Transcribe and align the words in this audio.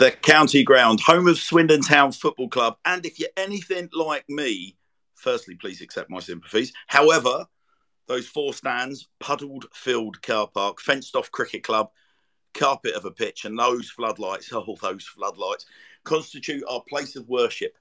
the 0.00 0.10
county 0.10 0.64
ground, 0.64 0.98
home 0.98 1.28
of 1.28 1.36
Swindon 1.36 1.82
Town 1.82 2.10
Football 2.10 2.48
Club. 2.48 2.78
And 2.86 3.04
if 3.04 3.20
you're 3.20 3.28
anything 3.36 3.90
like 3.92 4.24
me, 4.30 4.74
firstly, 5.14 5.56
please 5.56 5.82
accept 5.82 6.08
my 6.08 6.20
sympathies. 6.20 6.72
However, 6.86 7.44
those 8.06 8.26
four 8.26 8.54
stands, 8.54 9.08
puddled 9.18 9.66
filled 9.74 10.22
car 10.22 10.48
park, 10.48 10.80
fenced 10.80 11.16
off 11.16 11.30
cricket 11.30 11.64
club, 11.64 11.90
carpet 12.54 12.94
of 12.94 13.04
a 13.04 13.10
pitch, 13.10 13.44
and 13.44 13.58
those 13.58 13.90
floodlights, 13.90 14.50
oh, 14.54 14.74
those 14.80 15.04
floodlights, 15.04 15.66
constitute 16.04 16.64
our 16.66 16.82
place 16.88 17.14
of 17.14 17.28
worship, 17.28 17.76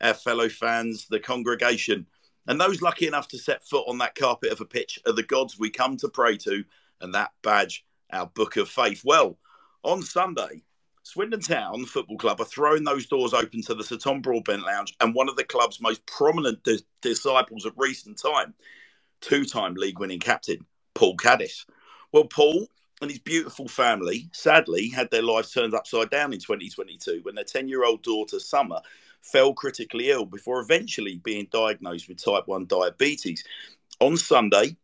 our 0.00 0.14
fellow 0.14 0.48
fans, 0.48 1.06
the 1.10 1.20
congregation. 1.20 2.06
And 2.46 2.58
those 2.58 2.80
lucky 2.80 3.06
enough 3.06 3.28
to 3.28 3.38
set 3.38 3.62
foot 3.62 3.84
on 3.86 3.98
that 3.98 4.14
carpet 4.14 4.52
of 4.52 4.62
a 4.62 4.64
pitch 4.64 4.98
are 5.06 5.12
the 5.12 5.22
gods 5.22 5.58
we 5.58 5.68
come 5.68 5.98
to 5.98 6.08
pray 6.08 6.38
to, 6.38 6.64
and 7.02 7.12
that 7.12 7.32
badge, 7.42 7.84
our 8.10 8.26
book 8.26 8.56
of 8.56 8.70
faith. 8.70 9.02
Well, 9.04 9.38
on 9.82 10.00
Sunday, 10.00 10.62
Swindon 11.08 11.40
Town 11.40 11.86
Football 11.86 12.18
Club 12.18 12.38
are 12.38 12.44
throwing 12.44 12.84
those 12.84 13.06
doors 13.06 13.32
open 13.32 13.62
to 13.62 13.74
the 13.74 13.82
Sir 13.82 13.96
Tom 13.96 14.20
Broadbent 14.20 14.66
Lounge 14.66 14.94
and 15.00 15.14
one 15.14 15.30
of 15.30 15.36
the 15.36 15.44
club's 15.44 15.80
most 15.80 16.04
prominent 16.04 16.62
di- 16.64 16.84
disciples 17.00 17.64
of 17.64 17.72
recent 17.78 18.20
time, 18.20 18.52
two 19.22 19.46
time 19.46 19.72
league 19.72 19.98
winning 19.98 20.18
captain, 20.18 20.66
Paul 20.92 21.16
Caddis. 21.16 21.64
Well, 22.12 22.24
Paul 22.24 22.66
and 23.00 23.10
his 23.10 23.20
beautiful 23.20 23.68
family 23.68 24.28
sadly 24.34 24.90
had 24.90 25.10
their 25.10 25.22
lives 25.22 25.50
turned 25.50 25.72
upside 25.72 26.10
down 26.10 26.34
in 26.34 26.40
2022 26.40 27.20
when 27.22 27.36
their 27.36 27.42
10 27.42 27.68
year 27.68 27.86
old 27.86 28.02
daughter, 28.02 28.38
Summer, 28.38 28.82
fell 29.22 29.54
critically 29.54 30.10
ill 30.10 30.26
before 30.26 30.60
eventually 30.60 31.22
being 31.24 31.48
diagnosed 31.50 32.10
with 32.10 32.22
type 32.22 32.46
1 32.46 32.66
diabetes. 32.66 33.42
On 34.00 34.18
Sunday, 34.18 34.76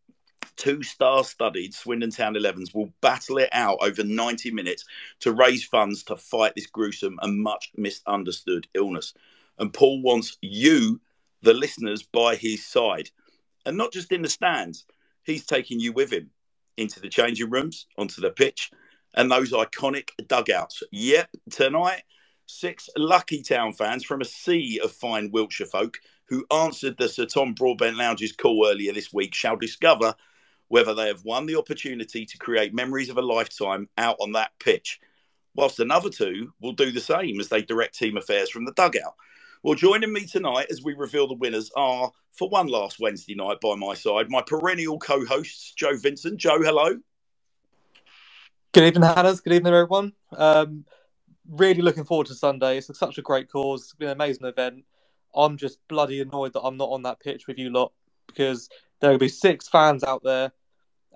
two 0.56 0.82
star 0.82 1.24
studied 1.24 1.74
Swindon 1.74 2.10
Town 2.10 2.34
11s 2.34 2.74
will 2.74 2.92
battle 3.00 3.38
it 3.38 3.48
out 3.52 3.78
over 3.80 4.02
90 4.02 4.50
minutes 4.50 4.84
to 5.20 5.32
raise 5.32 5.64
funds 5.64 6.02
to 6.04 6.16
fight 6.16 6.54
this 6.54 6.66
gruesome 6.66 7.18
and 7.22 7.42
much 7.42 7.70
misunderstood 7.76 8.66
illness. 8.74 9.14
And 9.58 9.72
Paul 9.72 10.02
wants 10.02 10.36
you, 10.40 11.00
the 11.42 11.54
listeners, 11.54 12.02
by 12.02 12.36
his 12.36 12.66
side. 12.66 13.10
And 13.66 13.76
not 13.76 13.92
just 13.92 14.12
in 14.12 14.22
the 14.22 14.28
stands, 14.28 14.84
he's 15.24 15.46
taking 15.46 15.80
you 15.80 15.92
with 15.92 16.12
him 16.12 16.30
into 16.76 17.00
the 17.00 17.08
changing 17.08 17.50
rooms, 17.50 17.86
onto 17.96 18.20
the 18.20 18.30
pitch, 18.30 18.70
and 19.14 19.30
those 19.30 19.52
iconic 19.52 20.10
dugouts. 20.26 20.82
Yep, 20.90 21.28
tonight, 21.50 22.02
six 22.46 22.88
lucky 22.96 23.42
town 23.42 23.72
fans 23.72 24.04
from 24.04 24.20
a 24.20 24.24
sea 24.24 24.80
of 24.82 24.92
fine 24.92 25.30
Wiltshire 25.30 25.66
folk 25.66 25.98
who 26.28 26.46
answered 26.52 26.96
the 26.98 27.08
Sir 27.08 27.26
Tom 27.26 27.54
Broadbent 27.54 27.96
Lounge's 27.96 28.32
call 28.32 28.66
earlier 28.66 28.92
this 28.92 29.12
week 29.12 29.34
shall 29.34 29.56
discover 29.56 30.14
whether 30.68 30.94
they 30.94 31.08
have 31.08 31.24
won 31.24 31.46
the 31.46 31.56
opportunity 31.56 32.24
to 32.26 32.38
create 32.38 32.74
memories 32.74 33.10
of 33.10 33.18
a 33.18 33.22
lifetime 33.22 33.88
out 33.98 34.16
on 34.20 34.32
that 34.32 34.52
pitch, 34.58 35.00
whilst 35.54 35.80
another 35.80 36.10
two 36.10 36.52
will 36.60 36.72
do 36.72 36.90
the 36.90 37.00
same 37.00 37.38
as 37.40 37.48
they 37.48 37.62
direct 37.62 37.96
team 37.96 38.16
affairs 38.16 38.50
from 38.50 38.64
the 38.64 38.72
dugout. 38.72 39.14
Well, 39.62 39.74
joining 39.74 40.12
me 40.12 40.26
tonight 40.26 40.66
as 40.70 40.82
we 40.82 40.94
reveal 40.94 41.26
the 41.26 41.34
winners 41.34 41.70
are, 41.74 42.10
for 42.32 42.48
one 42.48 42.66
last 42.66 42.98
Wednesday 42.98 43.34
night 43.34 43.60
by 43.62 43.74
my 43.76 43.94
side, 43.94 44.26
my 44.28 44.42
perennial 44.42 44.98
co 44.98 45.24
hosts, 45.24 45.72
Joe 45.72 45.96
Vincent. 45.96 46.38
Joe, 46.38 46.60
hello. 46.60 46.98
Good 48.72 48.84
evening, 48.84 49.08
Hannahs. 49.08 49.42
Good 49.42 49.52
evening, 49.52 49.72
everyone. 49.72 50.12
Um, 50.36 50.84
really 51.48 51.80
looking 51.80 52.04
forward 52.04 52.26
to 52.26 52.34
Sunday. 52.34 52.78
It's 52.78 52.98
such 52.98 53.18
a 53.18 53.22
great 53.22 53.50
cause. 53.50 53.82
It's 53.82 53.94
been 53.94 54.08
an 54.08 54.16
amazing 54.16 54.46
event. 54.46 54.84
I'm 55.34 55.56
just 55.56 55.78
bloody 55.88 56.20
annoyed 56.20 56.52
that 56.54 56.60
I'm 56.60 56.76
not 56.76 56.90
on 56.90 57.02
that 57.02 57.20
pitch 57.20 57.46
with 57.46 57.58
you 57.58 57.70
lot 57.70 57.92
because 58.26 58.68
there 59.04 59.12
will 59.12 59.18
be 59.18 59.28
six 59.28 59.68
fans 59.68 60.02
out 60.02 60.22
there, 60.22 60.50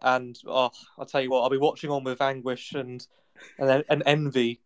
and 0.02 0.38
oh, 0.46 0.70
I'll 0.98 1.06
tell 1.06 1.22
you 1.22 1.30
what, 1.30 1.40
I'll 1.40 1.48
be 1.48 1.56
watching 1.56 1.90
on 1.90 2.04
with 2.04 2.20
anguish 2.20 2.74
and 2.74 3.04
and, 3.58 3.82
and 3.88 4.02
envy. 4.04 4.60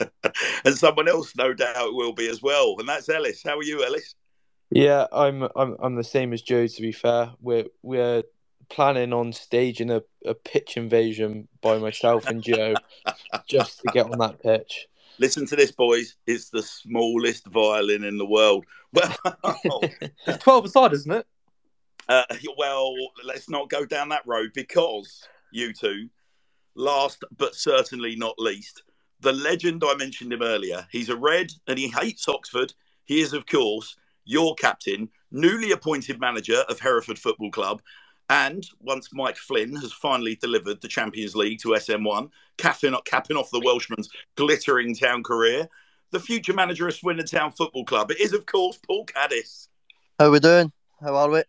and 0.00 0.74
someone 0.74 1.06
else, 1.06 1.36
no 1.36 1.52
doubt, 1.52 1.92
will 1.92 2.14
be 2.14 2.30
as 2.30 2.40
well, 2.40 2.76
and 2.78 2.88
that's 2.88 3.10
Ellis. 3.10 3.42
How 3.44 3.58
are 3.58 3.62
you, 3.62 3.84
Ellis? 3.84 4.14
Yeah, 4.70 5.06
I'm 5.12 5.42
I'm 5.54 5.76
I'm 5.80 5.96
the 5.96 6.04
same 6.04 6.32
as 6.32 6.40
Joe. 6.40 6.66
To 6.66 6.82
be 6.82 6.92
fair, 6.92 7.32
we're 7.42 7.66
we're 7.82 8.22
planning 8.70 9.12
on 9.12 9.34
staging 9.34 9.90
a, 9.90 10.02
a 10.24 10.32
pitch 10.32 10.78
invasion 10.78 11.48
by 11.60 11.76
myself 11.76 12.26
and 12.26 12.42
Joe 12.42 12.72
just 13.46 13.80
to 13.80 13.92
get 13.92 14.10
on 14.10 14.18
that 14.18 14.42
pitch. 14.42 14.88
Listen 15.18 15.46
to 15.48 15.56
this, 15.56 15.72
boys. 15.72 16.16
It's 16.26 16.48
the 16.48 16.62
smallest 16.62 17.46
violin 17.48 18.02
in 18.02 18.16
the 18.16 18.24
world. 18.24 18.64
Well, 18.94 19.14
it's 20.26 20.42
12 20.42 20.64
aside, 20.64 20.94
isn't 20.94 21.12
it? 21.12 21.26
Uh, 22.08 22.24
well, 22.58 22.94
let's 23.24 23.48
not 23.48 23.70
go 23.70 23.84
down 23.84 24.08
that 24.10 24.26
road 24.26 24.50
because 24.54 25.22
you 25.52 25.72
two, 25.72 26.08
last 26.74 27.24
but 27.36 27.54
certainly 27.54 28.16
not 28.16 28.38
least, 28.38 28.82
the 29.20 29.32
legend 29.32 29.82
I 29.86 29.94
mentioned 29.94 30.32
him 30.32 30.42
earlier. 30.42 30.86
He's 30.90 31.08
a 31.08 31.16
red 31.16 31.52
and 31.66 31.78
he 31.78 31.88
hates 31.88 32.28
Oxford. 32.28 32.74
He 33.04 33.20
is, 33.20 33.32
of 33.32 33.46
course, 33.46 33.96
your 34.24 34.54
captain, 34.54 35.08
newly 35.30 35.72
appointed 35.72 36.20
manager 36.20 36.64
of 36.68 36.80
Hereford 36.80 37.18
Football 37.18 37.50
Club. 37.50 37.82
And 38.28 38.66
once 38.80 39.10
Mike 39.12 39.36
Flynn 39.36 39.76
has 39.76 39.92
finally 39.92 40.36
delivered 40.36 40.80
the 40.80 40.88
Champions 40.88 41.36
League 41.36 41.60
to 41.60 41.70
SN1, 41.70 42.30
capping, 42.56 42.94
off 42.94 43.50
the 43.50 43.60
Welshman's 43.60 44.08
glittering 44.36 44.94
town 44.94 45.22
career, 45.22 45.68
the 46.12 46.20
future 46.20 46.54
manager 46.54 46.88
of 46.88 46.94
Swindon 46.94 47.26
Town 47.26 47.52
Football 47.52 47.84
Club. 47.84 48.10
It 48.10 48.20
is, 48.20 48.32
of 48.32 48.46
course, 48.46 48.78
Paul 48.86 49.06
Caddis. 49.06 49.68
How 50.18 50.26
are 50.26 50.30
we 50.30 50.40
doing? 50.40 50.72
How 51.00 51.14
are 51.16 51.30
we? 51.30 51.42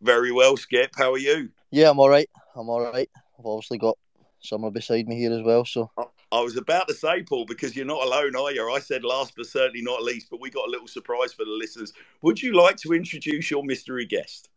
Very 0.00 0.32
well, 0.32 0.56
Skip. 0.56 0.92
How 0.96 1.12
are 1.12 1.18
you? 1.18 1.50
Yeah, 1.70 1.90
I'm 1.90 1.98
all 1.98 2.08
right. 2.08 2.28
I'm 2.54 2.68
all 2.68 2.82
right. 2.82 3.08
I've 3.38 3.46
obviously 3.46 3.78
got 3.78 3.98
someone 4.40 4.72
beside 4.72 5.08
me 5.08 5.16
here 5.16 5.32
as 5.32 5.42
well. 5.42 5.64
So 5.64 5.90
I 6.30 6.40
was 6.40 6.56
about 6.56 6.88
to 6.88 6.94
say, 6.94 7.22
Paul, 7.22 7.46
because 7.46 7.74
you're 7.74 7.86
not 7.86 8.04
alone, 8.04 8.36
are 8.36 8.52
you? 8.52 8.70
I 8.70 8.78
said 8.78 9.02
last, 9.04 9.34
but 9.36 9.46
certainly 9.46 9.82
not 9.82 10.02
least. 10.02 10.28
But 10.30 10.40
we 10.40 10.50
got 10.50 10.68
a 10.68 10.70
little 10.70 10.86
surprise 10.86 11.32
for 11.32 11.44
the 11.44 11.50
listeners. 11.50 11.92
Would 12.22 12.42
you 12.42 12.54
like 12.54 12.76
to 12.78 12.92
introduce 12.92 13.50
your 13.50 13.64
mystery 13.64 14.06
guest? 14.06 14.50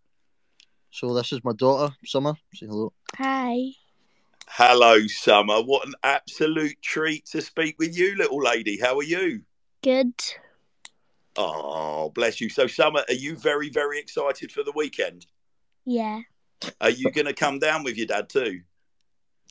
So 0.91 1.13
this 1.13 1.31
is 1.31 1.43
my 1.43 1.53
daughter, 1.53 1.95
Summer. 2.05 2.33
Say 2.53 2.67
hello. 2.67 2.93
Hi. 3.15 3.71
Hello, 4.47 5.07
Summer. 5.07 5.61
What 5.61 5.87
an 5.87 5.93
absolute 6.03 6.75
treat 6.81 7.25
to 7.27 7.41
speak 7.41 7.77
with 7.79 7.97
you, 7.97 8.17
little 8.17 8.41
lady. 8.43 8.77
How 8.79 8.97
are 8.97 9.03
you? 9.03 9.41
Good. 9.81 10.13
Oh, 11.35 12.09
bless 12.13 12.41
you. 12.41 12.49
So, 12.49 12.67
Summer, 12.67 13.03
are 13.07 13.13
you 13.13 13.35
very, 13.35 13.69
very 13.69 13.99
excited 13.99 14.51
for 14.51 14.63
the 14.63 14.73
weekend? 14.75 15.25
Yeah. 15.85 16.21
Are 16.79 16.89
you 16.89 17.11
going 17.11 17.27
to 17.27 17.33
come 17.33 17.59
down 17.59 17.83
with 17.83 17.97
your 17.97 18.07
dad 18.07 18.29
too? 18.29 18.61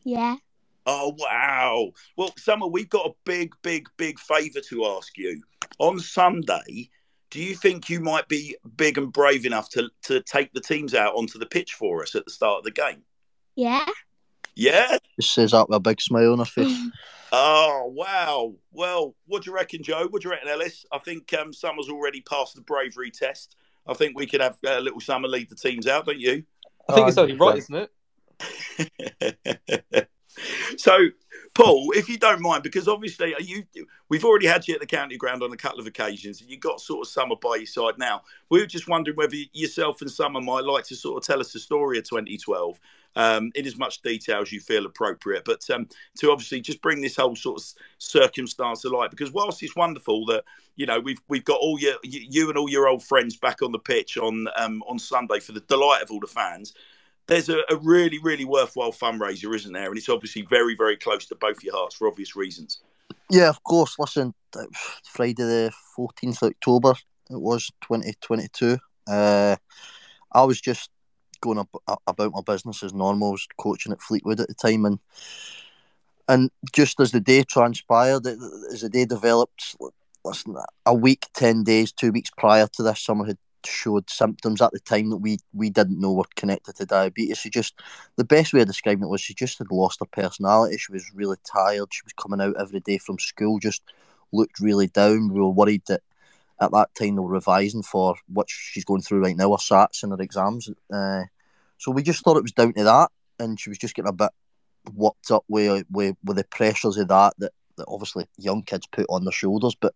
Yeah. 0.05 0.37
Oh, 0.87 1.15
wow. 1.19 1.93
Well, 2.17 2.33
Summer, 2.37 2.67
we've 2.67 2.89
got 2.89 3.07
a 3.07 3.15
big, 3.25 3.55
big, 3.63 3.89
big 3.97 4.19
favour 4.19 4.61
to 4.69 4.87
ask 4.87 5.17
you. 5.17 5.43
On 5.79 5.99
Sunday, 5.99 6.91
do 7.31 7.41
you 7.41 7.55
think 7.55 7.89
you 7.89 8.01
might 8.01 8.29
be 8.29 8.57
big 8.77 8.99
and 8.99 9.13
brave 9.13 9.47
enough 9.47 9.69
to, 9.71 9.89
to 10.03 10.21
take 10.23 10.53
the 10.53 10.61
teams 10.61 10.95
out 10.95 11.15
onto 11.15 11.39
the 11.39 11.47
pitch 11.47 11.75
for 11.75 12.03
us 12.03 12.15
at 12.15 12.25
the 12.25 12.31
start 12.31 12.59
of 12.59 12.65
the 12.65 12.71
game? 12.71 13.03
Yeah. 13.57 13.87
Yeah? 14.55 14.99
Just 15.19 15.35
says 15.35 15.53
that 15.53 15.69
with 15.69 15.77
a 15.77 15.81
big 15.81 16.01
smile 16.01 16.33
on 16.33 16.41
her 16.41 16.45
face. 16.45 16.77
Oh, 17.33 17.93
wow. 17.95 18.55
Well, 18.73 19.15
what 19.27 19.45
do 19.45 19.51
you 19.51 19.57
reckon, 19.57 19.83
Joe? 19.83 20.09
What 20.09 20.23
do 20.23 20.29
you 20.29 20.33
reckon, 20.33 20.49
Ellis? 20.49 20.85
I 20.93 20.99
think 20.99 21.33
um, 21.35 21.53
Summer's 21.53 21.89
already 21.89 22.21
passed 22.21 22.55
the 22.55 22.63
bravery 22.63 23.11
test. 23.11 23.57
I 23.87 23.95
think 23.95 24.17
we 24.17 24.27
could 24.27 24.41
have 24.41 24.59
a 24.65 24.79
uh, 24.79 24.81
little 24.81 25.01
Summer 25.01 25.29
lead 25.29 25.49
the 25.49 25.57
teams 25.57 25.87
out, 25.87 26.07
don't 26.07 26.19
you? 26.19 26.45
I 26.89 26.95
think 26.95 27.05
oh, 27.05 27.09
it's 27.09 27.19
only 27.19 27.37
right, 27.37 27.59
isn't 27.59 27.89
it? 29.97 30.09
so, 30.77 30.99
Paul, 31.55 31.93
if 31.95 32.09
you 32.09 32.19
don't 32.19 32.41
mind, 32.41 32.63
because 32.63 32.89
obviously 32.89 33.35
you, 33.41 33.65
we've 34.09 34.25
already 34.25 34.47
had 34.47 34.67
you 34.67 34.75
at 34.75 34.81
the 34.81 34.87
county 34.87 35.17
ground 35.17 35.43
on 35.43 35.53
a 35.53 35.57
couple 35.57 35.81
of 35.81 35.87
occasions, 35.87 36.41
and 36.41 36.51
you've 36.51 36.61
got 36.61 36.81
sort 36.81 37.07
of 37.07 37.13
Summer 37.13 37.37
by 37.41 37.57
your 37.57 37.67
side 37.67 37.95
now. 37.99 38.23
We 38.49 38.61
were 38.61 38.67
just 38.67 38.89
wondering 38.89 39.17
whether 39.17 39.37
yourself 39.53 40.01
and 40.01 40.11
Summer 40.11 40.41
might 40.41 40.65
like 40.65 40.85
to 40.87 40.97
sort 40.97 41.23
of 41.23 41.27
tell 41.27 41.41
us 41.41 41.53
the 41.53 41.61
story 41.61 41.99
of 41.99 42.05
2012 42.05 42.79
um, 43.17 43.51
in 43.55 43.67
as 43.67 43.77
much 43.77 44.03
detail 44.03 44.41
as 44.43 44.53
you 44.53 44.61
feel 44.61 44.87
appropriate, 44.87 45.45
but 45.45 45.69
um, 45.71 45.89
to 46.19 46.31
obviously 46.31 46.61
just 46.61 46.81
bring 46.83 47.01
this 47.01 47.17
whole 47.17 47.37
sort 47.37 47.61
of 47.61 47.67
circumstance 47.99 48.83
to 48.83 48.89
light. 48.89 49.11
Because 49.11 49.33
whilst 49.33 49.63
it's 49.63 49.77
wonderful 49.77 50.25
that 50.27 50.45
you 50.77 50.87
know 50.87 51.01
we've 51.01 51.21
we've 51.29 51.45
got 51.45 51.61
all 51.61 51.79
your 51.79 51.95
you 52.03 52.49
and 52.49 52.59
all 52.59 52.71
your 52.71 52.89
old 52.89 53.03
friends 53.03 53.37
back 53.37 53.63
on 53.63 53.73
the 53.73 53.79
pitch 53.79 54.17
on 54.17 54.47
um, 54.57 54.83
on 54.89 54.99
Sunday 54.99 55.41
for 55.41 55.53
the 55.53 55.61
delight 55.61 56.03
of 56.03 56.11
all 56.11 56.21
the 56.21 56.27
fans 56.27 56.75
there's 57.31 57.49
a, 57.49 57.59
a, 57.71 57.77
really, 57.77 58.19
really 58.19 58.45
worthwhile 58.45 58.91
fundraiser, 58.91 59.55
isn't 59.55 59.73
there? 59.73 59.89
And 59.89 59.97
it's 59.97 60.09
obviously 60.09 60.43
very, 60.43 60.75
very 60.75 60.97
close 60.97 61.27
to 61.27 61.37
both 61.37 61.63
your 61.63 61.77
hearts 61.77 61.95
for 61.95 62.09
obvious 62.09 62.35
reasons. 62.35 62.81
Yeah, 63.31 63.49
of 63.49 63.63
course. 63.63 63.95
Listen, 63.99 64.35
Friday 65.05 65.35
the 65.35 65.73
14th 65.97 66.43
October, 66.43 66.95
it 67.31 67.41
was 67.41 67.71
2022. 67.83 68.79
Uh, 69.09 69.57
I 70.33 70.43
was 70.43 70.61
just 70.61 70.91
going 71.41 71.59
ab- 71.59 71.99
about 72.07 72.33
my 72.33 72.41
business 72.45 72.83
as 72.83 72.95
normal. 72.95 73.29
I 73.29 73.33
was 73.33 73.49
coaching 73.59 73.93
at 73.93 74.01
Fleetwood 74.01 74.41
at 74.41 74.49
the 74.49 74.55
time, 74.55 74.85
and 74.85 74.99
and 76.29 76.51
just 76.73 77.01
as 77.01 77.11
the 77.11 77.21
day 77.21 77.43
transpired, 77.43 78.27
as 78.27 78.83
the 78.83 78.89
day 78.89 79.05
developed, 79.05 79.77
listen, 80.25 80.57
a 80.87 80.95
week, 80.95 81.27
ten 81.35 81.65
days, 81.65 81.93
two 81.93 82.13
weeks 82.13 82.31
prior 82.37 82.69
to 82.75 82.83
this, 82.83 83.01
someone 83.03 83.27
had 83.27 83.39
showed 83.67 84.09
symptoms 84.09 84.63
at 84.63 84.73
the 84.73 84.81
time 84.81 85.11
that 85.11 85.19
we 85.19 85.39
we 85.53 85.71
didn't 85.71 86.01
know 86.01 86.13
were 86.13 86.25
connected 86.37 86.77
to 86.77 86.87
diabetes. 86.87 87.39
She 87.39 87.51
just 87.51 87.75
the 88.17 88.25
best 88.25 88.53
way 88.53 88.61
of 88.61 88.67
describing 88.67 89.05
it 89.05 89.11
was 89.11 89.21
she 89.21 89.35
just 89.35 89.59
had 89.59 89.71
lost 89.71 90.01
her 90.01 90.07
personality. 90.07 90.79
She 90.79 90.93
was 90.93 91.11
really 91.15 91.37
tired. 91.45 91.93
She 91.93 92.03
was 92.05 92.13
coming 92.15 92.41
out 92.41 92.55
every 92.59 92.81
day 92.81 92.99
from 92.99 93.19
school 93.19 93.59
just 93.59 93.83
looked 94.33 94.61
really 94.61 94.87
down. 94.87 95.33
We 95.33 95.41
were 95.41 95.51
worried 95.51 95.83
that 95.89 96.03
at 96.61 96.71
that 96.73 96.95
time 96.95 97.17
they 97.17 97.21
were 97.21 97.31
revising 97.31 97.83
for 97.83 98.15
what 98.29 98.49
she's 98.49 98.85
going 98.85 99.03
through 99.03 99.23
right 99.23 99.37
now, 99.37 99.51
her 99.51 99.57
SATs 99.57 100.03
and 100.03 100.13
her 100.13 100.21
exams. 100.21 100.69
Uh, 100.93 101.23
so 101.79 101.91
we 101.91 102.03
just 102.03 102.23
thought 102.23 102.37
it 102.37 102.43
was 102.43 102.53
down 102.53 102.73
to 102.75 102.85
that, 102.85 103.11
and 103.39 103.59
she 103.59 103.71
was 103.71 103.79
just 103.79 103.95
getting 103.95 104.11
a 104.11 104.13
bit 104.13 104.31
worked 104.95 105.31
up 105.31 105.45
with 105.49 105.85
with, 105.91 106.17
with 106.25 106.37
the 106.37 106.45
pressures 106.45 106.97
of 106.97 107.09
that, 107.09 107.35
that 107.39 107.53
that 107.77 107.87
obviously 107.89 108.27
young 108.37 108.63
kids 108.63 108.87
put 108.87 109.07
on 109.09 109.25
their 109.25 109.33
shoulders. 109.33 109.75
But 109.75 109.95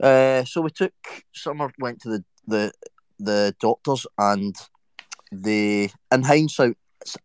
uh, 0.00 0.44
so 0.44 0.60
we 0.60 0.70
took 0.70 0.92
Summer 1.32 1.72
went 1.78 2.00
to 2.02 2.08
the 2.08 2.24
the 2.46 2.72
the 3.18 3.54
doctors, 3.60 4.06
and 4.18 4.56
they 5.32 5.90
in 6.12 6.22
hindsight 6.22 6.76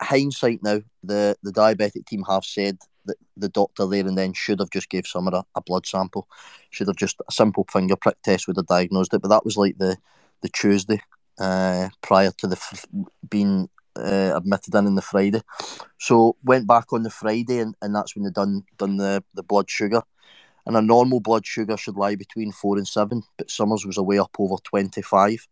hindsight 0.02 0.60
now 0.64 0.82
the 1.04 1.36
the 1.44 1.52
diabetic 1.52 2.06
team 2.06 2.24
have 2.30 2.46
said 2.46 2.78
that 3.06 3.18
the 3.38 3.50
doctor 3.50 3.86
there 3.88 4.08
and 4.08 4.18
then 4.18 4.34
should 4.34 4.60
have 4.60 4.70
just 4.70 4.90
gave 4.90 5.08
Summer 5.08 5.32
a, 5.34 5.46
a 5.56 5.62
blood 5.62 5.86
sample, 5.86 6.28
should 6.70 6.88
have 6.88 6.96
just 6.96 7.18
a 7.28 7.32
simple 7.32 7.66
finger 7.72 7.96
prick 7.96 8.22
test 8.22 8.48
would 8.48 8.58
have 8.58 8.68
diagnosed 8.68 9.14
it. 9.14 9.22
But 9.22 9.30
that 9.30 9.46
was 9.46 9.58
like 9.58 9.78
the 9.78 9.98
the 10.42 10.50
Tuesday 10.50 11.02
uh, 11.40 11.90
prior 12.02 12.32
to 12.38 12.48
the 12.48 12.56
f- 12.56 12.86
being 13.30 13.70
uh, 13.96 14.34
admitted 14.36 14.76
in 14.76 14.88
on 14.88 14.96
the 14.96 15.02
Friday. 15.02 15.42
So 15.98 16.36
went 16.44 16.68
back 16.68 16.92
on 16.92 17.04
the 17.04 17.10
Friday, 17.10 17.60
and, 17.60 17.76
and 17.82 17.96
that's 17.96 18.16
when 18.16 18.26
they 18.26 18.32
done 18.32 18.64
done 18.78 18.98
the, 18.98 19.24
the 19.34 19.44
blood 19.44 19.70
sugar. 19.70 20.02
And 20.68 20.76
a 20.76 20.82
normal 20.82 21.20
blood 21.20 21.46
sugar 21.46 21.78
should 21.78 21.96
lie 21.96 22.16
between 22.16 22.52
four 22.52 22.78
and 22.78 22.88
seven, 22.88 23.22
but 23.38 23.52
Summers 23.52 23.86
was 23.86 23.98
away 23.98 24.18
up 24.18 24.36
over 24.40 24.56
twenty 24.64 25.02
five. 25.02 25.48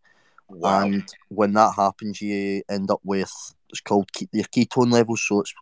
Wow. 0.47 0.81
And 0.81 1.07
when 1.29 1.53
that 1.53 1.73
happens, 1.75 2.21
you 2.21 2.63
end 2.69 2.91
up 2.91 2.99
with 3.03 3.31
it's 3.69 3.81
called 3.81 4.11
ke- 4.11 4.27
your 4.31 4.45
ketone 4.45 4.91
levels. 4.91 5.25
So 5.27 5.41
it's 5.41 5.53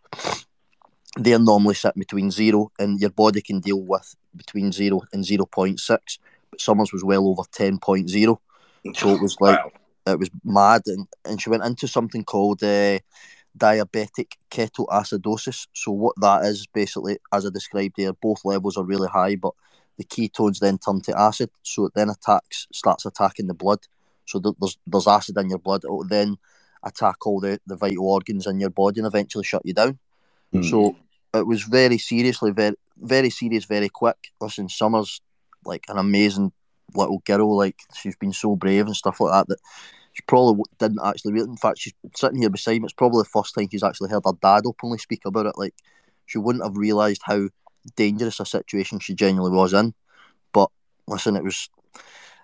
they're 1.16 1.38
normally 1.38 1.74
sitting 1.74 2.00
between 2.00 2.30
zero, 2.30 2.72
and 2.78 3.00
your 3.00 3.10
body 3.10 3.42
can 3.42 3.60
deal 3.60 3.80
with 3.80 4.14
between 4.34 4.72
zero 4.72 5.02
and 5.12 5.24
zero 5.24 5.46
point 5.46 5.80
six. 5.80 6.18
But 6.50 6.60
Summers 6.60 6.92
was 6.92 7.04
well 7.04 7.28
over 7.28 7.42
ten 7.52 7.78
point 7.78 8.08
zero, 8.08 8.40
so 8.94 9.14
it 9.14 9.20
was 9.20 9.36
like 9.40 9.62
wow. 9.62 9.72
it 10.06 10.18
was 10.18 10.30
mad, 10.44 10.82
and, 10.86 11.06
and 11.24 11.40
she 11.40 11.50
went 11.50 11.64
into 11.64 11.86
something 11.86 12.24
called 12.24 12.62
uh, 12.62 12.98
diabetic 13.56 14.32
ketoacidosis. 14.50 15.66
So 15.74 15.92
what 15.92 16.14
that 16.20 16.44
is 16.44 16.66
basically, 16.66 17.18
as 17.32 17.44
I 17.44 17.50
described 17.50 17.94
there, 17.96 18.12
both 18.14 18.44
levels 18.44 18.76
are 18.76 18.84
really 18.84 19.08
high, 19.08 19.36
but 19.36 19.52
the 19.98 20.04
ketones 20.04 20.60
then 20.60 20.78
turn 20.78 21.02
to 21.02 21.18
acid, 21.18 21.50
so 21.62 21.86
it 21.86 21.92
then 21.94 22.08
attacks 22.08 22.66
starts 22.72 23.04
attacking 23.04 23.48
the 23.48 23.54
blood. 23.54 23.80
So 24.24 24.40
th- 24.40 24.56
there's 24.58 24.78
there's 24.86 25.06
acid 25.06 25.36
in 25.36 25.50
your 25.50 25.58
blood. 25.58 25.84
It 25.84 25.90
will 25.90 26.06
then 26.06 26.38
attack 26.82 27.26
all 27.26 27.40
the, 27.40 27.60
the 27.66 27.76
vital 27.76 28.08
organs 28.08 28.46
in 28.46 28.58
your 28.58 28.70
body 28.70 29.00
and 29.00 29.06
eventually 29.06 29.44
shut 29.44 29.62
you 29.64 29.74
down. 29.74 29.98
Hmm. 30.52 30.62
So 30.62 30.96
it 31.34 31.46
was 31.46 31.62
very 31.62 31.98
seriously, 31.98 32.50
very 32.50 32.74
very 32.96 33.30
serious, 33.30 33.64
very 33.64 33.88
quick. 33.88 34.16
Listen, 34.40 34.68
Summers 34.68 35.20
like 35.64 35.84
an 35.88 35.98
amazing 35.98 36.52
little 36.94 37.22
girl. 37.24 37.56
Like 37.56 37.76
she's 37.94 38.16
been 38.16 38.32
so 38.32 38.56
brave 38.56 38.86
and 38.86 38.96
stuff 38.96 39.20
like 39.20 39.32
that. 39.32 39.48
That 39.48 39.58
she 40.12 40.22
probably 40.26 40.64
didn't 40.78 41.00
actually. 41.04 41.40
In 41.40 41.56
fact, 41.56 41.78
she's 41.78 41.94
sitting 42.14 42.40
here 42.40 42.50
beside 42.50 42.80
me. 42.80 42.84
It's 42.84 42.92
probably 42.92 43.22
the 43.22 43.28
first 43.28 43.54
time 43.54 43.68
she's 43.70 43.82
actually 43.82 44.10
heard 44.10 44.22
her 44.24 44.32
dad 44.40 44.62
openly 44.66 44.98
speak 44.98 45.22
about 45.24 45.46
it. 45.46 45.58
Like 45.58 45.74
she 46.26 46.38
wouldn't 46.38 46.64
have 46.64 46.76
realised 46.76 47.22
how 47.24 47.48
dangerous 47.96 48.40
a 48.40 48.46
situation 48.46 48.98
she 48.98 49.14
genuinely 49.14 49.56
was 49.56 49.72
in. 49.72 49.94
But 50.52 50.70
listen, 51.06 51.36
it 51.36 51.44
was 51.44 51.68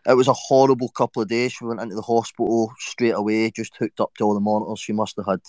it 0.06 0.14
was 0.14 0.29
a 0.29 0.32
horrible 0.32 0.88
couple 0.88 1.23
of 1.23 1.29
days. 1.29 1.52
She 1.52 1.64
went 1.64 1.81
into 1.81 1.94
the 1.94 2.02
hospital 2.02 2.73
straight 2.79 3.14
away, 3.14 3.50
just 3.50 3.76
hooked 3.76 4.00
up 4.00 4.14
to 4.14 4.25
all 4.25 4.35
the 4.35 4.40
monitors. 4.40 4.81
She 4.81 4.93
must 4.93 5.17
have 5.17 5.26
had 5.26 5.40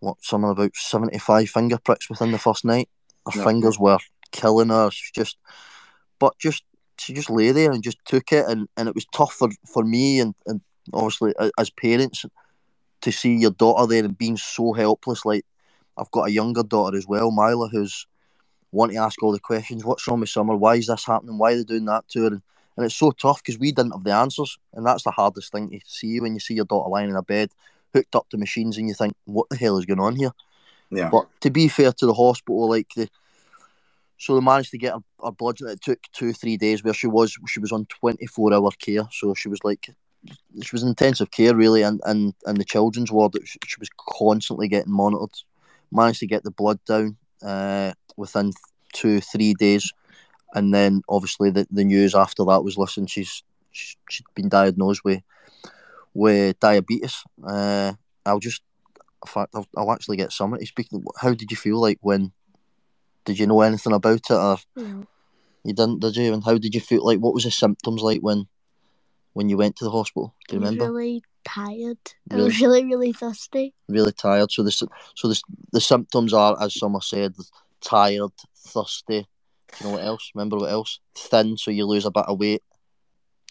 what 0.00 0.16
something 0.22 0.50
about 0.50 0.76
seventy 0.76 1.18
five 1.18 1.48
finger 1.48 1.78
pricks 1.78 2.08
within 2.10 2.32
the 2.32 2.38
first 2.38 2.64
night. 2.64 2.88
Her 3.26 3.38
Yeah. 3.38 3.44
fingers 3.44 3.78
were 3.78 3.98
killing 4.32 4.70
her. 4.70 4.90
Just, 5.14 5.36
but 6.18 6.38
just 6.38 6.64
she 6.98 7.12
just 7.14 7.30
lay 7.30 7.52
there 7.52 7.70
and 7.72 7.82
just 7.82 7.98
took 8.04 8.32
it, 8.32 8.46
and, 8.48 8.68
and 8.76 8.88
it 8.88 8.94
was 8.94 9.06
tough 9.12 9.32
for, 9.34 9.48
for 9.66 9.84
me 9.84 10.20
and, 10.20 10.34
and 10.46 10.60
obviously 10.92 11.32
as 11.58 11.70
parents 11.70 12.24
to 13.02 13.12
see 13.12 13.36
your 13.36 13.52
daughter 13.52 13.86
there 13.86 14.04
and 14.04 14.18
being 14.18 14.36
so 14.36 14.72
helpless. 14.72 15.24
Like 15.24 15.44
I've 15.96 16.10
got 16.10 16.28
a 16.28 16.32
younger 16.32 16.62
daughter 16.62 16.96
as 16.96 17.06
well, 17.06 17.30
Mila, 17.30 17.68
who's 17.68 18.06
wanting 18.72 18.96
to 18.96 19.02
ask 19.02 19.22
all 19.22 19.32
the 19.32 19.40
questions. 19.40 19.84
What's 19.84 20.06
wrong 20.06 20.20
with 20.20 20.28
Summer? 20.28 20.56
Why 20.56 20.76
is 20.76 20.88
this 20.88 21.06
happening? 21.06 21.38
Why 21.38 21.52
are 21.52 21.56
they 21.56 21.64
doing 21.64 21.86
that 21.86 22.08
to 22.10 22.22
her? 22.22 22.26
And, 22.28 22.42
and 22.76 22.86
it's 22.86 22.96
so 22.96 23.10
tough 23.10 23.42
because 23.42 23.58
we 23.58 23.72
didn't 23.72 23.92
have 23.92 24.04
the 24.04 24.12
answers, 24.12 24.58
and 24.72 24.86
that's 24.86 25.02
the 25.02 25.10
hardest 25.10 25.52
thing 25.52 25.70
to 25.70 25.80
see 25.86 26.20
when 26.20 26.34
you 26.34 26.40
see 26.40 26.54
your 26.54 26.64
daughter 26.64 26.88
lying 26.90 27.10
in 27.10 27.16
a 27.16 27.22
bed, 27.22 27.50
hooked 27.94 28.14
up 28.14 28.28
to 28.30 28.38
machines, 28.38 28.78
and 28.78 28.88
you 28.88 28.94
think, 28.94 29.14
what 29.24 29.48
the 29.50 29.56
hell 29.56 29.78
is 29.78 29.86
going 29.86 30.00
on 30.00 30.16
here? 30.16 30.32
Yeah. 30.90 31.10
But 31.10 31.26
to 31.40 31.50
be 31.50 31.68
fair 31.68 31.92
to 31.92 32.06
the 32.06 32.14
hospital, 32.14 32.68
like 32.68 32.88
the 32.96 33.08
so 34.18 34.34
they 34.34 34.44
managed 34.44 34.72
to 34.72 34.78
get 34.78 34.94
her, 34.94 35.00
her 35.24 35.30
blood. 35.30 35.60
It 35.60 35.80
took 35.80 36.00
two, 36.12 36.32
three 36.32 36.56
days 36.56 36.82
where 36.82 36.94
she 36.94 37.06
was 37.06 37.36
she 37.46 37.60
was 37.60 37.72
on 37.72 37.86
twenty 37.86 38.26
four 38.26 38.52
hour 38.52 38.70
care. 38.78 39.08
So 39.12 39.34
she 39.34 39.48
was 39.48 39.62
like 39.62 39.90
she 40.62 40.70
was 40.72 40.82
in 40.82 40.88
intensive 40.88 41.30
care 41.30 41.54
really, 41.54 41.82
and 41.82 42.00
and, 42.04 42.34
and 42.44 42.58
the 42.58 42.64
children's 42.64 43.12
ward. 43.12 43.34
She, 43.44 43.58
she 43.66 43.76
was 43.78 43.88
constantly 43.96 44.68
getting 44.68 44.92
monitored. 44.92 45.30
Managed 45.90 46.20
to 46.20 46.26
get 46.26 46.42
the 46.42 46.50
blood 46.50 46.78
down 46.84 47.16
uh, 47.42 47.92
within 48.16 48.52
two, 48.92 49.20
three 49.20 49.54
days, 49.54 49.90
and 50.54 50.74
then 50.74 51.02
obviously 51.08 51.50
the, 51.50 51.66
the 51.70 51.84
news 51.84 52.14
after 52.14 52.44
that 52.44 52.62
was 52.64 52.76
listen, 52.76 53.06
she's 53.06 53.42
she's 53.70 53.96
she'd 54.10 54.26
been 54.34 54.48
diagnosed 54.48 55.04
with 55.04 55.22
with 56.18 56.58
diabetes. 56.58 57.22
Uh, 57.46 57.92
I'll 58.26 58.40
just 58.40 58.62
in 59.24 59.30
fact 59.32 59.54
I'll, 59.54 59.66
I'll 59.76 59.92
actually 59.92 60.16
get 60.16 60.32
somebody 60.32 60.66
speaking. 60.66 61.04
How 61.20 61.32
did 61.34 61.50
you 61.50 61.56
feel 61.56 61.80
like 61.80 61.98
when? 62.00 62.32
Did 63.24 63.38
you 63.38 63.46
know 63.46 63.60
anything 63.60 63.92
about 63.92 64.22
it, 64.30 64.30
or 64.32 64.56
No. 64.76 65.06
you 65.64 65.74
didn't? 65.74 66.00
Did 66.00 66.16
you? 66.16 66.32
And 66.32 66.42
how 66.44 66.56
did 66.58 66.74
you 66.74 66.80
feel? 66.80 67.04
Like, 67.04 67.18
what 67.18 67.34
was 67.34 67.44
the 67.44 67.50
symptoms 67.50 68.02
like 68.02 68.20
when 68.20 68.48
when 69.34 69.48
you 69.48 69.56
went 69.56 69.76
to 69.76 69.84
the 69.84 69.90
hospital? 69.90 70.34
Do 70.48 70.56
you 70.56 70.62
I 70.62 70.64
was 70.64 70.70
remember? 70.72 70.92
really 70.92 71.22
tired. 71.44 71.98
I 72.30 72.34
Really? 72.34 72.44
was 72.46 72.60
really, 72.60 72.84
really 72.84 73.12
thirsty. 73.12 73.74
Really 73.88 74.12
tired. 74.12 74.50
So 74.50 74.62
the 74.62 74.72
so 74.72 74.88
the 75.28 75.40
the 75.72 75.80
symptoms 75.80 76.32
are, 76.32 76.56
as 76.60 76.74
Summer 76.74 77.00
said, 77.02 77.34
tired, 77.80 78.32
thirsty. 78.56 79.20
Do 79.22 79.76
you 79.80 79.86
know 79.86 79.92
what 79.96 80.04
else? 80.04 80.30
Remember 80.34 80.56
what 80.56 80.70
else? 80.72 81.00
Thin, 81.14 81.56
so 81.58 81.70
you 81.70 81.84
lose 81.86 82.06
a 82.06 82.10
bit 82.10 82.24
of 82.26 82.38
weight. 82.40 82.62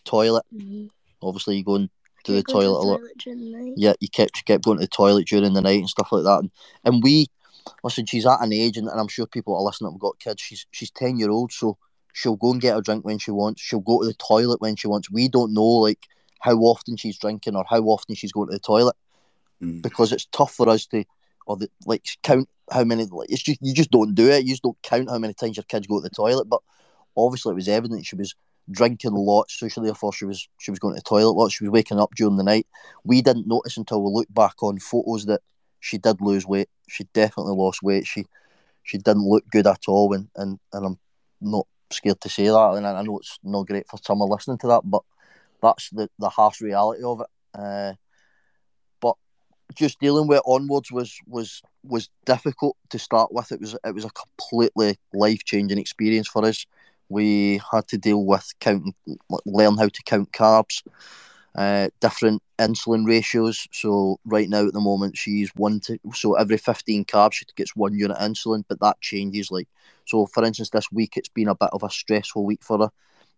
Toilet. 0.03 0.45
Mm. 0.53 0.89
Obviously, 1.21 1.57
you 1.57 1.63
go 1.63 1.75
and 1.75 1.89
to 2.27 2.31
the 2.33 2.43
Go 2.43 2.53
to 2.53 2.59
toilet 2.59 2.79
a 2.79 2.85
lot. 2.87 2.97
toilet 2.99 3.17
during 3.17 3.51
the 3.51 3.57
night. 3.57 3.73
yeah, 3.75 3.93
you 3.99 4.07
kept 4.09 4.45
kept 4.45 4.63
going 4.63 4.77
to 4.77 4.81
the 4.83 4.87
toilet 4.87 5.27
during 5.27 5.53
the 5.53 5.61
night 5.61 5.79
and 5.79 5.89
stuff 5.89 6.11
like 6.11 6.23
that. 6.23 6.39
And, 6.39 6.51
and 6.85 7.03
we, 7.03 7.27
listen, 7.83 8.05
she's 8.05 8.25
at 8.25 8.41
an 8.41 8.53
age, 8.53 8.77
and, 8.77 8.87
and 8.87 8.99
I'm 8.99 9.07
sure 9.07 9.25
people 9.25 9.55
are 9.55 9.61
listening. 9.63 9.91
We've 9.91 9.99
got 9.99 10.19
kids. 10.19 10.41
She's 10.41 10.65
she's 10.71 10.91
ten 10.91 11.17
year 11.17 11.29
old, 11.31 11.51
so 11.51 11.77
she'll 12.13 12.35
go 12.35 12.51
and 12.51 12.61
get 12.61 12.77
a 12.77 12.81
drink 12.81 13.03
when 13.05 13.17
she 13.17 13.31
wants. 13.31 13.61
She'll 13.61 13.79
go 13.79 14.01
to 14.01 14.07
the 14.07 14.13
toilet 14.13 14.61
when 14.61 14.75
she 14.75 14.87
wants. 14.87 15.09
We 15.11 15.27
don't 15.27 15.53
know 15.53 15.63
like 15.63 16.07
how 16.39 16.55
often 16.59 16.97
she's 16.97 17.17
drinking 17.17 17.55
or 17.55 17.65
how 17.67 17.81
often 17.81 18.13
she's 18.15 18.31
going 18.31 18.47
to 18.49 18.53
the 18.53 18.59
toilet 18.59 18.95
Mm. 19.59 19.81
because 19.81 20.11
it's 20.11 20.27
tough 20.31 20.53
for 20.53 20.69
us 20.69 20.85
to 20.85 21.03
or 21.47 21.57
the, 21.57 21.67
like 21.87 22.05
count 22.21 22.47
how 22.71 22.83
many. 22.83 23.05
Like, 23.05 23.31
it's 23.31 23.41
just 23.41 23.57
you 23.59 23.73
just 23.73 23.89
don't 23.89 24.13
do 24.13 24.29
it. 24.29 24.43
You 24.43 24.51
just 24.51 24.61
don't 24.61 24.77
count 24.83 25.09
how 25.09 25.17
many 25.17 25.33
times 25.33 25.57
your 25.57 25.63
kids 25.63 25.87
go 25.87 25.97
to 25.99 26.03
the 26.03 26.11
toilet. 26.11 26.47
But 26.47 26.61
obviously, 27.15 27.53
it 27.53 27.55
was 27.55 27.67
evident 27.67 28.05
she 28.05 28.15
was 28.15 28.35
drinking 28.69 29.13
lots, 29.13 29.59
so 29.59 29.81
therefore 29.81 30.13
she 30.13 30.25
was 30.25 30.47
she 30.59 30.71
was 30.71 30.79
going 30.79 30.93
to 30.93 30.99
the 30.99 31.03
toilet 31.03 31.33
lots. 31.33 31.53
She 31.53 31.63
was 31.63 31.71
waking 31.71 31.99
up 31.99 32.13
during 32.15 32.37
the 32.37 32.43
night. 32.43 32.67
We 33.03 33.21
didn't 33.21 33.47
notice 33.47 33.77
until 33.77 34.03
we 34.03 34.11
looked 34.11 34.33
back 34.33 34.61
on 34.61 34.79
photos 34.79 35.25
that 35.25 35.41
she 35.79 35.97
did 35.97 36.21
lose 36.21 36.45
weight. 36.45 36.69
She 36.87 37.05
definitely 37.13 37.55
lost 37.55 37.83
weight. 37.83 38.05
She 38.07 38.25
she 38.83 38.97
didn't 38.97 39.27
look 39.27 39.47
good 39.49 39.67
at 39.67 39.83
all, 39.87 40.13
and 40.13 40.27
and, 40.35 40.59
and 40.73 40.85
I'm 40.85 40.99
not 41.41 41.67
scared 41.91 42.21
to 42.21 42.29
say 42.29 42.45
that. 42.45 42.73
And 42.75 42.85
I 42.85 43.01
know 43.01 43.19
it's 43.19 43.39
not 43.43 43.67
great 43.67 43.87
for 43.87 43.97
someone 44.01 44.29
listening 44.29 44.57
to 44.59 44.67
that, 44.67 44.81
but 44.83 45.03
that's 45.61 45.89
the 45.89 46.09
the 46.19 46.29
harsh 46.29 46.61
reality 46.61 47.03
of 47.03 47.21
it. 47.21 47.27
Uh, 47.57 47.93
but 48.99 49.15
just 49.75 49.99
dealing 49.99 50.27
with 50.27 50.37
it 50.39 50.43
onwards 50.45 50.91
was 50.91 51.17
was 51.27 51.61
was 51.83 52.09
difficult 52.25 52.75
to 52.89 52.99
start 52.99 53.33
with. 53.33 53.51
It 53.51 53.61
was 53.61 53.75
it 53.85 53.93
was 53.93 54.05
a 54.05 54.09
completely 54.09 54.97
life 55.13 55.43
changing 55.45 55.77
experience 55.77 56.27
for 56.27 56.45
us. 56.45 56.65
We 57.09 57.61
had 57.71 57.87
to 57.89 57.97
deal 57.97 58.25
with 58.25 58.53
counting, 58.59 58.93
learn 59.45 59.77
how 59.77 59.87
to 59.87 60.03
count 60.05 60.31
carbs, 60.31 60.83
uh, 61.55 61.89
different 62.01 62.41
insulin 62.59 63.07
ratios. 63.07 63.67
So 63.71 64.19
right 64.25 64.49
now 64.49 64.67
at 64.67 64.73
the 64.73 64.81
moment 64.81 65.17
she's 65.17 65.49
one 65.55 65.79
to 65.81 65.99
so 66.13 66.33
every 66.33 66.57
fifteen 66.57 67.05
carbs 67.05 67.33
she 67.33 67.45
gets 67.55 67.75
one 67.75 67.97
unit 67.97 68.17
insulin, 68.17 68.63
but 68.67 68.79
that 68.81 68.99
changes. 69.01 69.51
Like 69.51 69.67
so, 70.05 70.25
for 70.25 70.43
instance, 70.43 70.69
this 70.69 70.91
week 70.91 71.17
it's 71.17 71.29
been 71.29 71.47
a 71.47 71.55
bit 71.55 71.69
of 71.71 71.83
a 71.83 71.89
stressful 71.89 72.45
week 72.45 72.63
for 72.63 72.79
her. 72.79 72.89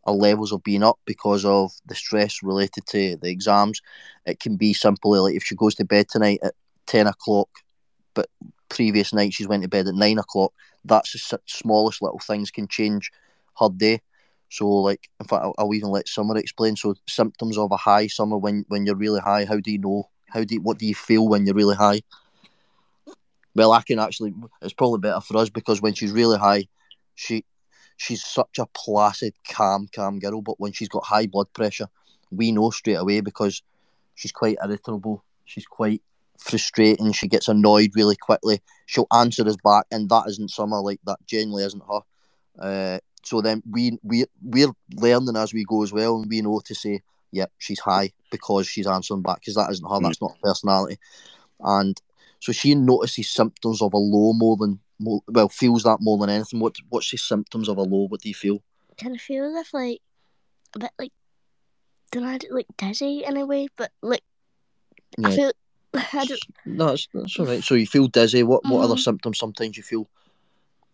Our 0.06 0.14
levels 0.14 0.52
have 0.52 0.64
been 0.64 0.84
up 0.84 0.98
because 1.06 1.46
of 1.46 1.74
the 1.86 1.96
stress 1.96 2.42
related 2.42 2.86
to 2.88 3.18
the 3.18 3.30
exams. 3.30 3.82
It 4.26 4.40
can 4.40 4.56
be 4.56 4.74
simply 4.74 5.20
like 5.20 5.36
if 5.36 5.44
she 5.44 5.56
goes 5.56 5.76
to 5.76 5.86
bed 5.86 6.08
tonight 6.10 6.40
at 6.42 6.56
ten 6.88 7.06
o'clock, 7.06 7.50
but 8.14 8.28
previous 8.70 9.14
night 9.14 9.34
she's 9.34 9.48
went 9.48 9.64
to 9.64 9.70
bed 9.70 9.88
at 9.88 9.96
nine 9.96 10.18
o'clock. 10.18 10.54
That's 10.86 11.12
the 11.12 11.40
smallest 11.46 12.02
little 12.02 12.20
things 12.20 12.50
can 12.50 12.68
change 12.68 13.12
her 13.60 13.70
day. 13.70 14.02
So, 14.50 14.68
like, 14.68 15.10
in 15.20 15.28
fact, 15.28 15.44
I'll, 15.44 15.56
I'll 15.58 15.74
even 15.74 15.90
let 15.90 16.08
Summer 16.08 16.38
explain. 16.38 16.76
So, 16.76 16.96
symptoms 17.08 17.58
of 17.58 17.72
a 17.72 17.78
high 17.78 18.08
summer 18.08 18.38
when 18.38 18.66
when 18.68 18.86
you're 18.86 18.96
really 18.96 19.22
high. 19.22 19.46
How 19.46 19.60
do 19.60 19.72
you 19.72 19.78
know? 19.78 20.10
How 20.30 20.44
do 20.44 20.56
you, 20.56 20.62
what 20.62 20.78
do 20.78 20.86
you 20.86 20.96
feel 20.96 21.28
when 21.28 21.46
you're 21.46 21.56
really 21.56 21.76
high? 21.76 22.02
Well, 23.56 23.74
I 23.74 23.82
can 23.82 24.00
actually. 24.00 24.34
It's 24.62 24.74
probably 24.74 25.00
better 25.00 25.22
for 25.22 25.38
us 25.38 25.50
because 25.50 25.82
when 25.82 25.94
she's 25.94 26.12
really 26.12 26.38
high, 26.38 26.68
she 27.16 27.46
she's 27.98 28.26
such 28.26 28.58
a 28.58 28.66
placid, 28.74 29.34
calm, 29.48 29.88
calm 29.94 30.20
girl. 30.20 30.42
But 30.42 30.60
when 30.60 30.72
she's 30.72 30.90
got 30.90 31.06
high 31.06 31.28
blood 31.28 31.52
pressure, 31.54 31.88
we 32.32 32.52
know 32.52 32.72
straight 32.72 32.96
away 32.96 33.22
because 33.22 33.62
she's 34.16 34.32
quite 34.32 34.58
irritable. 34.64 35.24
She's 35.46 35.66
quite 35.66 36.02
frustrating. 36.40 37.12
She 37.12 37.28
gets 37.28 37.48
annoyed 37.48 37.92
really 37.96 38.16
quickly. 38.16 38.62
She'll 38.86 39.08
answer 39.12 39.48
us 39.48 39.58
back, 39.64 39.86
and 39.92 40.10
that 40.10 40.24
isn't 40.28 40.52
Summer. 40.52 40.82
Like 40.82 41.00
that 41.06 41.20
generally 41.28 41.64
isn't 41.64 41.84
her. 41.88 42.00
Uh, 42.58 43.00
so 43.24 43.42
then 43.42 43.62
we 43.70 43.98
we 44.04 44.26
we're 44.42 44.72
learning 44.96 45.36
as 45.36 45.54
we 45.54 45.64
go 45.66 45.84
as 45.84 45.92
well, 45.92 46.18
and 46.18 46.30
we 46.30 46.42
know 46.42 46.62
to 46.66 46.76
say, 46.76 47.02
yep, 47.32 47.52
she's 47.58 47.80
high 47.80 48.12
because 48.32 48.68
she's 48.68 48.88
answering 48.88 49.22
back 49.22 49.40
because 49.40 49.56
that 49.56 49.70
isn't 49.72 49.90
her. 49.90 50.00
That's 50.02 50.22
not 50.22 50.32
her 50.32 50.50
personality. 50.50 50.98
And 51.62 52.00
so 52.40 52.52
she 52.52 52.76
notices 52.76 53.30
symptoms 53.30 53.82
of 53.82 53.94
a 53.94 53.98
low 53.98 54.34
more 54.34 54.56
than 54.58 54.80
more, 55.00 55.22
well 55.28 55.50
feels 55.50 55.84
that 55.84 55.98
more 56.02 56.18
than 56.18 56.30
anything. 56.30 56.60
What 56.60 56.76
what's 56.90 57.12
the 57.12 57.18
symptoms 57.18 57.68
of 57.70 57.78
a 57.78 57.84
low? 57.84 58.08
What 58.08 58.22
do 58.22 58.30
you 58.30 58.36
feel? 58.36 58.64
Kind 58.98 59.16
of 59.16 59.22
feel 59.22 59.46
as 59.46 59.56
if 59.68 59.74
like 59.74 60.02
a 60.76 60.80
bit 60.80 60.92
like 61.00 61.12
don't 62.12 62.24
know, 62.24 62.38
like 62.52 62.68
dizzy 62.78 63.24
in 63.26 63.38
a 63.38 63.46
way, 63.46 63.68
but 63.78 63.92
like 64.02 64.24
I 65.24 65.36
feel 65.36 65.52
I 65.94 66.26
don't 66.26 66.40
No, 66.66 66.88
that's, 66.88 67.08
that's 67.14 67.40
all 67.40 67.46
right. 67.46 67.64
So 67.64 67.76
you 67.76 67.88
feel 67.88 68.08
dizzy. 68.08 68.44
What 68.44 68.66
what 68.66 68.82
other 68.84 68.96
Mhm. 68.96 69.04
symptoms? 69.04 69.38
Sometimes 69.40 69.78
you 69.78 69.84
feel 69.84 70.10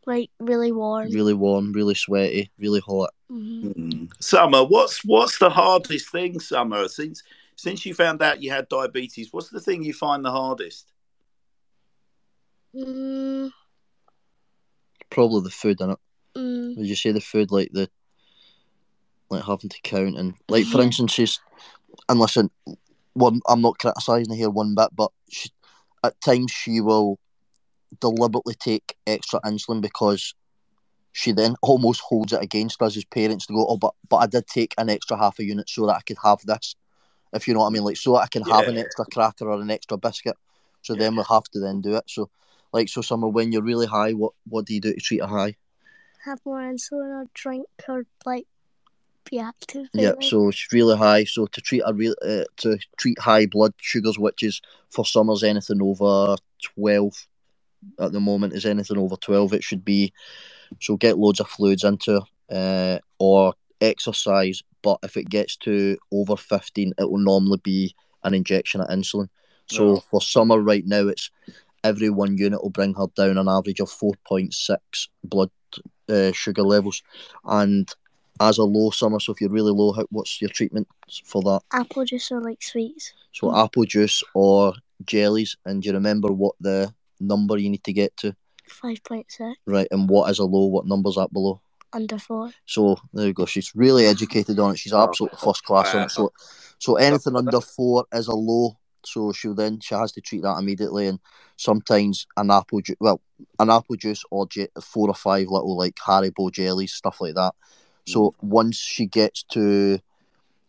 like 0.05 0.29
really 0.39 0.71
warm. 0.71 1.09
really 1.11 1.33
warm, 1.33 1.71
really 1.73 1.95
sweaty, 1.95 2.51
really 2.57 2.79
hot. 2.81 3.11
Mhm. 3.31 3.63
Mm. 3.75 4.11
Summer, 4.19 4.63
what's 4.63 5.03
what's 5.05 5.39
the 5.39 5.49
hardest 5.49 6.09
thing, 6.11 6.39
Summer? 6.39 6.87
Since 6.87 7.23
since 7.55 7.85
you 7.85 7.93
found 7.93 8.21
out 8.21 8.41
you 8.41 8.51
had 8.51 8.67
diabetes, 8.69 9.31
what's 9.31 9.49
the 9.49 9.59
thing 9.61 9.83
you 9.83 9.93
find 9.93 10.23
the 10.23 10.31
hardest? 10.31 10.91
Mm, 12.75 13.51
Probably 15.09 15.41
the 15.41 15.49
food 15.49 15.79
in 15.79 15.91
it. 15.91 15.99
mm, 16.35 16.75
Would 16.77 16.87
you 16.87 16.95
say 16.95 17.11
the 17.11 17.21
food 17.21 17.51
like 17.51 17.69
the 17.71 17.89
like 19.29 19.43
having 19.43 19.69
to 19.69 19.81
count 19.83 20.17
and 20.17 20.35
like 20.49 20.65
for 20.65 20.79
Yeah. 20.79 20.83
instance, 20.85 21.13
she's 21.13 21.39
and 22.09 22.19
listen, 22.19 22.51
one 23.13 23.39
I'm 23.47 23.61
not 23.61 23.79
criticising 23.79 24.29
her 24.29 24.35
here 24.35 24.49
one 24.49 24.75
bit, 24.75 24.89
but 24.93 25.11
she, 25.29 25.49
at 26.03 26.19
times 26.21 26.51
she 26.51 26.81
will 26.81 27.17
deliberately 27.99 28.55
take 28.55 28.95
extra 29.07 29.39
insulin 29.41 29.81
because 29.81 30.33
she 31.11 31.31
then 31.31 31.55
almost 31.61 32.01
holds 32.01 32.33
it 32.33 32.43
against 32.43 32.81
us 32.81 32.97
as 32.97 33.05
parents 33.05 33.45
to 33.45 33.53
go, 33.53 33.65
oh, 33.67 33.77
but 33.77 33.93
but 34.09 34.17
I 34.17 34.27
did 34.27 34.47
take 34.47 34.73
an 34.77 34.89
extra 34.89 35.17
half 35.17 35.39
a 35.39 35.43
unit 35.43 35.69
so 35.69 35.85
that 35.85 35.95
I 35.95 36.01
could 36.01 36.17
have 36.23 36.39
this, 36.45 36.75
if 37.33 37.47
you 37.47 37.53
know 37.53 37.61
what 37.61 37.67
I 37.67 37.69
mean, 37.71 37.83
like 37.83 37.97
so 37.97 38.13
that 38.13 38.23
I 38.23 38.27
can 38.27 38.43
have 38.43 38.67
an 38.67 38.77
extra 38.77 39.05
cracker 39.05 39.49
or 39.49 39.61
an 39.61 39.71
extra 39.71 39.97
biscuit. 39.97 40.35
So 40.81 40.93
Yeah. 40.93 40.99
then 40.99 41.15
we'll 41.15 41.25
have 41.25 41.45
to 41.45 41.59
then 41.59 41.81
do 41.81 41.95
it. 41.95 42.03
So, 42.07 42.29
like, 42.73 42.89
so 42.89 43.01
summer 43.01 43.27
when 43.29 43.51
you're 43.51 43.61
really 43.63 43.87
high, 43.87 44.11
what 44.11 44.33
what 44.49 44.65
do 44.65 44.73
you 44.73 44.81
do 44.81 44.93
to 44.93 44.99
treat 44.99 45.21
a 45.21 45.27
high? 45.27 45.55
have 46.25 46.39
more 46.43 46.59
insulin 46.59 47.21
or 47.21 47.25
drink 47.33 47.67
or 47.87 48.05
like 48.25 48.47
be 49.29 49.39
active. 49.39 49.87
Yep. 49.93 50.15
maybe. 50.15 50.29
So 50.29 50.51
she's 50.51 50.71
really 50.73 50.97
high. 50.97 51.23
So 51.23 51.45
to 51.45 51.61
treat 51.61 51.83
a 51.85 51.93
real 51.93 52.15
uh, 52.21 52.45
to 52.57 52.77
treat 52.97 53.19
high 53.19 53.45
blood 53.45 53.73
sugars, 53.77 54.19
which 54.19 54.43
is 54.43 54.61
for 54.89 55.05
summers 55.05 55.43
anything 55.43 55.81
over 55.81 56.35
twelve 56.61 57.27
at 57.99 58.11
the 58.11 58.19
moment 58.19 58.53
is 58.53 58.65
anything 58.65 58.97
over 58.97 59.15
twelve. 59.17 59.53
It 59.53 59.63
should 59.63 59.85
be 59.85 60.13
so 60.81 60.97
get 60.97 61.17
loads 61.17 61.39
of 61.39 61.47
fluids 61.47 61.83
into 61.83 62.21
her, 62.49 62.99
uh, 62.99 62.99
or 63.19 63.53
exercise. 63.81 64.61
But 64.81 64.99
if 65.03 65.17
it 65.17 65.29
gets 65.29 65.55
to 65.57 65.97
over 66.11 66.35
fifteen, 66.37 66.93
it 66.97 67.09
will 67.09 67.19
normally 67.19 67.59
be 67.63 67.95
an 68.23 68.33
injection 68.33 68.81
of 68.81 68.89
insulin. 68.89 69.29
So 69.67 69.97
Oh. 69.97 70.03
for 70.11 70.21
summer 70.21 70.59
right 70.59 70.85
now, 70.85 71.07
it's 71.07 71.31
every 71.83 72.09
one 72.09 72.37
unit 72.37 72.61
will 72.61 72.69
bring 72.69 72.93
her 72.95 73.07
down 73.15 73.37
an 73.37 73.47
average 73.47 73.79
of 73.79 73.89
four 73.89 74.13
point 74.27 74.53
six 74.53 75.09
blood 75.23 75.49
uh, 76.09 76.31
sugar 76.31 76.63
levels, 76.63 77.01
and 77.45 77.89
as 78.39 78.57
a 78.57 78.63
low 78.63 78.89
summer. 78.91 79.19
So 79.19 79.31
if 79.31 79.41
you're 79.41 79.49
really 79.49 79.71
low, 79.71 79.93
what's 80.09 80.41
your 80.41 80.49
treatment 80.49 80.87
for 81.25 81.41
that? 81.43 81.61
Apple 81.71 82.05
juice 82.05 82.31
or 82.31 82.41
like 82.41 82.61
sweets. 82.61 83.13
So 83.31 83.55
apple 83.55 83.85
juice 83.85 84.23
or 84.33 84.73
jellies, 85.05 85.57
and 85.65 85.81
do 85.81 85.87
you 85.89 85.93
remember 85.93 86.31
what 86.31 86.55
the 86.59 86.93
number 87.19 87.57
you 87.57 87.69
need 87.69 87.83
to 87.83 87.93
get 87.93 88.15
to? 88.17 88.35
Five 88.67 89.03
point 89.03 89.31
six 89.31 89.57
Right, 89.65 89.87
and 89.91 90.09
what 90.09 90.29
is 90.31 90.39
a 90.39 90.45
low? 90.45 90.65
What 90.65 90.87
number's 90.87 91.15
that 91.15 91.31
below? 91.31 91.61
under 91.95 92.19
four. 92.19 92.51
So 92.65 92.97
there 93.13 93.27
you 93.27 93.33
go. 93.33 93.45
She's 93.45 93.73
really 93.73 94.05
educated 94.05 94.59
on 94.59 94.71
it. 94.73 94.79
She's 94.79 94.93
absolutely 94.93 95.39
first 95.41 95.63
class 95.63 95.95
on 95.95 96.03
it. 96.03 96.11
So, 96.11 96.31
so 96.77 96.97
anything 96.97 97.35
under 97.35 97.61
four 97.61 98.05
is 98.13 98.27
a 98.27 98.35
low. 98.35 98.77
So 99.05 99.31
she'll 99.31 99.55
then 99.55 99.79
she 99.79 99.95
has 99.95 100.11
to 100.13 100.21
treat 100.21 100.41
that 100.41 100.57
immediately, 100.57 101.07
and 101.07 101.19
sometimes 101.57 102.25
an 102.37 102.51
apple 102.51 102.81
juice, 102.81 102.97
well, 102.99 103.21
an 103.59 103.69
apple 103.69 103.95
juice 103.95 104.23
or 104.31 104.47
je- 104.47 104.67
four 104.81 105.07
or 105.07 105.13
five 105.13 105.47
little 105.47 105.77
like 105.77 105.95
Haribo 105.95 106.51
jellies, 106.51 106.93
stuff 106.93 107.21
like 107.21 107.35
that. 107.35 107.53
So 108.07 108.31
mm. 108.31 108.33
once 108.41 108.77
she 108.77 109.05
gets 109.05 109.43
to, 109.53 109.99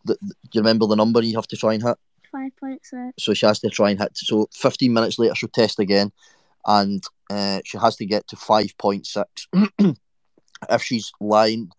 the, 0.05 0.17
the- 0.21 0.35
do 0.43 0.49
you 0.53 0.61
remember 0.61 0.85
the 0.85 0.95
number 0.95 1.21
you 1.23 1.35
have 1.35 1.47
to 1.47 1.57
try 1.57 1.73
and 1.73 1.83
hit? 1.83 1.97
Five 2.31 2.51
point 2.59 2.85
six. 2.85 3.11
So 3.19 3.33
she 3.33 3.47
has 3.47 3.59
to 3.61 3.69
try 3.69 3.89
and 3.89 3.99
hit. 3.99 4.15
So 4.15 4.47
15 4.53 4.93
minutes 4.93 5.17
later, 5.17 5.33
she'll 5.33 5.49
test 5.49 5.79
again, 5.79 6.11
and 6.67 7.03
uh, 7.29 7.61
she 7.65 7.77
has 7.77 7.95
to 7.95 8.05
get 8.05 8.27
to 8.27 8.35
5.6. 8.35 9.25
if 10.69 10.83
she's 10.83 11.11
lying 11.19 11.71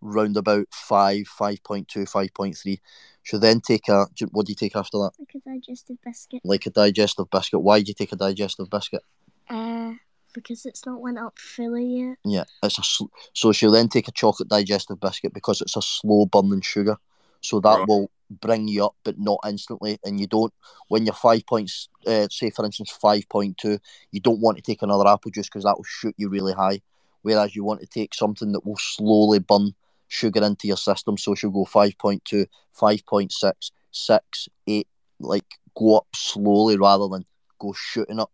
round 0.00 0.36
about 0.36 0.66
5, 0.72 1.24
5.2, 1.40 1.86
5.3, 1.86 2.80
she'll 3.22 3.40
then 3.40 3.60
take 3.60 3.88
a. 3.88 4.06
What 4.30 4.46
do 4.46 4.52
you 4.52 4.56
take 4.56 4.76
after 4.76 4.98
that? 4.98 5.12
Like 5.18 5.34
a 5.34 5.50
digestive 5.50 5.96
biscuit. 6.04 6.40
Like 6.44 6.66
a 6.66 6.70
digestive 6.70 7.30
biscuit. 7.30 7.62
Why 7.62 7.80
do 7.80 7.88
you 7.88 7.94
take 7.94 8.12
a 8.12 8.16
digestive 8.16 8.68
biscuit? 8.68 9.02
Uh, 9.48 9.92
because 10.34 10.66
it's 10.66 10.86
not 10.86 11.00
went 11.00 11.18
up 11.18 11.38
fully 11.38 11.98
yet. 11.98 12.16
Yeah, 12.24 12.44
it's 12.62 12.78
a 12.78 12.82
sl- 12.82 13.12
so 13.32 13.52
she'll 13.52 13.70
then 13.72 13.88
take 13.88 14.08
a 14.08 14.12
chocolate 14.12 14.48
digestive 14.48 15.00
biscuit 15.00 15.34
because 15.34 15.60
it's 15.60 15.76
a 15.76 15.82
slow 15.82 16.26
burning 16.26 16.62
sugar, 16.62 16.96
so 17.42 17.60
that 17.60 17.78
Right. 17.80 17.88
will 17.88 18.10
bring 18.40 18.66
you 18.66 18.86
up, 18.86 18.96
but 19.04 19.18
not 19.18 19.38
instantly. 19.46 19.98
And 20.04 20.18
you 20.18 20.26
don't 20.26 20.52
when 20.88 21.04
you're 21.04 21.14
five 21.14 21.46
points, 21.46 21.88
uh, 22.06 22.28
say 22.30 22.50
for 22.50 22.64
instance 22.64 22.90
five 22.90 23.28
point 23.28 23.58
two, 23.58 23.78
you 24.10 24.20
don't 24.20 24.40
want 24.40 24.56
to 24.56 24.62
take 24.62 24.82
another 24.82 25.06
apple 25.06 25.30
juice 25.30 25.48
because 25.48 25.64
that 25.64 25.76
will 25.76 25.84
shoot 25.84 26.14
you 26.16 26.28
really 26.28 26.54
high. 26.54 26.80
Whereas 27.22 27.54
you 27.54 27.62
want 27.64 27.80
to 27.80 27.86
take 27.86 28.14
something 28.14 28.52
that 28.52 28.64
will 28.66 28.78
slowly 28.78 29.38
burn 29.38 29.74
sugar 30.08 30.42
into 30.44 30.66
your 30.66 30.76
system, 30.76 31.16
so 31.16 31.34
she'll 31.34 31.50
go 31.50 31.64
5.2, 31.64 32.46
5.6, 32.78 33.70
6, 33.90 34.48
8, 34.66 34.88
like 35.20 35.44
go 35.76 35.96
up 35.98 36.06
slowly 36.14 36.76
rather 36.76 37.08
than 37.08 37.24
go 37.58 37.72
shooting 37.72 38.18
up. 38.18 38.32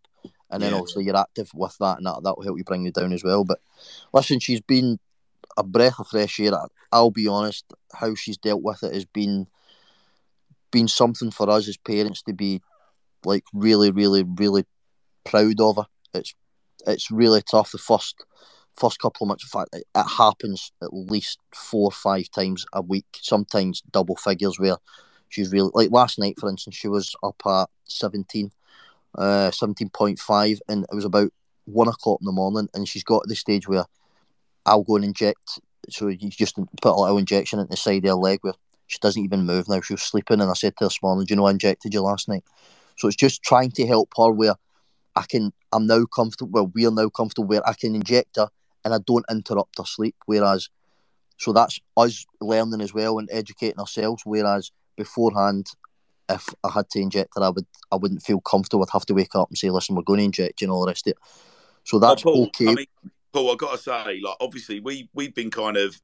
And 0.51 0.63
then 0.63 0.71
Yeah. 0.71 0.79
obviously 0.79 1.05
you're 1.05 1.15
active 1.15 1.51
with 1.53 1.77
that, 1.79 1.97
and 1.97 2.07
that, 2.07 2.21
that 2.23 2.35
will 2.35 2.43
help 2.43 2.57
you 2.57 2.63
bring 2.63 2.83
you 2.83 2.91
down 2.91 3.13
as 3.13 3.23
well. 3.23 3.43
But 3.45 3.59
listen, 4.11 4.39
she's 4.39 4.61
been 4.61 4.99
a 5.57 5.63
breath 5.63 5.99
of 5.99 6.07
fresh 6.07 6.39
air. 6.39 6.53
I'll 6.91 7.11
be 7.11 7.27
honest, 7.27 7.65
how 7.93 8.15
she's 8.15 8.37
dealt 8.37 8.63
with 8.63 8.83
it 8.83 8.93
has 8.93 9.05
been 9.05 9.47
been 10.71 10.87
something 10.87 11.31
for 11.31 11.49
us 11.49 11.67
as 11.67 11.77
parents 11.77 12.21
to 12.23 12.33
be 12.33 12.61
like 13.25 13.43
really, 13.53 13.91
really, 13.91 14.23
really 14.23 14.65
proud 15.25 15.59
of 15.59 15.77
her. 15.77 15.85
It's 16.13 16.33
it's 16.87 17.11
really 17.11 17.41
tough. 17.41 17.71
The 17.71 17.77
first 17.77 18.15
first 18.77 18.99
couple 18.99 19.25
of 19.25 19.27
months, 19.29 19.43
in 19.43 19.49
fact, 19.49 19.69
it, 19.73 19.85
happens 20.17 20.71
at 20.81 20.93
least 20.93 21.39
four 21.53 21.89
or 21.89 21.91
five 21.91 22.31
times 22.31 22.65
a 22.73 22.81
week, 22.81 23.05
sometimes 23.13 23.81
double 23.91 24.15
figures 24.15 24.57
where 24.59 24.77
she's 25.27 25.51
really 25.51 25.71
like 25.73 25.91
last 25.91 26.17
night, 26.17 26.35
for 26.39 26.49
instance, 26.49 26.75
she 26.75 26.87
was 26.87 27.15
up 27.21 27.41
at 27.45 27.69
seventeen, 27.85 28.51
uh, 29.15 29.51
seventeen 29.51 29.89
point 29.89 30.19
five, 30.19 30.59
and 30.67 30.85
it 30.91 30.95
was 30.95 31.05
about 31.05 31.31
one 31.65 31.87
o'clock 31.87 32.19
in 32.21 32.25
the 32.25 32.31
morning, 32.31 32.69
and 32.73 32.87
she's 32.87 33.03
got 33.03 33.23
to 33.23 33.27
the 33.27 33.35
stage 33.35 33.67
where 33.67 33.85
I'll 34.65 34.83
go 34.83 34.95
and 34.97 35.05
inject. 35.05 35.59
So 35.89 36.07
you 36.07 36.29
just 36.29 36.55
put 36.55 36.91
a 36.91 37.01
little 37.01 37.17
injection 37.17 37.59
into 37.59 37.71
the 37.71 37.77
side 37.77 38.05
of 38.05 38.09
her 38.09 38.15
leg 38.15 38.39
where 38.41 38.53
she 38.87 38.99
doesn't 38.99 39.23
even 39.23 39.45
move 39.45 39.69
now. 39.69 39.81
She 39.81 39.93
was 39.93 40.01
sleeping, 40.01 40.41
and 40.41 40.49
I 40.49 40.53
said 40.53 40.75
to 40.77 40.85
her 40.85 40.89
this 40.89 41.01
morning, 41.01 41.25
"Do 41.25 41.33
you 41.33 41.35
know 41.35 41.47
I 41.47 41.51
injected 41.51 41.93
you 41.93 42.01
last 42.01 42.27
night?" 42.27 42.43
So 42.97 43.07
it's 43.07 43.17
just 43.17 43.43
trying 43.43 43.71
to 43.71 43.87
help 43.87 44.09
her 44.17 44.31
where 44.31 44.55
I 45.15 45.23
can. 45.27 45.53
I'm 45.71 45.87
now 45.87 46.05
comfortable. 46.05 46.51
Well, 46.51 46.71
we're 46.73 46.91
now 46.91 47.09
comfortable 47.09 47.47
where 47.47 47.67
I 47.67 47.73
can 47.73 47.95
inject 47.95 48.35
her 48.37 48.49
and 48.83 48.93
I 48.93 48.99
don't 49.05 49.25
interrupt 49.29 49.77
her 49.77 49.85
sleep. 49.85 50.15
Whereas, 50.25 50.69
so 51.37 51.53
that's 51.53 51.79
us 51.95 52.25
learning 52.41 52.81
as 52.81 52.93
well 52.93 53.19
and 53.19 53.29
educating 53.31 53.79
ourselves. 53.79 54.23
Whereas 54.25 54.71
beforehand, 54.97 55.67
if 56.29 56.47
I 56.63 56.71
had 56.71 56.89
to 56.91 56.99
inject 56.99 57.31
her, 57.35 57.43
I 57.43 57.49
would 57.49 57.67
I 57.91 57.95
wouldn't 57.95 58.23
feel 58.23 58.41
comfortable. 58.41 58.83
I'd 58.83 58.93
have 58.93 59.05
to 59.07 59.13
wake 59.13 59.35
up 59.35 59.49
and 59.49 59.57
say, 59.57 59.69
"Listen, 59.69 59.95
we're 59.95 60.03
going 60.03 60.19
to 60.19 60.25
inject 60.25 60.61
you," 60.61 60.65
and 60.65 60.71
all 60.71 60.81
the 60.81 60.87
rest 60.87 61.07
of 61.07 61.11
it. 61.11 61.17
So 61.83 61.99
that's 61.99 62.25
okay. 62.25 62.67
I 62.67 62.75
mean, 62.75 62.87
Paul, 63.33 63.51
I've 63.51 63.57
got 63.57 63.71
to 63.71 63.77
say, 63.77 64.19
like, 64.21 64.37
obviously, 64.39 64.79
we 64.79 65.09
we've 65.13 65.35
been 65.35 65.51
kind 65.51 65.77
of. 65.77 65.99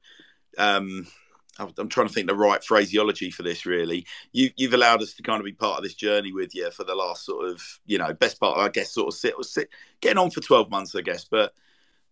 Um, 0.58 1.06
I'm 1.58 1.88
trying 1.88 2.06
to 2.06 2.12
think 2.12 2.26
the 2.26 2.34
right 2.34 2.62
phraseology 2.62 3.30
for 3.30 3.42
this. 3.42 3.64
Really, 3.64 4.06
you 4.32 4.50
you've 4.56 4.74
allowed 4.74 5.02
us 5.02 5.14
to 5.14 5.22
kind 5.22 5.40
of 5.40 5.44
be 5.44 5.52
part 5.52 5.78
of 5.78 5.84
this 5.84 5.94
journey 5.94 6.32
with 6.32 6.54
you 6.54 6.70
for 6.70 6.84
the 6.84 6.94
last 6.94 7.24
sort 7.24 7.48
of, 7.48 7.62
you 7.86 7.96
know, 7.96 8.12
best 8.12 8.38
part. 8.38 8.58
I 8.58 8.68
guess 8.68 8.92
sort 8.92 9.08
of 9.08 9.14
sit, 9.14 9.34
sit 9.42 9.70
getting 10.02 10.18
on 10.18 10.30
for 10.30 10.42
12 10.42 10.70
months, 10.70 10.94
I 10.94 11.00
guess. 11.00 11.24
But 11.24 11.54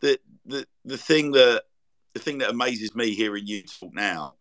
the 0.00 0.18
the 0.47 0.66
the 0.87 0.97
thing 0.97 1.33
that 1.33 1.64
the 2.14 2.21
thing 2.21 2.38
that 2.38 2.50
amazes 2.50 2.94
me 2.94 3.14
hearing 3.14 3.47
you 3.47 3.62
talk 3.62 3.92
now 3.92 4.35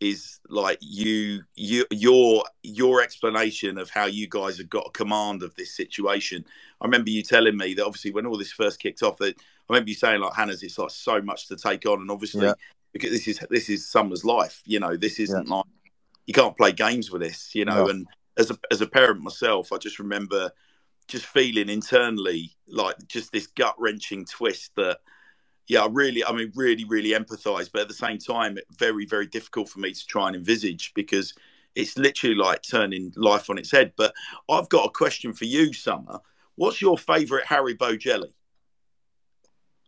is 0.00 0.40
like 0.48 0.78
you 0.80 1.42
you 1.54 1.84
your 1.90 2.44
your 2.62 3.02
explanation 3.02 3.76
of 3.78 3.90
how 3.90 4.06
you 4.06 4.26
guys 4.28 4.56
have 4.58 4.70
got 4.70 4.86
a 4.86 4.90
command 4.90 5.42
of 5.42 5.54
this 5.54 5.76
situation. 5.76 6.44
I 6.80 6.86
remember 6.86 7.10
you 7.10 7.22
telling 7.22 7.56
me 7.56 7.74
that 7.74 7.84
obviously 7.84 8.10
when 8.10 8.26
all 8.26 8.38
this 8.38 8.52
first 8.52 8.80
kicked 8.80 9.02
off, 9.02 9.18
that 9.18 9.36
I 9.38 9.72
remember 9.72 9.90
you 9.90 9.94
saying 9.94 10.20
like 10.20 10.34
Hannah's, 10.34 10.62
it's 10.62 10.78
like 10.78 10.90
so 10.90 11.20
much 11.20 11.48
to 11.48 11.56
take 11.56 11.84
on, 11.86 12.00
and 12.00 12.10
obviously 12.10 12.46
Yeah. 12.46 12.54
because 12.92 13.10
this 13.10 13.28
is 13.28 13.40
this 13.50 13.68
is 13.68 13.86
Summer's 13.86 14.24
life. 14.24 14.62
You 14.64 14.80
know, 14.80 14.96
this 14.96 15.20
isn't 15.20 15.48
like 15.48 15.66
you 16.26 16.34
can't 16.34 16.56
play 16.56 16.72
games 16.72 17.10
with 17.10 17.20
this. 17.20 17.54
You 17.54 17.66
know, 17.66 17.84
No. 17.84 17.88
and 17.90 18.06
as 18.38 18.50
a 18.50 18.58
as 18.70 18.80
a 18.80 18.86
parent 18.86 19.20
myself, 19.20 19.72
I 19.72 19.76
just 19.78 19.98
remember 19.98 20.50
just 21.08 21.26
feeling 21.26 21.68
internally 21.68 22.52
like 22.68 22.96
just 23.08 23.32
this 23.32 23.48
gut 23.48 23.74
wrenching 23.78 24.24
twist 24.24 24.70
that 24.76 25.00
yeah, 25.70 25.84
I 25.84 25.88
really, 25.88 26.24
I 26.24 26.32
mean, 26.32 26.50
really, 26.56 26.84
really 26.84 27.10
empathise, 27.10 27.70
but 27.72 27.82
at 27.82 27.88
the 27.88 27.94
same 27.94 28.18
time, 28.18 28.58
very, 28.76 29.06
very 29.06 29.26
difficult 29.26 29.68
for 29.68 29.78
me 29.78 29.92
to 29.92 30.06
try 30.06 30.26
and 30.26 30.34
envisage 30.34 30.92
because 30.94 31.32
it's 31.76 31.96
literally 31.96 32.34
like 32.34 32.62
turning 32.62 33.12
life 33.14 33.48
on 33.48 33.56
its 33.56 33.70
head. 33.70 33.92
But 33.96 34.12
I've 34.50 34.68
got 34.68 34.86
a 34.86 34.90
question 34.90 35.32
for 35.32 35.44
you, 35.44 35.72
Summer. 35.72 36.18
What's 36.56 36.82
your 36.82 36.98
favourite 36.98 37.44
Haribo 37.46 37.96
jelly? 37.98 38.34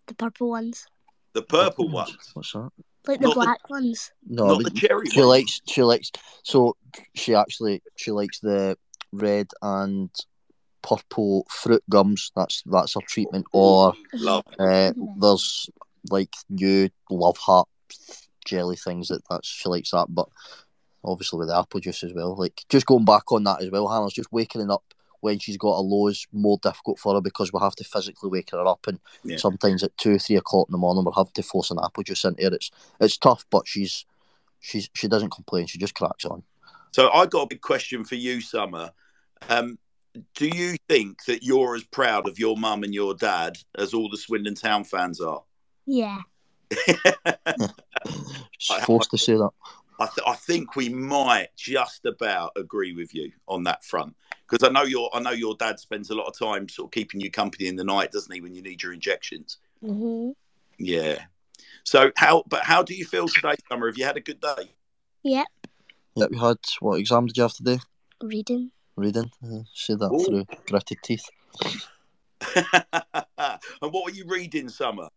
The 0.07 0.15
purple 0.15 0.51
ones. 0.51 0.87
The 1.33 1.43
purple 1.43 1.89
ones, 1.89 2.31
What's 2.35 2.53
that? 2.53 2.71
Like 3.09 3.19
the 3.21 3.27
Not 3.27 3.35
the- 3.35 3.41
black 3.41 3.69
ones. 3.71 4.12
No, 4.25 4.47
not 4.47 4.62
the 4.62 4.71
cherry 4.71 5.07
she 5.11 5.19
ones. 5.19 5.29
likes 5.29 5.61
she 5.67 5.83
likes 5.83 6.12
so 6.45 6.77
she 7.17 7.35
actually 7.35 7.83
she 7.97 8.12
likes 8.12 8.39
the 8.39 8.79
red 9.12 9.49
and 9.61 10.09
purple 10.83 11.47
fruit 11.49 11.83
gums. 11.91 12.33
That's 12.37 12.62
that's 12.67 12.95
her 12.95 13.01
treatment. 13.07 13.47
Or 13.53 13.95
Love. 14.15 14.45
uh, 14.59 14.93
there's 15.21 15.71
like 16.11 16.35
you 16.49 16.91
love 17.11 17.37
heart 17.39 17.69
jelly 18.45 18.77
things 18.77 19.09
that 19.09 19.23
that's 19.31 19.49
she 19.49 19.69
likes 19.69 19.91
that. 19.93 20.07
But 20.09 20.29
obviously 21.05 21.39
with 21.39 21.49
the 21.49 21.57
apple 21.59 21.81
juice 21.81 22.03
as 22.05 22.12
well. 22.15 22.37
Like 22.37 22.62
just 22.69 22.87
going 22.87 23.05
back 23.05 23.31
on 23.33 23.45
that 23.45 23.62
as 23.62 23.71
well, 23.71 23.89
Hannah's 23.89 24.12
just 24.12 24.33
waking 24.33 24.71
up 24.71 24.85
when 25.21 25.39
she's 25.39 25.57
got 25.57 25.79
a 25.79 25.81
low 25.81 26.09
is 26.09 26.27
more 26.33 26.59
difficult 26.62 26.99
for 26.99 27.15
her 27.15 27.21
because 27.21 27.53
we 27.53 27.61
have 27.61 27.77
to 27.77 27.85
physically 27.85 28.29
wake 28.29 28.51
her 28.51 28.67
up 28.67 28.87
and 28.89 28.99
Yeah. 29.23 29.37
sometimes 29.37 29.85
at 29.85 29.97
two, 29.97 30.19
three 30.19 30.37
o'clock 30.37 30.67
in 30.69 30.73
the 30.73 30.79
morning 30.79 31.05
we're 31.05 31.12
having 31.12 31.33
to 31.35 31.43
force 31.45 31.71
an 31.71 31.79
apple 31.83 32.03
juice 32.03 32.25
into 32.25 32.43
her. 32.43 32.55
It's 32.55 32.71
it's 33.01 33.17
tough 33.17 33.45
but 33.51 33.67
she's 33.67 34.05
she's 34.59 34.89
she 34.95 35.07
doesn't 35.09 35.31
complain, 35.31 35.67
she 35.67 35.79
just 35.79 35.95
cracks 35.95 36.25
on. 36.25 36.43
So 36.91 37.11
I 37.11 37.27
got 37.27 37.43
a 37.43 37.47
big 37.47 37.61
question 37.61 38.05
for 38.05 38.17
you, 38.17 38.41
Summer. 38.41 38.91
Um, 39.49 39.79
do 40.35 40.47
you 40.47 40.76
think 40.88 41.25
that 41.25 41.42
you're 41.42 41.75
as 41.75 41.85
proud 41.85 42.28
of 42.28 42.38
your 42.38 42.57
mum 42.57 42.85
and 42.85 42.95
your 42.95 43.14
dad 43.14 43.59
as 43.76 43.95
all 43.95 44.09
the 44.11 44.16
Swindon 44.16 44.54
Town 44.54 44.85
fans 44.85 45.21
are? 45.21 45.42
Yeah. 45.87 46.21
She's 48.59 48.85
forced 48.85 49.11
to 49.11 49.19
say 49.19 49.35
that. 49.35 49.50
I, 50.00 50.07
th- 50.07 50.26
I 50.26 50.35
think 50.35 50.75
we 50.75 50.88
might 50.88 51.49
just 51.57 52.07
about 52.07 52.52
agree 52.57 52.92
with 52.92 53.14
you 53.14 53.31
on 53.47 53.64
that 53.64 53.85
front 53.85 54.16
because 54.49 54.66
I 54.66 54.73
know 54.73 54.83
your 54.83 55.11
I 55.14 55.21
know 55.21 55.31
your 55.31 55.54
dad 55.54 55.78
spends 55.78 56.11
a 56.11 56.14
lot 56.14 56.26
of 56.26 56.37
time 56.37 56.69
sort 56.69 56.88
of 56.88 56.92
keeping 56.92 57.21
you 57.21 57.31
company 57.31 57.69
in 57.69 57.76
the 57.76 57.85
night, 57.85 58.11
doesn't 58.11 58.33
he, 58.33 58.40
when 58.40 58.54
you 58.54 58.62
need 58.62 58.83
your 58.83 58.92
injections? 58.92 59.59
hmm 59.81 60.31
Yeah. 60.78 61.25
So 61.85 62.11
how? 62.16 62.45
But 62.49 62.64
how 62.64 62.83
do 62.83 62.95
you 62.95 63.04
feel 63.04 63.28
today, 63.28 63.54
Summer? 63.69 63.87
Have 63.87 63.99
you 63.99 64.04
had 64.04 64.16
a 64.16 64.21
good 64.21 64.40
day? 64.40 64.73
Yep. 65.23 65.47
Yeah, 66.14 66.26
we 66.31 66.38
had 66.38 66.59
what 66.81 66.99
exam 66.99 67.26
did 67.26 67.37
you 67.37 67.42
have 67.42 67.54
to 67.54 67.62
do? 67.62 67.78
Reading. 68.23 68.71
Reading. 69.02 69.32
Uh, 69.44 69.62
say 69.75 69.94
that 69.94 70.12
Ooh. 70.12 70.25
through 70.25 70.47
gritted 70.68 70.99
teeth. 71.02 71.28
and 73.82 73.92
what 73.92 74.04
were 74.04 74.12
you 74.12 74.25
reading, 74.28 74.68
Summer? 74.68 75.09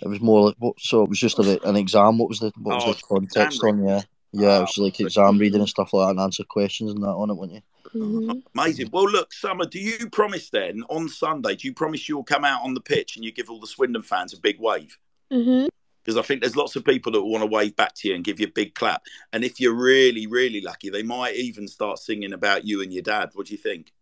It 0.00 0.08
was 0.08 0.22
more 0.22 0.46
like 0.46 0.54
what 0.58 0.80
so 0.80 1.02
it 1.02 1.10
was 1.10 1.18
just 1.18 1.38
a, 1.38 1.68
an 1.68 1.76
exam. 1.76 2.16
What 2.16 2.30
was 2.30 2.38
the 2.38 2.50
what 2.56 2.76
was 2.76 2.84
Oh, 2.86 2.92
the 2.94 3.02
context 3.02 3.62
on, 3.62 3.84
yeah. 3.84 4.00
Yeah, 4.32 4.56
it 4.56 4.58
Oh, 4.58 4.60
was 4.62 4.78
like 4.78 5.00
exam 5.00 5.36
reading 5.36 5.60
and 5.60 5.68
stuff 5.68 5.92
like 5.92 6.06
that 6.06 6.10
and 6.12 6.20
answer 6.20 6.44
questions 6.44 6.92
and 6.92 7.02
that 7.02 7.08
on 7.08 7.28
it, 7.28 7.34
weren't 7.34 7.52
you? 7.52 7.62
hmm 7.92 8.30
Amazing. 8.54 8.88
Well, 8.90 9.10
look, 9.10 9.34
Summer, 9.34 9.66
do 9.66 9.78
you 9.78 10.08
promise 10.08 10.48
then 10.48 10.82
on 10.88 11.10
Sunday? 11.10 11.56
Do 11.56 11.68
you 11.68 11.74
promise 11.74 12.08
you'll 12.08 12.24
come 12.24 12.46
out 12.46 12.62
on 12.62 12.72
the 12.72 12.80
pitch 12.80 13.16
and 13.16 13.24
you 13.24 13.32
give 13.32 13.50
all 13.50 13.60
the 13.60 13.66
Swindon 13.66 14.02
fans 14.02 14.32
a 14.32 14.40
big 14.40 14.58
wave? 14.58 14.98
hmm 15.30 15.66
because 16.02 16.16
I 16.16 16.22
think 16.22 16.40
there's 16.40 16.56
lots 16.56 16.74
of 16.76 16.84
people 16.84 17.12
that 17.12 17.20
will 17.22 17.30
want 17.30 17.42
to 17.42 17.46
wave 17.46 17.76
back 17.76 17.94
to 17.96 18.08
you 18.08 18.14
and 18.14 18.24
give 18.24 18.40
you 18.40 18.46
a 18.46 18.50
big 18.50 18.74
clap. 18.74 19.04
And 19.32 19.44
if 19.44 19.60
you're 19.60 19.74
really, 19.74 20.26
really 20.26 20.60
lucky, 20.60 20.90
they 20.90 21.02
might 21.02 21.36
even 21.36 21.68
start 21.68 21.98
singing 21.98 22.32
about 22.32 22.64
you 22.66 22.82
and 22.82 22.92
your 22.92 23.02
dad. 23.02 23.30
What 23.34 23.46
do 23.46 23.52
you 23.52 23.58
think? 23.58 23.92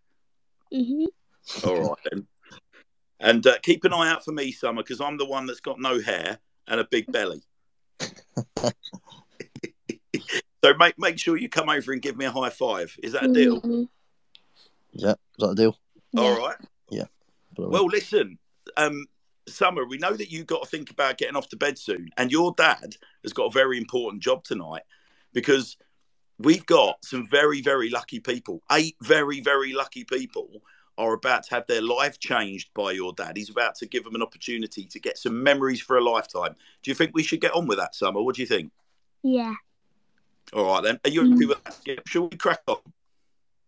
hmm 0.73 1.05
All 1.65 1.89
right 1.91 1.99
then. 2.11 2.27
And 3.19 3.47
uh, 3.47 3.59
keep 3.63 3.85
an 3.85 3.93
eye 3.93 4.11
out 4.11 4.25
for 4.25 4.33
me, 4.33 4.51
Summer, 4.51 4.83
because 4.83 5.01
I'm 5.01 5.19
the 5.19 5.27
one 5.27 5.45
that's 5.47 5.61
got 5.61 5.79
no 5.79 6.01
hair 6.01 6.39
and 6.67 6.81
a 6.81 6.85
big 6.91 7.13
belly. 7.13 7.43
so 10.65 10.75
make 10.79 10.99
make 10.99 11.19
sure 11.19 11.37
you 11.37 11.49
come 11.49 11.69
over 11.69 11.93
and 11.93 12.01
give 12.01 12.17
me 12.17 12.25
a 12.25 12.31
high 12.31 12.49
five. 12.51 12.97
Is 13.03 13.13
that 13.13 13.25
a 13.25 13.33
deal? 13.35 13.61
Mhm. 13.61 13.89
Yeah, 14.93 15.11
is 15.13 15.17
that 15.39 15.51
a 15.51 15.55
deal? 15.55 15.79
All 16.17 16.39
right. 16.39 16.57
Yeah. 16.91 17.05
Well, 17.71 17.87
listen, 17.87 18.39
um, 18.77 19.07
Summer, 19.51 19.85
we 19.85 19.99
know 19.99 20.13
that 20.13 20.31
you've 20.31 20.47
got 20.47 20.63
to 20.63 20.69
think 20.69 20.91
about 20.91 21.19
getting 21.19 21.37
off 21.37 21.49
to 21.51 21.57
bed 21.57 21.79
soon, 21.79 22.11
and 22.17 22.31
your 22.31 22.53
dad 22.57 22.97
has 23.23 23.33
got 23.33 23.47
a 23.47 23.51
very 23.51 23.79
important 23.79 24.23
job 24.23 24.45
tonight 24.45 24.83
because 25.33 25.77
we've 26.39 26.67
got 26.67 27.05
some 27.05 27.29
very, 27.29 27.61
very 27.61 27.91
lucky 27.91 28.21
people. 28.21 28.63
Eight 28.73 28.97
very, 29.03 29.41
very 29.41 29.73
lucky 29.73 30.05
people 30.05 30.63
are 30.99 31.13
about 31.15 31.45
to 31.45 31.55
have 31.55 31.67
their 31.67 31.83
life 31.83 32.19
changed 32.19 32.71
by 32.75 32.93
your 32.93 33.13
dad. 33.13 33.37
He's 33.37 33.51
about 33.51 33.75
to 33.77 33.87
give 33.87 34.05
them 34.05 34.15
an 34.15 34.23
opportunity 34.23 34.85
to 34.85 35.01
get 35.01 35.17
some 35.17 35.43
memories 35.43 35.81
for 35.81 35.97
a 35.97 36.05
lifetime. 36.05 36.55
Do 36.83 36.91
you 36.91 36.95
think 36.95 37.13
we 37.15 37.23
should 37.23 37.41
get 37.41 37.55
on 37.55 37.67
with 37.67 37.79
that, 37.79 37.95
Summer? 37.95 38.23
What 38.23 38.37
do 38.37 38.43
you 38.43 38.47
think? 38.47 38.71
Yeah. 39.23 39.55
All 40.53 40.67
right, 40.67 40.83
then. 40.83 41.01
Are 41.05 41.11
you 41.11 41.31
happy 41.31 41.47
with 41.47 41.65
that? 41.65 41.75
Skip? 41.75 42.07
Shall 42.07 42.29
we 42.29 42.37
crack 42.37 42.61
on? 42.67 42.77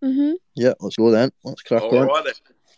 hmm 0.03 0.33
yeah, 0.55 0.73
let's 0.81 0.97
go 0.97 1.11
then. 1.11 1.31
Let's 1.45 1.63
crack 1.63 1.83
All 1.83 1.97
on. 1.97 2.07
right, 2.09 2.25
then. 2.25 2.35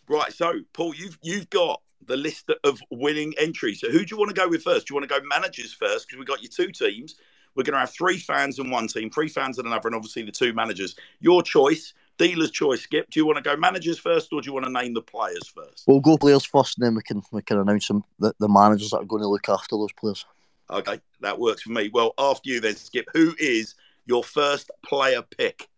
Right, 0.07 0.31
so 0.31 0.53
Paul, 0.73 0.93
you've 0.93 1.17
you've 1.21 1.49
got 1.49 1.81
the 2.07 2.17
list 2.17 2.51
of 2.63 2.79
winning 2.91 3.33
entries. 3.37 3.79
So 3.81 3.89
who 3.89 3.99
do 3.99 4.15
you 4.15 4.17
want 4.17 4.29
to 4.29 4.35
go 4.35 4.47
with 4.47 4.63
first? 4.63 4.87
Do 4.87 4.93
you 4.93 4.99
want 4.99 5.09
to 5.09 5.19
go 5.19 5.25
managers 5.27 5.73
first? 5.73 6.07
Because 6.07 6.17
we've 6.17 6.27
got 6.27 6.41
your 6.41 6.51
two 6.51 6.71
teams. 6.71 7.15
We're 7.55 7.63
going 7.63 7.73
to 7.73 7.79
have 7.79 7.91
three 7.91 8.17
fans 8.17 8.59
in 8.59 8.69
one 8.69 8.87
team, 8.87 9.09
three 9.09 9.29
fans 9.29 9.59
in 9.59 9.65
another, 9.65 9.87
and 9.87 9.95
obviously 9.95 10.23
the 10.23 10.31
two 10.31 10.53
managers. 10.53 10.95
Your 11.21 11.41
choice, 11.41 11.93
dealer's 12.17 12.51
choice. 12.51 12.81
Skip, 12.81 13.09
do 13.09 13.19
you 13.19 13.25
want 13.25 13.37
to 13.37 13.43
go 13.43 13.55
managers 13.55 13.97
first, 13.97 14.33
or 14.33 14.41
do 14.41 14.47
you 14.47 14.53
want 14.53 14.65
to 14.65 14.71
name 14.71 14.93
the 14.93 15.01
players 15.01 15.47
first? 15.47 15.85
We'll 15.87 16.01
go 16.01 16.17
players 16.17 16.45
first 16.45 16.77
and 16.77 16.85
then 16.85 16.95
we 16.95 17.01
can 17.01 17.21
we 17.31 17.41
can 17.41 17.57
announce 17.57 17.87
them 17.87 18.03
the, 18.19 18.33
the 18.39 18.49
managers 18.49 18.89
that 18.89 18.97
are 18.97 19.05
going 19.05 19.21
to 19.21 19.29
look 19.29 19.47
after 19.47 19.77
those 19.77 19.93
players. 19.93 20.25
Okay, 20.69 20.99
that 21.21 21.39
works 21.39 21.61
for 21.61 21.71
me. 21.71 21.89
Well, 21.93 22.13
after 22.17 22.49
you 22.49 22.59
then, 22.59 22.75
Skip. 22.75 23.05
Who 23.13 23.35
is 23.39 23.75
your 24.05 24.23
first 24.23 24.69
player 24.83 25.21
pick? 25.21 25.69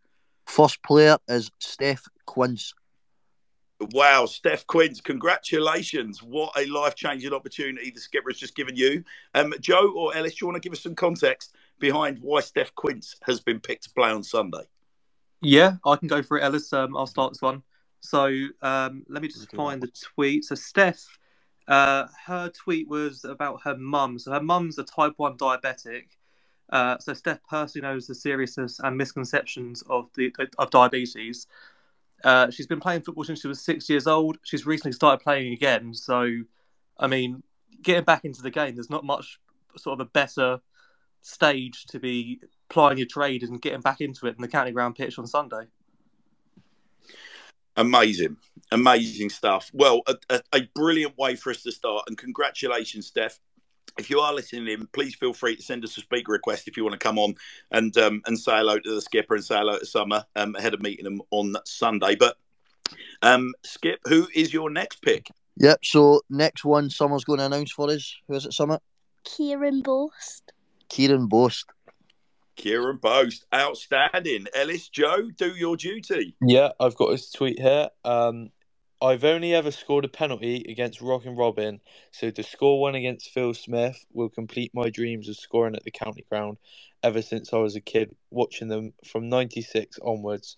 First 0.45 0.81
player 0.81 1.17
is 1.27 1.51
Steph 1.59 2.05
Quince. 2.25 2.73
Wow, 3.79 4.25
Steph 4.25 4.65
Quince, 4.65 4.99
congratulations. 5.01 6.23
What 6.23 6.51
a 6.57 6.65
life 6.65 6.95
changing 6.95 7.31
opportunity 7.31 7.91
the 7.91 7.99
skipper 7.99 8.31
has 8.31 8.39
just 8.39 8.55
given 8.55 8.75
you. 8.75 9.03
Um, 9.35 9.53
Joe 9.59 9.93
or 9.95 10.15
Ellis, 10.15 10.33
do 10.33 10.37
you 10.41 10.47
want 10.47 10.55
to 10.55 10.67
give 10.67 10.73
us 10.73 10.81
some 10.81 10.95
context 10.95 11.55
behind 11.79 12.17
why 12.19 12.39
Steph 12.41 12.73
Quince 12.73 13.15
has 13.23 13.39
been 13.39 13.59
picked 13.59 13.83
to 13.83 13.91
play 13.91 14.09
on 14.09 14.23
Sunday? 14.23 14.63
Yeah, 15.41 15.75
I 15.85 15.95
can 15.95 16.07
go 16.07 16.23
for 16.23 16.39
it, 16.39 16.43
Ellis. 16.43 16.73
Um, 16.73 16.97
I'll 16.97 17.05
start 17.05 17.33
this 17.33 17.41
one. 17.41 17.61
So 17.99 18.25
um, 18.63 19.03
let 19.09 19.21
me 19.21 19.27
just 19.27 19.51
find 19.55 19.81
the 19.81 19.91
tweet. 20.15 20.45
So 20.45 20.55
Steph, 20.55 21.19
uh, 21.67 22.07
her 22.25 22.49
tweet 22.49 22.87
was 22.87 23.25
about 23.25 23.61
her 23.63 23.77
mum. 23.77 24.17
So 24.17 24.31
her 24.31 24.41
mum's 24.41 24.79
a 24.79 24.83
type 24.83 25.13
one 25.17 25.37
diabetic. 25.37 26.05
Uh, 26.71 26.97
so 26.97 27.13
Steph 27.13 27.39
personally 27.47 27.87
knows 27.87 28.07
the 28.07 28.15
seriousness 28.15 28.79
and 28.83 28.97
misconceptions 28.97 29.83
of 29.89 30.09
the 30.15 30.33
of 30.57 30.69
diabetes. 30.71 31.47
Uh, 32.23 32.49
she's 32.49 32.67
been 32.67 32.79
playing 32.79 33.01
football 33.01 33.23
since 33.23 33.41
she 33.41 33.47
was 33.47 33.61
six 33.61 33.89
years 33.89 34.07
old. 34.07 34.37
She's 34.43 34.65
recently 34.65 34.93
started 34.93 35.23
playing 35.23 35.53
again. 35.53 35.93
So, 35.93 36.27
I 36.97 37.07
mean, 37.07 37.43
getting 37.81 38.03
back 38.03 38.25
into 38.25 38.41
the 38.41 38.51
game, 38.51 38.75
there's 38.75 38.89
not 38.89 39.05
much 39.05 39.39
sort 39.77 39.99
of 39.99 40.07
a 40.07 40.09
better 40.09 40.59
stage 41.21 41.85
to 41.85 41.99
be 41.99 42.39
plying 42.69 42.97
your 42.97 43.07
trade 43.07 43.43
and 43.43 43.61
getting 43.61 43.81
back 43.81 44.01
into 44.01 44.27
it 44.27 44.33
than 44.33 44.41
the 44.41 44.47
county 44.47 44.71
ground 44.71 44.95
pitch 44.95 45.19
on 45.19 45.27
Sunday. 45.27 45.65
Amazing, 47.75 48.37
amazing 48.71 49.29
stuff. 49.29 49.69
Well, 49.71 50.01
a, 50.07 50.15
a, 50.29 50.41
a 50.53 50.61
brilliant 50.73 51.15
way 51.17 51.35
for 51.35 51.51
us 51.51 51.61
to 51.61 51.71
start, 51.71 52.05
and 52.07 52.17
congratulations, 52.17 53.05
Steph. 53.05 53.39
If 53.97 54.09
you 54.09 54.19
are 54.19 54.33
listening 54.33 54.67
in, 54.67 54.87
please 54.87 55.15
feel 55.15 55.33
free 55.33 55.55
to 55.55 55.61
send 55.61 55.83
us 55.83 55.97
a 55.97 56.01
speaker 56.01 56.31
request 56.31 56.67
if 56.67 56.77
you 56.77 56.83
want 56.83 56.93
to 56.93 56.99
come 56.99 57.17
on 57.17 57.35
and 57.71 57.95
um, 57.97 58.21
and 58.25 58.39
say 58.39 58.57
hello 58.57 58.79
to 58.79 58.95
the 58.95 59.01
skipper 59.01 59.35
and 59.35 59.43
say 59.43 59.55
hello 59.55 59.79
to 59.79 59.85
Summer 59.85 60.25
um, 60.35 60.55
ahead 60.55 60.73
of 60.73 60.81
meeting 60.81 61.05
them 61.05 61.21
on 61.31 61.55
Sunday. 61.65 62.15
But 62.15 62.37
um, 63.21 63.53
Skip, 63.63 63.99
who 64.07 64.27
is 64.33 64.53
your 64.53 64.69
next 64.69 65.01
pick? 65.01 65.29
Yep. 65.57 65.79
So 65.83 66.21
next 66.29 66.63
one, 66.63 66.89
Summer's 66.89 67.23
going 67.23 67.39
to 67.39 67.45
announce 67.45 67.71
for 67.71 67.89
us. 67.89 68.15
Who 68.27 68.35
is 68.35 68.45
it? 68.45 68.53
Summer. 68.53 68.79
Kieran 69.23 69.81
Boast. 69.81 70.53
Kieran 70.89 71.27
Boast. 71.27 71.65
Kieran 72.55 72.97
Boast, 72.97 73.45
outstanding. 73.53 74.47
Ellis, 74.55 74.89
Joe, 74.89 75.29
do 75.37 75.55
your 75.55 75.77
duty. 75.77 76.35
Yeah, 76.41 76.69
I've 76.79 76.95
got 76.95 77.11
his 77.11 77.29
tweet 77.29 77.59
here. 77.59 77.89
Um, 78.03 78.49
I've 79.01 79.23
only 79.23 79.53
ever 79.53 79.69
scored 79.69 80.05
a 80.05 80.09
penalty 80.09 80.65
against 80.67 81.01
Rockin' 81.01 81.35
Robin, 81.35 81.81
so 82.11 82.31
to 82.31 82.41
score 82.41 82.81
one 82.81 82.95
against 82.95 83.29
Phil 83.29 83.53
Smith 83.53 84.05
will 84.11 84.29
complete 84.29 84.71
my 84.73 84.89
dreams 84.89 85.29
of 85.29 85.35
scoring 85.35 85.75
at 85.75 85.83
the 85.83 85.91
county 85.91 86.25
ground 86.29 86.57
ever 87.03 87.21
since 87.21 87.53
I 87.53 87.57
was 87.57 87.75
a 87.75 87.81
kid, 87.81 88.15
watching 88.31 88.69
them 88.69 88.93
from 89.05 89.29
96 89.29 89.99
onwards. 90.03 90.57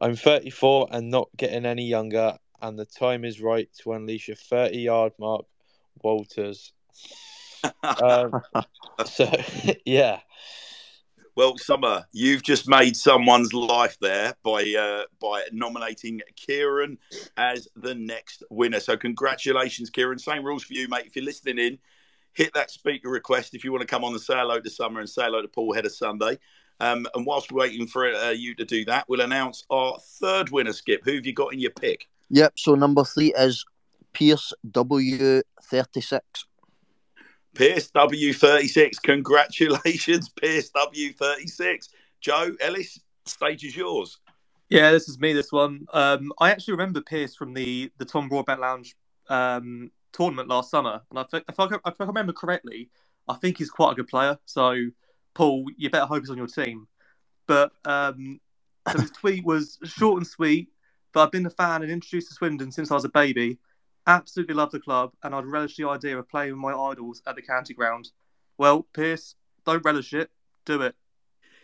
I'm 0.00 0.14
34 0.14 0.88
and 0.92 1.10
not 1.10 1.28
getting 1.36 1.66
any 1.66 1.86
younger, 1.86 2.38
and 2.62 2.78
the 2.78 2.86
time 2.86 3.24
is 3.24 3.40
right 3.40 3.68
to 3.82 3.92
unleash 3.92 4.28
a 4.28 4.36
30 4.36 4.78
yard 4.78 5.12
mark, 5.18 5.44
Walters. 6.02 6.72
Um, 8.02 8.42
so, 9.06 9.30
yeah. 9.84 10.20
Well, 11.36 11.58
Summer, 11.58 12.04
you've 12.12 12.44
just 12.44 12.68
made 12.68 12.96
someone's 12.96 13.52
life 13.52 13.96
there 14.00 14.34
by 14.44 14.62
uh, 14.78 15.02
by 15.20 15.42
nominating 15.50 16.20
Kieran 16.36 16.96
as 17.36 17.66
the 17.74 17.94
next 17.94 18.44
winner. 18.50 18.78
So, 18.78 18.96
congratulations, 18.96 19.90
Kieran. 19.90 20.18
Same 20.18 20.44
rules 20.44 20.62
for 20.62 20.74
you, 20.74 20.88
mate. 20.88 21.06
If 21.06 21.16
you're 21.16 21.24
listening 21.24 21.58
in, 21.58 21.78
hit 22.34 22.54
that 22.54 22.70
speaker 22.70 23.08
request 23.08 23.54
if 23.54 23.64
you 23.64 23.72
want 23.72 23.80
to 23.80 23.86
come 23.86 24.04
on 24.04 24.12
and 24.12 24.20
say 24.20 24.34
hello 24.34 24.60
to 24.60 24.70
Summer 24.70 25.00
and 25.00 25.10
say 25.10 25.24
hello 25.24 25.42
to 25.42 25.48
Paul 25.48 25.76
of 25.76 25.92
Sunday. 25.92 26.38
Um, 26.78 27.06
and 27.14 27.26
whilst 27.26 27.50
we're 27.50 27.62
waiting 27.62 27.88
for 27.88 28.06
uh, 28.06 28.30
you 28.30 28.54
to 28.54 28.64
do 28.64 28.84
that, 28.84 29.08
we'll 29.08 29.20
announce 29.20 29.64
our 29.70 29.98
third 30.20 30.50
winner, 30.50 30.72
Skip. 30.72 31.02
Who 31.04 31.14
have 31.14 31.26
you 31.26 31.32
got 31.32 31.52
in 31.52 31.58
your 31.58 31.70
pick? 31.72 32.08
Yep. 32.30 32.52
So 32.58 32.74
number 32.76 33.02
three 33.02 33.32
is 33.36 33.64
Pierce 34.12 34.52
W 34.70 35.42
thirty 35.62 36.00
six. 36.00 36.46
Pierce 37.54 37.90
W36. 37.92 39.02
Congratulations, 39.02 40.28
Pierce 40.40 40.70
W36. 40.70 41.88
Joe 42.20 42.56
Ellis, 42.60 43.00
stage 43.26 43.64
is 43.64 43.76
yours. 43.76 44.18
Yeah, 44.68 44.90
this 44.92 45.08
is 45.08 45.18
me. 45.20 45.32
This 45.32 45.52
one. 45.52 45.86
Um, 45.92 46.32
I 46.40 46.50
actually 46.50 46.72
remember 46.72 47.00
Pierce 47.00 47.34
from 47.34 47.54
the 47.54 47.90
the 47.98 48.04
Tom 48.04 48.28
Broadbent 48.28 48.60
Lounge 48.60 48.96
um, 49.28 49.90
tournament 50.12 50.48
last 50.48 50.70
summer, 50.70 51.02
and 51.10 51.18
I 51.18 51.24
think 51.24 51.44
if 51.48 51.60
I, 51.60 51.66
if 51.66 52.00
I 52.00 52.04
remember 52.04 52.32
correctly, 52.32 52.90
I 53.28 53.34
think 53.34 53.58
he's 53.58 53.70
quite 53.70 53.92
a 53.92 53.94
good 53.94 54.08
player. 54.08 54.38
So, 54.46 54.76
Paul, 55.34 55.66
you 55.76 55.90
better 55.90 56.06
hope 56.06 56.22
he's 56.22 56.30
on 56.30 56.38
your 56.38 56.46
team. 56.46 56.88
But 57.46 57.72
um, 57.84 58.40
so 58.90 58.98
his 59.00 59.10
tweet 59.20 59.44
was 59.44 59.78
short 59.84 60.18
and 60.18 60.26
sweet. 60.26 60.68
But 61.12 61.24
I've 61.24 61.32
been 61.32 61.46
a 61.46 61.50
fan 61.50 61.82
and 61.82 61.92
introduced 61.92 62.28
to 62.28 62.34
Swindon 62.34 62.72
since 62.72 62.90
I 62.90 62.94
was 62.94 63.04
a 63.04 63.08
baby. 63.10 63.58
Absolutely 64.06 64.54
love 64.54 64.70
the 64.70 64.80
club, 64.80 65.12
and 65.22 65.34
I'd 65.34 65.46
relish 65.46 65.76
the 65.76 65.88
idea 65.88 66.18
of 66.18 66.28
playing 66.28 66.52
with 66.52 66.60
my 66.60 66.74
idols 66.74 67.22
at 67.26 67.36
the 67.36 67.42
county 67.42 67.72
ground. 67.74 68.10
Well, 68.58 68.86
Pierce, 68.92 69.34
don't 69.64 69.84
relish 69.84 70.12
it, 70.12 70.30
do 70.66 70.82
it. 70.82 70.94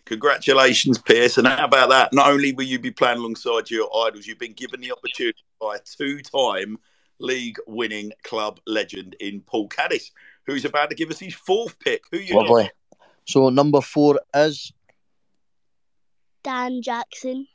Congratulations, 0.07 0.98
Pierce. 0.98 1.38
And 1.38 1.46
how 1.46 1.64
about 1.64 1.90
that? 1.90 2.12
Not 2.12 2.31
only 2.31 2.53
will 2.53 2.64
you 2.64 2.79
be 2.79 2.90
playing 2.90 3.18
alongside 3.18 3.70
your 3.70 3.88
idols, 4.07 4.26
you've 4.26 4.38
been 4.38 4.55
given 4.55 4.81
the 4.81 4.92
opportunity 4.92 5.44
by 5.61 5.76
a 5.76 5.79
two 5.79 6.20
time 6.22 6.79
league 7.18 7.59
winning 7.66 8.12
club 8.24 8.59
legend 8.66 9.14
in 9.20 9.42
Paul 9.42 9.68
Caddis, 9.68 10.11
who's 10.46 10.64
about 10.64 10.90
to 10.90 10.96
give 10.96 11.11
us 11.11 11.18
his 11.18 11.35
fourth 11.35 11.79
pick. 11.79 12.05
Who 12.11 12.18
you 12.18 12.37
Lovely. 12.37 12.64
got? 12.64 12.72
So 13.26 13.50
number 13.50 13.81
four 13.81 14.20
is 14.35 14.72
Dan 16.42 16.83
Jackson. 16.83 17.46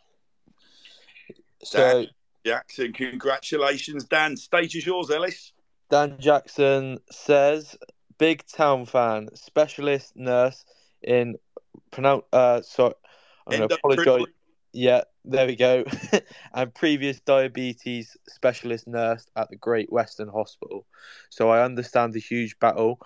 So, 1.63 2.06
Jackson, 2.45 2.93
congratulations. 2.93 4.05
Dan, 4.05 4.38
stage 4.38 4.75
is 4.75 4.86
yours, 4.86 5.10
Ellis. 5.10 5.53
Dan 5.89 6.17
Jackson 6.19 6.99
says, 7.12 7.75
big 8.17 8.45
town 8.47 8.86
fan, 8.86 9.29
specialist 9.34 10.13
nurse 10.15 10.65
in 11.01 11.36
pronounce. 11.91 12.23
Uh, 12.31 12.62
sorry, 12.62 12.93
I'm 13.47 13.58
going 13.58 13.69
to 13.69 13.75
apologise. 13.75 14.34
Yeah, 14.73 15.01
there 15.23 15.47
we 15.47 15.55
go. 15.55 15.86
and 16.53 16.73
previous 16.73 17.19
diabetes 17.21 18.17
specialist 18.27 18.88
nurse 18.88 19.25
at 19.36 19.49
the 19.49 19.55
Great 19.55 19.91
Western 19.91 20.27
Hospital. 20.27 20.86
So 21.29 21.49
I 21.49 21.63
understand 21.63 22.13
the 22.13 22.19
huge 22.19 22.60
battle 22.60 22.99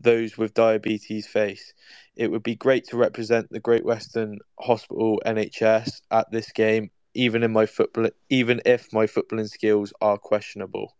those 0.00 0.38
with 0.38 0.54
diabetes 0.54 1.26
face. 1.26 1.74
It 2.16 2.30
would 2.30 2.42
be 2.42 2.54
great 2.54 2.88
to 2.88 2.96
represent 2.96 3.50
the 3.50 3.60
Great 3.60 3.84
Western 3.84 4.38
Hospital 4.58 5.20
NHS 5.24 6.00
at 6.10 6.30
this 6.30 6.50
game, 6.52 6.90
even 7.14 7.42
in 7.42 7.52
my 7.52 7.66
football, 7.66 8.08
even 8.28 8.60
if 8.64 8.92
my 8.92 9.06
footballing 9.06 9.48
skills 9.48 9.92
are 10.00 10.18
questionable. 10.18 10.96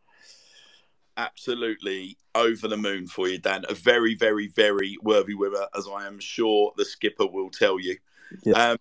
Absolutely 1.16 2.16
over 2.34 2.68
the 2.68 2.76
moon 2.76 3.06
for 3.06 3.28
you, 3.28 3.38
Dan. 3.38 3.64
A 3.68 3.74
very, 3.74 4.14
very, 4.14 4.48
very 4.48 4.96
worthy 5.02 5.34
winner, 5.34 5.66
as 5.76 5.86
I 5.86 6.06
am 6.06 6.18
sure 6.18 6.72
the 6.76 6.84
skipper 6.84 7.26
will 7.26 7.50
tell 7.50 7.78
you. 7.78 7.96
Yeah. 8.44 8.70
Um, 8.70 8.78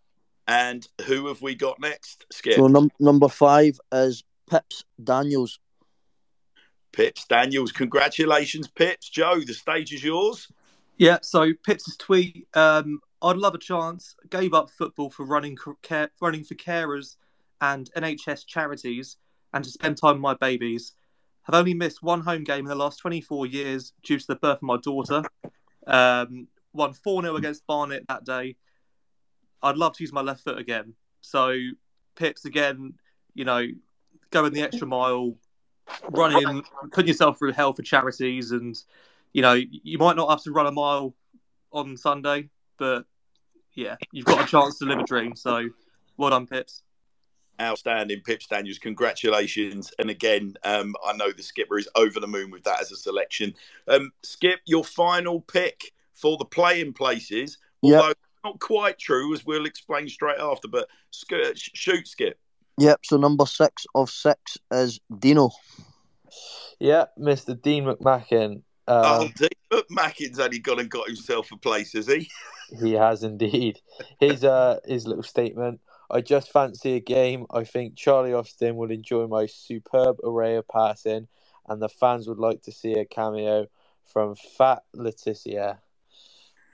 and 0.48 0.88
who 1.06 1.28
have 1.28 1.42
we 1.42 1.56
got 1.56 1.80
next, 1.80 2.26
Skip? 2.32 2.56
so 2.56 2.68
num- 2.68 2.92
number 3.00 3.28
five 3.28 3.80
is 3.92 4.24
Pips 4.50 4.84
Daniels. 5.02 5.60
Pips 6.92 7.26
Daniels. 7.26 7.72
Congratulations, 7.72 8.68
Pips. 8.68 9.10
Joe, 9.10 9.40
the 9.40 9.54
stage 9.54 9.94
is 9.94 10.04
yours. 10.04 10.48
Yeah, 10.98 11.20
so 11.22 11.54
Pips' 11.66 11.96
tweet, 11.98 12.48
um, 12.54 13.00
I'd 13.22 13.38
love 13.38 13.56
a 13.56 13.60
chance, 13.60 14.16
gave 14.30 14.54
up 14.54 14.70
football 14.70 15.10
for 15.10 15.26
running 15.26 15.58
care, 15.82 16.10
running 16.20 16.44
for 16.44 16.56
carers 16.56 17.16
and 17.62 17.90
NHS 17.96 18.46
charities 18.46 19.18
and 19.54 19.64
to 19.64 19.70
spend 19.70 19.98
time 19.98 20.16
with 20.16 20.22
my 20.22 20.34
babies. 20.36 20.94
Have 21.44 21.56
only 21.56 21.74
missed 21.74 22.04
one 22.04 22.22
home 22.22 22.44
game 22.44 22.60
in 22.60 22.66
the 22.66 22.76
last 22.76 22.98
24 22.98 23.48
years 23.48 23.94
due 24.04 24.20
to 24.20 24.28
the 24.28 24.36
birth 24.36 24.58
of 24.58 24.64
my 24.64 24.78
daughter. 24.78 25.24
Um, 25.88 26.48
won 26.74 26.94
4 26.94 27.24
0 27.24 27.36
against 27.36 27.66
Barnet 27.66 28.06
that 28.08 28.26
day. 28.26 28.56
I'd 29.64 29.78
love 29.78 29.96
to 29.98 30.04
use 30.04 30.14
my 30.14 30.22
left 30.22 30.44
foot 30.44 30.58
again. 30.58 30.94
So, 31.22 31.56
Pips, 32.16 32.46
again, 32.46 32.94
you 33.34 33.46
know, 33.46 33.66
going 34.30 34.54
the 34.54 34.62
extra 34.62 34.88
mile, 34.88 35.36
running, 36.10 36.64
putting 36.92 37.08
yourself 37.08 37.40
through 37.40 37.54
hell 37.54 37.74
for 37.74 37.82
charities 37.82 38.52
and 38.52 38.76
you 39.34 39.42
know, 39.42 39.54
you 39.54 39.98
might 39.98 40.16
not 40.16 40.30
have 40.30 40.44
to 40.44 40.52
run 40.52 40.68
a 40.68 40.72
mile 40.72 41.16
on 41.72 41.96
Sunday, 41.96 42.50
but 42.78 43.06
yeah, 43.74 43.96
you've 44.12 44.26
got 44.26 44.44
a 44.44 44.48
chance 44.48 44.80
to 44.80 44.86
live 44.86 45.00
a 45.00 45.04
dream. 45.04 45.36
So, 45.36 45.70
well 46.18 46.32
done, 46.32 46.48
Pips. 46.48 46.84
Outstanding, 47.62 48.22
Pips 48.26 48.48
Daniels. 48.48 48.80
Congratulations. 48.80 49.92
And 50.00 50.10
again, 50.10 50.56
um, 50.64 50.96
I 51.06 51.14
know 51.14 51.32
the 51.32 51.44
skipper 51.44 51.78
is 51.78 51.88
over 51.96 52.20
the 52.20 52.28
moon 52.28 52.52
with 52.52 52.64
that 52.64 52.82
as 52.82 52.92
a 52.92 52.96
selection. 52.98 53.54
Um, 53.88 54.12
Skip, 54.24 54.60
your 54.66 54.84
final 54.84 55.42
pick 55.42 55.94
for 56.14 56.38
the 56.38 56.46
playing 56.46 56.94
places, 56.94 57.58
Yep. 57.84 58.02
although 58.02 58.14
not 58.44 58.60
quite 58.60 58.98
true, 58.98 59.34
as 59.34 59.46
we'll 59.46 59.66
explain 59.66 60.10
straight 60.10 60.40
after, 60.40 60.68
but 60.68 60.88
sk- 61.12 61.56
shoot, 61.56 62.08
Skip. 62.08 62.40
Yep. 62.80 63.00
So 63.06 63.18
number 63.18 63.46
six 63.46 63.86
of 63.94 64.10
six 64.10 64.58
is 64.72 65.00
Dino. 65.20 65.52
Yeah, 66.80 67.06
Mr. 67.20 67.60
Dean 67.62 67.84
McMacken. 67.86 68.64
oh, 68.88 69.22
Um, 69.26 69.34
Dean 69.38 69.82
Mackin's 69.90 70.40
only 70.40 70.60
gone 70.60 70.80
and 70.80 70.90
got 70.90 71.08
himself 71.08 71.52
a 71.52 71.58
place, 71.58 71.94
has 71.94 72.08
he? 72.08 72.30
He 72.82 72.94
has 72.94 73.24
indeed. 73.24 73.80
His 74.20 74.44
uh 74.44 74.80
his 74.86 75.06
little 75.06 75.24
statement. 75.24 75.80
I 76.12 76.20
just 76.22 76.52
fancy 76.52 76.96
a 76.96 77.00
game. 77.00 77.46
I 77.52 77.64
think 77.64 77.96
Charlie 77.96 78.34
Austin 78.34 78.76
will 78.76 78.92
enjoy 78.92 79.28
my 79.28 79.46
superb 79.46 80.18
array 80.24 80.56
of 80.58 80.68
passing, 80.68 81.28
and 81.68 81.82
the 81.82 81.88
fans 81.88 82.28
would 82.28 82.38
like 82.38 82.62
to 82.64 82.72
see 82.72 82.94
a 82.94 83.06
cameo 83.06 83.68
from 84.06 84.36
Fat 84.36 84.84
Leticia. 84.94 85.78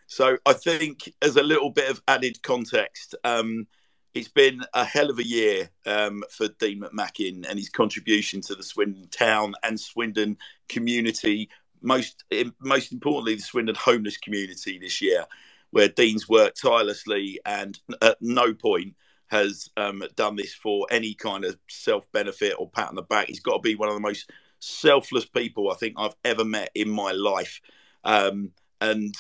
So 0.08 0.38
I 0.46 0.54
think, 0.54 1.14
as 1.22 1.36
a 1.36 1.44
little 1.44 1.70
bit 1.70 1.90
of 1.90 2.02
added 2.08 2.42
context, 2.42 3.14
um, 3.24 3.68
it's 4.16 4.30
been 4.30 4.62
a 4.74 4.84
hell 4.84 5.12
of 5.12 5.20
a 5.20 5.28
year 5.28 5.70
um, 5.86 6.24
for 6.32 6.48
Dean 6.48 6.82
McMackin 6.82 7.48
and 7.48 7.60
his 7.60 7.70
contribution 7.70 8.42
to 8.42 8.56
the 8.56 8.64
Swindon 8.64 9.08
town 9.10 9.54
and 9.64 9.80
Swindon 9.80 10.38
community. 10.68 11.50
Most, 11.82 12.24
most 12.60 12.92
importantly, 12.92 13.36
the 13.36 13.42
Swindon 13.42 13.76
homeless 13.76 14.18
community 14.18 14.80
this 14.80 15.00
year, 15.00 15.26
where 15.70 15.90
Dean's 15.90 16.28
worked 16.28 16.60
tirelessly 16.60 17.40
and 17.46 17.80
at 18.02 18.18
no 18.20 18.54
point 18.54 18.96
has 19.28 19.70
um, 19.78 20.04
done 20.16 20.36
this 20.36 20.54
for 20.54 20.88
any 20.90 21.14
kind 21.14 21.46
of 21.46 21.58
self 21.70 22.10
benefit 22.12 22.56
or 22.58 22.70
pat 22.70 22.90
on 22.90 22.96
the 22.96 23.02
back. 23.02 23.28
He's 23.28 23.40
got 23.40 23.58
to 23.58 23.62
be 23.62 23.76
one 23.76 23.90
of 23.90 23.96
the 23.96 24.02
most 24.02 24.32
selfless 24.60 25.26
people 25.26 25.72
I 25.72 25.76
think 25.76 25.96
I've 25.98 26.16
ever 26.26 26.46
met 26.46 26.72
in 26.76 26.90
my 26.90 27.12
life. 27.12 27.62
Um, 28.04 28.52
and 28.82 29.16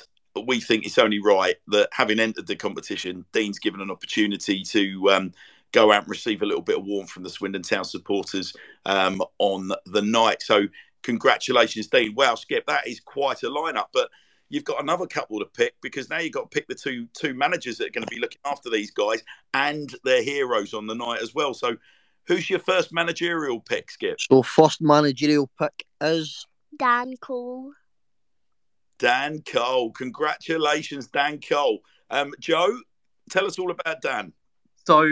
we 0.45 0.59
think 0.59 0.85
it's 0.85 0.97
only 0.97 1.19
right 1.19 1.55
that 1.67 1.89
having 1.91 2.19
entered 2.19 2.47
the 2.47 2.55
competition, 2.55 3.25
Dean's 3.33 3.59
given 3.59 3.81
an 3.81 3.91
opportunity 3.91 4.63
to 4.63 5.09
um, 5.11 5.31
go 5.71 5.91
out 5.91 6.03
and 6.03 6.09
receive 6.09 6.41
a 6.41 6.45
little 6.45 6.61
bit 6.61 6.77
of 6.77 6.85
warmth 6.85 7.09
from 7.09 7.23
the 7.23 7.29
Swindon 7.29 7.63
Town 7.63 7.85
supporters 7.85 8.53
um, 8.85 9.21
on 9.39 9.71
the 9.85 10.01
night. 10.01 10.41
So, 10.41 10.67
congratulations, 11.03 11.87
Dean. 11.87 12.13
Wow, 12.15 12.35
Skip, 12.35 12.65
that 12.67 12.87
is 12.87 12.99
quite 12.99 13.43
a 13.43 13.49
lineup. 13.49 13.87
But 13.93 14.09
you've 14.49 14.63
got 14.63 14.81
another 14.81 15.05
couple 15.05 15.39
to 15.39 15.45
pick 15.45 15.73
because 15.81 16.09
now 16.09 16.19
you've 16.19 16.33
got 16.33 16.49
to 16.49 16.55
pick 16.55 16.67
the 16.67 16.75
two 16.75 17.07
two 17.13 17.33
managers 17.33 17.77
that 17.77 17.87
are 17.87 17.91
going 17.91 18.05
to 18.05 18.13
be 18.13 18.19
looking 18.19 18.39
after 18.45 18.69
these 18.69 18.91
guys 18.91 19.23
and 19.53 19.93
their 20.03 20.23
heroes 20.23 20.73
on 20.73 20.87
the 20.87 20.95
night 20.95 21.21
as 21.21 21.33
well. 21.33 21.53
So, 21.53 21.75
who's 22.25 22.49
your 22.49 22.59
first 22.59 22.93
managerial 22.93 23.59
pick, 23.59 23.91
Skip? 23.91 24.19
So 24.21 24.41
first 24.41 24.81
managerial 24.81 25.49
pick 25.59 25.85
is 26.01 26.45
Dan 26.77 27.15
Cole. 27.17 27.71
Dan 28.99 29.41
Cole. 29.41 29.91
Congratulations, 29.91 31.07
Dan 31.07 31.39
Cole. 31.39 31.79
Um, 32.09 32.33
Joe, 32.39 32.79
tell 33.29 33.45
us 33.45 33.59
all 33.59 33.71
about 33.71 34.01
Dan. 34.01 34.33
So 34.85 35.07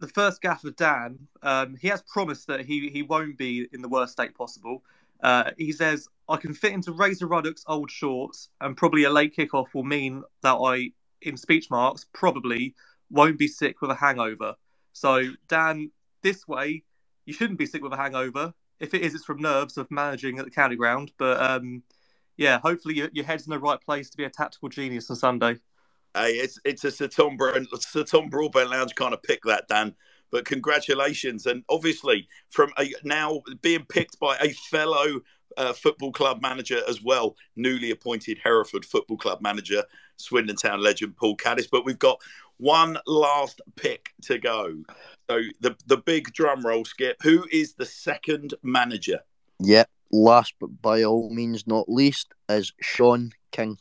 the 0.00 0.08
first 0.08 0.40
gaff 0.40 0.64
of 0.64 0.76
Dan, 0.76 1.18
um, 1.42 1.76
he 1.80 1.88
has 1.88 2.02
promised 2.02 2.46
that 2.46 2.60
he, 2.60 2.88
he 2.88 3.02
won't 3.02 3.36
be 3.36 3.68
in 3.72 3.82
the 3.82 3.88
worst 3.88 4.12
state 4.12 4.34
possible. 4.34 4.82
Uh, 5.22 5.50
he 5.56 5.72
says, 5.72 6.08
I 6.28 6.36
can 6.36 6.52
fit 6.52 6.72
into 6.72 6.92
Razor 6.92 7.26
Ruddock's 7.26 7.64
old 7.66 7.90
shorts, 7.90 8.50
and 8.60 8.76
probably 8.76 9.04
a 9.04 9.10
late 9.10 9.36
kickoff 9.36 9.74
will 9.74 9.84
mean 9.84 10.22
that 10.42 10.54
I, 10.54 10.90
in 11.22 11.36
speech 11.36 11.70
marks, 11.70 12.06
probably 12.12 12.74
won't 13.10 13.38
be 13.38 13.48
sick 13.48 13.80
with 13.80 13.90
a 13.90 13.94
hangover. 13.94 14.54
So, 14.92 15.24
Dan, 15.48 15.90
this 16.22 16.46
way, 16.46 16.84
you 17.24 17.32
shouldn't 17.32 17.58
be 17.58 17.66
sick 17.66 17.82
with 17.82 17.92
a 17.92 17.96
hangover. 17.96 18.52
If 18.80 18.94
it 18.94 19.02
is, 19.02 19.14
it's 19.14 19.24
from 19.24 19.40
nerves 19.40 19.76
of 19.76 19.90
managing 19.90 20.38
at 20.38 20.44
the 20.44 20.50
county 20.50 20.76
ground. 20.76 21.12
But 21.18 21.40
um, 21.40 21.82
yeah, 22.36 22.58
hopefully 22.58 22.96
your, 22.96 23.08
your 23.12 23.24
head's 23.24 23.46
in 23.46 23.50
the 23.50 23.58
right 23.58 23.80
place 23.80 24.10
to 24.10 24.16
be 24.16 24.24
a 24.24 24.30
tactical 24.30 24.68
genius 24.68 25.10
on 25.10 25.16
Sunday. 25.16 25.56
Hey, 26.14 26.32
it's 26.32 26.58
it's 26.64 26.84
a 26.84 26.90
Sir 26.90 27.08
Tom, 27.08 27.36
Sir 27.80 28.04
Tom 28.04 28.28
Broadbent 28.28 28.70
Lounge 28.70 28.94
kind 28.94 29.12
of 29.12 29.22
pick 29.22 29.40
that, 29.44 29.68
Dan. 29.68 29.94
But 30.30 30.44
congratulations, 30.44 31.46
and 31.46 31.64
obviously 31.68 32.28
from 32.50 32.70
a, 32.78 32.92
now 33.02 33.42
being 33.62 33.84
picked 33.88 34.18
by 34.18 34.36
a 34.38 34.50
fellow 34.70 35.20
uh, 35.58 35.72
football 35.72 36.12
club 36.12 36.40
manager 36.40 36.80
as 36.88 37.02
well, 37.02 37.36
newly 37.56 37.90
appointed 37.90 38.38
Hereford 38.42 38.84
Football 38.84 39.18
Club 39.18 39.40
manager, 39.42 39.84
Swindon 40.16 40.56
Town 40.56 40.80
legend 40.80 41.16
Paul 41.16 41.36
Caddis. 41.36 41.66
But 41.70 41.84
we've 41.84 41.98
got 41.98 42.20
one 42.56 42.98
last 43.06 43.60
pick 43.76 44.14
to 44.22 44.38
go. 44.38 44.74
So 45.28 45.40
the 45.60 45.76
the 45.86 45.98
big 45.98 46.32
drum 46.32 46.64
roll, 46.64 46.84
Skip. 46.84 47.18
Who 47.22 47.46
is 47.50 47.74
the 47.74 47.86
second 47.86 48.54
manager? 48.62 49.20
Yeah, 49.60 49.84
last 50.10 50.54
but 50.60 50.80
by 50.80 51.02
all 51.02 51.30
means 51.30 51.66
not 51.66 51.88
least 51.88 52.32
is 52.48 52.72
Sean 52.80 53.32
King. 53.52 53.78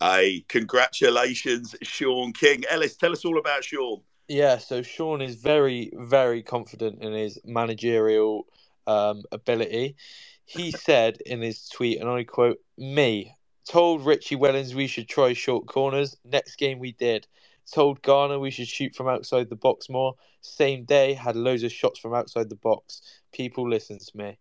Hey, 0.00 0.44
congratulations, 0.48 1.76
Sean 1.82 2.32
King. 2.32 2.64
Ellis, 2.68 2.96
tell 2.96 3.12
us 3.12 3.24
all 3.24 3.38
about 3.38 3.64
Sean. 3.64 4.00
Yeah, 4.28 4.58
so 4.58 4.82
Sean 4.82 5.20
is 5.20 5.36
very, 5.36 5.92
very 5.94 6.42
confident 6.42 7.02
in 7.02 7.12
his 7.12 7.38
managerial 7.44 8.46
um, 8.86 9.22
ability. 9.30 9.96
He 10.44 10.70
said 10.70 11.18
in 11.24 11.40
his 11.40 11.68
tweet, 11.68 12.00
and 12.00 12.08
I 12.08 12.24
quote, 12.24 12.58
Me 12.76 13.34
told 13.68 14.04
Richie 14.04 14.36
Wellens 14.36 14.74
we 14.74 14.86
should 14.86 15.08
try 15.08 15.32
short 15.32 15.66
corners. 15.66 16.16
Next 16.24 16.56
game 16.56 16.78
we 16.78 16.92
did. 16.92 17.26
Told 17.70 18.02
Garner 18.02 18.38
we 18.38 18.50
should 18.50 18.68
shoot 18.68 18.94
from 18.94 19.08
outside 19.08 19.48
the 19.48 19.56
box 19.56 19.88
more. 19.88 20.14
Same 20.40 20.84
day, 20.84 21.14
had 21.14 21.36
loads 21.36 21.62
of 21.62 21.72
shots 21.72 21.98
from 21.98 22.12
outside 22.12 22.48
the 22.48 22.56
box. 22.56 23.00
People 23.32 23.68
listen 23.68 23.98
to 23.98 24.16
me. 24.16 24.38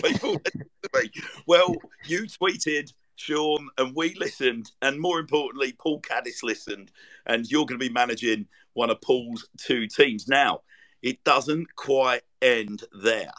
People 0.03 0.37
listen 0.45 0.67
to 0.83 0.91
me. 0.95 1.11
Well, 1.47 1.75
you 2.07 2.25
tweeted 2.25 2.93
Sean, 3.17 3.69
and 3.79 3.97
we 3.97 4.15
listened, 4.15 4.71
and 4.83 5.01
more 5.01 5.19
importantly, 5.19 5.73
Paul 5.73 6.01
Caddis 6.01 6.43
listened, 6.43 6.93
and 7.27 7.51
you're 7.51 7.67
going 7.67 7.81
to 7.81 7.87
be 7.87 7.93
managing 7.93 8.47
one 8.75 8.91
of 8.91 9.01
Paul's 9.01 9.49
two 9.57 9.87
teams. 9.87 10.29
Now, 10.29 10.61
it 11.01 11.25
doesn't 11.25 11.75
quite 11.75 12.23
end 12.43 12.85
there 13.03 13.33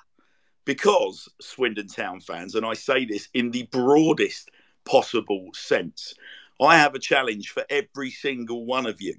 because 0.66 1.28
Swindon 1.42 1.88
Town 1.88 2.20
fans, 2.20 2.56
and 2.56 2.66
I 2.66 2.74
say 2.74 3.06
this 3.06 3.30
in 3.34 3.52
the 3.52 3.64
broadest 3.64 4.50
possible 4.86 5.50
sense, 5.54 6.14
I 6.62 6.78
have 6.78 6.96
a 6.96 7.00
challenge 7.00 7.50
for 7.50 7.66
every 7.70 8.12
single 8.12 8.66
one 8.66 8.86
of 8.86 9.02
you. 9.02 9.16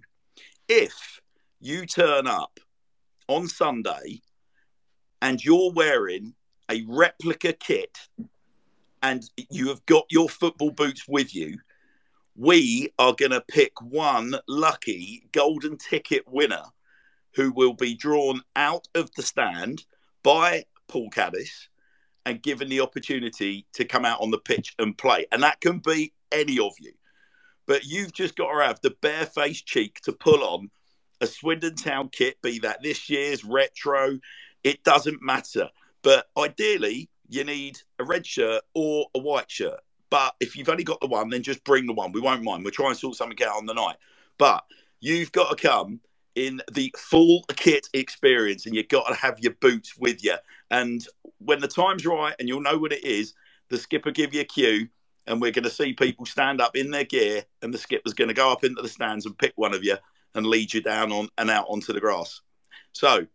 If 0.69 1.21
you 1.61 1.87
turn 1.87 2.27
up 2.27 2.61
on 3.29 3.49
Sunday 3.49 4.23
and 5.21 5.43
you're 5.45 5.73
wearing 5.73 6.35
a 6.71 6.85
replica 6.87 7.53
kit 7.53 7.99
and 9.03 9.29
you 9.51 9.69
have 9.69 9.85
got 9.87 10.07
your 10.11 10.29
football 10.29 10.71
boots 10.71 11.07
with 11.07 11.35
you, 11.35 11.59
we 12.37 12.93
are 12.99 13.15
going 13.15 13.31
to 13.31 13.41
pick 13.43 13.81
one 13.81 14.35
lucky 14.49 15.29
golden 15.33 15.77
ticket 15.77 16.25
winner 16.27 16.65
who 17.35 17.53
will 17.53 17.75
be 17.75 17.95
drawn 17.95 18.41
out 18.57 18.89
of 18.95 19.11
the 19.15 19.23
stand 19.23 19.85
by 20.23 20.65
Paul 20.95 21.11
Caddis 21.11 21.69
and 22.25 22.41
given 22.41 22.69
the 22.69 22.81
opportunity 22.81 23.67
to 23.73 23.85
come 23.85 24.05
out 24.05 24.21
on 24.21 24.31
the 24.31 24.39
pitch 24.39 24.77
and 24.79 24.97
play. 24.97 25.27
And 25.33 25.43
that 25.43 25.61
can 25.61 25.81
be 25.81 26.13
any 26.31 26.61
of 26.61 26.73
you. 26.79 26.93
But 27.67 27.85
you've 27.85 28.13
just 28.13 28.37
got 28.37 28.53
to 28.53 28.65
have 28.65 28.81
the 28.81 28.95
barefaced 29.03 29.67
cheek 29.67 30.01
to 30.05 30.13
pull 30.13 30.45
on 30.45 30.71
a 31.21 31.27
Swindon 31.27 31.75
Town 31.75 32.11
kit, 32.13 32.41
be 32.43 32.61
that 32.61 32.81
this 32.81 33.11
year's 33.11 33.45
retro, 33.45 34.21
it 34.63 34.85
doesn't 34.85 35.21
matter. 35.21 35.69
But 36.03 36.27
ideally, 36.39 37.11
you 37.29 37.43
need 37.43 37.81
a 37.99 38.05
red 38.05 38.25
shirt 38.25 38.63
or 38.73 39.07
a 39.17 39.19
white 39.19 39.51
shirt. 39.51 39.81
But 40.11 40.37
if 40.39 40.57
you've 40.57 40.69
only 40.69 40.85
got 40.85 41.01
the 41.01 41.09
one, 41.09 41.29
then 41.29 41.43
just 41.43 41.65
bring 41.65 41.87
the 41.87 41.93
one. 41.93 42.13
We 42.13 42.21
won't 42.21 42.45
mind. 42.45 42.63
We'll 42.63 42.71
try 42.71 42.91
and 42.91 42.97
sort 42.97 43.17
something 43.17 43.43
out 43.45 43.57
on 43.57 43.67
the 43.67 43.75
night. 43.75 43.97
But 44.39 44.63
you've 45.01 45.33
got 45.33 45.59
to 45.59 45.69
come 45.69 45.99
in 46.35 46.61
the 46.73 46.95
full 46.97 47.45
kit 47.57 47.89
experience 47.95 48.67
and 48.67 48.75
you've 48.75 48.89
got 48.89 49.07
to 49.09 49.15
have 49.15 49.39
your 49.41 49.55
boots 49.61 49.97
with 49.97 50.25
you. 50.25 50.35
And 50.71 51.07
when 51.39 51.61
the 51.61 51.69
time's 51.69 52.07
right 52.07 52.35
and 52.39 52.49
you'll 52.49 52.61
know 52.61 52.79
what 52.79 52.93
it 52.93 53.05
is, 53.05 53.35
the 53.71 53.79
skipper 53.79 54.11
give 54.11 54.35
you 54.35 54.41
a 54.41 54.45
cue 54.45 54.89
and 55.27 55.41
we're 55.41 55.53
going 55.53 55.65
to 55.65 55.71
see 55.71 55.93
people 55.93 56.27
stand 56.27 56.61
up 56.61 56.77
in 56.77 56.91
their 56.91 57.05
gear 57.05 57.45
and 57.63 57.73
the 57.73 57.79
skipper's 57.79 58.15
going 58.15 58.29
to 58.29 58.35
go 58.35 58.53
up 58.53 58.65
into 58.65 58.83
the 58.83 58.89
stands 58.89 59.27
and 59.27 59.39
pick 59.39 59.53
one 59.57 59.75
of 59.75 59.85
you 59.85 59.97
and 60.35 60.47
lead 60.47 60.73
you 60.73 60.83
down 60.83 61.13
on 61.13 61.29
and 61.39 61.51
out 61.51 61.67
onto 61.69 61.93
the 61.93 62.01
grass. 62.01 62.41
So 62.93 63.27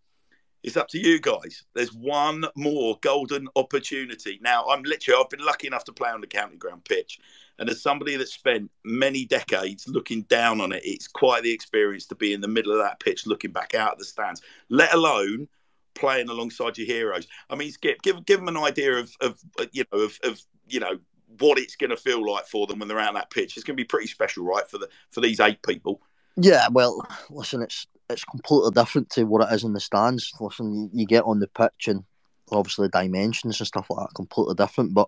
it's 0.64 0.78
up 0.78 0.88
to 0.90 1.00
you 1.00 1.20
guys. 1.20 1.64
There's 1.74 1.94
one 1.94 2.46
more 2.56 2.98
golden 3.02 3.48
opportunity. 3.56 4.40
Now, 4.42 4.66
I'm 4.68 4.84
literally, 4.84 5.22
I've 5.22 5.30
been 5.30 5.46
lucky 5.46 5.68
enough 5.68 5.86
to 5.86 5.94
play 5.94 6.10
on 6.10 6.22
the 6.22 6.28
county 6.28 6.58
ground 6.58 6.86
pitch. 6.86 7.20
And 7.60 7.70
as 7.70 7.82
somebody 7.82 8.16
that 8.16 8.30
spent 8.30 8.72
many 8.84 9.26
decades 9.26 9.88
looking 9.88 10.24
down 10.24 10.62
on 10.62 10.72
it, 10.72 10.82
it's 10.86 11.08
quite 11.08 11.44
the 11.44 11.52
experience 11.52 12.06
to 12.08 12.16
be 12.16 12.34
in 12.34 12.42
the 12.42 12.48
middle 12.48 12.72
of 12.72 12.80
that 12.80 13.00
pitch 13.00 13.28
looking 13.28 13.52
back 13.52 13.76
out 13.76 13.94
at 13.94 13.98
the 13.98 14.06
stands, 14.06 14.42
let 14.70 14.94
alone 14.94 15.48
playing 15.96 16.30
alongside 16.30 16.78
your 16.78 16.88
heroes. 16.88 17.28
I 17.50 17.56
mean, 17.56 17.72
Skip, 17.72 18.02
give, 18.02 18.26
give 18.26 18.40
them 18.40 18.48
an 18.48 18.58
idea 18.58 18.94
of, 18.94 19.12
of 19.22 19.40
uh, 19.60 19.66
you 19.72 19.84
know, 19.92 20.00
of, 20.00 20.20
of, 20.24 20.42
you 20.68 20.80
know, 20.80 21.00
what 21.38 21.60
it's 21.60 21.76
going 21.76 21.90
to 21.90 21.98
feel 21.98 22.26
like 22.26 22.48
for 22.48 22.66
them 22.68 22.80
when 22.80 22.88
they're 22.88 23.00
out 23.00 23.10
on 23.10 23.14
that 23.16 23.30
pitch. 23.30 23.56
It's 23.56 23.64
going 23.64 23.76
to 23.76 23.82
be 23.82 23.88
pretty 23.88 24.08
special, 24.08 24.46
right, 24.46 24.68
for 24.68 24.78
the 24.78 24.90
for 25.12 25.22
these 25.22 25.40
eight 25.40 25.62
people. 25.62 26.02
Yeah, 26.38 26.68
well, 26.72 27.06
listen, 27.30 27.62
it's 27.62 27.88
it's 28.10 28.24
completely 28.24 28.72
different 28.72 29.10
to 29.12 29.26
what 29.26 29.48
it 29.48 29.54
is 29.54 29.64
in 29.64 29.74
the 29.74 29.80
stands. 29.80 30.34
Listen, 30.40 30.74
you, 30.74 30.90
you 30.94 31.06
get 31.06 31.24
on 31.26 31.40
the 31.40 31.48
pitch 31.48 31.88
and 31.88 32.04
obviously 32.52 32.90
dimensions 32.90 33.60
and 33.60 33.68
stuff 33.68 33.88
like 33.90 34.08
that 34.08 34.16
completely 34.16 34.56
different. 34.56 34.94
But 34.94 35.08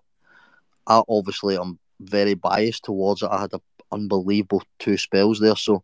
I 0.86 1.02
obviously 1.08 1.56
I'm 1.56 1.78
very 2.00 2.34
biased 2.34 2.84
towards 2.84 3.22
it. 3.22 3.28
I 3.30 3.42
had 3.42 3.54
an 3.54 3.60
unbelievable 3.90 4.62
two 4.78 4.96
spells 4.96 5.40
there, 5.40 5.56
so 5.56 5.82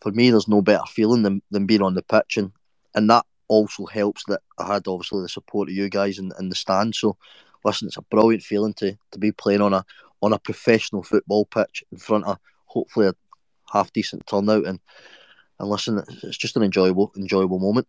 for 0.00 0.12
me, 0.12 0.30
there's 0.30 0.48
no 0.48 0.62
better 0.62 0.84
feeling 0.88 1.22
than, 1.22 1.42
than 1.50 1.66
being 1.66 1.82
on 1.82 1.94
the 1.94 2.02
pitch, 2.02 2.36
and 2.36 2.52
and 2.94 3.10
that 3.10 3.26
also 3.48 3.86
helps 3.86 4.24
that 4.26 4.40
I 4.58 4.74
had 4.74 4.88
obviously 4.88 5.22
the 5.22 5.28
support 5.28 5.68
of 5.68 5.74
you 5.74 5.88
guys 5.88 6.18
in, 6.18 6.32
in 6.38 6.48
the 6.48 6.54
stand. 6.54 6.94
So 6.94 7.16
listen, 7.64 7.88
it's 7.88 7.96
a 7.96 8.02
brilliant 8.02 8.42
feeling 8.42 8.74
to 8.74 8.96
to 9.12 9.18
be 9.18 9.32
playing 9.32 9.60
on 9.60 9.74
a 9.74 9.84
on 10.22 10.32
a 10.32 10.38
professional 10.38 11.02
football 11.02 11.44
pitch 11.44 11.84
in 11.92 11.98
front 11.98 12.24
of 12.24 12.38
hopefully 12.64 13.08
a 13.08 13.14
half 13.72 13.92
decent 13.92 14.26
turnout 14.26 14.66
and 14.66 14.80
and 15.58 15.68
listen, 15.70 16.02
it's 16.22 16.36
just 16.36 16.56
an 16.56 16.62
enjoyable 16.62 17.12
enjoyable 17.16 17.58
moment. 17.58 17.86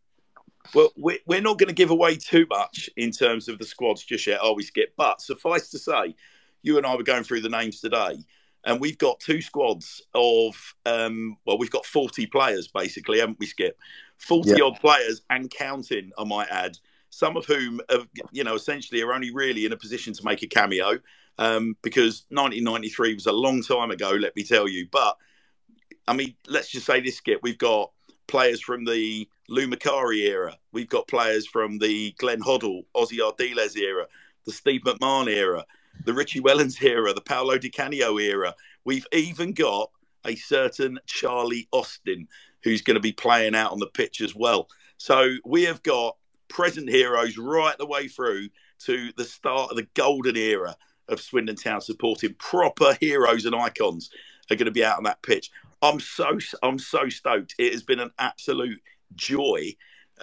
Well, 0.74 0.92
we're 0.98 1.42
not 1.42 1.58
going 1.58 1.70
to 1.70 1.74
give 1.74 1.92
away 1.92 2.18
too 2.18 2.46
much 2.50 2.90
in 2.98 3.12
terms 3.12 3.48
of 3.48 3.58
the 3.58 3.66
squads 3.66 4.04
just 4.04 4.28
yet, 4.28 4.42
are 4.42 4.54
we, 4.54 4.64
Skip? 4.64 4.94
But 4.98 5.22
suffice 5.22 5.70
to 5.70 5.80
say, 5.80 6.16
you 6.62 6.78
and 6.78 6.86
I 6.86 6.96
were 6.96 7.04
going 7.04 7.24
through 7.24 7.42
the 7.42 7.50
names 7.50 7.80
today, 7.80 8.18
and 8.66 8.82
we've 8.82 8.98
got 8.98 9.22
two 9.22 9.42
squads 9.42 10.02
of, 10.14 10.76
um, 10.86 11.38
well, 11.46 11.58
we've 11.58 11.72
got 11.72 11.86
40 11.86 12.26
players 12.28 12.68
basically, 12.68 13.20
haven't 13.20 13.40
we, 13.40 13.46
Skip? 13.46 13.80
40 14.18 14.50
yeah. 14.50 14.66
odd 14.66 14.80
players 14.82 15.22
and 15.30 15.50
counting, 15.50 16.12
I 16.18 16.26
might 16.26 16.50
add 16.50 16.78
some 17.10 17.38
of 17.38 17.46
whom, 17.46 17.80
have, 17.90 18.08
you 18.32 18.44
know, 18.44 18.56
essentially 18.56 19.02
are 19.02 19.14
only 19.14 19.32
really 19.32 19.66
in 19.66 19.72
a 19.72 19.78
position 19.78 20.14
to 20.14 20.26
make 20.26 20.44
a 20.44 20.48
cameo 20.48 21.00
um, 21.38 21.78
because 21.82 22.26
1993 22.30 23.14
was 23.14 23.26
a 23.26 23.32
long 23.32 23.62
time 23.62 23.92
ago, 23.92 24.10
let 24.12 24.36
me 24.36 24.44
tell 24.44 24.68
you. 24.68 24.88
But 24.92 25.16
I 26.08 26.14
mean, 26.14 26.36
let's 26.48 26.70
just 26.70 26.86
say 26.86 27.02
this, 27.02 27.18
Skip. 27.18 27.40
We've 27.44 27.58
got 27.58 27.92
players 28.28 28.62
from 28.62 28.86
the 28.86 29.28
Lou 29.50 29.68
Macari 29.68 30.22
era. 30.28 30.58
We've 30.72 30.90
got 30.90 31.08
players 31.08 31.48
from 31.48 31.80
the 31.80 32.14
Glenn 32.18 32.42
Hoddle, 32.42 32.86
Ossie 32.96 33.20
Ardiles 33.20 33.76
era, 33.78 34.08
the 34.46 34.52
Steve 34.52 34.82
McMahon 34.82 35.28
era, 35.28 35.66
the 36.06 36.14
Richie 36.14 36.42
Wellens 36.42 36.82
era, 36.82 37.14
the 37.14 37.22
Paolo 37.22 37.58
Di 37.58 37.70
Canio 37.70 38.18
era. 38.18 38.54
We've 38.86 39.08
even 39.12 39.54
got 39.54 39.92
a 40.26 40.36
certain 40.36 41.00
Charlie 41.06 41.68
Austin 41.72 42.28
who's 42.64 42.82
going 42.82 42.96
to 42.96 43.02
be 43.02 43.14
playing 43.14 43.56
out 43.56 43.72
on 43.72 43.80
the 43.80 43.88
pitch 43.88 44.22
as 44.22 44.36
well. 44.36 44.68
So 44.98 45.36
we 45.46 45.64
have 45.64 45.84
got 45.84 46.18
present 46.48 46.90
heroes 46.90 47.38
right 47.38 47.78
the 47.78 47.86
way 47.86 48.08
through 48.08 48.50
to 48.80 49.12
the 49.18 49.26
start 49.26 49.72
of 49.72 49.78
the 49.78 49.88
golden 49.94 50.36
era 50.36 50.76
of 51.08 51.22
Swindon 51.22 51.56
Town 51.56 51.82
supporting 51.82 52.34
proper 52.36 52.98
heroes 53.00 53.46
and 53.46 53.56
icons 53.56 54.10
are 54.50 54.56
going 54.56 54.66
to 54.66 54.72
be 54.72 54.84
out 54.84 54.98
on 54.98 55.04
that 55.04 55.22
pitch. 55.22 55.52
I'm 55.82 56.00
so 56.00 56.38
I'm 56.64 56.80
so 56.80 57.10
stoked. 57.10 57.56
It 57.58 57.74
has 57.74 57.84
been 57.84 58.00
an 58.00 58.12
absolute 58.20 58.82
joy 59.16 59.76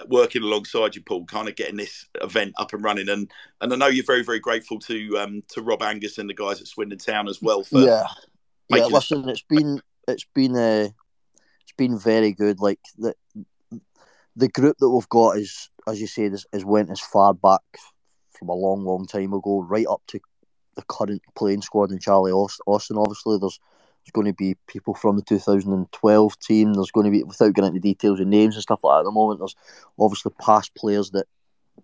working 0.08 0.42
alongside 0.42 0.96
you, 0.96 1.02
Paul, 1.02 1.24
kind 1.26 1.48
of 1.48 1.54
getting 1.54 1.76
this 1.76 2.06
event 2.20 2.54
up 2.58 2.72
and 2.72 2.82
running. 2.82 3.08
And 3.08 3.30
and 3.60 3.72
I 3.72 3.76
know 3.76 3.86
you're 3.86 4.04
very 4.04 4.24
very 4.24 4.40
grateful 4.40 4.78
to 4.80 5.18
um 5.18 5.42
to 5.50 5.62
Rob 5.62 5.82
Angus 5.82 6.18
and 6.18 6.28
the 6.28 6.34
guys 6.34 6.60
at 6.60 6.66
Swindon 6.66 6.98
Town 6.98 7.28
as 7.28 7.40
well 7.40 7.62
for 7.62 7.80
yeah 7.80 8.06
yeah. 8.68 8.86
Listen, 8.86 9.28
it's 9.28 9.42
been 9.42 9.80
it's 10.08 10.26
been 10.34 10.56
uh, 10.56 10.88
it's 11.62 11.72
been 11.76 11.98
very 11.98 12.32
good. 12.32 12.60
Like 12.60 12.80
the 12.98 13.14
the 14.36 14.48
group 14.48 14.76
that 14.78 14.90
we've 14.90 15.08
got 15.08 15.38
is, 15.38 15.70
as 15.86 16.00
you 16.00 16.06
said, 16.06 16.32
is, 16.32 16.46
is 16.52 16.64
went 16.64 16.90
as 16.90 17.00
far 17.00 17.34
back 17.34 17.62
from 18.38 18.48
a 18.48 18.54
long, 18.54 18.84
long 18.84 19.06
time 19.06 19.32
ago, 19.32 19.62
right 19.62 19.86
up 19.86 20.02
to 20.08 20.20
the 20.74 20.82
current 20.88 21.22
playing 21.36 21.62
squad 21.62 21.90
and 21.90 22.00
Charlie 22.00 22.32
Austin. 22.32 22.96
Obviously, 22.98 23.38
there's 23.38 23.60
there's 24.04 24.12
going 24.12 24.26
to 24.26 24.34
be 24.34 24.56
people 24.66 24.94
from 24.94 25.16
the 25.16 25.22
2012 25.22 26.38
team. 26.38 26.74
There's 26.74 26.90
going 26.90 27.06
to 27.06 27.10
be, 27.10 27.22
without 27.22 27.54
getting 27.54 27.68
into 27.68 27.80
details 27.80 28.20
and 28.20 28.28
names 28.28 28.54
and 28.54 28.62
stuff 28.62 28.84
like 28.84 28.96
that 28.96 29.00
at 29.00 29.04
the 29.04 29.10
moment, 29.10 29.40
there's 29.40 29.56
obviously 29.98 30.32
past 30.38 30.74
players 30.74 31.10
that 31.12 31.26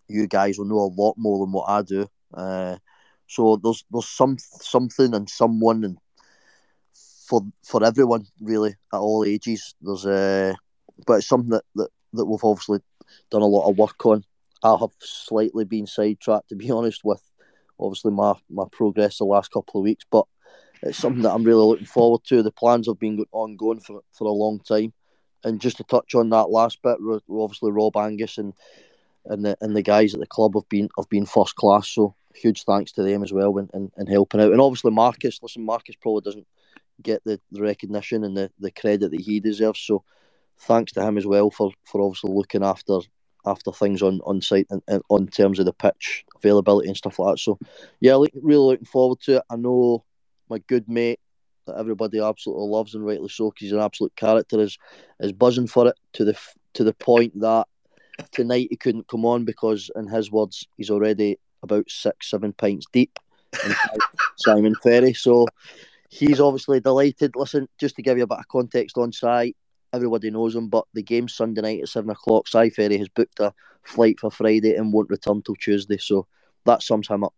you 0.06 0.26
guys 0.26 0.58
will 0.58 0.66
know 0.66 0.80
a 0.80 0.94
lot 1.00 1.14
more 1.16 1.44
than 1.44 1.52
what 1.52 1.68
I 1.68 1.82
do. 1.82 2.06
Uh, 2.34 2.76
so 3.26 3.56
there's 3.56 3.84
there's 3.90 4.08
some 4.08 4.36
something 4.38 5.14
and 5.14 5.30
someone 5.30 5.84
and 5.84 5.98
for 7.26 7.42
for 7.64 7.84
everyone 7.84 8.26
really 8.40 8.74
at 8.92 8.98
all 8.98 9.24
ages. 9.24 9.74
There's 9.80 10.04
a, 10.04 10.50
uh, 10.50 10.54
but 11.06 11.14
it's 11.14 11.28
something 11.28 11.50
that, 11.50 11.64
that 11.76 11.88
that 12.12 12.26
we've 12.26 12.44
obviously 12.44 12.80
done 13.30 13.42
a 13.42 13.46
lot 13.46 13.70
of 13.70 13.78
work 13.78 14.04
on. 14.04 14.24
I 14.62 14.76
have 14.78 14.90
slightly 15.00 15.64
been 15.64 15.86
sidetracked 15.86 16.50
to 16.50 16.56
be 16.56 16.70
honest 16.72 17.02
with 17.02 17.22
obviously 17.78 18.12
my 18.12 18.34
my 18.50 18.64
progress 18.70 19.18
the 19.18 19.24
last 19.24 19.52
couple 19.52 19.80
of 19.80 19.84
weeks, 19.84 20.04
but 20.10 20.26
it's 20.82 20.98
something 20.98 21.22
that 21.22 21.32
I'm 21.32 21.44
really 21.44 21.64
looking 21.64 21.86
forward 21.86 22.24
to. 22.24 22.42
The 22.42 22.50
plans 22.50 22.86
have 22.86 22.98
been 22.98 23.24
ongoing 23.32 23.80
for 23.80 24.02
for 24.12 24.26
a 24.26 24.32
long 24.32 24.60
time, 24.60 24.92
and 25.44 25.60
just 25.60 25.78
to 25.78 25.84
touch 25.84 26.14
on 26.14 26.30
that 26.30 26.50
last 26.50 26.82
bit, 26.82 26.98
obviously 27.30 27.72
Rob 27.72 27.96
Angus 27.96 28.38
and 28.38 28.54
and 29.26 29.44
the 29.44 29.56
and 29.60 29.76
the 29.76 29.82
guys 29.82 30.14
at 30.14 30.20
the 30.20 30.26
club 30.26 30.54
have 30.54 30.68
been 30.68 30.88
have 30.96 31.08
been 31.08 31.26
first 31.26 31.56
class. 31.56 31.88
So 31.88 32.14
huge 32.34 32.64
thanks 32.64 32.92
to 32.92 33.02
them 33.02 33.22
as 33.22 33.32
well 33.32 33.58
and, 33.58 33.70
and, 33.74 33.90
and 33.96 34.08
helping 34.08 34.40
out. 34.40 34.52
And 34.52 34.60
obviously 34.60 34.90
Marcus, 34.90 35.40
listen, 35.42 35.64
Marcus 35.64 35.96
probably 36.00 36.22
doesn't 36.22 36.46
get 37.02 37.22
the, 37.24 37.40
the 37.50 37.62
recognition 37.62 38.24
and 38.24 38.36
the, 38.36 38.50
the 38.58 38.70
credit 38.70 39.10
that 39.10 39.20
he 39.20 39.40
deserves. 39.40 39.80
So 39.80 40.04
thanks 40.58 40.92
to 40.92 41.02
him 41.02 41.18
as 41.18 41.26
well 41.26 41.50
for, 41.50 41.72
for 41.84 42.00
obviously 42.00 42.32
looking 42.32 42.64
after 42.64 43.00
after 43.46 43.72
things 43.72 44.02
on, 44.02 44.20
on 44.24 44.42
site 44.42 44.66
and, 44.68 44.82
and 44.86 45.02
on 45.08 45.26
terms 45.26 45.58
of 45.58 45.64
the 45.64 45.72
pitch 45.72 46.26
availability 46.36 46.88
and 46.88 46.96
stuff 46.96 47.18
like 47.18 47.34
that. 47.34 47.38
So 47.38 47.58
yeah, 47.98 48.12
really 48.34 48.72
looking 48.72 48.84
forward 48.84 49.20
to 49.22 49.36
it. 49.36 49.42
I 49.50 49.56
know 49.56 50.04
my 50.50 50.58
good 50.66 50.88
mate 50.88 51.20
that 51.66 51.78
everybody 51.78 52.20
absolutely 52.20 52.66
loves 52.66 52.94
and 52.94 53.04
rightly 53.04 53.28
so 53.28 53.50
because 53.50 53.64
he's 53.64 53.72
an 53.72 53.80
absolute 53.80 54.14
character 54.16 54.60
is 54.60 54.76
is 55.20 55.32
buzzing 55.32 55.66
for 55.66 55.88
it 55.88 55.96
to 56.12 56.24
the 56.24 56.36
to 56.74 56.84
the 56.84 56.94
point 56.94 57.38
that 57.40 57.66
tonight 58.32 58.68
he 58.70 58.76
couldn't 58.76 59.08
come 59.08 59.24
on 59.24 59.44
because 59.44 59.90
in 59.96 60.06
his 60.06 60.30
words 60.30 60.66
he's 60.76 60.90
already 60.90 61.38
about 61.62 61.88
six 61.90 62.30
seven 62.30 62.52
pints 62.52 62.86
deep 62.92 63.18
in 63.64 63.74
Simon 64.36 64.74
Ferry. 64.82 65.12
So 65.12 65.46
he's 66.08 66.40
obviously 66.40 66.80
delighted. 66.80 67.36
Listen 67.36 67.68
just 67.78 67.96
to 67.96 68.02
give 68.02 68.18
you 68.18 68.24
a 68.24 68.26
bit 68.26 68.38
of 68.38 68.48
context 68.48 68.98
on 68.98 69.12
site 69.12 69.56
everybody 69.92 70.30
knows 70.30 70.54
him 70.54 70.68
but 70.68 70.84
the 70.94 71.02
game's 71.02 71.34
Sunday 71.34 71.60
night 71.60 71.82
at 71.82 71.88
seven 71.88 72.10
o'clock. 72.10 72.48
Si 72.48 72.70
Ferry 72.70 72.98
has 72.98 73.08
booked 73.08 73.40
a 73.40 73.52
flight 73.82 74.20
for 74.20 74.30
Friday 74.30 74.74
and 74.74 74.92
won't 74.92 75.10
return 75.10 75.42
till 75.42 75.56
Tuesday. 75.56 75.98
So 75.98 76.26
that 76.66 76.82
sums 76.82 77.08
him 77.08 77.24
up 77.24 77.34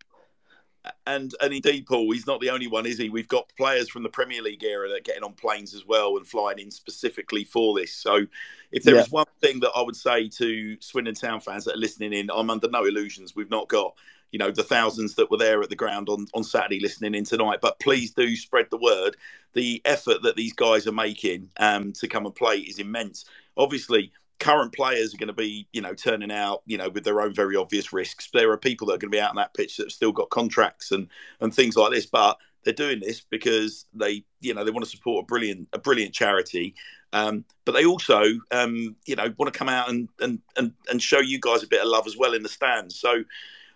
and 1.06 1.34
and 1.40 1.52
indeed, 1.52 1.86
Paul, 1.86 2.10
he's 2.10 2.26
not 2.26 2.40
the 2.40 2.50
only 2.50 2.66
one, 2.66 2.86
is 2.86 2.98
he? 2.98 3.08
We've 3.08 3.28
got 3.28 3.52
players 3.56 3.88
from 3.88 4.02
the 4.02 4.08
Premier 4.08 4.42
League 4.42 4.64
era 4.64 4.88
that 4.88 4.96
are 4.96 5.00
getting 5.00 5.22
on 5.22 5.32
planes 5.32 5.74
as 5.74 5.86
well 5.86 6.16
and 6.16 6.26
flying 6.26 6.58
in 6.58 6.70
specifically 6.70 7.44
for 7.44 7.78
this. 7.78 7.94
So, 7.94 8.26
if 8.72 8.82
there 8.82 8.96
yeah. 8.96 9.02
is 9.02 9.10
one 9.10 9.26
thing 9.40 9.60
that 9.60 9.70
I 9.76 9.82
would 9.82 9.96
say 9.96 10.28
to 10.28 10.76
Swindon 10.80 11.14
Town 11.14 11.40
fans 11.40 11.64
that 11.64 11.74
are 11.74 11.78
listening 11.78 12.12
in, 12.12 12.30
I'm 12.34 12.50
under 12.50 12.68
no 12.68 12.84
illusions. 12.84 13.36
We've 13.36 13.50
not 13.50 13.68
got 13.68 13.94
you 14.32 14.38
know 14.38 14.50
the 14.50 14.64
thousands 14.64 15.14
that 15.14 15.30
were 15.30 15.36
there 15.36 15.62
at 15.62 15.68
the 15.68 15.76
ground 15.76 16.08
on 16.08 16.26
on 16.34 16.42
Saturday 16.42 16.80
listening 16.80 17.14
in 17.14 17.24
tonight, 17.24 17.60
but 17.62 17.78
please 17.78 18.10
do 18.12 18.34
spread 18.34 18.66
the 18.70 18.78
word. 18.78 19.16
The 19.52 19.80
effort 19.84 20.22
that 20.22 20.34
these 20.34 20.52
guys 20.52 20.86
are 20.86 20.92
making 20.92 21.50
um, 21.58 21.92
to 21.92 22.08
come 22.08 22.26
and 22.26 22.34
play 22.34 22.56
is 22.56 22.78
immense. 22.78 23.26
Obviously, 23.56 24.10
current 24.42 24.74
players 24.74 25.14
are 25.14 25.18
going 25.18 25.28
to 25.28 25.32
be, 25.32 25.68
you 25.72 25.80
know, 25.80 25.94
turning 25.94 26.32
out, 26.32 26.62
you 26.66 26.76
know, 26.76 26.88
with 26.88 27.04
their 27.04 27.20
own 27.20 27.32
very 27.32 27.54
obvious 27.54 27.92
risks. 27.92 28.28
There 28.32 28.50
are 28.50 28.56
people 28.56 28.88
that 28.88 28.94
are 28.94 28.98
going 28.98 29.12
to 29.12 29.16
be 29.16 29.20
out 29.20 29.30
on 29.30 29.36
that 29.36 29.54
pitch 29.54 29.76
that 29.76 29.84
have 29.84 29.92
still 29.92 30.10
got 30.10 30.30
contracts 30.30 30.90
and 30.90 31.06
and 31.40 31.54
things 31.54 31.76
like 31.76 31.92
this, 31.92 32.06
but 32.06 32.38
they're 32.64 32.74
doing 32.74 32.98
this 32.98 33.20
because 33.20 33.86
they, 33.94 34.24
you 34.40 34.52
know, 34.52 34.64
they 34.64 34.72
want 34.72 34.84
to 34.84 34.90
support 34.90 35.22
a 35.22 35.26
brilliant 35.26 35.68
a 35.72 35.78
brilliant 35.78 36.12
charity. 36.12 36.74
Um, 37.12 37.44
but 37.64 37.72
they 37.72 37.84
also, 37.84 38.24
um, 38.50 38.96
you 39.06 39.14
know, 39.14 39.32
want 39.38 39.52
to 39.52 39.56
come 39.56 39.68
out 39.68 39.88
and, 39.88 40.08
and 40.18 40.40
and 40.56 40.72
and 40.90 41.00
show 41.00 41.20
you 41.20 41.38
guys 41.38 41.62
a 41.62 41.68
bit 41.68 41.80
of 41.80 41.86
love 41.86 42.08
as 42.08 42.16
well 42.16 42.34
in 42.34 42.42
the 42.42 42.48
stands. 42.48 42.98
So. 42.98 43.22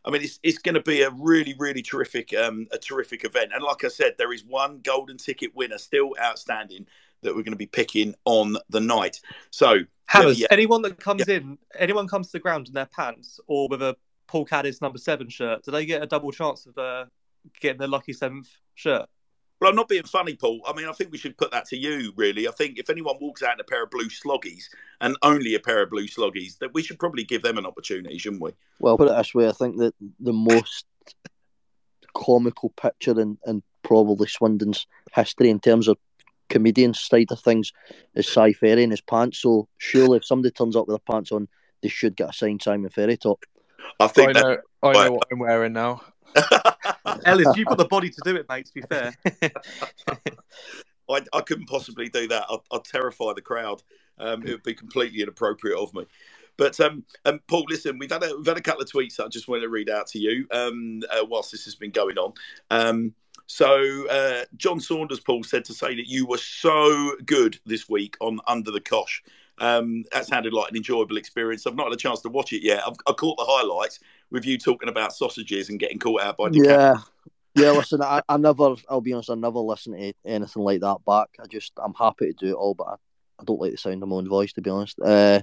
I 0.04 0.10
mean, 0.12 0.22
it's, 0.22 0.38
it's 0.44 0.58
going 0.58 0.76
to 0.76 0.80
be 0.80 1.02
a 1.02 1.10
really, 1.10 1.56
really 1.58 1.82
terrific, 1.82 2.32
um, 2.32 2.68
a 2.70 2.78
terrific 2.78 3.24
event. 3.24 3.50
And 3.52 3.64
like 3.64 3.82
I 3.82 3.88
said, 3.88 4.14
there 4.16 4.32
is 4.32 4.44
one 4.44 4.78
golden 4.84 5.16
ticket 5.16 5.52
winner 5.56 5.78
still 5.78 6.14
outstanding 6.22 6.86
that 7.26 7.36
we're 7.36 7.42
going 7.42 7.52
to 7.52 7.56
be 7.56 7.66
picking 7.66 8.14
on 8.24 8.56
the 8.70 8.80
night. 8.80 9.20
So, 9.50 9.80
Hammers, 10.06 10.40
yeah, 10.40 10.46
anyone 10.50 10.82
that 10.82 10.98
comes 10.98 11.28
yeah. 11.28 11.36
in, 11.36 11.58
anyone 11.78 12.08
comes 12.08 12.28
to 12.28 12.32
the 12.32 12.40
ground 12.40 12.68
in 12.68 12.74
their 12.74 12.86
pants 12.86 13.38
or 13.46 13.68
with 13.68 13.82
a 13.82 13.96
Paul 14.26 14.46
Caddis 14.46 14.80
number 14.80 14.98
seven 14.98 15.28
shirt, 15.28 15.64
do 15.64 15.70
they 15.70 15.86
get 15.86 16.02
a 16.02 16.06
double 16.06 16.32
chance 16.32 16.66
of 16.66 16.78
uh, 16.78 17.04
getting 17.60 17.78
the 17.78 17.88
lucky 17.88 18.12
seventh 18.12 18.48
shirt? 18.74 19.08
Well, 19.60 19.70
I'm 19.70 19.76
not 19.76 19.88
being 19.88 20.02
funny, 20.02 20.34
Paul. 20.34 20.60
I 20.66 20.74
mean, 20.74 20.86
I 20.86 20.92
think 20.92 21.12
we 21.12 21.18
should 21.18 21.38
put 21.38 21.50
that 21.52 21.64
to 21.66 21.78
you, 21.78 22.12
really. 22.14 22.46
I 22.46 22.50
think 22.50 22.78
if 22.78 22.90
anyone 22.90 23.16
walks 23.20 23.42
out 23.42 23.54
in 23.54 23.60
a 23.60 23.64
pair 23.64 23.84
of 23.84 23.90
blue 23.90 24.08
sloggies 24.08 24.64
and 25.00 25.16
only 25.22 25.54
a 25.54 25.60
pair 25.60 25.82
of 25.82 25.88
blue 25.88 26.06
sloggies, 26.06 26.58
that 26.58 26.74
we 26.74 26.82
should 26.82 26.98
probably 26.98 27.24
give 27.24 27.42
them 27.42 27.56
an 27.56 27.64
opportunity, 27.64 28.18
shouldn't 28.18 28.42
we? 28.42 28.50
Well, 28.80 28.98
put 28.98 29.08
it 29.08 29.16
this 29.16 29.34
way 29.34 29.48
I 29.48 29.52
think 29.52 29.78
that 29.78 29.94
the 30.20 30.34
most 30.34 30.84
comical 32.14 32.70
picture 32.70 33.18
in, 33.18 33.38
in 33.46 33.62
probably 33.82 34.26
Swindon's 34.26 34.86
history 35.14 35.48
in 35.48 35.60
terms 35.60 35.88
of 35.88 35.96
comedian 36.48 36.94
side 36.94 37.30
of 37.30 37.40
things 37.40 37.72
is 38.14 38.28
Si 38.28 38.52
Ferry 38.54 38.82
in 38.82 38.90
his 38.90 39.00
pants. 39.00 39.38
So 39.38 39.68
surely, 39.78 40.18
if 40.18 40.24
somebody 40.24 40.52
turns 40.52 40.76
up 40.76 40.86
with 40.86 40.96
their 40.96 41.14
pants 41.14 41.32
on, 41.32 41.48
they 41.82 41.88
should 41.88 42.16
get 42.16 42.30
a 42.30 42.32
signed 42.32 42.62
Simon 42.62 42.90
Ferry 42.90 43.16
top. 43.16 43.44
I 44.00 44.06
think 44.08 44.36
I 44.36 44.40
know, 44.40 44.56
I 44.82 44.92
know 44.92 45.12
what 45.12 45.28
I'm 45.30 45.38
wearing 45.38 45.72
now. 45.72 46.02
Ellis, 47.24 47.56
you've 47.56 47.68
got 47.68 47.78
the 47.78 47.86
body 47.86 48.10
to 48.10 48.20
do 48.24 48.36
it, 48.36 48.46
mate. 48.48 48.66
To 48.66 48.74
be 48.74 48.82
fair, 48.82 49.14
I, 51.08 51.20
I 51.32 51.40
couldn't 51.40 51.68
possibly 51.68 52.08
do 52.08 52.28
that. 52.28 52.46
I'd, 52.50 52.58
I'd 52.72 52.84
terrify 52.84 53.32
the 53.34 53.42
crowd. 53.42 53.82
Um, 54.18 54.42
it 54.42 54.50
would 54.50 54.62
be 54.62 54.74
completely 54.74 55.22
inappropriate 55.22 55.78
of 55.78 55.94
me. 55.94 56.06
But 56.56 56.78
um, 56.80 57.04
um, 57.24 57.40
Paul, 57.48 57.66
listen, 57.68 57.98
we've 57.98 58.10
had 58.10 58.24
a 58.24 58.34
we've 58.36 58.46
had 58.46 58.56
a 58.56 58.62
couple 58.62 58.82
of 58.82 58.90
tweets 58.90 59.16
that 59.16 59.26
I 59.26 59.28
just 59.28 59.48
want 59.48 59.62
to 59.62 59.68
read 59.68 59.90
out 59.90 60.06
to 60.08 60.18
you 60.18 60.46
um, 60.50 61.02
uh, 61.10 61.24
whilst 61.24 61.52
this 61.52 61.64
has 61.64 61.74
been 61.74 61.90
going 61.90 62.18
on. 62.18 62.32
Um, 62.70 63.14
so 63.46 64.08
uh, 64.08 64.44
John 64.56 64.80
Saunders, 64.80 65.20
Paul, 65.20 65.44
said 65.44 65.64
to 65.66 65.74
say 65.74 65.94
that 65.94 66.08
you 66.08 66.26
were 66.26 66.38
so 66.38 67.16
good 67.24 67.58
this 67.64 67.88
week 67.88 68.16
on 68.20 68.40
Under 68.46 68.70
the 68.70 68.80
Cosh. 68.80 69.22
Um, 69.58 70.04
that 70.12 70.26
sounded 70.26 70.52
like 70.52 70.70
an 70.70 70.76
enjoyable 70.76 71.16
experience. 71.16 71.66
I've 71.66 71.76
not 71.76 71.84
had 71.84 71.94
a 71.94 71.96
chance 71.96 72.20
to 72.22 72.28
watch 72.28 72.52
it 72.52 72.62
yet. 72.62 72.82
I've, 72.86 72.96
I 73.06 73.12
caught 73.12 73.38
the 73.38 73.46
highlights 73.46 74.00
with 74.30 74.44
you 74.44 74.58
talking 74.58 74.88
about 74.88 75.14
sausages 75.14 75.68
and 75.68 75.78
getting 75.78 75.98
caught 75.98 76.22
out 76.22 76.36
by 76.36 76.50
yeah. 76.52 76.96
Yeah, 77.54 77.70
listen, 77.72 78.02
I, 78.02 78.20
I 78.28 78.36
never, 78.36 78.74
I'll 78.88 79.00
be 79.00 79.12
honest, 79.12 79.30
I 79.30 79.34
never 79.34 79.60
listen 79.60 79.92
to 79.94 80.12
anything 80.24 80.62
like 80.62 80.80
that 80.80 80.98
back. 81.06 81.28
I 81.42 81.46
just, 81.46 81.72
I'm 81.82 81.94
happy 81.94 82.26
to 82.26 82.32
do 82.32 82.50
it 82.50 82.54
all, 82.54 82.74
but 82.74 82.86
I, 82.88 82.94
I 83.40 83.44
don't 83.44 83.60
like 83.60 83.72
the 83.72 83.78
sound 83.78 84.02
of 84.02 84.08
my 84.08 84.16
own 84.16 84.28
voice, 84.28 84.52
to 84.54 84.60
be 84.60 84.70
honest. 84.70 84.98
Uh, 85.00 85.40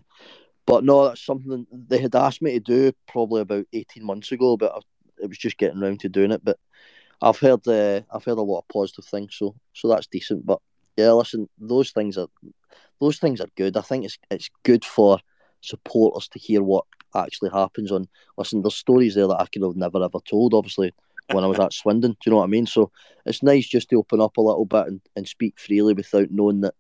but 0.66 0.84
no, 0.84 1.08
that's 1.08 1.26
something 1.26 1.66
they 1.72 2.00
had 2.00 2.16
asked 2.16 2.42
me 2.42 2.54
to 2.54 2.60
do 2.60 2.92
probably 3.08 3.42
about 3.42 3.66
18 3.74 4.04
months 4.04 4.32
ago, 4.32 4.58
but 4.58 4.74
I, 4.76 4.80
it 5.24 5.28
was 5.28 5.38
just 5.38 5.58
getting 5.58 5.82
around 5.82 6.02
to 6.02 6.10
doing 6.10 6.32
it. 6.32 6.44
But 6.44 6.58
I've 7.24 7.40
heard 7.40 7.66
uh, 7.68 8.02
I've 8.14 8.26
heard 8.26 8.38
a 8.38 8.42
lot 8.42 8.60
of 8.60 8.68
positive 8.68 9.06
things, 9.06 9.36
so 9.36 9.56
so 9.74 9.88
that's 9.88 10.08
decent. 10.08 10.46
But 10.46 10.60
yeah, 10.98 11.12
listen, 11.12 11.48
those 11.58 11.92
things 11.92 12.18
are 12.18 12.28
those 13.00 13.18
things 13.18 13.40
are 13.40 13.48
good. 13.56 13.78
I 13.78 13.82
think 13.82 14.04
it's 14.06 14.18
it's 14.30 14.50
good 14.64 14.84
for 14.84 15.20
supporters 15.62 16.28
to 16.30 16.40
hear 16.40 16.62
what 16.62 16.86
actually 17.16 17.52
happens 17.52 17.92
on. 17.92 18.10
Listen, 18.38 18.62
there's 18.62 18.76
stories 18.76 19.16
there 19.16 19.28
that 19.28 19.40
I 19.40 19.46
could 19.46 19.64
have 19.64 19.78
never 19.78 20.04
ever 20.04 20.20
told. 20.30 20.54
Obviously, 20.54 20.94
when 21.32 21.46
I 21.46 21.48
was 21.48 21.60
at 21.60 21.74
Swindon, 21.82 22.12
do 22.12 22.18
you 22.26 22.32
know 22.32 22.38
what 22.38 22.44
I 22.44 22.48
mean? 22.48 22.66
So 22.66 22.92
it's 23.26 23.42
nice 23.42 23.68
just 23.68 23.90
to 23.90 23.96
open 23.96 24.20
up 24.20 24.36
a 24.36 24.42
little 24.42 24.66
bit 24.66 24.88
and, 24.88 25.02
and 25.16 25.26
speak 25.26 25.58
freely 25.58 25.94
without 25.94 26.30
knowing 26.30 26.60
that 26.62 26.76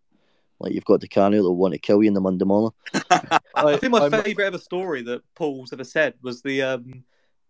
like 0.59 0.73
you've 0.73 0.85
got 0.85 0.99
Di 0.99 1.07
Canio 1.07 1.41
that 1.41 1.49
will 1.49 1.55
want 1.55 1.73
to 1.73 1.79
kill 1.79 2.03
you 2.03 2.09
in 2.09 2.13
the 2.13 2.21
Monday 2.21 2.45
morning. 2.45 2.71
I 3.55 3.77
think 3.77 3.91
my 3.91 4.09
favourite 4.09 4.47
ever 4.47 4.57
story 4.57 5.01
that 5.03 5.21
Paul's 5.35 5.71
ever 5.71 5.85
said 5.85 6.15
was 6.21 6.41
the 6.41 6.61
um, 6.61 7.03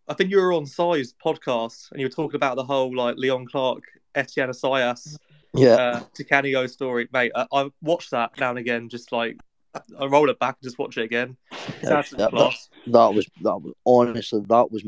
I 0.07 0.13
think 0.13 0.29
you 0.29 0.37
were 0.37 0.53
on 0.53 0.65
Si's 0.65 1.13
podcast 1.13 1.91
and 1.91 1.99
you 1.99 2.05
were 2.07 2.11
talking 2.11 2.35
about 2.35 2.55
the 2.55 2.63
whole 2.63 2.95
like 2.95 3.15
Leon 3.17 3.45
Clarke, 3.47 3.85
Etienne 4.15 4.49
Esajas, 4.49 5.17
yeah, 5.53 5.75
uh, 5.75 6.03
Canio 6.29 6.67
story, 6.67 7.07
mate. 7.13 7.31
I, 7.35 7.45
I 7.53 7.69
watch 7.81 8.09
that 8.09 8.37
now 8.39 8.49
and 8.49 8.59
again, 8.59 8.89
just 8.89 9.11
like 9.11 9.37
I 9.99 10.05
roll 10.05 10.29
it 10.29 10.39
back 10.39 10.57
and 10.61 10.63
just 10.63 10.77
watch 10.77 10.97
it 10.97 11.03
again. 11.03 11.37
That, 11.81 12.09
that, 12.09 12.31
that, 12.31 12.31
that, 12.87 13.13
was 13.13 13.27
that 13.41 13.61
was 13.61 13.73
honestly 13.85 14.43
that 14.47 14.71
was 14.71 14.83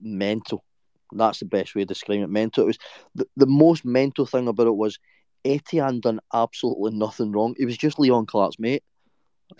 mental. 0.00 0.64
That's 1.12 1.40
the 1.40 1.44
best 1.44 1.74
way 1.74 1.82
to 1.82 1.86
describe 1.86 2.20
it. 2.20 2.30
Mental. 2.30 2.64
It 2.64 2.68
was 2.68 2.78
the, 3.14 3.26
the 3.36 3.46
most 3.46 3.84
mental 3.84 4.26
thing 4.26 4.48
about 4.48 4.66
it 4.66 4.76
was 4.76 4.98
Etienne 5.44 6.00
done 6.00 6.20
absolutely 6.32 6.92
nothing 6.92 7.32
wrong. 7.32 7.54
He 7.58 7.66
was 7.66 7.76
just 7.76 7.98
Leon 7.98 8.26
Clarke's 8.26 8.58
mate, 8.58 8.84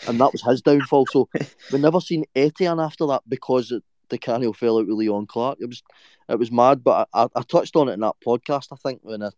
and 0.06 0.20
that 0.20 0.32
was 0.32 0.42
his 0.42 0.62
downfall. 0.62 1.06
So 1.10 1.28
we 1.72 1.78
never 1.78 2.00
seen 2.00 2.24
Etienne 2.34 2.80
after 2.80 3.06
that 3.08 3.22
because 3.28 3.72
it, 3.72 3.82
Di 4.12 4.18
Canio 4.18 4.52
fell 4.52 4.78
out 4.78 4.86
with 4.86 4.96
Leon 4.96 5.26
Clarke. 5.26 5.58
It 5.60 5.66
was 5.66 5.82
it 6.28 6.38
was 6.38 6.52
mad, 6.52 6.84
but 6.84 7.08
I, 7.12 7.28
I, 7.34 7.42
touched 7.42 7.74
on 7.74 7.88
it 7.88 7.94
in 7.94 8.00
that 8.00 8.14
podcast. 8.24 8.68
I 8.72 8.76
think 8.76 9.00
when 9.02 9.22
I 9.22 9.30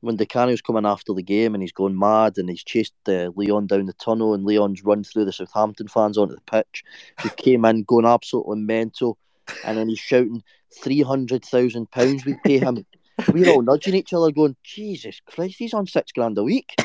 when 0.00 0.16
Di 0.16 0.26
Canio's 0.26 0.62
coming 0.62 0.86
after 0.86 1.12
the 1.12 1.22
game 1.22 1.54
and 1.54 1.62
he's 1.62 1.72
going 1.72 1.98
mad 1.98 2.38
and 2.38 2.48
he's 2.48 2.62
chased 2.62 2.94
uh, 3.08 3.30
Leon 3.34 3.66
down 3.66 3.86
the 3.86 3.92
tunnel 3.94 4.34
and 4.34 4.44
Leon's 4.44 4.84
run 4.84 5.02
through 5.02 5.24
the 5.24 5.32
Southampton 5.32 5.88
fans 5.88 6.18
onto 6.18 6.34
the 6.34 6.40
pitch. 6.42 6.84
He 7.22 7.28
came 7.30 7.64
in 7.64 7.82
going 7.84 8.06
absolutely 8.06 8.60
mental 8.60 9.18
and 9.64 9.76
then 9.76 9.88
he's 9.88 9.98
shouting 9.98 10.42
three 10.82 11.02
hundred 11.02 11.44
thousand 11.44 11.90
pounds 11.90 12.24
we 12.24 12.36
pay 12.44 12.58
him. 12.58 12.86
We're 13.32 13.50
all 13.50 13.62
nudging 13.62 13.94
each 13.94 14.12
other, 14.12 14.30
going, 14.30 14.56
Jesus 14.62 15.20
Christ, 15.26 15.56
he's 15.58 15.74
on 15.74 15.86
six 15.86 16.12
grand 16.12 16.38
a 16.38 16.44
week. 16.44 16.74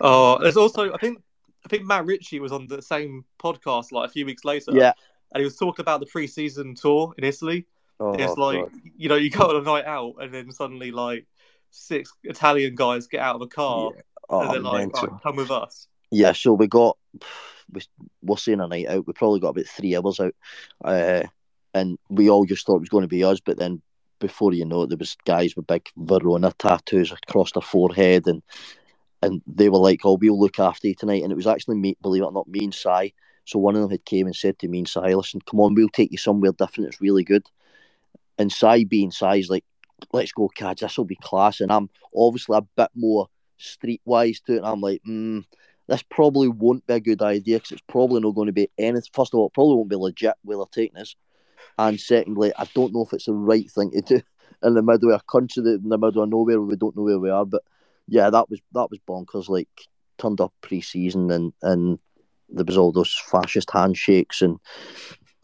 Oh, 0.00 0.38
there's 0.40 0.56
also 0.56 0.92
I 0.92 0.98
think 0.98 1.22
I 1.64 1.68
think 1.68 1.84
Matt 1.84 2.06
Ritchie 2.06 2.40
was 2.40 2.52
on 2.52 2.66
the 2.66 2.82
same 2.82 3.24
podcast 3.38 3.92
like 3.92 4.10
a 4.10 4.12
few 4.12 4.26
weeks 4.26 4.44
later. 4.44 4.72
Yeah. 4.72 4.92
And 5.34 5.40
he 5.40 5.44
was 5.44 5.56
talking 5.56 5.82
about 5.82 6.00
the 6.00 6.06
pre-season 6.06 6.74
tour 6.74 7.14
in 7.18 7.24
Italy. 7.24 7.66
Oh, 8.00 8.12
it's 8.14 8.36
like 8.36 8.60
God. 8.60 8.72
you 8.96 9.08
know 9.08 9.14
you 9.14 9.30
go 9.30 9.44
on 9.44 9.56
a 9.56 9.62
night 9.62 9.84
out 9.84 10.14
and 10.20 10.32
then 10.34 10.50
suddenly 10.50 10.90
like 10.90 11.26
six 11.70 12.12
Italian 12.24 12.74
guys 12.74 13.06
get 13.06 13.20
out 13.20 13.36
of 13.36 13.42
a 13.42 13.46
car 13.46 13.92
Oh, 14.32 14.40
and 14.40 14.50
they're 14.52 14.60
like, 14.60 14.92
right, 14.94 15.22
"Come 15.22 15.36
with 15.36 15.50
us." 15.50 15.88
Yeah, 16.10 16.32
so 16.32 16.54
we 16.54 16.66
got 16.66 16.96
we, 17.70 17.82
we're 18.22 18.36
seeing 18.36 18.60
a 18.60 18.66
night 18.66 18.88
out. 18.88 19.06
We 19.06 19.12
probably 19.12 19.40
got 19.40 19.50
about 19.50 19.66
three 19.66 19.94
hours 19.94 20.20
out, 20.20 20.34
uh, 20.84 21.24
and 21.74 21.98
we 22.08 22.30
all 22.30 22.46
just 22.46 22.64
thought 22.64 22.76
it 22.76 22.80
was 22.80 22.88
going 22.88 23.02
to 23.02 23.08
be 23.08 23.24
us. 23.24 23.40
But 23.40 23.58
then, 23.58 23.82
before 24.20 24.54
you 24.54 24.64
know 24.64 24.82
it, 24.82 24.88
there 24.88 24.98
was 24.98 25.16
guys 25.26 25.54
with 25.54 25.66
big 25.66 25.86
Verona 25.96 26.52
tattoos 26.58 27.12
across 27.12 27.52
their 27.52 27.62
forehead, 27.62 28.26
and 28.26 28.42
and 29.22 29.42
they 29.46 29.68
were 29.68 29.78
like, 29.78 30.00
"Oh, 30.04 30.16
we'll 30.20 30.40
look 30.40 30.58
after 30.58 30.88
you 30.88 30.94
tonight." 30.94 31.22
And 31.22 31.32
it 31.32 31.36
was 31.36 31.46
actually 31.46 31.76
me, 31.76 31.96
believe 32.00 32.22
it 32.22 32.26
or 32.26 32.32
not, 32.32 32.48
me 32.48 32.64
and 32.64 32.74
Si. 32.74 33.14
So 33.44 33.58
one 33.58 33.74
of 33.74 33.82
them 33.82 33.90
had 33.90 34.04
came 34.04 34.26
and 34.26 34.36
said 34.36 34.58
to 34.60 34.68
me 34.68 34.78
and 34.78 34.88
Si, 34.88 35.00
"Listen, 35.00 35.40
come 35.40 35.60
on, 35.60 35.74
we'll 35.74 35.88
take 35.88 36.12
you 36.12 36.18
somewhere 36.18 36.52
different. 36.52 36.88
It's 36.88 37.00
really 37.00 37.24
good." 37.24 37.46
And 38.38 38.52
Si 38.52 38.84
being 38.84 39.10
Si's 39.10 39.50
like, 39.50 39.64
"Let's 40.12 40.32
go, 40.32 40.48
Cads. 40.48 40.80
This 40.80 40.96
will 40.96 41.04
be 41.04 41.16
class." 41.16 41.60
And 41.60 41.72
I'm 41.72 41.90
obviously 42.14 42.56
a 42.56 42.62
bit 42.76 42.90
more 42.94 43.28
streetwise 43.62 44.42
to 44.44 44.54
it. 44.54 44.58
And 44.58 44.66
I'm 44.66 44.80
like, 44.80 45.02
mm, 45.08 45.44
this 45.88 46.02
probably 46.02 46.48
won't 46.48 46.86
be 46.86 46.94
a 46.94 47.00
good 47.00 47.22
idea 47.22 47.56
because 47.56 47.72
it's 47.72 47.82
probably 47.88 48.20
not 48.20 48.34
going 48.34 48.46
to 48.46 48.52
be 48.52 48.70
anything. 48.78 49.10
First 49.14 49.34
of 49.34 49.40
all, 49.40 49.46
it 49.46 49.54
probably 49.54 49.76
won't 49.76 49.90
be 49.90 49.96
legit 49.96 50.34
where 50.42 50.58
they're 50.58 50.66
taking 50.70 50.98
us. 50.98 51.14
And 51.78 52.00
secondly, 52.00 52.52
I 52.56 52.66
don't 52.74 52.92
know 52.92 53.02
if 53.04 53.12
it's 53.12 53.26
the 53.26 53.34
right 53.34 53.70
thing 53.70 53.90
to 53.92 54.00
do 54.00 54.20
in 54.62 54.74
the 54.74 54.82
middle 54.82 55.12
of 55.12 55.20
a 55.20 55.30
country 55.30 55.62
in 55.64 55.88
the 55.88 55.98
middle 55.98 56.22
of 56.22 56.28
nowhere 56.28 56.60
where 56.60 56.68
we 56.68 56.76
don't 56.76 56.96
know 56.96 57.02
where 57.02 57.18
we 57.18 57.30
are. 57.30 57.46
But 57.46 57.62
yeah, 58.08 58.30
that 58.30 58.50
was 58.50 58.60
that 58.72 58.90
was 58.90 59.00
bonkers. 59.08 59.48
Like 59.48 59.68
turned 60.18 60.40
up 60.40 60.52
pre-season 60.60 61.30
and 61.30 61.52
and 61.62 61.98
there 62.52 62.64
was 62.64 62.76
all 62.76 62.92
those 62.92 63.20
fascist 63.30 63.70
handshakes 63.70 64.42
and 64.42 64.58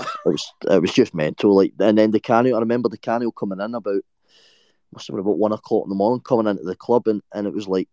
it 0.00 0.06
was 0.26 0.52
it 0.70 0.80
was 0.80 0.92
just 0.92 1.14
mental. 1.14 1.54
Like 1.56 1.72
and 1.80 1.98
then 1.98 2.10
Di 2.10 2.20
Canio, 2.20 2.56
I 2.56 2.60
remember 2.60 2.88
Di 2.88 2.98
Canio 2.98 3.30
coming 3.30 3.60
in 3.60 3.74
about 3.74 4.02
must 4.92 5.06
have 5.06 5.14
been 5.14 5.20
about 5.20 5.38
one 5.38 5.52
o'clock 5.52 5.84
in 5.84 5.90
the 5.90 5.94
morning 5.94 6.20
coming 6.20 6.46
into 6.46 6.62
the 6.62 6.74
club 6.74 7.06
and, 7.08 7.22
and 7.34 7.46
it 7.46 7.52
was 7.52 7.68
like 7.68 7.88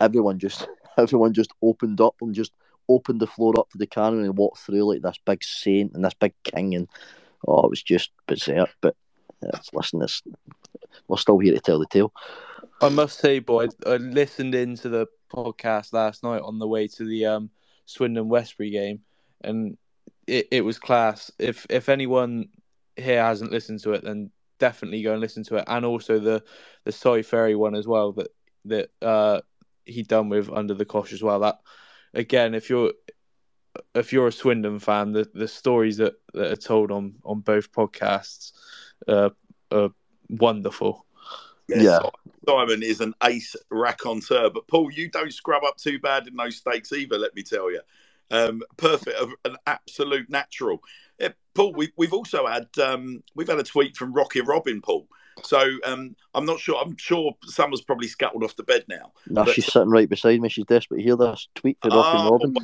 everyone 0.00 0.38
just 0.38 0.66
everyone 0.98 1.32
just 1.32 1.52
opened 1.62 2.00
up 2.00 2.14
and 2.20 2.34
just 2.34 2.52
opened 2.88 3.20
the 3.20 3.26
floor 3.26 3.58
up 3.58 3.70
to 3.70 3.78
Di 3.78 3.86
Canio 3.86 4.20
and 4.20 4.36
walked 4.36 4.58
through 4.58 4.84
like 4.84 5.02
this 5.02 5.18
big 5.24 5.42
saint 5.42 5.92
and 5.94 6.04
this 6.04 6.14
big 6.14 6.34
king 6.44 6.74
and 6.74 6.88
oh 7.46 7.64
it 7.64 7.70
was 7.70 7.82
just 7.82 8.10
berserk. 8.26 8.70
But 8.80 8.96
yeah, 9.42 9.58
listen, 9.72 10.02
it's, 10.02 10.22
we're 11.08 11.16
still 11.16 11.38
here 11.38 11.54
to 11.54 11.60
tell 11.60 11.78
the 11.78 11.86
tale. 11.86 12.12
I 12.80 12.88
must 12.88 13.18
say, 13.18 13.38
boy, 13.38 13.68
I, 13.86 13.90
I 13.90 13.96
listened 13.96 14.54
into 14.54 14.88
the 14.88 15.06
podcast 15.32 15.92
last 15.92 16.22
night 16.22 16.42
on 16.42 16.58
the 16.58 16.68
way 16.68 16.88
to 16.88 17.04
the 17.04 17.26
um, 17.26 17.50
Swindon 17.86 18.28
Westbury 18.28 18.70
game, 18.70 19.00
and 19.42 19.76
it, 20.26 20.48
it 20.50 20.60
was 20.62 20.78
class. 20.78 21.30
If 21.38 21.66
if 21.70 21.88
anyone 21.88 22.48
here 22.96 23.22
hasn't 23.22 23.52
listened 23.52 23.80
to 23.80 23.92
it, 23.92 24.04
then 24.04 24.30
definitely 24.58 25.02
go 25.02 25.12
and 25.12 25.20
listen 25.20 25.44
to 25.44 25.56
it, 25.56 25.64
and 25.66 25.84
also 25.84 26.18
the 26.18 26.42
the 26.84 26.92
Si 26.92 27.22
Ferry 27.22 27.54
one 27.54 27.74
as 27.74 27.86
well 27.86 28.12
that 28.12 28.28
that 28.66 28.90
uh, 29.02 29.40
he 29.84 30.02
done 30.02 30.28
with 30.28 30.50
Under 30.50 30.74
the 30.74 30.84
Cosh 30.84 31.12
as 31.12 31.22
well. 31.22 31.40
That 31.40 31.58
again, 32.14 32.54
if 32.54 32.70
you're 32.70 32.92
if 33.94 34.12
you're 34.12 34.28
a 34.28 34.32
Swindon 34.32 34.78
fan, 34.78 35.12
the, 35.12 35.28
the 35.34 35.48
stories 35.48 35.96
that, 35.96 36.14
that 36.32 36.52
are 36.52 36.56
told 36.56 36.90
on 36.90 37.16
on 37.24 37.40
both 37.40 37.72
podcasts 37.72 38.52
uh, 39.08 39.30
are 39.72 39.90
wonderful. 40.28 41.06
Yeah. 41.68 42.00
Simon 42.46 42.82
is 42.82 43.00
an 43.00 43.14
ace 43.24 43.56
raconteur, 43.70 44.50
but 44.50 44.66
Paul, 44.68 44.90
you 44.92 45.08
don't 45.08 45.32
scrub 45.32 45.64
up 45.64 45.76
too 45.78 45.98
bad 45.98 46.26
in 46.26 46.36
those 46.36 46.56
stakes 46.56 46.92
either. 46.92 47.16
Let 47.18 47.34
me 47.34 47.42
tell 47.42 47.70
you, 47.70 47.80
um, 48.30 48.62
perfect, 48.76 49.16
an 49.44 49.56
absolute 49.66 50.28
natural. 50.28 50.82
Yeah, 51.18 51.30
Paul, 51.54 51.72
we, 51.72 51.90
we've 51.96 52.12
also 52.12 52.46
had 52.46 52.68
um, 52.82 53.22
we've 53.34 53.48
had 53.48 53.58
a 53.58 53.62
tweet 53.62 53.96
from 53.96 54.12
Rockin' 54.12 54.44
Robin, 54.44 54.82
Paul. 54.82 55.06
So 55.42 55.58
um, 55.84 56.14
I'm 56.34 56.44
not 56.44 56.60
sure. 56.60 56.76
I'm 56.80 56.96
sure 56.96 57.34
Summer's 57.44 57.80
probably 57.80 58.08
scuttled 58.08 58.44
off 58.44 58.56
the 58.56 58.62
bed 58.62 58.84
now. 58.88 59.12
No, 59.28 59.44
But- 59.44 59.54
she's 59.54 59.66
sitting 59.72 59.88
right 59.90 60.08
beside 60.08 60.40
me. 60.40 60.48
She's 60.48 60.66
desperate 60.66 60.98
to 60.98 61.02
hear 61.02 61.16
this 61.16 61.48
tweet 61.54 61.78
for 61.80 61.88
Rocky 61.88 62.18
Oh, 62.18 62.30
Robin. 62.32 62.56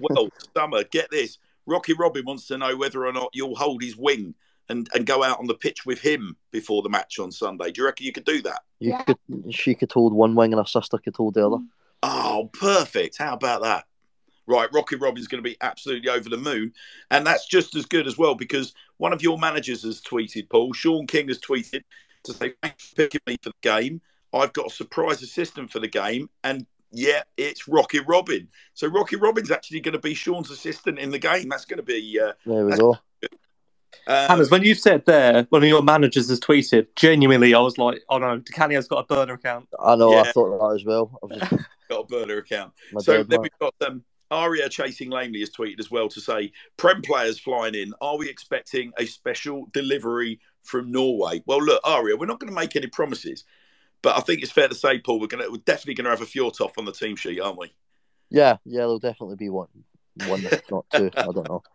well, 0.00 0.28
Summer, 0.56 0.84
get 0.84 1.10
this. 1.10 1.38
Rockin' 1.66 1.96
Robin 1.98 2.24
wants 2.24 2.46
to 2.48 2.58
know 2.58 2.76
whether 2.76 3.04
or 3.06 3.12
not 3.12 3.30
you'll 3.32 3.56
hold 3.56 3.82
his 3.82 3.96
wing 3.96 4.34
and, 4.68 4.88
and 4.94 5.06
go 5.06 5.22
out 5.22 5.38
on 5.38 5.46
the 5.46 5.54
pitch 5.54 5.86
with 5.86 6.00
him 6.00 6.36
before 6.50 6.82
the 6.82 6.88
match 6.88 7.18
on 7.18 7.30
Sunday. 7.30 7.70
Do 7.70 7.82
you 7.82 7.86
reckon 7.86 8.06
you 8.06 8.12
could 8.12 8.24
do 8.24 8.42
that? 8.42 8.62
You 8.80 8.90
Yeah. 8.90 9.02
could, 9.02 9.18
she 9.50 9.74
could 9.74 9.92
hold 9.92 10.12
one 10.12 10.34
wing 10.34 10.52
and 10.52 10.60
her 10.60 10.66
sister 10.66 10.98
could 10.98 11.16
hold 11.16 11.34
the 11.34 11.46
other. 11.46 11.58
Oh, 12.02 12.50
perfect. 12.52 13.18
How 13.18 13.34
about 13.34 13.62
that? 13.62 13.84
Right, 14.48 14.68
Rockin' 14.72 15.00
Robin's 15.00 15.26
going 15.26 15.42
to 15.42 15.48
be 15.48 15.56
absolutely 15.60 16.08
over 16.08 16.28
the 16.28 16.36
moon. 16.36 16.72
And 17.10 17.26
that's 17.26 17.46
just 17.46 17.74
as 17.74 17.84
good 17.84 18.06
as 18.06 18.16
well 18.16 18.34
because 18.36 18.74
one 18.98 19.12
of 19.12 19.22
your 19.22 19.38
managers 19.38 19.82
has 19.82 20.00
tweeted, 20.00 20.48
Paul. 20.48 20.72
Sean 20.72 21.06
King 21.06 21.28
has 21.28 21.40
tweeted 21.40 21.82
to 22.24 22.32
say, 22.32 22.54
thanks 22.62 22.90
for 22.90 22.94
picking 22.96 23.20
me 23.26 23.36
for 23.42 23.48
the 23.50 23.54
game. 23.62 24.00
I've 24.32 24.52
got 24.52 24.66
a 24.66 24.70
surprise 24.70 25.22
assistant 25.22 25.70
for 25.72 25.80
the 25.80 25.88
game. 25.88 26.30
And 26.44 26.64
yeah, 26.92 27.22
it's 27.36 27.66
Rockin' 27.66 28.04
Robin. 28.06 28.46
So 28.74 28.86
Rockin' 28.86 29.18
Robin's 29.18 29.50
actually 29.50 29.80
going 29.80 29.94
to 29.94 29.98
be 29.98 30.14
Sean's 30.14 30.50
assistant 30.50 31.00
in 31.00 31.10
the 31.10 31.18
game. 31.18 31.48
That's 31.48 31.64
going 31.64 31.78
to 31.78 31.82
be. 31.82 32.20
Uh, 32.20 32.32
There 32.44 32.64
we 32.66 32.76
go. 32.76 32.98
Uh, 34.06 34.28
Hannah's, 34.28 34.50
when 34.50 34.62
you 34.62 34.74
said 34.74 35.04
there, 35.06 35.46
one 35.50 35.62
of 35.62 35.68
your 35.68 35.82
managers 35.82 36.28
has 36.28 36.40
tweeted, 36.40 36.86
genuinely, 36.96 37.54
I 37.54 37.60
was 37.60 37.78
like, 37.78 38.02
oh 38.08 38.18
no, 38.18 38.38
Di 38.38 38.52
Canio's 38.52 38.88
got 38.88 38.98
a 38.98 39.14
burner 39.14 39.34
account. 39.34 39.68
I 39.80 39.96
know, 39.96 40.16
I 40.16 40.30
thought 40.32 40.58
that 40.58 40.74
as 40.76 40.84
well. 40.84 41.18
I 41.22 41.26
was 41.26 41.38
just, 41.38 41.52
got 41.88 42.00
a 42.00 42.06
burner 42.06 42.38
account. 42.38 42.72
my 42.92 43.00
So 43.00 43.22
then 43.22 43.26
man. 43.28 43.40
we've 43.42 43.58
got 43.60 43.74
um, 43.86 44.04
Aria 44.30 44.68
chasing 44.68 45.10
lamely 45.10 45.40
has 45.40 45.50
tweeted 45.50 45.80
as 45.80 45.90
well 45.90 46.08
to 46.08 46.20
say 46.20 46.52
Prem 46.76 47.02
players 47.02 47.38
flying 47.38 47.74
in. 47.74 47.92
Are 48.00 48.16
we 48.16 48.28
expecting 48.28 48.92
a 48.98 49.06
special 49.06 49.68
delivery 49.72 50.40
from 50.62 50.90
Norway? 50.90 51.42
Well, 51.46 51.62
look, 51.62 51.80
Aria, 51.84 52.16
we're 52.16 52.26
not 52.26 52.40
going 52.40 52.52
to 52.52 52.58
make 52.58 52.76
any 52.76 52.88
promises, 52.88 53.44
but 54.02 54.16
I 54.16 54.20
think 54.20 54.42
it's 54.42 54.52
fair 54.52 54.68
to 54.68 54.74
say, 54.74 54.98
Paul, 54.98 55.20
we're 55.20 55.26
going 55.26 55.44
to 55.44 55.50
we're 55.50 55.58
definitely 55.58 55.94
going 55.94 56.04
to 56.04 56.10
have 56.10 56.22
a 56.22 56.26
Fjortoft 56.26 56.78
on 56.78 56.84
the 56.84 56.92
team 56.92 57.16
sheet, 57.16 57.40
aren't 57.40 57.58
we? 57.58 57.72
Yeah, 58.30 58.56
yeah, 58.64 58.78
there'll 58.80 58.98
definitely 58.98 59.36
be 59.36 59.48
one. 59.48 59.68
One, 60.26 60.44
if 60.44 60.62
not 60.70 60.86
two. 60.92 61.10
I 61.16 61.22
don't 61.24 61.48
know. 61.48 61.62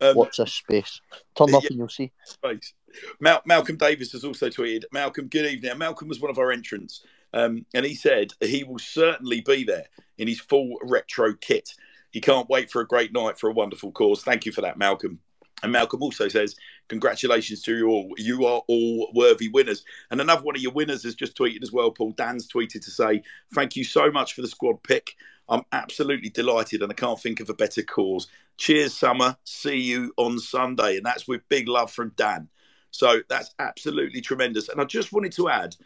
Um, 0.00 0.16
Watch 0.16 0.38
this 0.38 0.52
space. 0.52 1.00
Turn 1.36 1.54
up 1.54 1.62
yeah. 1.62 1.68
and 1.70 1.78
you'll 1.78 1.88
see. 1.88 2.10
space. 2.24 2.72
Mal- 3.20 3.42
Malcolm 3.44 3.76
Davis 3.76 4.12
has 4.12 4.24
also 4.24 4.48
tweeted. 4.48 4.84
Malcolm, 4.92 5.28
good 5.28 5.46
evening. 5.46 5.76
Malcolm 5.78 6.08
was 6.08 6.20
one 6.20 6.30
of 6.30 6.38
our 6.38 6.50
entrants, 6.50 7.04
um, 7.32 7.64
and 7.74 7.84
he 7.84 7.94
said 7.94 8.32
he 8.40 8.64
will 8.64 8.78
certainly 8.78 9.40
be 9.42 9.64
there 9.64 9.86
in 10.18 10.26
his 10.26 10.40
full 10.40 10.76
retro 10.82 11.34
kit. 11.34 11.74
He 12.10 12.20
can't 12.20 12.48
wait 12.48 12.70
for 12.70 12.80
a 12.80 12.86
great 12.86 13.12
night 13.12 13.38
for 13.38 13.48
a 13.48 13.52
wonderful 13.54 13.92
cause. 13.92 14.22
Thank 14.22 14.46
you 14.46 14.52
for 14.52 14.62
that, 14.62 14.78
Malcolm. 14.78 15.20
And 15.62 15.72
Malcolm 15.72 16.02
also 16.02 16.28
says, 16.28 16.56
Congratulations 16.88 17.62
to 17.62 17.76
you 17.76 17.88
all. 17.88 18.12
You 18.16 18.46
are 18.46 18.62
all 18.66 19.10
worthy 19.14 19.48
winners. 19.48 19.84
And 20.10 20.20
another 20.20 20.42
one 20.42 20.56
of 20.56 20.62
your 20.62 20.72
winners 20.72 21.04
has 21.04 21.14
just 21.14 21.36
tweeted 21.36 21.62
as 21.62 21.72
well, 21.72 21.90
Paul. 21.90 22.12
Dan's 22.12 22.48
tweeted 22.48 22.82
to 22.84 22.90
say, 22.90 23.22
Thank 23.54 23.76
you 23.76 23.84
so 23.84 24.10
much 24.10 24.34
for 24.34 24.42
the 24.42 24.48
squad 24.48 24.82
pick. 24.82 25.14
I'm 25.50 25.64
absolutely 25.72 26.30
delighted 26.30 26.82
and 26.82 26.90
I 26.90 26.94
can't 26.94 27.20
think 27.20 27.40
of 27.40 27.50
a 27.50 27.54
better 27.54 27.82
cause. 27.82 28.28
Cheers, 28.56 28.94
Summer. 28.94 29.36
See 29.44 29.78
you 29.78 30.12
on 30.16 30.38
Sunday. 30.38 30.96
And 30.96 31.04
that's 31.04 31.26
with 31.26 31.48
big 31.48 31.68
love 31.68 31.90
from 31.90 32.12
Dan. 32.16 32.48
So 32.92 33.20
that's 33.28 33.54
absolutely 33.58 34.20
tremendous. 34.20 34.68
And 34.68 34.80
I 34.80 34.84
just 34.84 35.12
wanted 35.12 35.32
to 35.32 35.48
add 35.48 35.76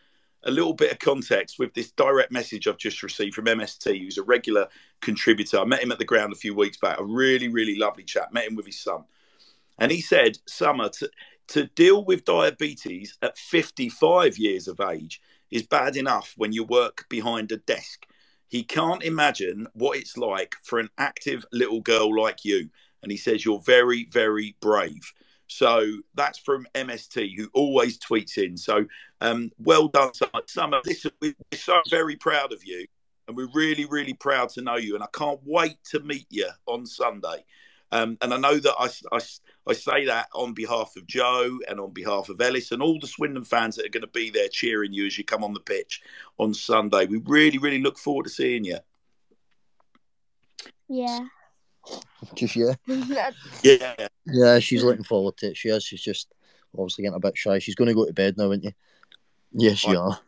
a 0.44 0.50
little 0.50 0.74
bit 0.74 0.92
of 0.92 0.98
context 0.98 1.58
with 1.58 1.72
this 1.72 1.90
direct 1.92 2.30
message 2.30 2.68
I've 2.68 2.76
just 2.76 3.02
received 3.02 3.34
from 3.34 3.46
MST, 3.46 3.98
who's 3.98 4.18
a 4.18 4.22
regular 4.22 4.68
contributor. 5.00 5.58
I 5.58 5.64
met 5.64 5.82
him 5.82 5.92
at 5.92 5.98
the 5.98 6.04
ground 6.04 6.32
a 6.32 6.36
few 6.36 6.54
weeks 6.54 6.76
back. 6.76 7.00
A 7.00 7.04
really, 7.04 7.48
really 7.48 7.76
lovely 7.76 8.04
chap. 8.04 8.32
Met 8.32 8.46
him 8.46 8.54
with 8.54 8.66
his 8.66 8.80
son. 8.80 9.04
And 9.78 9.90
he 9.90 10.00
said, 10.00 10.38
Summer, 10.46 10.90
to, 10.90 11.10
to 11.48 11.66
deal 11.68 12.04
with 12.04 12.26
diabetes 12.26 13.16
at 13.22 13.38
55 13.38 14.36
years 14.38 14.68
of 14.68 14.80
age 14.80 15.20
is 15.50 15.66
bad 15.66 15.96
enough 15.96 16.34
when 16.36 16.52
you 16.52 16.64
work 16.64 17.06
behind 17.08 17.50
a 17.52 17.56
desk. 17.56 18.06
He 18.54 18.62
can't 18.62 19.02
imagine 19.02 19.66
what 19.72 19.98
it's 19.98 20.16
like 20.16 20.54
for 20.62 20.78
an 20.78 20.88
active 20.96 21.44
little 21.50 21.80
girl 21.80 22.16
like 22.16 22.44
you. 22.44 22.70
And 23.02 23.10
he 23.10 23.18
says, 23.18 23.44
You're 23.44 23.58
very, 23.58 24.04
very 24.12 24.54
brave. 24.60 25.12
So 25.48 25.84
that's 26.14 26.38
from 26.38 26.64
MST, 26.72 27.36
who 27.36 27.50
always 27.52 27.98
tweets 27.98 28.38
in. 28.38 28.56
So 28.56 28.86
um, 29.20 29.50
well 29.58 29.88
done, 29.88 30.12
Summer. 30.46 30.80
Listen, 30.86 31.10
we're 31.20 31.34
so 31.52 31.80
very 31.90 32.14
proud 32.14 32.52
of 32.52 32.62
you. 32.64 32.86
And 33.26 33.36
we're 33.36 33.50
really, 33.52 33.86
really 33.86 34.14
proud 34.14 34.50
to 34.50 34.62
know 34.62 34.76
you. 34.76 34.94
And 34.94 35.02
I 35.02 35.08
can't 35.12 35.40
wait 35.44 35.78
to 35.90 35.98
meet 35.98 36.28
you 36.30 36.48
on 36.66 36.86
Sunday. 36.86 37.44
Um, 37.90 38.18
and 38.22 38.32
I 38.32 38.36
know 38.36 38.58
that 38.60 38.74
I, 38.78 38.88
I, 39.16 39.18
I 39.66 39.72
say 39.72 40.04
that 40.06 40.28
on 40.34 40.52
behalf 40.52 40.94
of 40.96 41.06
Joe 41.06 41.58
and 41.68 41.80
on 41.80 41.90
behalf 41.92 42.28
of 42.28 42.40
Ellis 42.40 42.72
and 42.72 42.82
all 42.82 42.98
the 43.00 43.06
Swindon 43.06 43.44
fans 43.44 43.76
that 43.76 43.86
are 43.86 43.90
going 43.90 44.02
to 44.02 44.08
be 44.08 44.30
there 44.30 44.48
cheering 44.48 44.92
you 44.92 45.06
as 45.06 45.16
you 45.16 45.24
come 45.24 45.42
on 45.42 45.54
the 45.54 45.60
pitch 45.60 46.02
on 46.38 46.52
Sunday. 46.52 47.06
We 47.06 47.18
really, 47.24 47.58
really 47.58 47.80
look 47.80 47.98
forward 47.98 48.24
to 48.24 48.30
seeing 48.30 48.64
you. 48.64 48.78
Yeah. 50.88 51.20
Just 52.34 52.56
yeah. 52.56 52.74
Yeah. 53.62 54.08
Yeah, 54.26 54.58
she's 54.58 54.84
looking 54.84 55.04
forward 55.04 55.36
to 55.38 55.48
it. 55.48 55.56
She 55.56 55.68
is. 55.68 55.84
She's 55.84 56.02
just 56.02 56.32
obviously 56.76 57.02
getting 57.02 57.16
a 57.16 57.20
bit 57.20 57.36
shy. 57.36 57.58
She's 57.58 57.74
going 57.74 57.88
to 57.88 57.94
go 57.94 58.06
to 58.06 58.12
bed 58.12 58.36
now, 58.36 58.50
isn't 58.50 58.64
you? 58.64 58.72
Yes, 59.56 59.84
you 59.84 59.98
are. 59.98 60.18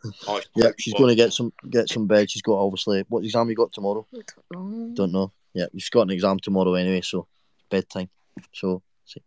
Yeah, 0.55 0.71
she's 0.79 0.95
going 0.95 1.09
to 1.09 1.15
get 1.17 1.33
some 1.33 1.53
get 1.69 1.89
some 1.89 2.07
bed. 2.07 2.31
She's 2.31 2.43
got 2.43 2.59
obviously 2.59 3.05
what 3.09 3.25
exam 3.25 3.51
you 3.51 3.57
got 3.57 3.73
tomorrow? 3.73 4.07
Don't 4.13 4.51
know. 4.53 4.95
Don't 4.95 5.13
know. 5.13 5.33
Yeah, 5.53 5.67
she's 5.73 5.91
got 5.91 6.03
an 6.03 6.11
exam 6.11 6.39
tomorrow 6.39 6.75
anyway, 6.75 7.01
so 7.01 7.27
bedtime. 7.69 8.09
So 8.53 8.83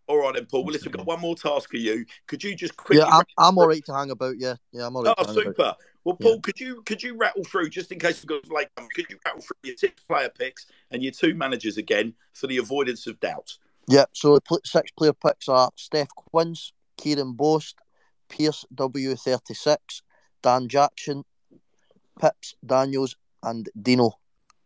All 0.08 0.18
right, 0.18 0.34
then, 0.34 0.46
Paul. 0.46 0.64
Well, 0.64 0.74
listen, 0.74 0.92
we've 0.92 0.98
got 0.98 1.06
one 1.06 1.20
more 1.20 1.36
task 1.36 1.70
for 1.70 1.78
you. 1.78 2.06
Could 2.28 2.44
you 2.44 2.56
just 2.56 2.76
quickly? 2.76 3.06
yeah, 3.06 3.18
I'm, 3.18 3.26
I'm 3.38 3.58
all 3.58 3.68
right 3.68 3.84
to 3.86 3.94
hang 3.94 4.12
about. 4.12 4.36
Yeah, 4.38 4.56
yeah, 4.72 4.88
I'm 4.88 4.96
all 4.96 5.04
right. 5.04 5.14
Oh, 5.18 5.24
to 5.24 5.28
hang 5.28 5.42
about. 5.42 5.56
super. 5.56 5.76
Well, 6.04 6.16
Paul, 6.16 6.40
could 6.40 6.60
you 6.60 6.82
could 6.84 7.04
you 7.04 7.16
rattle 7.16 7.44
through 7.44 7.70
just 7.70 7.92
in 7.92 8.00
case 8.00 8.24
we've 8.24 8.42
got 8.42 8.52
late? 8.52 8.70
Um, 8.78 8.88
could 8.96 9.06
you 9.10 9.18
rattle 9.26 9.42
through 9.42 9.58
your 9.64 9.76
six 9.78 10.02
player 10.04 10.30
picks 10.30 10.66
and 10.92 11.04
your 11.04 11.12
two 11.12 11.36
managers 11.36 11.78
again 11.78 12.14
for 12.34 12.48
the 12.48 12.58
avoidance 12.58 13.06
of 13.06 13.20
doubt? 13.20 13.58
Yeah, 13.88 14.06
so 14.14 14.38
the 14.38 14.60
six 14.66 14.92
player 14.92 15.14
picks 15.14 15.50
are 15.50 15.70
Steph 15.76 16.10
Quince, 16.10 16.74
Kieran 16.98 17.34
Bost, 17.34 17.76
Pierce 18.30 18.66
W36, 18.74 19.78
Dan 20.42 20.68
Jackson, 20.68 21.24
Pips 22.20 22.56
Daniels, 22.66 23.16
and 23.44 23.68
Dino. 23.82 24.12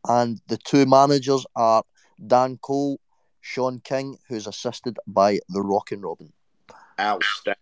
And 0.07 0.41
the 0.47 0.57
two 0.57 0.85
managers 0.85 1.45
are 1.55 1.83
Dan 2.27 2.57
Cole, 2.61 2.99
Sean 3.43 3.81
King, 3.81 4.17
who's 4.29 4.47
assisted 4.47 4.97
by 5.05 5.37
the 5.49 5.61
Rockin' 5.61 6.01
Robin. 6.01 6.31
Outstanding. 6.97 7.59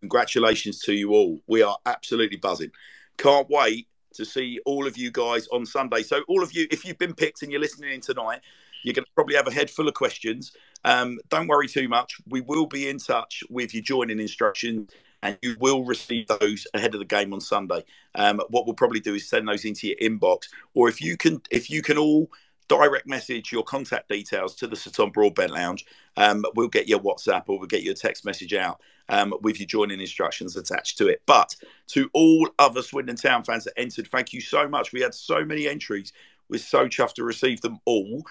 Congratulations 0.00 0.80
to 0.80 0.92
you 0.92 1.12
all. 1.12 1.40
We 1.46 1.62
are 1.62 1.78
absolutely 1.86 2.36
buzzing. 2.36 2.70
Can't 3.16 3.48
wait 3.48 3.88
to 4.12 4.24
see 4.26 4.60
all 4.66 4.86
of 4.86 4.98
you 4.98 5.10
guys 5.10 5.48
on 5.48 5.64
Sunday. 5.64 6.02
So, 6.02 6.20
all 6.28 6.42
of 6.42 6.52
you, 6.52 6.66
if 6.70 6.84
you've 6.84 6.98
been 6.98 7.14
picked 7.14 7.42
and 7.42 7.50
you're 7.50 7.60
listening 7.60 7.94
in 7.94 8.02
tonight, 8.02 8.42
you're 8.82 8.92
going 8.92 9.06
to 9.06 9.10
probably 9.14 9.34
have 9.34 9.48
a 9.48 9.50
head 9.52 9.70
full 9.70 9.88
of 9.88 9.94
questions. 9.94 10.52
Um, 10.84 11.18
don't 11.30 11.48
worry 11.48 11.68
too 11.68 11.88
much. 11.88 12.20
We 12.28 12.42
will 12.42 12.66
be 12.66 12.90
in 12.90 12.98
touch 12.98 13.42
with 13.48 13.72
your 13.72 13.82
joining 13.82 14.20
instructions 14.20 14.90
and 15.22 15.38
you 15.40 15.56
will 15.58 15.84
receive 15.84 16.26
those 16.26 16.66
ahead 16.74 16.92
of 16.92 17.00
the 17.00 17.06
game 17.06 17.32
on 17.32 17.40
Sunday. 17.40 17.82
Um, 18.14 18.42
what 18.50 18.66
we'll 18.66 18.74
probably 18.74 19.00
do 19.00 19.14
is 19.14 19.26
send 19.26 19.48
those 19.48 19.64
into 19.64 19.88
your 19.88 19.96
inbox, 19.96 20.48
or 20.74 20.90
if 20.90 21.00
you 21.00 21.16
can, 21.16 21.40
if 21.50 21.70
you 21.70 21.80
can 21.80 21.96
all 21.96 22.30
direct 22.68 23.06
message 23.06 23.52
your 23.52 23.62
contact 23.62 24.08
details 24.08 24.54
to 24.56 24.66
the 24.66 24.76
Sutton 24.76 25.10
Broadbent 25.10 25.52
Lounge, 25.52 25.84
um, 26.16 26.44
we'll 26.54 26.68
get 26.68 26.88
your 26.88 27.00
WhatsApp 27.00 27.44
or 27.48 27.58
we'll 27.58 27.68
get 27.68 27.82
your 27.82 27.94
text 27.94 28.24
message 28.24 28.54
out 28.54 28.80
um, 29.08 29.34
with 29.42 29.58
your 29.58 29.66
joining 29.66 30.00
instructions 30.00 30.56
attached 30.56 30.98
to 30.98 31.08
it. 31.08 31.22
But 31.26 31.54
to 31.88 32.08
all 32.12 32.48
other 32.58 32.82
Swindon 32.82 33.16
Town 33.16 33.42
fans 33.42 33.64
that 33.64 33.78
entered, 33.78 34.08
thank 34.08 34.32
you 34.32 34.40
so 34.40 34.68
much. 34.68 34.92
We 34.92 35.00
had 35.00 35.14
so 35.14 35.44
many 35.44 35.68
entries. 35.68 36.12
We're 36.48 36.58
so 36.58 36.86
chuffed 36.86 37.14
to 37.14 37.24
receive 37.24 37.60
them 37.60 37.78
all. 37.84 38.22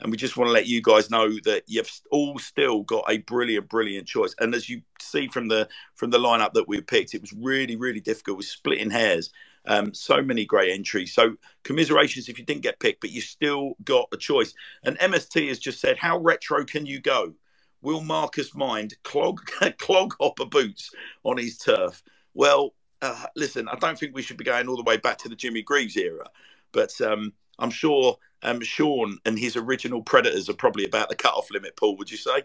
And 0.00 0.10
we 0.10 0.16
just 0.16 0.36
want 0.36 0.48
to 0.48 0.52
let 0.52 0.66
you 0.66 0.82
guys 0.82 1.10
know 1.10 1.28
that 1.44 1.62
you've 1.68 1.90
all 2.10 2.36
still 2.38 2.82
got 2.82 3.04
a 3.08 3.18
brilliant, 3.18 3.68
brilliant 3.68 4.08
choice. 4.08 4.34
And 4.40 4.52
as 4.52 4.68
you 4.68 4.82
see 5.00 5.28
from 5.28 5.46
the 5.46 5.68
from 5.94 6.10
the 6.10 6.18
lineup 6.18 6.54
that 6.54 6.66
we 6.66 6.80
picked, 6.80 7.14
it 7.14 7.20
was 7.20 7.32
really, 7.32 7.76
really 7.76 8.00
difficult. 8.00 8.38
We're 8.38 8.42
splitting 8.42 8.90
hairs. 8.90 9.30
Um, 9.66 9.94
so 9.94 10.20
many 10.20 10.44
great 10.44 10.72
entries. 10.72 11.14
So 11.14 11.36
commiserations 11.62 12.28
if 12.28 12.38
you 12.38 12.44
didn't 12.44 12.62
get 12.62 12.80
picked, 12.80 13.00
but 13.00 13.10
you 13.10 13.20
still 13.20 13.74
got 13.84 14.08
a 14.12 14.16
choice. 14.16 14.54
And 14.82 14.98
MST 14.98 15.48
has 15.48 15.58
just 15.58 15.80
said, 15.80 15.96
how 15.96 16.18
retro 16.18 16.64
can 16.64 16.84
you 16.84 17.00
go? 17.00 17.34
Will 17.80 18.00
Marcus 18.00 18.54
mind 18.54 18.94
clog 19.02 19.40
clog 19.78 20.14
hopper 20.20 20.46
boots 20.46 20.90
on 21.24 21.38
his 21.38 21.58
turf? 21.58 22.02
Well, 22.34 22.74
uh, 23.02 23.26
listen, 23.36 23.68
I 23.68 23.76
don't 23.76 23.98
think 23.98 24.14
we 24.14 24.22
should 24.22 24.36
be 24.36 24.44
going 24.44 24.68
all 24.68 24.76
the 24.76 24.82
way 24.84 24.96
back 24.96 25.18
to 25.18 25.28
the 25.28 25.36
Jimmy 25.36 25.62
Greaves 25.62 25.96
era, 25.96 26.28
but 26.70 26.98
um, 27.00 27.32
I'm 27.58 27.70
sure 27.70 28.16
um, 28.42 28.60
Sean 28.60 29.18
and 29.24 29.38
his 29.38 29.56
original 29.56 30.02
Predators 30.02 30.48
are 30.48 30.54
probably 30.54 30.84
about 30.84 31.08
the 31.08 31.16
cut-off 31.16 31.50
limit. 31.50 31.76
Paul, 31.76 31.96
would 31.96 32.10
you 32.10 32.16
say? 32.16 32.44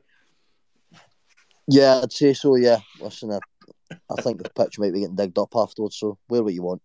Yeah, 1.67 2.01
I'd 2.01 2.11
say 2.11 2.33
so. 2.33 2.55
Yeah, 2.55 2.79
listen, 2.99 3.31
I, 3.31 3.39
I 4.09 4.21
think 4.21 4.41
the 4.41 4.49
pitch 4.49 4.79
might 4.79 4.93
be 4.93 5.01
getting 5.01 5.15
digged 5.15 5.37
up 5.37 5.55
afterwards. 5.55 5.97
So 5.97 6.17
wear 6.29 6.43
what 6.43 6.53
you 6.53 6.63
want. 6.63 6.81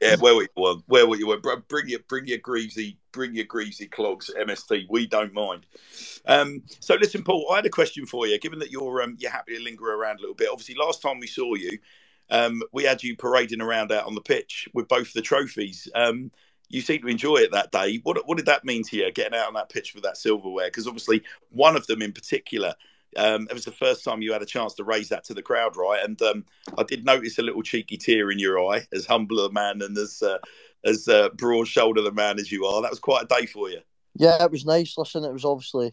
Yeah, 0.00 0.16
where 0.16 0.34
what 0.34 0.48
you 0.56 0.82
where 0.86 1.06
what 1.06 1.18
you 1.18 1.26
want. 1.26 1.42
Br- 1.42 1.56
Bring 1.68 1.88
your, 1.88 2.00
bring 2.08 2.26
your 2.26 2.38
greasy, 2.38 2.98
bring 3.12 3.34
your 3.34 3.44
greasy 3.44 3.86
clogs, 3.86 4.30
MST. 4.38 4.86
We 4.88 5.06
don't 5.06 5.32
mind. 5.32 5.66
Um, 6.26 6.62
so 6.80 6.94
listen, 6.94 7.22
Paul, 7.22 7.48
I 7.52 7.56
had 7.56 7.66
a 7.66 7.70
question 7.70 8.06
for 8.06 8.26
you. 8.26 8.38
Given 8.38 8.58
that 8.60 8.70
you're 8.70 9.02
um, 9.02 9.16
you're 9.18 9.30
happy 9.30 9.56
to 9.56 9.62
linger 9.62 9.92
around 9.92 10.18
a 10.18 10.20
little 10.20 10.34
bit, 10.34 10.48
obviously, 10.50 10.74
last 10.74 11.02
time 11.02 11.18
we 11.18 11.26
saw 11.26 11.54
you, 11.54 11.78
um, 12.30 12.62
we 12.72 12.84
had 12.84 13.02
you 13.02 13.16
parading 13.16 13.60
around 13.60 13.92
out 13.92 14.06
on 14.06 14.14
the 14.14 14.20
pitch 14.20 14.68
with 14.74 14.88
both 14.88 15.12
the 15.12 15.22
trophies. 15.22 15.88
Um, 15.94 16.30
you 16.68 16.80
seemed 16.80 17.02
to 17.02 17.08
enjoy 17.08 17.36
it 17.36 17.52
that 17.52 17.72
day. 17.72 18.00
What 18.02 18.26
what 18.26 18.36
did 18.36 18.46
that 18.46 18.64
mean 18.64 18.82
to 18.84 18.96
you, 18.96 19.12
getting 19.12 19.38
out 19.38 19.48
on 19.48 19.54
that 19.54 19.68
pitch 19.70 19.94
with 19.94 20.04
that 20.04 20.16
silverware? 20.16 20.66
Because 20.66 20.86
obviously, 20.86 21.22
one 21.50 21.76
of 21.76 21.86
them 21.86 22.02
in 22.02 22.12
particular. 22.12 22.74
Um, 23.16 23.46
it 23.50 23.54
was 23.54 23.64
the 23.64 23.72
first 23.72 24.04
time 24.04 24.22
you 24.22 24.32
had 24.32 24.42
a 24.42 24.46
chance 24.46 24.74
to 24.74 24.84
raise 24.84 25.08
that 25.08 25.24
to 25.24 25.34
the 25.34 25.42
crowd, 25.42 25.76
right? 25.76 26.02
And 26.02 26.20
um, 26.22 26.44
I 26.78 26.82
did 26.82 27.04
notice 27.04 27.38
a 27.38 27.42
little 27.42 27.62
cheeky 27.62 27.96
tear 27.96 28.30
in 28.30 28.38
your 28.38 28.58
eye, 28.58 28.86
as 28.92 29.06
humble 29.06 29.40
a 29.40 29.52
man 29.52 29.82
and 29.82 29.96
as 29.96 30.22
uh, 30.22 30.38
as 30.84 31.08
uh, 31.08 31.30
broad-shouldered 31.30 32.06
a 32.06 32.12
man 32.12 32.38
as 32.38 32.52
you 32.52 32.66
are. 32.66 32.82
That 32.82 32.90
was 32.90 32.98
quite 32.98 33.24
a 33.24 33.40
day 33.40 33.46
for 33.46 33.70
you. 33.70 33.80
Yeah, 34.14 34.42
it 34.42 34.50
was 34.50 34.66
nice. 34.66 34.96
Listen, 34.98 35.24
it 35.24 35.32
was 35.32 35.44
obviously 35.44 35.92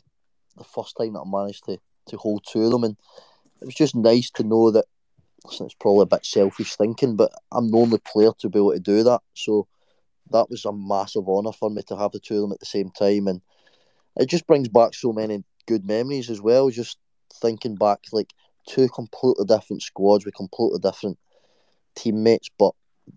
the 0.58 0.64
first 0.64 0.98
time 0.98 1.14
that 1.14 1.22
I 1.22 1.30
managed 1.30 1.66
to, 1.66 1.78
to 2.08 2.18
hold 2.18 2.46
two 2.46 2.64
of 2.64 2.72
them, 2.72 2.84
and 2.84 2.98
it 3.62 3.66
was 3.66 3.76
just 3.76 3.96
nice 3.96 4.30
to 4.32 4.44
know 4.44 4.72
that. 4.72 4.86
Listen, 5.46 5.66
it's 5.66 5.76
probably 5.76 6.04
a 6.04 6.06
bit 6.06 6.24
selfish 6.24 6.76
thinking, 6.76 7.16
but 7.16 7.32
I'm 7.52 7.72
the 7.72 7.78
only 7.78 7.98
player 7.98 8.30
to 8.40 8.50
be 8.50 8.60
able 8.60 8.74
to 8.74 8.80
do 8.80 9.02
that. 9.04 9.22
So 9.34 9.68
that 10.30 10.52
was 10.52 10.66
a 10.66 10.72
massive 10.72 11.28
honour 11.28 11.52
for 11.52 11.72
me 11.72 11.82
to 11.88 11.98
have 11.98 12.12
the 12.12 12.20
two 12.20 12.36
of 12.36 12.42
them 12.42 12.52
at 12.52 12.60
the 12.60 12.66
same 12.68 12.92
time, 12.92 13.28
and 13.28 13.42
it 14.18 14.30
just 14.30 14.46
brings 14.46 14.68
back 14.68 14.94
so 14.94 15.12
many 15.14 15.44
good 15.68 15.84
memories 15.84 16.30
as 16.30 16.42
well. 16.42 16.70
Just 16.70 17.00
thinking 17.32 17.76
back, 17.76 18.00
like 18.12 18.34
two 18.68 18.88
completely 18.90 19.46
different 19.46 19.82
squads 19.82 20.26
with 20.26 20.36
completely 20.36 20.80
different 20.80 21.18
teammates, 21.96 22.50
but 22.58 22.74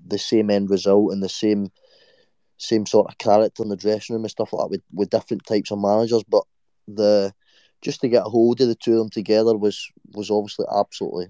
the 0.06 0.18
same 0.18 0.50
end 0.50 0.70
result 0.70 1.12
and 1.12 1.22
the 1.22 1.28
same 1.28 1.70
same 2.56 2.86
sort 2.86 3.08
of 3.08 3.18
character 3.18 3.62
in 3.62 3.68
the 3.68 3.76
dressing 3.76 4.14
room 4.14 4.24
and 4.24 4.30
stuff 4.30 4.52
like 4.52 4.64
that 4.64 4.70
with, 4.70 4.82
with 4.92 5.10
different 5.10 5.44
types 5.44 5.70
of 5.70 5.78
managers. 5.78 6.22
But 6.28 6.44
the 6.86 7.32
just 7.82 8.00
to 8.00 8.08
get 8.08 8.26
a 8.26 8.30
hold 8.30 8.60
of 8.60 8.68
the 8.68 8.74
two 8.74 8.92
of 8.92 8.98
them 8.98 9.10
together 9.10 9.56
was 9.56 9.90
was 10.12 10.30
obviously 10.30 10.66
absolutely 10.74 11.28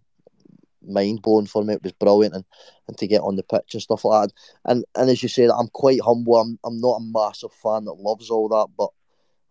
mind 0.87 1.23
blowing 1.23 1.47
for 1.47 1.65
me. 1.65 1.75
It 1.75 1.83
was 1.83 1.93
brilliant 1.93 2.35
and, 2.35 2.45
and 2.89 2.99
to 2.99 3.07
get 3.07 3.23
on 3.23 3.37
the 3.37 3.43
pitch 3.43 3.73
and 3.73 3.83
stuff 3.83 4.05
like 4.05 4.29
that. 4.29 4.35
And 4.71 4.85
and 4.95 5.11
as 5.11 5.23
you 5.23 5.29
said, 5.29 5.51
I'm 5.51 5.69
quite 5.69 6.01
humble. 6.03 6.37
I'm 6.37 6.59
I'm 6.65 6.81
not 6.81 7.01
a 7.01 7.01
massive 7.01 7.53
fan 7.53 7.85
that 7.87 7.95
loves 7.95 8.31
all 8.31 8.49
that, 8.51 8.69
but 8.77 8.91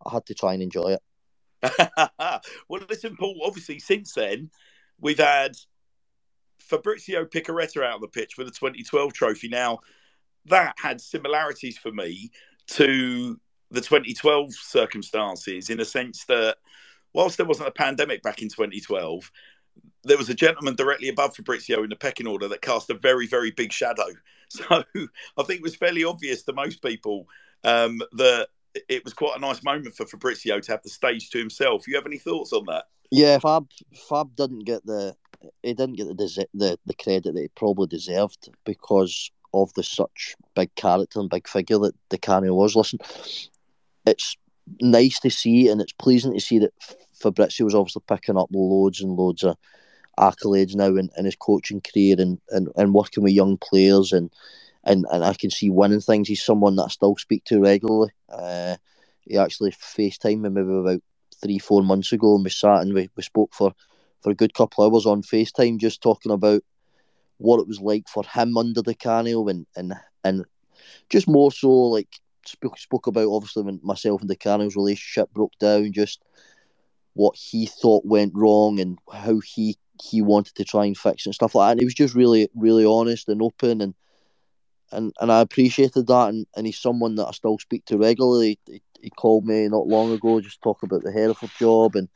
I 0.05 0.13
had 0.13 0.25
to 0.27 0.33
try 0.33 0.53
and 0.53 0.63
enjoy 0.63 0.93
it. 0.93 1.01
well, 2.67 2.81
listen, 2.89 3.15
Paul. 3.17 3.39
Obviously, 3.43 3.79
since 3.79 4.13
then, 4.13 4.49
we've 4.99 5.19
had 5.19 5.55
Fabrizio 6.59 7.25
Piccareta 7.25 7.83
out 7.83 7.95
on 7.95 8.01
the 8.01 8.07
pitch 8.07 8.37
with 8.37 8.47
the 8.47 8.53
2012 8.53 9.13
trophy. 9.13 9.49
Now, 9.49 9.79
that 10.45 10.75
had 10.77 10.99
similarities 10.99 11.77
for 11.77 11.91
me 11.91 12.31
to 12.67 13.39
the 13.71 13.81
2012 13.81 14.53
circumstances 14.53 15.69
in 15.69 15.77
the 15.77 15.85
sense 15.85 16.25
that, 16.25 16.57
whilst 17.13 17.37
there 17.37 17.45
wasn't 17.45 17.67
a 17.67 17.71
pandemic 17.71 18.21
back 18.21 18.41
in 18.41 18.49
2012, 18.49 19.31
there 20.03 20.17
was 20.17 20.29
a 20.29 20.33
gentleman 20.33 20.75
directly 20.75 21.09
above 21.09 21.35
Fabrizio 21.35 21.83
in 21.83 21.89
the 21.89 21.95
pecking 21.95 22.27
order 22.27 22.47
that 22.47 22.61
cast 22.61 22.89
a 22.89 22.93
very, 22.93 23.27
very 23.27 23.51
big 23.51 23.71
shadow. 23.71 24.07
So 24.49 24.65
I 24.69 25.43
think 25.43 25.61
it 25.61 25.63
was 25.63 25.75
fairly 25.75 26.03
obvious 26.03 26.43
to 26.43 26.53
most 26.53 26.83
people 26.83 27.25
um, 27.63 28.03
that 28.11 28.49
it 28.89 29.03
was 29.03 29.13
quite 29.13 29.37
a 29.37 29.41
nice 29.41 29.63
moment 29.63 29.95
for 29.95 30.05
Fabrizio 30.05 30.59
to 30.59 30.71
have 30.71 30.83
the 30.83 30.89
stage 30.89 31.29
to 31.29 31.37
himself. 31.37 31.87
You 31.87 31.95
have 31.95 32.05
any 32.05 32.17
thoughts 32.17 32.53
on 32.53 32.65
that? 32.67 32.85
Yeah, 33.11 33.37
Fab 33.39 33.67
Fab 34.09 34.35
didn't 34.35 34.65
get 34.65 34.85
the 34.85 35.15
he 35.61 35.73
didn't 35.73 35.97
get 35.97 36.07
the 36.07 36.15
desi- 36.15 36.45
the 36.53 36.79
the 36.85 36.95
credit 36.95 37.33
that 37.33 37.41
he 37.41 37.47
probably 37.49 37.87
deserved 37.87 38.49
because 38.65 39.31
of 39.53 39.73
the 39.73 39.83
such 39.83 40.35
big 40.55 40.73
character 40.75 41.19
and 41.19 41.29
big 41.29 41.47
figure 41.47 41.77
that 41.79 41.95
Di 42.09 42.17
Canio 42.17 42.55
was. 42.55 42.75
Listen, 42.75 42.99
it's 44.05 44.35
nice 44.81 45.19
to 45.19 45.29
see 45.29 45.67
and 45.67 45.79
it's 45.79 45.93
pleasing 45.93 46.33
to 46.33 46.39
see 46.39 46.57
that 46.59 46.73
Fabrizio 47.13 47.65
was 47.65 47.75
obviously 47.75 48.01
picking 48.07 48.37
up 48.37 48.49
loads 48.51 49.01
and 49.01 49.11
loads 49.11 49.43
of 49.43 49.55
accolades 50.17 50.75
now 50.75 50.95
in, 50.95 51.09
in 51.17 51.25
his 51.25 51.35
coaching 51.35 51.81
career 51.81 52.15
and, 52.17 52.39
and, 52.49 52.69
and 52.75 52.93
working 52.93 53.23
with 53.23 53.33
young 53.33 53.57
players 53.57 54.11
and, 54.11 54.31
and 54.83 55.05
and 55.11 55.23
I 55.23 55.33
can 55.33 55.49
see 55.49 55.69
winning 55.69 56.01
things. 56.01 56.27
He's 56.27 56.43
someone 56.43 56.75
that 56.75 56.83
I 56.83 56.87
still 56.89 57.15
speak 57.17 57.43
to 57.45 57.61
regularly. 57.61 58.11
Uh, 58.29 58.75
he 59.21 59.37
actually 59.37 59.71
FaceTimed 59.71 60.41
me 60.41 60.49
maybe 60.49 60.73
about 60.73 61.01
three, 61.41 61.59
four 61.59 61.81
months 61.81 62.11
ago 62.11 62.35
and 62.35 62.43
we 62.43 62.49
sat 62.49 62.81
and 62.81 62.93
we, 62.93 63.09
we 63.15 63.23
spoke 63.23 63.53
for, 63.53 63.73
for 64.21 64.31
a 64.31 64.35
good 64.35 64.53
couple 64.53 64.83
hours 64.83 65.05
on 65.05 65.21
FaceTime 65.21 65.79
just 65.79 66.01
talking 66.01 66.31
about 66.31 66.61
what 67.37 67.59
it 67.59 67.67
was 67.67 67.79
like 67.81 68.07
for 68.07 68.23
him 68.23 68.57
under 68.57 68.81
Di 68.81 68.93
Canio 68.93 69.47
and, 69.47 69.65
and 69.75 69.93
and 70.23 70.45
just 71.09 71.27
more 71.27 71.51
so 71.51 71.69
like 71.69 72.07
spoke 72.45 72.77
spoke 72.77 73.07
about 73.07 73.27
obviously 73.29 73.63
when 73.63 73.79
myself 73.83 74.21
and 74.21 74.29
Di 74.29 74.35
Canio's 74.35 74.75
relationship 74.75 75.31
broke 75.33 75.57
down, 75.59 75.91
just 75.91 76.21
what 77.13 77.35
he 77.35 77.65
thought 77.65 78.05
went 78.05 78.33
wrong 78.35 78.79
and 78.79 78.97
how 79.13 79.39
he 79.39 79.77
he 80.01 80.21
wanted 80.21 80.55
to 80.55 80.63
try 80.63 80.85
and 80.85 80.97
fix 80.97 81.25
it 81.25 81.27
and 81.27 81.35
stuff 81.35 81.55
like 81.55 81.67
that. 81.67 81.71
And 81.73 81.81
he 81.81 81.85
was 81.85 81.93
just 81.93 82.15
really 82.15 82.49
really 82.55 82.85
honest 82.85 83.27
and 83.27 83.41
open 83.41 83.81
and 83.81 83.93
and, 84.93 85.13
and 85.19 85.31
I 85.31 85.41
appreciated 85.41 86.07
that 86.07 86.29
and, 86.29 86.45
and 86.55 86.65
he's 86.65 86.79
someone 86.79 87.15
that 87.15 87.27
I 87.27 87.31
still 87.31 87.57
speak 87.59 87.85
to 87.85 87.97
regularly. 87.97 88.59
He, 88.65 88.81
he 89.01 89.09
called 89.09 89.45
me 89.45 89.67
not 89.67 89.87
long 89.87 90.11
ago 90.11 90.39
just 90.39 90.61
talk 90.61 90.83
about 90.83 91.03
the 91.03 91.11
Hereford 91.11 91.51
job 91.59 91.95
and 91.95 92.07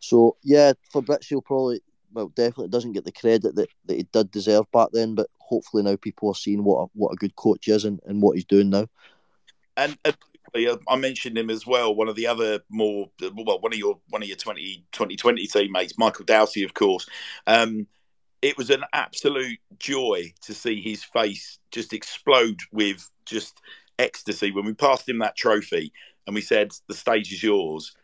so 0.00 0.36
yeah, 0.42 0.72
Fabrizio 0.92 1.40
probably 1.40 1.80
well 2.12 2.28
definitely 2.28 2.68
doesn't 2.68 2.92
get 2.92 3.04
the 3.04 3.12
credit 3.12 3.54
that, 3.54 3.68
that 3.86 3.96
he 3.96 4.06
did 4.12 4.30
deserve 4.30 4.70
back 4.72 4.88
then, 4.92 5.14
but 5.14 5.28
hopefully 5.38 5.82
now 5.82 5.96
people 5.96 6.28
are 6.28 6.34
seeing 6.34 6.64
what 6.64 6.84
a, 6.84 6.86
what 6.94 7.12
a 7.12 7.16
good 7.16 7.36
coach 7.36 7.68
is 7.68 7.84
and, 7.84 8.00
and 8.06 8.22
what 8.22 8.36
he's 8.36 8.44
doing 8.44 8.70
now. 8.70 8.86
And, 9.76 9.96
I 10.88 10.96
mentioned 10.96 11.36
him 11.36 11.50
as 11.50 11.66
well. 11.66 11.94
One 11.94 12.08
of 12.08 12.16
the 12.16 12.26
other 12.26 12.60
more 12.70 13.10
well, 13.20 13.60
one 13.60 13.72
of 13.72 13.78
your 13.78 13.98
one 14.08 14.22
of 14.22 14.28
your 14.28 14.38
20, 14.38 14.84
2020 14.92 15.46
teammates, 15.46 15.98
Michael 15.98 16.24
Doughty, 16.24 16.62
of 16.62 16.72
course. 16.72 17.06
Um, 17.46 17.86
it 18.42 18.56
was 18.56 18.70
an 18.70 18.84
absolute 18.92 19.58
joy 19.78 20.32
to 20.42 20.54
see 20.54 20.80
his 20.80 21.02
face 21.02 21.58
just 21.70 21.92
explode 21.92 22.60
with 22.72 23.10
just 23.24 23.60
ecstasy 23.98 24.52
when 24.52 24.64
we 24.64 24.74
passed 24.74 25.08
him 25.08 25.18
that 25.18 25.36
trophy 25.36 25.92
and 26.26 26.34
we 26.34 26.40
said, 26.40 26.72
"The 26.88 26.94
stage 26.94 27.32
is 27.32 27.42
yours." 27.42 27.94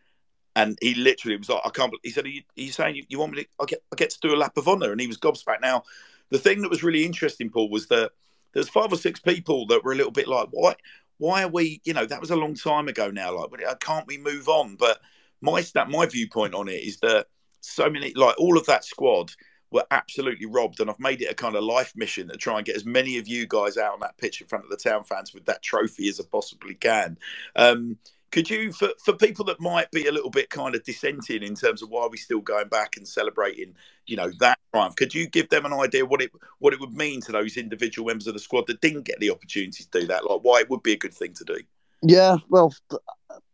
And 0.55 0.79
he 0.81 0.95
literally 0.95 1.37
was 1.37 1.49
like, 1.49 1.63
"I 1.65 1.71
can't." 1.71 1.93
He 2.03 2.11
said, 2.11 2.25
"Are 2.25 2.29
you, 2.29 2.43
are 2.59 2.63
you 2.63 2.73
saying 2.73 2.97
you, 2.97 3.05
you 3.09 3.19
want 3.19 3.33
me 3.33 3.43
to? 3.43 3.49
I 3.61 3.65
get, 3.67 3.83
I 3.93 3.97
get 3.97 4.11
to 4.11 4.21
do 4.21 4.35
a 4.35 4.37
lap 4.37 4.57
of 4.57 4.69
honour." 4.69 4.93
And 4.93 5.01
he 5.01 5.07
was 5.07 5.19
gobsmacked. 5.19 5.61
Now, 5.61 5.85
the 6.31 6.39
thing 6.39 6.63
that 6.63 6.71
was 6.71 6.83
really 6.83 7.05
interesting, 7.05 7.51
Paul, 7.51 7.71
was 7.71 7.89
that 7.89 8.13
there's 8.53 8.69
five 8.69 8.93
or 8.93 8.97
six 8.97 9.21
people 9.21 9.67
that 9.67 9.85
were 9.85 9.93
a 9.93 9.97
little 9.97 10.13
bit 10.13 10.29
like, 10.29 10.49
"Why? 10.51 10.75
Why 11.19 11.43
are 11.45 11.49
we? 11.49 11.81
You 11.85 11.95
know, 11.95 12.07
that 12.07 12.21
was 12.21 12.31
a 12.31 12.37
long 12.37 12.55
time 12.55 12.89
ago 12.89 13.11
now. 13.11 13.37
Like, 13.37 13.63
uh, 13.67 13.75
can't 13.77 14.07
we 14.07 14.19
move 14.19 14.49
on?" 14.49 14.77
But 14.77 15.01
my 15.41 15.65
my 15.89 16.07
viewpoint 16.07 16.55
on 16.55 16.69
it 16.69 16.83
is 16.83 16.99
that 16.99 17.27
so 17.61 17.89
many, 17.91 18.13
like 18.15 18.39
all 18.39 18.57
of 18.57 18.67
that 18.67 18.85
squad, 18.85 19.33
were 19.73 19.85
absolutely 19.91 20.47
robbed. 20.47 20.81
And 20.81 20.91
I've 20.91 21.01
made 21.01 21.23
it 21.23 21.31
a 21.31 21.35
kind 21.35 21.57
of 21.57 21.65
life 21.65 21.93
mission 21.97 22.29
to 22.29 22.37
try 22.37 22.59
and 22.59 22.67
get 22.67 22.77
as 22.77 22.85
many 22.85 23.19
of 23.19 23.27
you 23.27 23.47
guys 23.47 23.77
out 23.77 23.95
on 23.95 24.01
that 24.01 24.19
pitch 24.19 24.41
in 24.41 24.47
front 24.47 24.65
of 24.65 24.71
the 24.71 24.77
town 24.77 25.05
fans 25.05 25.35
with 25.35 25.47
that 25.47 25.63
trophy 25.63 26.09
as 26.09 26.21
I 26.21 26.25
possibly 26.31 26.75
can. 26.75 27.19
Um, 27.57 27.99
could 28.31 28.49
you, 28.49 28.73
for, 28.73 28.89
for 29.05 29.13
people 29.13 29.45
that 29.45 29.61
might 29.61 29.91
be 29.91 30.07
a 30.07 30.13
little 30.13 30.31
bit 30.31 30.49
kind 30.49 30.75
of 30.75 30.83
dissenting 30.85 31.43
in 31.43 31.55
terms 31.55 31.83
of 31.83 31.91
why 31.91 32.09
we're 32.11 32.17
still 32.17 32.41
going 32.41 32.69
back 32.69 32.97
and 32.97 33.07
celebrating, 33.07 33.75
you 34.07 34.17
know, 34.17 34.31
that 34.41 34.59
triumph, 34.73 34.97
could 34.97 35.15
you 35.15 35.27
give 35.27 35.51
them 35.51 35.67
an 35.67 35.75
idea 35.75 36.07
what 36.07 36.23
it 36.23 36.33
what 36.59 36.73
it 36.73 36.81
would 36.81 36.95
mean 36.95 37.21
to 37.21 37.33
those 37.33 37.59
individual 37.59 38.09
members 38.09 38.27
of 38.27 38.33
the 38.33 38.41
squad 38.41 38.67
that 38.69 38.81
didn't 38.81 39.03
get 39.03 39.21
the 39.21 39.31
opportunity 39.31 39.85
to 39.85 40.01
do 40.01 40.07
that? 40.07 40.25
Like, 40.25 40.41
why 40.43 40.61
it 40.61 40.71
would 40.71 40.83
be 40.83 40.95
a 40.95 40.99
good 40.99 41.13
thing 41.13 41.35
to 41.35 41.45
do? 41.45 41.59
Yeah, 42.03 42.37
well, 42.49 42.75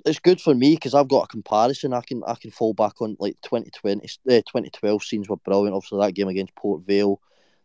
it's 0.06 0.18
good 0.18 0.40
for 0.40 0.54
me 0.54 0.74
because 0.74 0.94
I've 0.94 1.08
got 1.08 1.24
a 1.24 1.28
comparison. 1.28 1.92
I 1.92 2.00
can 2.00 2.22
I 2.26 2.34
can 2.34 2.50
fall 2.50 2.72
back 2.74 3.00
on 3.00 3.16
like 3.20 3.36
2020, 3.42 4.04
uh, 4.04 4.40
2012 4.40 5.02
scenes 5.02 5.28
were 5.28 5.36
brilliant. 5.36 5.74
Obviously, 5.74 6.00
that 6.00 6.14
game 6.14 6.28
against 6.28 6.54
Port 6.54 6.82
Vale, 6.86 7.20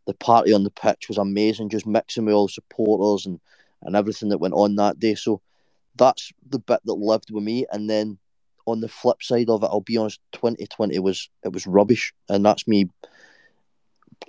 the 0.06 0.14
party 0.16 0.54
on 0.54 0.64
the 0.64 0.72
pitch 0.72 1.08
was 1.08 1.18
amazing. 1.18 1.70
Just 1.70 1.88
mixing 1.88 2.26
with 2.26 2.36
all 2.36 2.48
the 2.48 2.54
supporters 2.54 3.26
and 3.26 3.40
and 3.82 3.96
everything 3.96 4.30
that 4.30 4.40
went 4.40 4.54
on 4.54 4.76
that 4.76 5.00
day. 5.00 5.16
So 5.16 5.42
that's 5.96 6.32
the 6.50 6.60
bit 6.60 6.80
that 6.86 6.94
lived 6.94 7.32
with 7.32 7.44
me. 7.44 7.66
And 7.72 7.90
then 7.90 8.18
on 8.66 8.80
the 8.82 8.88
flip 8.88 9.22
side 9.22 9.50
of 9.50 9.64
it, 9.64 9.68
I'll 9.68 9.82
be 9.82 9.98
honest, 9.98 10.20
2020 10.34 11.00
was 11.00 11.30
it 11.44 11.54
was 11.54 11.66
rubbish, 11.66 12.14
and 12.28 12.46
that's 12.46 12.68
me 12.68 12.90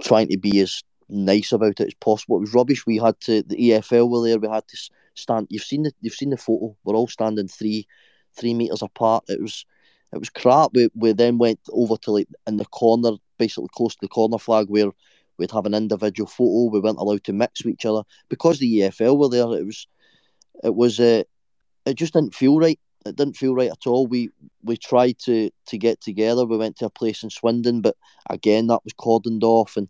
trying 0.03 0.29
to 0.29 0.39
be 0.39 0.61
as 0.61 0.83
nice 1.09 1.53
about 1.53 1.81
it 1.81 1.87
as 1.89 1.95
possible. 1.95 2.37
It 2.37 2.41
was 2.41 2.55
rubbish. 2.55 2.87
We 2.87 2.99
had 2.99 3.19
to 3.23 3.43
the 3.43 3.57
EFL 3.57 4.09
were 4.09 4.23
there. 4.27 4.39
We 4.39 4.49
had 4.49 4.69
to 4.69 4.77
stand. 5.15 5.47
You've 5.51 5.63
seen 5.63 5.83
the 5.83 5.93
you've 6.01 6.15
seen 6.15 6.31
the 6.31 6.37
photo. 6.37 6.77
We're 6.85 6.95
all 6.95 7.09
standing 7.09 7.49
three 7.49 7.87
three 8.37 8.55
meters 8.55 8.83
apart. 8.83 9.25
It 9.29 9.41
was 9.41 9.65
it 10.13 10.19
was 10.19 10.31
crap. 10.31 10.71
We 10.75 10.89
we 10.95 11.13
then 11.13 11.39
went 11.39 11.61
over 11.71 11.97
to 11.99 12.13
like 12.13 12.29
in 12.47 12.57
the 12.57 12.67
corner, 12.67 13.13
basically 13.39 13.69
close 13.75 13.95
to 13.95 14.01
the 14.03 14.09
corner 14.09 14.39
flag 14.39 14.67
where 14.69 14.91
we'd 15.39 15.51
have 15.51 15.67
an 15.67 15.75
individual 15.75 16.29
photo. 16.29 16.71
We 16.71 16.81
weren't 16.81 16.99
allowed 16.99 17.25
to 17.25 17.33
mix 17.33 17.65
with 17.65 17.75
each 17.75 17.87
other 17.87 18.03
because 18.29 18.59
the 18.59 18.81
EFL 18.81 19.19
were 19.19 19.29
there. 19.29 19.59
It 19.59 19.67
was 19.67 19.87
it 20.63 20.75
was 20.75 21.01
uh, 21.01 21.25
it 21.87 21.95
just 21.95 22.13
didn't 22.13 22.35
feel 22.35 22.59
right. 22.59 22.79
It 23.07 23.17
didn't 23.17 23.37
feel 23.37 23.55
right 23.55 23.71
at 23.71 23.87
all. 23.87 24.07
We 24.07 24.31
we 24.63 24.77
tried 24.77 25.19
to 25.21 25.51
to 25.67 25.79
get 25.79 26.01
together. 26.01 26.47
We 26.47 26.57
went 26.57 26.77
to 26.77 26.87
a 26.87 26.91
place 26.91 27.23
in 27.23 27.31
Swindon, 27.31 27.81
but 27.81 27.97
again 28.31 28.69
that 28.69 28.85
was 28.85 28.95
cordoned 28.95 29.43
off, 29.43 29.77
and 29.77 29.89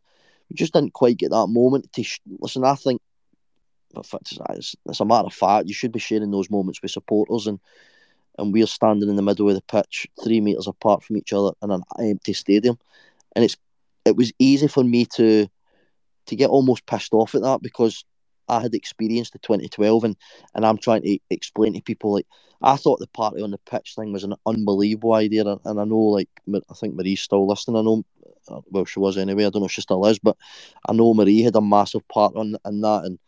we 0.51 0.57
just 0.57 0.72
didn't 0.72 0.95
quite 0.95 1.18
get 1.18 1.31
that 1.31 1.47
moment. 1.49 1.93
To 1.93 2.03
sh- 2.03 2.20
listen, 2.41 2.64
I 2.64 2.75
think 2.75 3.01
it's, 3.97 4.76
it's 4.86 5.01
a 5.01 5.05
matter 5.05 5.26
of 5.26 5.34
fact 5.34 5.68
you 5.68 5.74
should 5.74 5.92
be 5.92 5.99
sharing 5.99 6.30
those 6.30 6.51
moments 6.51 6.80
with 6.82 6.90
supporters, 6.90 7.47
and 7.47 7.61
and 8.38 8.53
we're 8.53 8.66
standing 8.66 9.09
in 9.09 9.16
the 9.16 9.22
middle 9.22 9.49
of 9.49 9.55
the 9.55 9.62
pitch, 9.62 10.09
three 10.22 10.40
meters 10.40 10.66
apart 10.66 11.05
from 11.05 11.16
each 11.16 11.32
other 11.32 11.53
in 11.62 11.70
an 11.70 11.82
empty 12.01 12.32
stadium, 12.32 12.78
and 13.34 13.45
it's 13.45 13.57
it 14.05 14.16
was 14.16 14.32
easy 14.38 14.68
for 14.68 14.84
me 14.84 15.07
to 15.07 15.49
to 16.26 16.36
get 16.36 16.51
almost 16.51 16.86
pissed 16.86 17.12
off 17.12 17.34
at 17.34 17.42
that 17.42 17.62
because 17.62 18.05
I 18.49 18.61
had 18.61 18.74
experienced 18.74 19.32
the 19.32 19.38
2012 19.38 20.05
and, 20.05 20.16
and 20.55 20.66
I'm 20.66 20.78
trying 20.78 21.03
to 21.03 21.18
explain 21.30 21.74
to 21.74 21.82
people 21.82 22.12
like 22.12 22.26
I 22.62 22.76
thought 22.76 22.99
the 22.99 23.07
party 23.09 23.42
on 23.42 23.51
the 23.51 23.59
pitch 23.59 23.95
thing 23.95 24.12
was 24.12 24.24
an 24.24 24.34
unbelievable 24.47 25.14
idea 25.14 25.45
and 25.47 25.80
I 25.80 25.84
know 25.84 25.99
like 25.99 26.28
I 26.49 26.74
think 26.74 26.95
Marie's 26.95 27.20
still 27.20 27.47
listening. 27.47 27.76
I 27.76 27.82
know 27.82 28.05
uh, 28.49 28.61
well 28.70 28.84
she 28.84 29.01
was 29.01 29.16
anyway. 29.16 29.45
I 29.45 29.51
don't 29.51 29.61
know 29.61 29.66
if 29.66 29.72
she 29.72 29.80
still 29.80 30.05
is 30.07 30.18
but 30.18 30.36
I 30.88 30.92
know 30.92 31.14
Marie 31.14 31.42
had 31.42 31.57
a 31.57 31.61
massive 31.61 32.07
part 32.09 32.34
on 32.36 32.57
in 32.64 32.80
that 32.80 33.05
and 33.05 33.18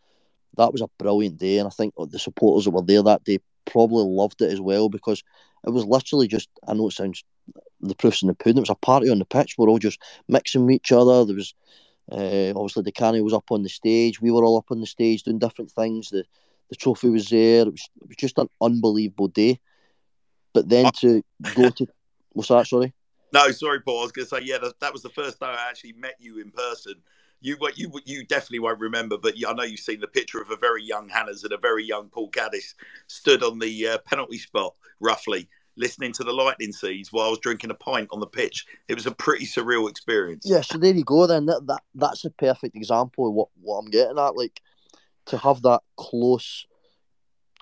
that 0.57 0.71
was 0.71 0.81
a 0.81 0.89
brilliant 0.97 1.37
day 1.37 1.59
and 1.59 1.67
I 1.67 1.71
think 1.71 1.93
the 1.97 2.19
supporters 2.19 2.65
that 2.65 2.71
were 2.71 2.81
there 2.81 3.03
that 3.03 3.23
day 3.23 3.39
probably 3.65 4.03
loved 4.03 4.41
it 4.41 4.51
as 4.51 4.61
well 4.61 4.89
because 4.89 5.23
it 5.65 5.71
was 5.71 5.85
literally 5.85 6.27
just 6.27 6.49
I 6.67 6.73
know 6.73 6.87
it 6.87 6.93
sounds 6.93 7.23
the 7.81 7.95
proofs 7.95 8.21
in 8.21 8.27
the 8.27 8.33
pudding 8.33 8.57
it 8.57 8.61
was 8.61 8.69
a 8.69 8.75
party 8.75 9.09
on 9.09 9.19
the 9.19 9.25
pitch 9.25 9.55
we're 9.57 9.69
all 9.69 9.79
just 9.79 10.01
mixing 10.27 10.65
with 10.65 10.75
each 10.75 10.91
other 10.91 11.25
there 11.25 11.35
was 11.35 11.53
uh, 12.09 12.53
obviously, 12.55 12.83
the 12.83 12.91
Canny 12.91 13.21
was 13.21 13.33
up 13.33 13.51
on 13.51 13.63
the 13.63 13.69
stage. 13.69 14.21
We 14.21 14.31
were 14.31 14.45
all 14.45 14.57
up 14.57 14.71
on 14.71 14.79
the 14.79 14.87
stage 14.87 15.23
doing 15.23 15.39
different 15.39 15.71
things. 15.71 16.09
The 16.09 16.23
the 16.69 16.75
trophy 16.75 17.09
was 17.09 17.29
there. 17.29 17.61
It 17.61 17.71
was, 17.71 17.89
it 18.01 18.07
was 18.07 18.17
just 18.17 18.37
an 18.37 18.49
unbelievable 18.61 19.27
day. 19.27 19.59
But 20.53 20.69
then 20.69 20.91
to 20.99 21.23
go 21.55 21.69
to 21.69 21.87
what's 22.33 22.49
that? 22.49 22.67
Sorry. 22.67 22.93
No, 23.33 23.51
sorry, 23.51 23.81
Paul. 23.81 23.99
I 23.99 24.03
was 24.03 24.11
going 24.11 24.27
to 24.27 24.35
say, 24.35 24.41
yeah, 24.43 24.57
that, 24.59 24.79
that 24.79 24.93
was 24.93 25.01
the 25.01 25.09
first 25.09 25.39
time 25.39 25.55
I 25.57 25.69
actually 25.69 25.93
met 25.93 26.15
you 26.19 26.39
in 26.39 26.51
person. 26.51 26.95
You, 27.39 27.55
what 27.59 27.77
you, 27.77 27.91
you 28.05 28.25
definitely 28.25 28.59
won't 28.59 28.79
remember, 28.79 29.17
but 29.17 29.35
I 29.47 29.53
know 29.53 29.63
you've 29.63 29.79
seen 29.79 29.99
the 29.99 30.07
picture 30.07 30.41
of 30.41 30.49
a 30.49 30.55
very 30.55 30.83
young 30.83 31.07
Hannahs 31.09 31.43
and 31.43 31.53
a 31.53 31.57
very 31.57 31.85
young 31.85 32.09
Paul 32.09 32.29
Caddis 32.29 32.73
stood 33.07 33.43
on 33.43 33.59
the 33.59 33.87
uh, 33.87 33.97
penalty 33.99 34.39
spot, 34.39 34.73
roughly, 34.99 35.47
listening 35.75 36.11
to 36.13 36.23
the 36.23 36.33
lightning 36.33 36.71
seeds 36.71 37.13
while 37.13 37.27
I 37.27 37.29
was 37.29 37.39
drinking 37.39 37.69
a 37.69 37.75
pint 37.75 38.09
on 38.11 38.19
the 38.19 38.27
pitch. 38.27 38.65
It 38.87 38.95
was 38.95 39.05
a 39.05 39.11
pretty 39.11 39.45
surreal 39.45 39.89
experience. 39.89 40.45
Yeah, 40.47 40.61
so 40.61 40.77
there 40.77 40.93
you 40.93 41.03
go. 41.03 41.27
Then 41.27 41.45
that, 41.45 41.67
that 41.67 41.81
that's 41.95 42.25
a 42.25 42.31
perfect 42.31 42.75
example 42.75 43.27
of 43.27 43.33
what, 43.33 43.49
what 43.61 43.77
I'm 43.77 43.91
getting 43.91 44.17
at. 44.17 44.35
Like 44.35 44.61
to 45.27 45.37
have 45.37 45.61
that 45.61 45.81
close 45.95 46.65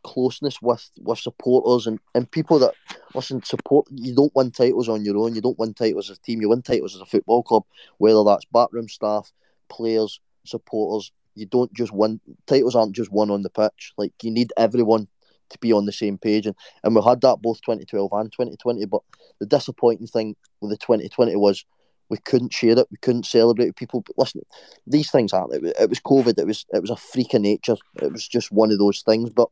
closeness 0.03 0.61
with 0.61 0.88
with 0.99 1.17
supporters 1.17 1.88
and, 1.88 1.99
and 2.13 2.30
people 2.30 2.59
that 2.59 2.76
listen 3.15 3.41
support 3.41 3.88
you 3.91 4.13
don't 4.13 4.36
win 4.36 4.51
titles 4.51 4.88
on 4.88 5.03
your 5.03 5.17
own 5.17 5.34
you 5.34 5.41
don't 5.41 5.57
win 5.57 5.73
titles 5.73 6.11
as 6.11 6.17
a 6.19 6.21
team 6.21 6.39
you 6.41 6.49
win 6.49 6.61
titles 6.61 6.93
as 6.93 7.01
a 7.01 7.05
football 7.05 7.41
club 7.41 7.63
whether 7.97 8.23
that's 8.23 8.45
backroom 8.45 8.88
staff 8.88 9.32
players 9.70 10.20
supporters 10.45 11.11
you 11.34 11.45
don't 11.45 11.74
just 11.74 11.91
win 11.91 12.20
titles 12.45 12.76
aren't 12.76 12.95
just 12.95 13.11
won 13.11 13.30
on 13.30 13.41
the 13.41 13.49
pitch 13.49 13.93
like 13.97 14.13
you 14.22 14.32
need 14.32 14.53
everyone 14.57 15.07
to 15.49 15.57
be 15.59 15.74
on 15.74 15.86
the 15.86 15.91
same 15.91 16.18
page. 16.18 16.45
And, 16.45 16.55
and 16.84 16.95
we 16.95 17.01
had 17.03 17.22
that 17.22 17.41
both 17.41 17.61
2012 17.61 18.09
and 18.13 18.32
2020. 18.32 18.86
But 18.86 19.01
the 19.39 19.45
disappointing 19.45 20.07
thing 20.07 20.36
with 20.61 20.72
the 20.72 20.78
2020 20.78 21.36
was 21.36 21.66
we 22.09 22.18
couldn't 22.18 22.53
share 22.53 22.78
it. 22.78 22.88
We 22.91 22.97
couldn't 23.01 23.26
celebrate 23.26 23.68
with 23.68 23.76
people. 23.76 24.01
But 24.01 24.18
listen, 24.18 24.41
these 24.86 25.11
things 25.11 25.34
aren't. 25.34 25.53
It, 25.53 25.76
it 25.80 25.89
was 25.89 25.99
COVID. 25.99 26.39
It 26.39 26.47
was 26.47 26.66
it 26.74 26.82
was 26.82 26.91
a 26.91 26.95
freak 26.95 27.34
of 27.34 27.41
nature. 27.41 27.76
It 28.01 28.11
was 28.11 28.28
just 28.28 28.51
one 28.51 28.72
of 28.72 28.78
those 28.78 29.01
things. 29.01 29.32
But 29.32 29.49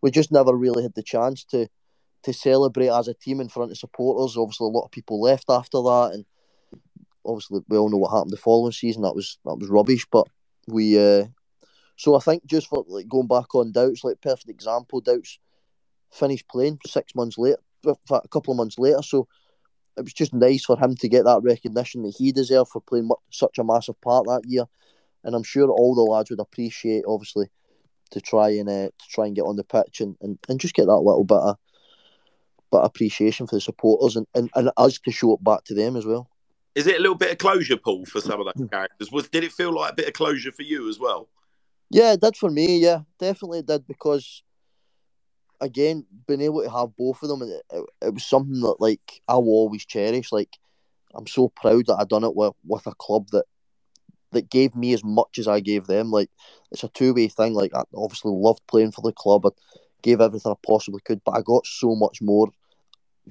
we 0.00 0.10
just 0.10 0.30
never 0.30 0.54
really 0.54 0.82
had 0.82 0.94
the 0.94 1.02
chance 1.02 1.44
to 1.46 1.68
to 2.24 2.32
celebrate 2.32 2.88
as 2.88 3.08
a 3.08 3.14
team 3.14 3.40
in 3.40 3.48
front 3.48 3.70
of 3.70 3.78
supporters. 3.78 4.36
Obviously, 4.36 4.66
a 4.66 4.70
lot 4.70 4.84
of 4.84 4.90
people 4.90 5.20
left 5.20 5.46
after 5.48 5.78
that, 5.78 6.10
and 6.14 6.24
obviously 7.28 7.60
we 7.68 7.76
all 7.76 7.90
know 7.90 7.98
what 7.98 8.10
happened 8.10 8.32
the 8.32 8.38
following 8.38 8.72
season. 8.72 9.02
That 9.02 9.14
was 9.14 9.38
that 9.44 9.56
was 9.56 9.68
rubbish. 9.68 10.06
But 10.10 10.26
we 10.66 10.98
uh, 10.98 11.26
so 11.96 12.16
I 12.16 12.20
think 12.20 12.46
just 12.46 12.68
for 12.68 12.84
like 12.88 13.08
going 13.08 13.28
back 13.28 13.54
on 13.54 13.72
doubts, 13.72 14.04
like 14.04 14.20
perfect 14.20 14.48
example, 14.48 15.00
doubts 15.00 15.38
finished 16.10 16.48
playing 16.48 16.78
six 16.86 17.14
months 17.14 17.38
later, 17.38 17.58
a 17.86 18.28
couple 18.28 18.52
of 18.52 18.56
months 18.56 18.78
later. 18.78 19.02
So 19.02 19.28
it 19.96 20.02
was 20.02 20.14
just 20.14 20.32
nice 20.32 20.64
for 20.64 20.78
him 20.78 20.94
to 20.96 21.08
get 21.08 21.24
that 21.24 21.42
recognition 21.42 22.02
that 22.02 22.14
he 22.16 22.32
deserved 22.32 22.70
for 22.70 22.80
playing 22.80 23.10
such 23.30 23.58
a 23.58 23.64
massive 23.64 24.00
part 24.00 24.26
that 24.26 24.42
year. 24.46 24.64
And 25.24 25.34
I'm 25.34 25.42
sure 25.42 25.68
all 25.68 25.94
the 25.94 26.02
lads 26.02 26.30
would 26.30 26.40
appreciate, 26.40 27.04
obviously, 27.06 27.48
to 28.12 28.20
try 28.20 28.50
and 28.50 28.68
uh, 28.68 28.86
to 28.86 29.08
try 29.10 29.26
and 29.26 29.34
get 29.34 29.42
on 29.42 29.56
the 29.56 29.64
pitch 29.64 30.00
and, 30.00 30.16
and, 30.20 30.38
and 30.48 30.60
just 30.60 30.74
get 30.74 30.86
that 30.86 30.96
little 30.96 31.24
bit 31.24 31.38
of 31.38 31.56
but 32.70 32.84
appreciation 32.84 33.46
for 33.46 33.56
the 33.56 33.60
supporters 33.60 34.16
and, 34.16 34.26
and, 34.34 34.50
and 34.54 34.70
us 34.76 34.98
to 34.98 35.10
show 35.10 35.34
it 35.34 35.42
back 35.42 35.64
to 35.64 35.74
them 35.74 35.96
as 35.96 36.04
well. 36.04 36.28
Is 36.78 36.86
it 36.86 36.94
a 36.94 37.00
little 37.00 37.16
bit 37.16 37.32
of 37.32 37.38
closure, 37.38 37.76
Paul, 37.76 38.04
for 38.04 38.20
some 38.20 38.38
of 38.38 38.46
those 38.46 38.54
hmm. 38.54 38.66
characters? 38.66 39.10
Was 39.10 39.28
did 39.28 39.42
it 39.42 39.50
feel 39.50 39.74
like 39.74 39.92
a 39.92 39.96
bit 39.96 40.06
of 40.06 40.12
closure 40.12 40.52
for 40.52 40.62
you 40.62 40.88
as 40.88 41.00
well? 41.00 41.28
Yeah, 41.90 42.12
it 42.12 42.20
did 42.20 42.36
for 42.36 42.52
me. 42.52 42.78
Yeah, 42.78 43.00
definitely 43.18 43.62
did 43.62 43.84
because 43.88 44.44
again, 45.60 46.06
being 46.28 46.42
able 46.42 46.62
to 46.62 46.70
have 46.70 46.96
both 46.96 47.20
of 47.24 47.30
them, 47.30 47.42
it, 47.42 47.62
it, 47.72 47.84
it 48.02 48.14
was 48.14 48.24
something 48.24 48.60
that 48.60 48.76
like 48.78 49.22
I 49.26 49.34
will 49.34 49.48
always 49.48 49.84
cherish. 49.86 50.30
Like 50.30 50.56
I'm 51.16 51.26
so 51.26 51.48
proud 51.48 51.86
that 51.86 51.96
I 51.98 52.04
done 52.04 52.22
it 52.22 52.36
with 52.36 52.54
with 52.64 52.86
a 52.86 52.94
club 52.94 53.26
that 53.32 53.46
that 54.30 54.48
gave 54.48 54.76
me 54.76 54.92
as 54.92 55.02
much 55.02 55.38
as 55.40 55.48
I 55.48 55.58
gave 55.58 55.88
them. 55.88 56.12
Like 56.12 56.30
it's 56.70 56.84
a 56.84 56.88
two 56.90 57.12
way 57.12 57.26
thing. 57.26 57.54
Like 57.54 57.74
I 57.74 57.82
obviously 57.92 58.30
loved 58.32 58.62
playing 58.68 58.92
for 58.92 59.00
the 59.00 59.12
club. 59.12 59.46
I 59.46 59.50
gave 60.02 60.20
everything 60.20 60.52
I 60.52 60.56
possibly 60.64 61.00
could, 61.04 61.22
but 61.24 61.32
I 61.32 61.42
got 61.42 61.66
so 61.66 61.96
much 61.96 62.22
more 62.22 62.46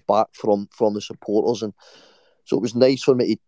back 0.05 0.27
from 0.33 0.67
from 0.73 0.95
the 0.95 1.01
supporters, 1.01 1.63
and 1.63 1.73
so 2.47 2.55
it 2.55 2.61
was 2.61 2.75
nice 2.75 3.03
for 3.03 3.13
me 3.13 3.35
to 3.35 3.41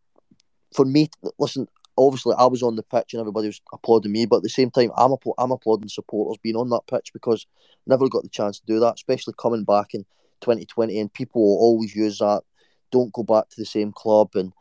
for 0.75 0.85
me. 0.85 1.09
Listen, 1.39 1.67
obviously 1.97 2.35
I 2.37 2.45
was 2.45 2.61
on 2.61 2.75
the 2.75 2.83
pitch 2.83 3.13
and 3.13 3.21
everybody 3.21 3.47
was 3.47 3.61
applauding 3.73 4.11
me, 4.11 4.25
but 4.25 4.37
at 4.37 4.43
the 4.43 4.49
same 4.49 4.69
time 4.69 4.91
I'm 4.97 5.15
I'm 5.37 5.51
applauding 5.51 5.87
supporters 5.87 6.39
being 6.43 6.57
on 6.57 6.69
that 6.69 6.85
pitch 6.87 7.11
because 7.13 7.47
never 7.87 8.09
got 8.09 8.23
the 8.23 8.29
chance 8.29 8.59
to 8.59 8.65
do 8.65 8.79
that, 8.81 8.95
especially 8.95 9.33
coming 9.37 9.63
back 9.63 9.93
in 9.93 10.03
2020, 10.41 10.99
and 10.99 11.13
people 11.13 11.41
always 11.41 11.95
use 11.95 12.19
that. 12.19 12.43
Don't 12.91 13.13
go 13.13 13.23
back 13.23 13.49
to 13.49 13.55
the 13.57 13.65
same 13.65 13.91
club 13.93 14.31
and 14.35 14.51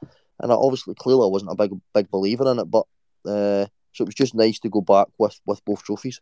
and 0.41 0.53
I 0.53 0.55
obviously 0.55 0.95
clearly 0.95 1.24
I 1.24 1.30
wasn't 1.30 1.53
a 1.53 1.57
big 1.57 1.72
big 1.93 2.11
believer 2.11 2.51
in 2.51 2.61
it, 2.61 2.70
but 2.70 2.86
uh, 3.26 3.66
so 3.93 4.05
it 4.05 4.07
was 4.07 4.14
just 4.14 4.36
nice 4.36 4.61
to 4.61 4.68
go 4.68 4.82
back 4.82 5.09
with 5.18 5.39
with 5.47 5.64
both 5.64 5.82
trophies. 5.82 6.20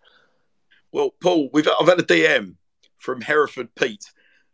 Well, 0.91 1.11
Paul, 1.23 1.51
we've 1.53 1.69
I've 1.79 1.89
had 1.89 2.01
a 2.01 2.03
DM 2.03 2.55
from 2.97 3.21
Hereford 3.21 3.75
Pete, 3.75 4.11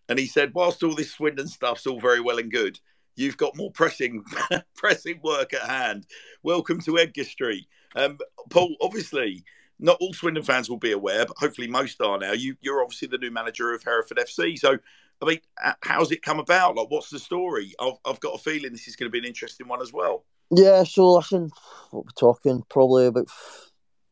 and 0.09 0.19
he 0.19 0.27
said, 0.27 0.53
whilst 0.53 0.83
all 0.83 0.97
this 0.97 1.13
Swindon 1.13 1.47
stuff's 1.47 1.87
all 1.87 2.01
very 2.01 2.21
well 2.21 2.39
and 2.39 2.51
good, 2.51 2.81
you've 3.17 3.37
got 3.37 3.57
more 3.57 3.71
pressing 3.71 4.25
pressing 4.75 5.21
work 5.23 5.53
at 5.53 5.63
hand. 5.63 6.07
Welcome 6.43 6.81
to 6.83 6.99
Edgar 6.99 7.25
Street, 7.25 7.67
um, 7.97 8.19
Paul. 8.51 8.77
Obviously, 8.81 9.45
not 9.79 9.99
all 10.01 10.13
Swindon 10.13 10.45
fans 10.45 10.71
will 10.71 10.79
be 10.79 10.93
aware, 10.93 11.27
but 11.27 11.37
hopefully 11.39 11.69
most 11.69 12.01
are 12.01 12.19
now. 12.19 12.33
You, 12.33 12.57
you're 12.61 12.83
obviously 12.83 13.09
the 13.09 13.19
new 13.19 13.31
manager 13.31 13.73
of 13.73 13.83
Hereford 13.83 14.19
FC, 14.19 14.59
so 14.59 14.79
I 15.21 15.25
mean, 15.25 15.41
how's 15.83 16.11
it 16.11 16.23
come 16.23 16.41
about? 16.41 16.77
Like, 16.77 16.91
what's 16.91 17.11
the 17.11 17.19
story? 17.19 17.75
I've, 17.79 17.99
I've 18.05 18.21
got 18.21 18.35
a 18.35 18.39
feeling 18.39 18.73
this 18.73 18.89
is 18.89 18.97
going 18.97 19.09
to 19.09 19.13
be 19.13 19.19
an 19.19 19.25
interesting 19.25 19.69
one 19.69 19.81
as 19.81 19.93
well. 19.93 20.25
Yeah, 20.51 20.83
so 20.85 21.15
listen, 21.15 21.51
we're 21.93 22.03
talking 22.19 22.63
probably 22.69 23.07
about 23.07 23.29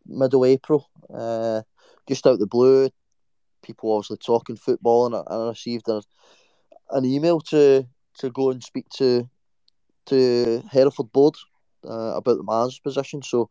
middle 0.06 0.44
April, 0.44 0.88
uh, 1.12 1.62
just 2.08 2.26
out 2.26 2.38
the 2.38 2.46
blue. 2.46 2.90
People 3.62 3.92
obviously 3.92 4.18
talking 4.18 4.56
football, 4.56 5.06
and 5.06 5.14
I, 5.16 5.22
and 5.26 5.42
I 5.44 5.48
received 5.48 5.88
a, 5.88 6.00
an 6.90 7.04
email 7.04 7.40
to 7.40 7.86
to 8.18 8.30
go 8.30 8.50
and 8.50 8.62
speak 8.62 8.88
to 8.96 9.28
to 10.06 10.62
Hereford 10.70 11.12
board 11.12 11.36
uh, 11.88 12.16
about 12.16 12.36
the 12.36 12.44
manager's 12.44 12.80
position. 12.80 13.22
So 13.22 13.48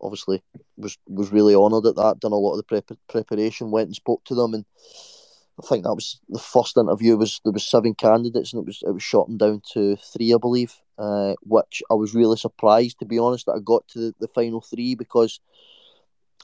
obviously 0.00 0.42
was 0.76 0.98
was 1.06 1.32
really 1.32 1.54
honoured 1.54 1.86
at 1.86 1.96
that. 1.96 2.20
Done 2.20 2.32
a 2.32 2.36
lot 2.36 2.52
of 2.52 2.58
the 2.58 2.62
prep- 2.64 2.98
preparation. 3.08 3.70
Went 3.70 3.88
and 3.88 3.96
spoke 3.96 4.22
to 4.24 4.34
them, 4.34 4.54
and 4.54 4.64
I 5.62 5.66
think 5.66 5.84
that 5.84 5.94
was 5.94 6.20
the 6.28 6.38
first 6.38 6.76
interview. 6.76 7.16
Was 7.16 7.40
there 7.44 7.52
was 7.52 7.64
seven 7.66 7.94
candidates, 7.94 8.52
and 8.52 8.60
it 8.62 8.66
was 8.66 8.82
it 8.86 8.92
was 8.92 9.02
shortened 9.02 9.38
down 9.38 9.62
to 9.72 9.96
three, 9.96 10.34
I 10.34 10.38
believe. 10.38 10.74
Uh, 10.96 11.34
which 11.42 11.82
I 11.90 11.94
was 11.94 12.14
really 12.14 12.36
surprised, 12.36 13.00
to 13.00 13.04
be 13.04 13.18
honest, 13.18 13.46
that 13.46 13.54
I 13.54 13.58
got 13.58 13.88
to 13.88 13.98
the, 13.98 14.14
the 14.20 14.28
final 14.28 14.60
three 14.60 14.94
because 14.94 15.40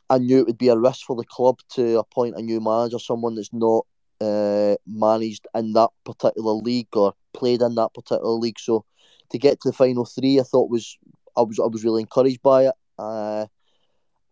I 0.08 0.18
knew 0.18 0.40
it 0.40 0.46
would 0.46 0.58
be 0.58 0.70
a 0.70 0.76
risk 0.76 1.06
for 1.06 1.14
the 1.14 1.24
club 1.24 1.60
to 1.74 2.00
appoint 2.00 2.34
a 2.36 2.42
new 2.42 2.60
manager, 2.60 2.98
someone 2.98 3.36
that's 3.36 3.52
not 3.52 3.86
uh, 4.20 4.76
managed 4.86 5.46
in 5.54 5.72
that 5.72 5.90
particular 6.04 6.52
league 6.52 6.94
or 6.94 7.14
played 7.32 7.62
in 7.62 7.74
that 7.76 7.94
particular 7.94 8.30
league. 8.30 8.58
So 8.58 8.84
to 9.30 9.38
get 9.38 9.60
to 9.60 9.68
the 9.70 9.72
final 9.72 10.04
three, 10.04 10.40
I 10.40 10.42
thought 10.42 10.70
was 10.70 10.98
I 11.36 11.42
was 11.42 11.58
I 11.58 11.66
was 11.66 11.84
really 11.84 12.02
encouraged 12.02 12.42
by 12.42 12.66
it. 12.66 12.74
Uh, 12.98 13.46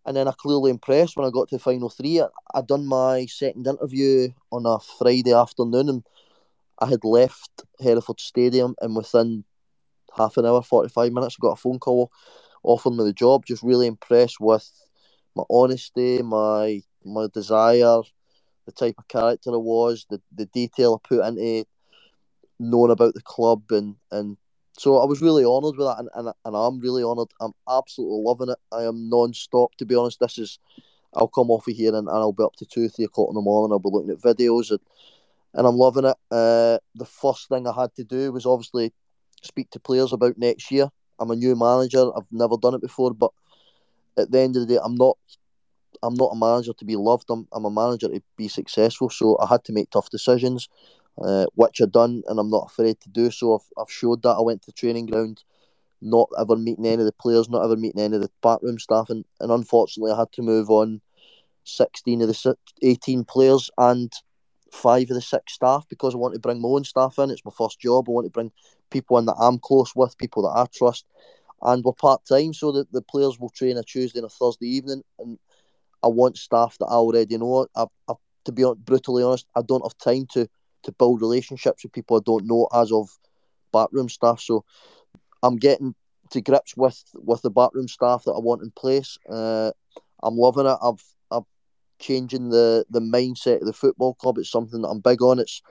and 0.05 0.17
then 0.17 0.29
I 0.29 0.33
clearly 0.33 0.71
impressed 0.71 1.17
when 1.17 1.27
I 1.27 1.31
got 1.31 1.49
to 1.49 1.57
the 1.57 1.63
final 1.63 1.91
three. 1.91 2.21
I, 2.21 2.27
I 2.55 2.63
done 2.63 2.87
my 2.87 3.27
second 3.27 3.67
interview 3.67 4.29
on 4.51 4.67
a 4.67 4.79
Friday 4.99 5.33
afternoon, 5.33 5.89
and 5.89 6.05
I 6.79 6.87
had 6.87 7.05
left 7.05 7.63
Hereford 7.81 8.21
Stadium, 8.21 8.75
and 8.81 8.97
within 8.97 9.45
half 10.17 10.37
an 10.37 10.47
hour, 10.47 10.63
forty 10.63 10.89
five 10.89 11.13
minutes, 11.13 11.37
I 11.39 11.43
got 11.43 11.53
a 11.53 11.57
phone 11.57 11.79
call 11.79 12.11
offering 12.63 12.97
me 12.97 13.05
the 13.05 13.13
job. 13.13 13.47
Just 13.47 13.63
really 13.63 13.87
impressed 13.87 14.41
with 14.41 14.71
my 15.37 15.45
honesty, 15.51 16.23
my 16.23 16.83
my 17.05 17.29
desire, 17.33 18.01
the 18.69 18.73
type 18.73 18.97
of 18.99 19.09
character 19.09 19.51
I 19.51 19.57
was, 19.57 20.05
the 20.11 20.21
the 20.37 20.45
detail 20.47 21.01
I 21.01 21.09
put 21.09 21.25
into 21.25 21.65
knowing 22.61 22.91
about 22.91 23.15
the 23.15 23.23
club, 23.23 23.63
and 23.71 23.97
and 24.13 24.37
so 24.79 24.99
I 24.99 25.07
was 25.07 25.23
really 25.23 25.45
honoured 25.45 25.77
with 25.77 25.87
that, 25.87 25.99
and, 25.99 26.09
and, 26.15 26.29
and 26.45 26.57
I'm 26.57 26.79
really 26.79 27.03
honoured. 27.03 27.33
I'm 27.41 27.55
absolutely 27.69 28.23
loving 28.23 28.51
it. 28.51 28.59
I 28.71 28.83
am 28.85 29.09
non-stop, 29.09 29.75
to 29.77 29.87
be 29.87 29.95
honest. 29.95 30.21
This 30.21 30.39
is, 30.39 30.59
I'll 31.15 31.29
come 31.29 31.51
off 31.51 31.67
of 31.67 31.75
here 31.75 31.95
and, 31.97 32.07
and 32.07 32.17
I'll 32.17 32.33
be 32.33 32.45
up 32.45 32.55
to 32.57 32.67
two, 32.67 32.89
three 32.89 33.07
o'clock 33.07 33.31
in 33.31 33.35
the 33.35 33.41
morning. 33.41 33.73
I'll 33.73 33.81
be 33.81 33.89
looking 33.91 34.11
at 34.11 34.19
videos 34.19 34.71
and, 34.71 34.79
and 35.55 35.67
I'm 35.67 35.75
loving 35.75 36.05
it. 36.05 36.17
Uh, 36.31 36.79
the 36.95 37.07
first 37.07 37.49
thing 37.49 37.67
I 37.67 37.73
had 37.75 37.93
to 37.97 38.05
do 38.05 38.31
was 38.31 38.47
obviously 38.47 38.93
speak 39.43 39.69
to 39.71 39.81
players 39.81 40.13
about 40.13 40.39
next 40.39 40.71
year. 40.71 40.89
I'm 41.19 41.33
a 41.33 41.37
new 41.37 41.57
manager. 41.57 42.17
I've 42.17 42.31
never 42.31 42.57
done 42.57 42.75
it 42.75 42.81
before, 42.81 43.13
but 43.13 43.33
at 44.17 44.31
the 44.31 44.39
end 44.39 44.55
of 44.55 44.69
the 44.69 44.75
day, 44.75 44.81
I'm 44.81 44.95
not. 44.95 45.19
I'm 46.03 46.15
not 46.15 46.31
a 46.33 46.37
manager 46.37 46.73
to 46.73 46.85
be 46.85 46.97
loved. 46.97 47.31
I'm, 47.31 47.47
I'm 47.53 47.65
a 47.65 47.71
manager 47.71 48.09
to 48.09 48.23
be 48.37 48.49
successful. 48.49 49.11
So 49.11 49.39
I 49.39 49.47
had 49.47 49.65
to 49.65 49.73
make 49.73 49.91
tough 49.91 50.11
decisions 50.11 50.69
uh, 51.23 51.47
which 51.55 51.81
I've 51.81 51.93
done, 51.93 52.23
and 52.29 52.39
I'm 52.39 52.51
not 52.51 52.67
afraid 52.71 53.01
to 53.01 53.09
do 53.09 53.31
so. 53.31 53.55
I've, 53.55 53.83
I've 53.83 53.91
showed 53.91 54.23
that 54.23 54.37
I 54.37 54.41
went 54.41 54.63
to 54.63 54.67
the 54.67 54.73
training 54.73 55.07
ground, 55.07 55.43
not 56.01 56.29
ever 56.39 56.57
meeting 56.57 56.87
any 56.87 57.01
of 57.01 57.07
the 57.07 57.13
players, 57.13 57.49
not 57.49 57.65
ever 57.65 57.77
meeting 57.77 58.01
any 58.01 58.17
of 58.17 58.23
the 58.23 58.31
backroom 58.43 58.79
staff, 58.79 59.11
and, 59.11 59.25
and 59.41 59.51
unfortunately, 59.51 60.13
I 60.13 60.19
had 60.19 60.33
to 60.33 60.43
move 60.43 60.71
on 60.71 61.01
16 61.65 62.23
of 62.23 62.29
the 62.29 62.57
18 62.83 63.25
players 63.25 63.71
and 63.79 64.13
five 64.73 65.11
of 65.11 65.17
the 65.17 65.21
six 65.21 65.55
staff 65.55 65.87
because 65.89 66.15
I 66.15 66.19
want 66.19 66.35
to 66.35 66.41
bring 66.41 66.61
my 66.61 66.69
own 66.69 66.85
staff 66.85 67.19
in. 67.19 67.31
It's 67.31 67.45
my 67.45 67.53
first 67.57 67.81
job. 67.81 68.09
I 68.09 68.13
want 68.13 68.27
to 68.27 68.31
bring 68.31 68.53
people 68.91 69.19
in 69.19 69.27
that 69.27 69.37
I'm 69.41 69.59
close 69.59 69.95
with, 69.97 70.19
people 70.19 70.43
that 70.43 70.61
I 70.61 70.67
trust, 70.73 71.05
and 71.63 71.83
we're 71.85 71.93
part 71.93 72.25
time, 72.27 72.53
so 72.53 72.71
that 72.73 72.93
the 72.93 73.03
players 73.03 73.41
will 73.41 73.51
train 73.51 73.77
a 73.77 73.83
Tuesday 73.83 74.21
and 74.21 74.27
a 74.27 74.31
Thursday 74.31 74.69
evening, 74.69 75.03
and 75.19 75.39
I 76.03 76.09
want 76.09 76.39
staff 76.39 76.77
that 76.79 76.87
I 76.87 76.95
already 76.95 77.37
know. 77.39 77.67
I, 77.75 77.87
I, 78.09 78.15
to 78.45 78.53
be 78.53 78.65
brutally 78.85 79.23
honest, 79.23 79.47
I 79.55 79.63
don't 79.63 79.85
have 79.85 79.99
time 79.99 80.27
to 80.33 80.49
to 80.85 80.93
build 80.93 81.21
relationships 81.21 81.83
with 81.83 81.93
people 81.93 82.17
I 82.17 82.21
don't 82.25 82.47
know 82.47 82.69
as 82.73 82.93
of 82.93 83.09
backroom 83.73 84.09
staff. 84.09 84.41
So 84.41 84.65
I'm 85.43 85.57
getting 85.57 85.95
to 86.31 86.41
grips 86.41 86.77
with 86.77 87.03
with 87.15 87.43
the 87.43 87.51
backroom 87.51 87.89
staff 87.89 88.25
that 88.25 88.33
I 88.33 88.39
want 88.39 88.63
in 88.63 88.71
place. 88.71 89.19
Uh, 89.29 89.73
I'm 90.23 90.37
loving 90.37 90.67
it. 90.67 90.77
I've 90.83 91.03
I've 91.31 91.45
changing 91.99 92.51
the 92.51 92.85
the 92.91 93.01
mindset 93.01 93.61
of 93.61 93.67
the 93.67 93.73
football 93.73 94.15
club. 94.15 94.39
It's 94.39 94.51
something 94.51 94.83
that 94.83 94.89
I'm 94.89 95.01
big 95.01 95.23
on. 95.23 95.39
It's 95.39 95.63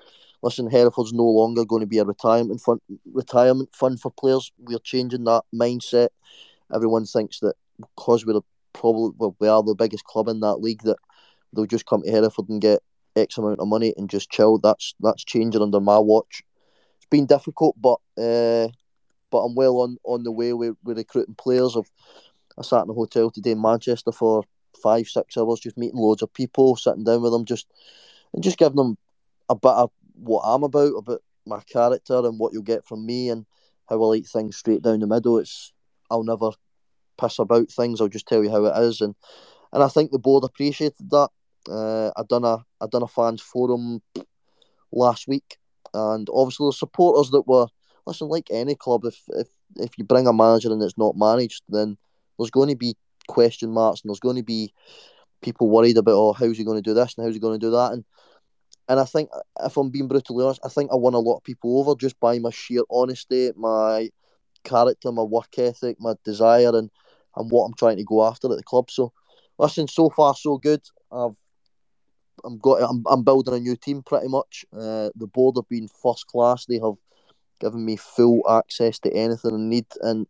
listen, 0.41 0.69
Hereford's 0.69 1.13
no 1.13 1.23
longer 1.23 1.65
going 1.65 1.81
to 1.81 1.87
be 1.87 1.99
a 1.99 2.05
retirement 2.05 2.61
fund 2.61 2.81
retirement 3.11 3.69
fund 3.73 3.99
for 3.99 4.11
players. 4.11 4.51
We're 4.57 4.79
changing 4.79 5.23
that 5.25 5.43
mindset. 5.53 6.09
Everyone 6.73 7.05
thinks 7.05 7.39
that 7.39 7.55
because 7.79 8.25
we're 8.25 8.41
probably 8.73 9.11
well, 9.17 9.35
we 9.39 9.47
are 9.47 9.63
the 9.63 9.75
biggest 9.75 10.03
club 10.05 10.27
in 10.27 10.39
that 10.41 10.57
league 10.57 10.83
that 10.83 10.97
they'll 11.53 11.65
just 11.65 11.85
come 11.85 12.03
to 12.03 12.11
Hereford 12.11 12.49
and 12.49 12.61
get 12.61 12.81
X 13.15 13.37
amount 13.37 13.59
of 13.59 13.67
money 13.67 13.93
and 13.97 14.09
just 14.09 14.29
chill. 14.29 14.57
That's 14.59 14.95
that's 14.99 15.23
changing 15.23 15.61
under 15.61 15.79
my 15.79 15.99
watch. 15.99 16.43
It's 16.97 17.07
been 17.09 17.25
difficult, 17.25 17.75
but 17.79 17.99
uh, 18.17 18.69
but 19.29 19.39
I'm 19.39 19.55
well 19.55 19.77
on, 19.77 19.97
on 20.03 20.23
the 20.23 20.31
way 20.31 20.53
We 20.53 20.71
we're 20.83 20.95
recruiting 20.95 21.35
players. 21.35 21.75
I've 21.75 21.89
I 22.57 22.63
sat 22.63 22.83
in 22.83 22.89
a 22.89 22.93
hotel 22.93 23.29
today 23.29 23.51
in 23.51 23.61
Manchester 23.61 24.11
for 24.11 24.43
five 24.81 25.07
six 25.07 25.37
hours, 25.37 25.59
just 25.59 25.77
meeting 25.77 25.99
loads 25.99 26.21
of 26.21 26.33
people, 26.33 26.75
sitting 26.75 27.03
down 27.03 27.21
with 27.21 27.31
them, 27.31 27.45
just 27.45 27.67
and 28.33 28.43
just 28.43 28.57
giving 28.57 28.75
them 28.75 28.97
a 29.49 29.55
bit 29.55 29.71
of 29.71 29.91
what 30.13 30.41
I'm 30.43 30.63
about, 30.63 30.93
about 30.93 31.21
my 31.45 31.61
character 31.61 32.17
and 32.17 32.39
what 32.39 32.53
you'll 32.53 32.63
get 32.63 32.85
from 32.85 33.05
me 33.05 33.29
and 33.29 33.45
how 33.87 33.95
I 33.95 34.05
like 34.07 34.25
things 34.25 34.57
straight 34.57 34.81
down 34.81 34.99
the 34.99 35.07
middle. 35.07 35.37
It's 35.37 35.71
I'll 36.09 36.23
never 36.23 36.51
piss 37.17 37.39
about 37.39 37.69
things. 37.69 38.01
I'll 38.01 38.07
just 38.07 38.27
tell 38.27 38.43
you 38.43 38.49
how 38.49 38.65
it 38.65 38.77
is, 38.83 39.01
and 39.01 39.15
and 39.73 39.83
I 39.83 39.87
think 39.87 40.11
the 40.11 40.19
board 40.19 40.43
appreciated 40.43 41.09
that. 41.09 41.29
Uh, 41.69 42.11
I 42.15 42.23
done 42.29 42.45
a 42.45 42.57
I 42.81 42.87
done 42.89 43.03
a 43.03 43.07
fans 43.07 43.41
forum 43.41 44.01
last 44.91 45.27
week, 45.27 45.57
and 45.93 46.27
obviously 46.31 46.67
the 46.67 46.73
supporters 46.73 47.31
that 47.31 47.47
were 47.47 47.67
listen 48.05 48.27
like 48.27 48.47
any 48.51 48.75
club. 48.75 49.05
If 49.05 49.21
if 49.29 49.47
if 49.75 49.97
you 49.97 50.05
bring 50.05 50.27
a 50.27 50.33
manager 50.33 50.71
and 50.71 50.81
it's 50.81 50.97
not 50.97 51.17
managed, 51.17 51.63
then 51.69 51.97
there's 52.37 52.51
going 52.51 52.69
to 52.69 52.75
be 52.75 52.95
question 53.27 53.69
marks 53.71 54.01
and 54.01 54.09
there's 54.09 54.21
going 54.21 54.37
to 54.37 54.43
be 54.43 54.73
people 55.41 55.69
worried 55.69 55.97
about 55.97 56.13
oh 56.13 56.31
how's 56.31 56.57
he 56.57 56.63
going 56.63 56.81
to 56.81 56.89
do 56.89 56.93
this 56.93 57.13
and 57.15 57.25
how's 57.25 57.33
he 57.33 57.41
going 57.41 57.59
to 57.59 57.65
do 57.65 57.71
that 57.71 57.91
and 57.91 58.05
and 58.89 58.99
I 58.99 59.05
think 59.05 59.29
if 59.63 59.75
I'm 59.75 59.89
being 59.89 60.07
brutally 60.07 60.45
honest, 60.45 60.61
I 60.63 60.69
think 60.69 60.91
I 60.91 60.95
won 60.95 61.13
a 61.13 61.19
lot 61.19 61.37
of 61.37 61.43
people 61.43 61.79
over 61.79 61.93
just 61.99 62.17
by 62.19 62.39
my 62.39 62.51
sheer 62.51 62.83
honesty, 62.89 63.51
my 63.57 64.09
character, 64.63 65.11
my 65.11 65.23
work 65.23 65.57
ethic, 65.57 65.97
my 65.99 66.13
desire, 66.23 66.69
and 66.73 66.89
and 67.37 67.49
what 67.51 67.65
I'm 67.65 67.73
trying 67.73 67.97
to 67.97 68.03
go 68.03 68.25
after 68.25 68.51
at 68.51 68.57
the 68.57 68.63
club. 68.63 68.89
So, 68.89 69.13
listen, 69.57 69.87
so 69.87 70.09
far 70.09 70.35
so 70.35 70.57
good. 70.57 70.81
I've 71.11 71.35
I'm 72.43 72.57
got 72.59 72.81
I'm, 72.81 73.03
I'm 73.09 73.23
building 73.23 73.53
a 73.53 73.59
new 73.59 73.75
team 73.75 74.03
pretty 74.03 74.27
much. 74.27 74.65
Uh, 74.73 75.09
the 75.15 75.27
board 75.27 75.55
have 75.57 75.69
been 75.69 75.87
first 75.87 76.27
class. 76.27 76.65
They 76.65 76.79
have 76.79 76.95
given 77.59 77.83
me 77.85 77.95
full 77.95 78.41
access 78.49 78.99
to 78.99 79.13
anything 79.13 79.53
I 79.53 79.57
need, 79.57 79.85
and 80.01 80.27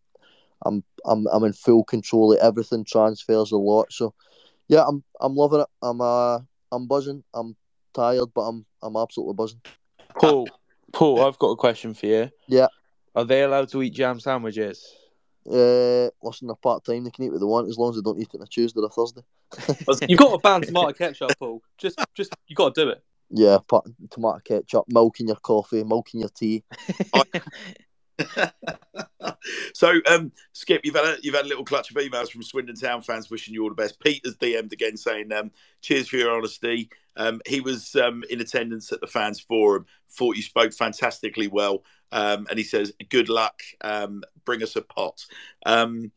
I'm 0.65 0.83
I'm 1.05 1.27
I'm 1.27 1.43
in 1.43 1.53
full 1.53 1.83
control 1.83 2.33
of 2.33 2.39
everything. 2.39 2.85
Transfers 2.85 3.51
a 3.51 3.57
lot, 3.57 3.91
so 3.91 4.13
yeah, 4.67 4.83
I'm 4.87 5.03
I'm 5.19 5.35
loving 5.35 5.61
it. 5.61 5.67
I'm 5.81 6.01
uh 6.01 6.39
I'm 6.71 6.87
buzzing. 6.87 7.23
I'm 7.33 7.55
tired, 7.93 8.29
but 8.33 8.41
I'm 8.41 8.65
I'm 8.81 8.95
absolutely 8.95 9.35
buzzing. 9.35 9.61
Paul, 10.19 10.49
Paul, 10.93 11.25
I've 11.25 11.39
got 11.39 11.51
a 11.51 11.55
question 11.55 11.93
for 11.93 12.05
you. 12.05 12.29
Yeah. 12.47 12.67
Are 13.15 13.25
they 13.25 13.43
allowed 13.43 13.69
to 13.69 13.81
eat 13.81 13.93
jam 13.93 14.19
sandwiches? 14.19 14.93
Uh, 15.49 16.09
listen, 16.21 16.47
they're 16.47 16.55
part 16.55 16.83
time. 16.83 17.03
They 17.03 17.11
can 17.11 17.25
eat 17.25 17.31
what 17.31 17.39
they 17.39 17.45
want 17.45 17.69
as 17.69 17.77
long 17.77 17.91
as 17.91 17.95
they 17.95 18.01
don't 18.01 18.19
eat 18.19 18.29
it 18.33 18.37
on 18.37 18.43
a 18.43 18.47
Tuesday 18.47 18.81
or 18.81 18.85
a 18.85 18.89
Thursday. 18.89 19.21
You've 20.09 20.19
got 20.19 20.31
to 20.31 20.37
ban 20.39 20.61
tomato 20.61 20.91
ketchup, 20.91 21.31
Paul. 21.39 21.61
Just, 21.77 21.99
just 22.13 22.33
you 22.47 22.55
got 22.55 22.75
to 22.75 22.85
do 22.85 22.89
it. 22.89 23.03
Yeah, 23.29 23.57
pot, 23.67 23.87
tomato 24.09 24.39
ketchup, 24.39 24.85
milk 24.89 25.19
in 25.19 25.27
your 25.27 25.37
coffee, 25.37 25.83
milk 25.83 26.13
in 26.13 26.21
your 26.21 26.29
tea. 26.29 26.63
so, 29.73 29.93
um, 30.09 30.31
Skip, 30.53 30.81
you've 30.83 30.95
had 30.95 31.05
a, 31.05 31.17
you've 31.21 31.35
had 31.35 31.45
a 31.45 31.47
little 31.47 31.65
clutch 31.65 31.91
of 31.91 31.97
emails 31.97 32.29
from 32.31 32.43
Swindon 32.43 32.75
Town 32.75 33.01
fans 33.01 33.29
wishing 33.29 33.53
you 33.53 33.63
all 33.63 33.69
the 33.69 33.75
best. 33.75 33.99
Peter's 33.99 34.33
has 34.33 34.37
DM'd 34.37 34.73
again 34.73 34.97
saying, 34.97 35.31
um, 35.31 35.51
"Cheers 35.81 36.09
for 36.09 36.17
your 36.17 36.35
honesty." 36.35 36.89
Um, 37.17 37.41
he 37.45 37.61
was 37.61 37.95
um, 37.95 38.23
in 38.29 38.39
attendance 38.39 38.91
at 38.91 39.01
the 39.01 39.07
fans 39.07 39.39
forum. 39.39 39.85
Thought 40.11 40.37
you 40.37 40.43
spoke 40.43 40.73
fantastically 40.73 41.47
well, 41.47 41.83
um, 42.11 42.47
and 42.49 42.57
he 42.57 42.63
says, 42.63 42.93
"Good 43.09 43.29
luck. 43.29 43.61
Um, 43.81 44.23
bring 44.45 44.63
us 44.63 44.75
a 44.75 44.81
pot." 44.81 45.25
Um, 45.65 46.11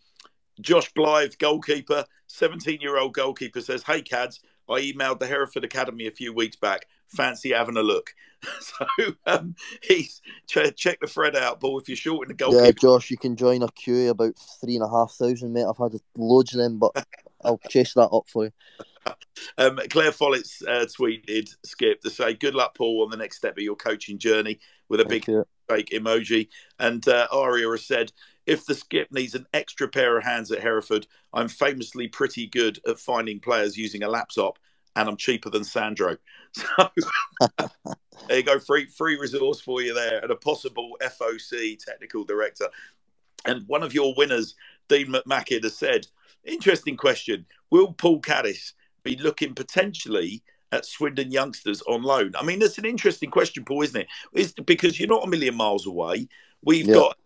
Josh 0.60 0.92
Blythe, 0.92 1.34
goalkeeper, 1.38 2.04
seventeen-year-old 2.26 3.14
goalkeeper, 3.14 3.60
says, 3.60 3.82
"Hey, 3.82 4.02
Cads." 4.02 4.40
I 4.68 4.80
emailed 4.80 5.18
the 5.18 5.26
Hereford 5.26 5.64
Academy 5.64 6.06
a 6.06 6.12
few 6.12 6.32
weeks 6.32 6.56
back. 6.56 6.86
Fancy 7.08 7.50
having 7.50 7.76
a 7.76 7.82
look. 7.82 8.14
so 8.60 8.86
um, 9.26 9.54
he's 9.82 10.22
ch- 10.46 10.74
check 10.76 11.00
the 11.00 11.06
thread 11.06 11.36
out, 11.36 11.60
Paul. 11.60 11.80
If 11.80 11.88
you're 11.88 11.96
short 11.96 12.26
in 12.26 12.28
the 12.28 12.34
goalkeeper, 12.34 12.64
Yeah, 12.64 12.70
Josh, 12.70 13.10
you 13.10 13.16
can 13.16 13.36
join 13.36 13.62
a 13.62 13.68
queue 13.72 14.10
about 14.10 14.34
three 14.60 14.76
and 14.76 14.84
a 14.84 14.88
half 14.88 15.12
thousand, 15.12 15.52
mate. 15.52 15.66
I've 15.68 15.76
had 15.76 16.00
loads 16.16 16.54
of 16.54 16.60
them, 16.60 16.78
but 16.78 16.92
I'll 17.44 17.60
chase 17.68 17.94
that 17.94 18.08
up 18.08 18.28
for 18.28 18.44
you. 18.44 18.50
Um, 19.58 19.80
Claire 19.90 20.12
Follett's 20.12 20.62
uh, 20.66 20.86
tweeted 20.86 21.48
Skip 21.64 22.00
to 22.02 22.10
say, 22.10 22.34
"Good 22.34 22.54
luck, 22.54 22.74
Paul, 22.74 23.02
on 23.04 23.10
the 23.10 23.16
next 23.16 23.36
step 23.36 23.56
of 23.56 23.62
your 23.62 23.76
coaching 23.76 24.18
journey." 24.18 24.60
With 24.88 25.00
a 25.00 25.04
Thank 25.04 25.26
big 25.26 25.28
you. 25.28 25.46
fake 25.68 25.90
emoji, 25.90 26.48
and 26.78 27.06
uh, 27.08 27.28
Aria 27.32 27.70
has 27.70 27.86
said, 27.86 28.12
"If 28.46 28.66
the 28.66 28.74
Skip 28.74 29.10
needs 29.12 29.34
an 29.34 29.46
extra 29.54 29.88
pair 29.88 30.18
of 30.18 30.24
hands 30.24 30.50
at 30.50 30.60
Hereford, 30.60 31.06
I'm 31.32 31.48
famously 31.48 32.08
pretty 32.08 32.46
good 32.48 32.78
at 32.86 32.98
finding 32.98 33.40
players 33.40 33.76
using 33.76 34.02
a 34.02 34.08
laptop, 34.08 34.58
and 34.96 35.08
I'm 35.08 35.16
cheaper 35.16 35.50
than 35.50 35.64
Sandro." 35.64 36.16
So 36.52 36.90
there 38.28 38.38
you 38.38 38.42
go, 38.42 38.58
free 38.58 38.86
free 38.86 39.16
resource 39.16 39.60
for 39.60 39.80
you 39.80 39.94
there, 39.94 40.18
and 40.20 40.32
a 40.32 40.36
possible 40.36 40.96
FOC 41.00 41.78
technical 41.78 42.24
director. 42.24 42.68
And 43.46 43.66
one 43.68 43.84
of 43.84 43.94
your 43.94 44.14
winners, 44.16 44.56
Dean 44.88 45.06
McMacken, 45.06 45.62
has 45.62 45.76
said, 45.76 46.08
"Interesting 46.44 46.96
question: 46.96 47.46
Will 47.70 47.92
Paul 47.92 48.20
Caddis 48.20 48.74
be 49.02 49.16
looking 49.16 49.54
potentially 49.54 50.42
at 50.72 50.86
Swindon 50.86 51.30
youngsters 51.32 51.82
on 51.82 52.02
loan? 52.02 52.32
I 52.38 52.44
mean, 52.44 52.58
that's 52.60 52.78
an 52.78 52.84
interesting 52.84 53.30
question, 53.30 53.64
Paul, 53.64 53.82
isn't 53.82 54.00
it? 54.02 54.08
It's 54.32 54.52
because 54.52 54.98
you're 54.98 55.08
not 55.08 55.24
a 55.26 55.30
million 55.30 55.54
miles 55.54 55.86
away. 55.86 56.28
We've 56.62 56.86
Yeah. 56.86 56.94
got 56.94 57.18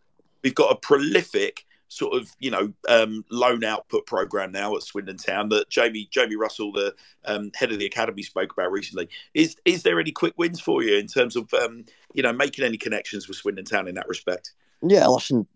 we've 0.43 0.55
got 0.55 0.73
a 0.73 0.77
prolific 0.77 1.65
sort 1.89 2.17
of 2.17 2.35
you 2.41 2.51
know 2.51 2.73
um, 2.89 3.25
loan 3.31 3.63
output 3.65 4.07
program 4.07 4.51
now 4.51 4.75
at 4.75 4.83
Swindon 4.83 5.17
Town 5.17 5.49
that 5.51 5.69
Jamie 5.71 6.09
Jamie 6.11 6.37
Russell, 6.37 6.73
the 6.73 6.95
um, 7.25 7.51
head 7.55 7.73
of 7.73 7.79
the 7.79 7.87
academy, 7.87 8.23
spoke 8.23 8.53
about 8.53 8.73
recently. 8.73 9.09
Is 9.35 9.57
is 9.65 9.83
there 9.83 10.01
any 10.01 10.11
quick 10.13 10.35
wins 10.37 10.61
for 10.61 10.83
you 10.83 10.97
in 10.97 11.07
terms 11.07 11.37
of 11.37 11.53
um, 11.55 11.85
you 12.13 12.23
know 12.23 12.33
making 12.33 12.65
any 12.65 12.77
connections 12.77 13.29
with 13.29 13.37
Swindon 13.37 13.65
Town 13.65 13.89
in 13.89 13.95
that 13.95 14.09
respect? 14.09 14.53
Yeah, 14.83 15.07
listen, 15.07 15.47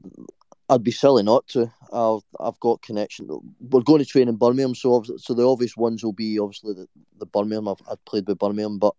I'd 0.70 0.84
be 0.84 0.90
silly 0.90 1.22
not 1.22 1.46
to. 1.48 1.72
I've 1.92 2.20
I've 2.38 2.60
got 2.60 2.82
connection. 2.82 3.28
We're 3.60 3.80
going 3.80 4.00
to 4.00 4.04
train 4.04 4.28
in 4.28 4.36
Birmingham, 4.36 4.74
so 4.74 5.02
so 5.16 5.34
the 5.34 5.48
obvious 5.48 5.76
ones 5.76 6.04
will 6.04 6.12
be 6.12 6.38
obviously 6.38 6.74
the, 6.74 6.86
the 7.18 7.26
Birmingham. 7.26 7.68
I've, 7.68 7.80
I've 7.90 8.04
played 8.04 8.26
with 8.28 8.38
Birmingham, 8.38 8.78
but 8.78 8.94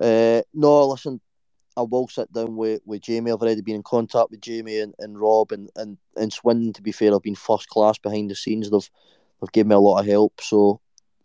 uh, 0.00 0.42
no, 0.52 0.88
listen, 0.88 1.20
I 1.76 1.82
will 1.82 2.08
sit 2.08 2.32
down 2.32 2.56
with, 2.56 2.80
with 2.84 3.02
Jamie. 3.02 3.32
I've 3.32 3.42
already 3.42 3.60
been 3.60 3.76
in 3.76 3.82
contact 3.82 4.30
with 4.30 4.40
Jamie 4.40 4.78
and, 4.78 4.94
and 4.98 5.18
Rob 5.18 5.50
and, 5.52 5.70
and, 5.76 5.98
and 6.16 6.32
Swindon. 6.32 6.72
To 6.74 6.82
be 6.82 6.92
fair, 6.92 7.12
I've 7.12 7.22
been 7.22 7.34
first 7.34 7.68
class 7.68 7.98
behind 7.98 8.30
the 8.30 8.34
scenes. 8.34 8.70
They've 8.70 8.90
they've 9.40 9.52
given 9.52 9.70
me 9.70 9.74
a 9.74 9.80
lot 9.80 10.00
of 10.00 10.06
help. 10.06 10.40
So 10.40 10.80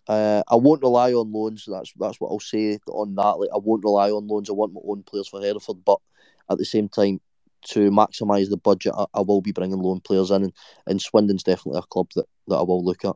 uh, 0.07 0.41
I 0.47 0.55
won't 0.55 0.81
rely 0.81 1.13
on 1.13 1.31
loans. 1.31 1.65
That's 1.67 1.93
that's 1.99 2.19
what 2.19 2.29
I'll 2.29 2.39
say 2.39 2.79
on 2.87 3.13
that. 3.15 3.39
Like 3.39 3.49
I 3.53 3.59
won't 3.59 3.83
rely 3.83 4.09
on 4.09 4.27
loans. 4.27 4.49
I 4.49 4.53
want 4.53 4.73
my 4.73 4.81
own 4.83 5.03
players 5.03 5.27
for 5.27 5.41
Hereford, 5.41 5.85
but 5.85 5.99
at 6.49 6.57
the 6.57 6.65
same 6.65 6.89
time, 6.89 7.21
to 7.67 7.91
maximise 7.91 8.49
the 8.49 8.57
budget, 8.57 8.93
I, 8.97 9.05
I 9.13 9.21
will 9.21 9.41
be 9.41 9.51
bringing 9.51 9.79
loan 9.79 9.99
players 10.01 10.31
in, 10.31 10.43
and, 10.43 10.53
and 10.87 11.01
Swindon's 11.01 11.43
definitely 11.43 11.79
a 11.79 11.83
club 11.83 12.07
that, 12.15 12.25
that 12.47 12.55
I 12.55 12.63
will 12.63 12.83
look 12.83 13.05
at. 13.05 13.15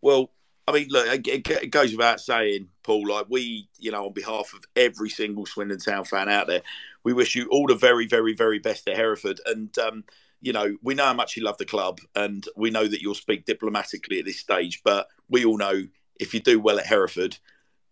Well, 0.00 0.30
I 0.66 0.72
mean, 0.72 0.88
look, 0.90 1.06
it, 1.26 1.48
it- 1.48 1.70
goes 1.70 1.92
without 1.92 2.20
saying, 2.20 2.68
Paul. 2.82 3.08
Like 3.08 3.26
we, 3.28 3.68
you 3.78 3.90
know, 3.90 4.06
on 4.06 4.12
behalf 4.12 4.52
of 4.54 4.64
every 4.76 5.10
single 5.10 5.46
Swindon 5.46 5.78
Town 5.78 6.04
fan 6.04 6.28
out 6.28 6.46
there, 6.46 6.62
we 7.02 7.12
wish 7.12 7.34
you 7.34 7.48
all 7.50 7.66
the 7.66 7.74
very, 7.74 8.06
very, 8.06 8.34
very 8.34 8.58
best 8.58 8.88
at 8.88 8.96
Hereford. 8.96 9.40
And 9.46 9.76
um, 9.78 10.04
you 10.40 10.52
know, 10.52 10.76
we 10.82 10.94
know 10.94 11.04
how 11.06 11.14
much 11.14 11.36
you 11.36 11.42
love 11.42 11.58
the 11.58 11.64
club, 11.64 12.00
and 12.14 12.46
we 12.56 12.70
know 12.70 12.86
that 12.86 13.02
you'll 13.02 13.14
speak 13.14 13.44
diplomatically 13.44 14.18
at 14.18 14.24
this 14.24 14.40
stage. 14.40 14.82
But 14.84 15.08
we 15.28 15.44
all 15.44 15.58
know 15.58 15.84
if 16.20 16.32
you 16.32 16.40
do 16.40 16.60
well 16.60 16.78
at 16.78 16.86
Hereford, 16.86 17.38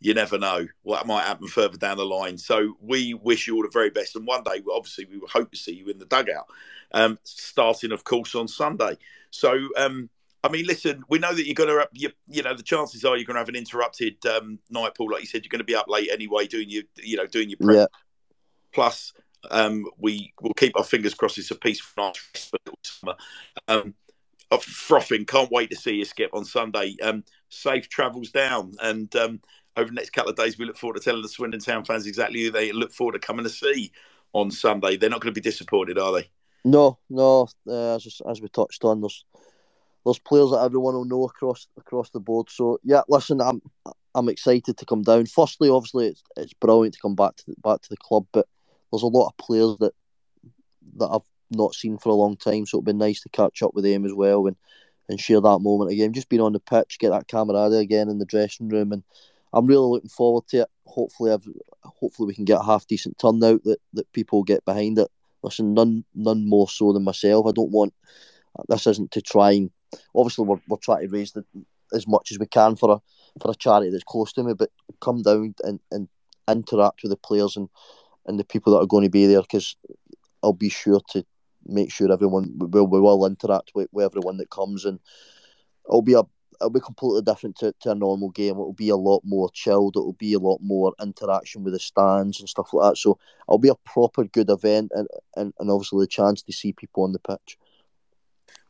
you 0.03 0.15
never 0.15 0.39
know 0.39 0.67
what 0.83 1.07
might 1.07 1.25
happen 1.25 1.49
further 1.49 1.79
down 1.79 1.97
the 1.97 2.05
line. 2.05 2.37
So 2.37 2.77
we 2.81 3.15
wish 3.15 3.47
you 3.47 3.57
all 3.57 3.63
the 3.63 3.71
very 3.73 3.91
best. 3.91 4.17
And 4.17 4.27
one 4.27 4.43
day, 4.43 4.61
obviously, 4.75 5.07
we 5.07 5.21
hope 5.33 5.51
to 5.53 5.57
see 5.57 5.73
you 5.73 5.87
in 5.89 5.99
the 5.99 6.05
dugout, 6.07 6.47
um, 6.93 7.19
starting, 7.25 7.93
of 7.93 8.05
course, 8.05 8.35
on 8.35 8.49
Sunday. 8.49 8.99
So. 9.31 9.69
Um, 9.77 10.11
I 10.45 10.49
mean, 10.49 10.67
listen, 10.67 11.05
we 11.09 11.21
know 11.21 11.33
that 11.33 11.47
you're 11.47 11.55
going 11.55 11.69
to, 11.69 11.89
you, 11.93 12.11
you 12.29 12.43
know, 12.43 12.53
the 12.53 12.65
chances 12.65 13.05
are 13.05 13.17
you're 13.17 13.25
going 13.25 13.37
to 13.37 13.41
have 13.41 13.49
an 13.49 13.55
interrupted 13.55 14.17
um, 14.27 14.59
night, 14.71 14.97
Paul. 14.97 15.13
Like 15.13 15.21
you 15.21 15.29
said, 15.29 15.45
you're 15.45 15.51
going 15.51 15.61
to 15.61 15.65
be 15.65 15.77
up 15.77 15.87
late 15.87 16.11
anyway, 16.13 16.49
doing 16.49 16.69
your, 16.69 16.83
you 16.97 17.17
know, 17.17 17.29
doing 17.29 17.49
your 17.49 17.59
prep. 17.59 17.77
Yeah, 17.77 17.87
Plus, 18.73 19.13
um, 19.51 19.87
we 19.99 20.33
will 20.41 20.55
keep 20.55 20.77
our 20.77 20.85
fingers 20.85 21.15
crossed. 21.15 21.39
It's 21.39 21.51
a 21.51 21.55
peaceful 21.55 22.05
night 22.05 22.17
for 22.17 22.59
summer. 22.83 23.15
Um, 23.69 23.95
I'm 24.51 24.61
frothing. 24.61 25.25
Can't 25.25 25.51
wait 25.51 25.71
to 25.71 25.77
see 25.77 25.95
you, 25.95 26.05
Skip, 26.05 26.35
on 26.35 26.45
Sunday. 26.45 26.97
Um, 27.03 27.25
safe 27.49 27.89
travels 27.89 28.31
down, 28.31 28.75
and 28.83 29.15
um, 29.17 29.41
over 29.77 29.89
the 29.89 29.95
next 29.95 30.11
couple 30.11 30.31
of 30.31 30.37
days, 30.37 30.59
we 30.59 30.65
look 30.65 30.77
forward 30.77 30.99
to 30.99 31.05
telling 31.05 31.23
the 31.23 31.29
Swindon 31.29 31.61
Town 31.61 31.85
fans 31.85 32.07
exactly 32.07 32.43
who 32.43 32.51
they 32.51 32.73
look 32.73 32.93
forward 32.93 33.13
to 33.13 33.19
coming 33.19 33.45
to 33.45 33.51
see 33.51 33.93
on 34.33 34.51
Sunday. 34.51 34.97
They're 34.97 35.11
not 35.11 35.21
going 35.21 35.35
to 35.35 35.41
be 35.41 35.45
disappointed, 35.45 35.99
are 35.99 36.13
they? 36.13 36.29
no, 36.65 36.99
no. 37.11 37.49
Uh, 37.67 37.97
as 37.97 38.21
as 38.29 38.41
we 38.41 38.49
touched 38.49 38.85
on, 38.85 39.01
there's 39.01 39.25
there's 40.05 40.19
players 40.19 40.51
that 40.51 40.63
everyone 40.63 40.95
will 40.95 41.05
know 41.05 41.25
across 41.25 41.67
across 41.77 42.11
the 42.11 42.21
board. 42.21 42.51
So 42.51 42.79
yeah, 42.85 43.03
listen, 43.09 43.41
I'm 43.41 43.63
I'm 44.15 44.29
excited 44.29 44.77
to 44.77 44.87
come 44.87 45.03
down. 45.03 45.27
Firstly, 45.27 45.69
obviously, 45.69 46.09
it's 46.09 46.23
it's 46.37 46.55
brilliant 46.55 46.95
to 46.95 47.01
come 47.01 47.15
back 47.15 47.37
to 47.37 47.45
the, 47.49 47.55
back 47.63 47.83
to 47.83 47.89
the 47.89 47.97
club, 47.97 48.27
but 48.33 48.47
there's 48.91 49.03
a 49.03 49.07
lot 49.07 49.29
of 49.29 49.37
players 49.39 49.77
that 49.79 49.95
that 50.97 51.09
I've 51.09 51.23
not 51.51 51.75
seen 51.75 51.99
for 51.99 52.11
a 52.11 52.15
long 52.15 52.37
time, 52.37 52.67
so 52.67 52.79
it'd 52.79 52.87
be 52.87 52.93
nice 52.93 53.21
to 53.23 53.29
catch 53.29 53.63
up 53.63 53.75
with 53.75 53.85
them 53.85 54.05
as 54.05 54.13
well 54.13 54.47
and 54.47 54.57
and 55.09 55.21
share 55.21 55.41
that 55.41 55.59
moment 55.59 55.91
again. 55.91 56.13
Just 56.13 56.29
being 56.29 56.43
on 56.43 56.53
the 56.53 56.61
pitch, 56.61 56.99
get 56.99 57.11
that 57.11 57.29
camaraderie 57.29 57.83
again 57.83 58.09
in 58.09 58.19
the 58.19 58.25
dressing 58.25 58.69
room, 58.69 58.93
and 58.93 59.03
I'm 59.53 59.67
really 59.67 59.87
looking 59.87 60.09
forward 60.09 60.47
to 60.49 60.63
it. 60.63 60.69
Hopefully, 60.87 61.33
I've, 61.33 61.47
hopefully 61.83 62.27
we 62.27 62.35
can 62.35 62.45
get 62.45 62.61
a 62.61 62.65
half 62.65 62.87
decent 62.87 63.19
turnout 63.19 63.65
that 63.65 63.79
that 63.95 64.13
people 64.13 64.43
get 64.43 64.65
behind 64.65 64.99
it. 64.99 65.09
Listen, 65.43 65.75
none 65.75 66.05
none 66.15 66.49
more 66.49 66.69
so 66.69 66.93
than 66.93 67.05
myself. 67.05 67.47
I 67.47 67.53
don't 67.53 67.73
want 67.73 67.95
this 68.69 68.87
isn't 68.87 69.11
to 69.13 69.23
try 69.23 69.53
and 69.53 69.71
obviously 70.15 70.45
we're, 70.45 70.61
we're 70.69 70.77
trying 70.79 71.09
to 71.09 71.13
raise 71.13 71.33
the, 71.33 71.45
as 71.93 72.07
much 72.07 72.31
as 72.31 72.39
we 72.39 72.47
can 72.47 72.77
for 72.77 72.93
a 72.93 72.99
for 73.41 73.51
a 73.51 73.55
charity 73.55 73.91
that's 73.91 74.05
close 74.05 74.33
to 74.35 74.43
me, 74.43 74.55
but 74.55 74.71
come 75.01 75.23
down 75.23 75.55
and, 75.65 75.81
and 75.91 76.09
interact 76.51 77.03
with 77.03 77.11
the 77.11 77.17
players 77.17 77.57
and, 77.57 77.69
and 78.27 78.39
the 78.39 78.45
people 78.45 78.73
that 78.73 78.81
are 78.81 78.87
going 78.87 79.05
to 79.05 79.11
be 79.11 79.27
there 79.27 79.41
because 79.41 79.77
I'll 80.43 80.53
be 80.53 80.69
sure 80.69 81.01
to 81.11 81.25
make 81.65 81.93
sure 81.93 82.13
everyone 82.13 82.53
will 82.59 82.87
we 82.87 83.01
will 83.01 83.27
interact 83.27 83.73
with, 83.75 83.89
with 83.93 84.05
everyone 84.05 84.37
that 84.39 84.51
comes 84.51 84.85
and 84.85 84.99
it'll 85.89 86.03
be 86.03 86.15
a 86.15 86.25
it'll 86.63 86.71
be 86.71 86.81
completely 86.81 87.23
different 87.23 87.57
to, 87.57 87.75
to 87.81 87.91
a 87.91 87.95
normal 87.95 88.31
game. 88.31 88.53
It'll 88.53 88.73
be 88.73 88.89
a 88.89 88.97
lot 88.97 89.23
more 89.25 89.51
chilled. 89.51 89.97
It'll 89.97 90.13
be 90.15 90.35
a 90.35 90.39
lot 90.39 90.61
more 90.63 90.95
interaction 91.03 91.65
with 91.65 91.75
the 91.75 91.81
stands 91.81 92.41
and 92.41 92.49
stuff 92.49 92.73
like 92.73 92.93
that. 92.93 92.97
So 92.97 93.19
it'll 93.49 93.59
be 93.59 93.69
a 93.69 93.75
proper 93.85 94.25
good 94.25 94.49
event 94.49 94.93
and, 94.95 95.09
and, 95.37 95.53
and 95.59 95.71
obviously 95.71 96.05
the 96.05 96.07
chance 96.07 96.43
to 96.43 96.53
see 96.53 96.73
people 96.73 97.03
on 97.03 97.13
the 97.13 97.19
pitch. 97.19 97.59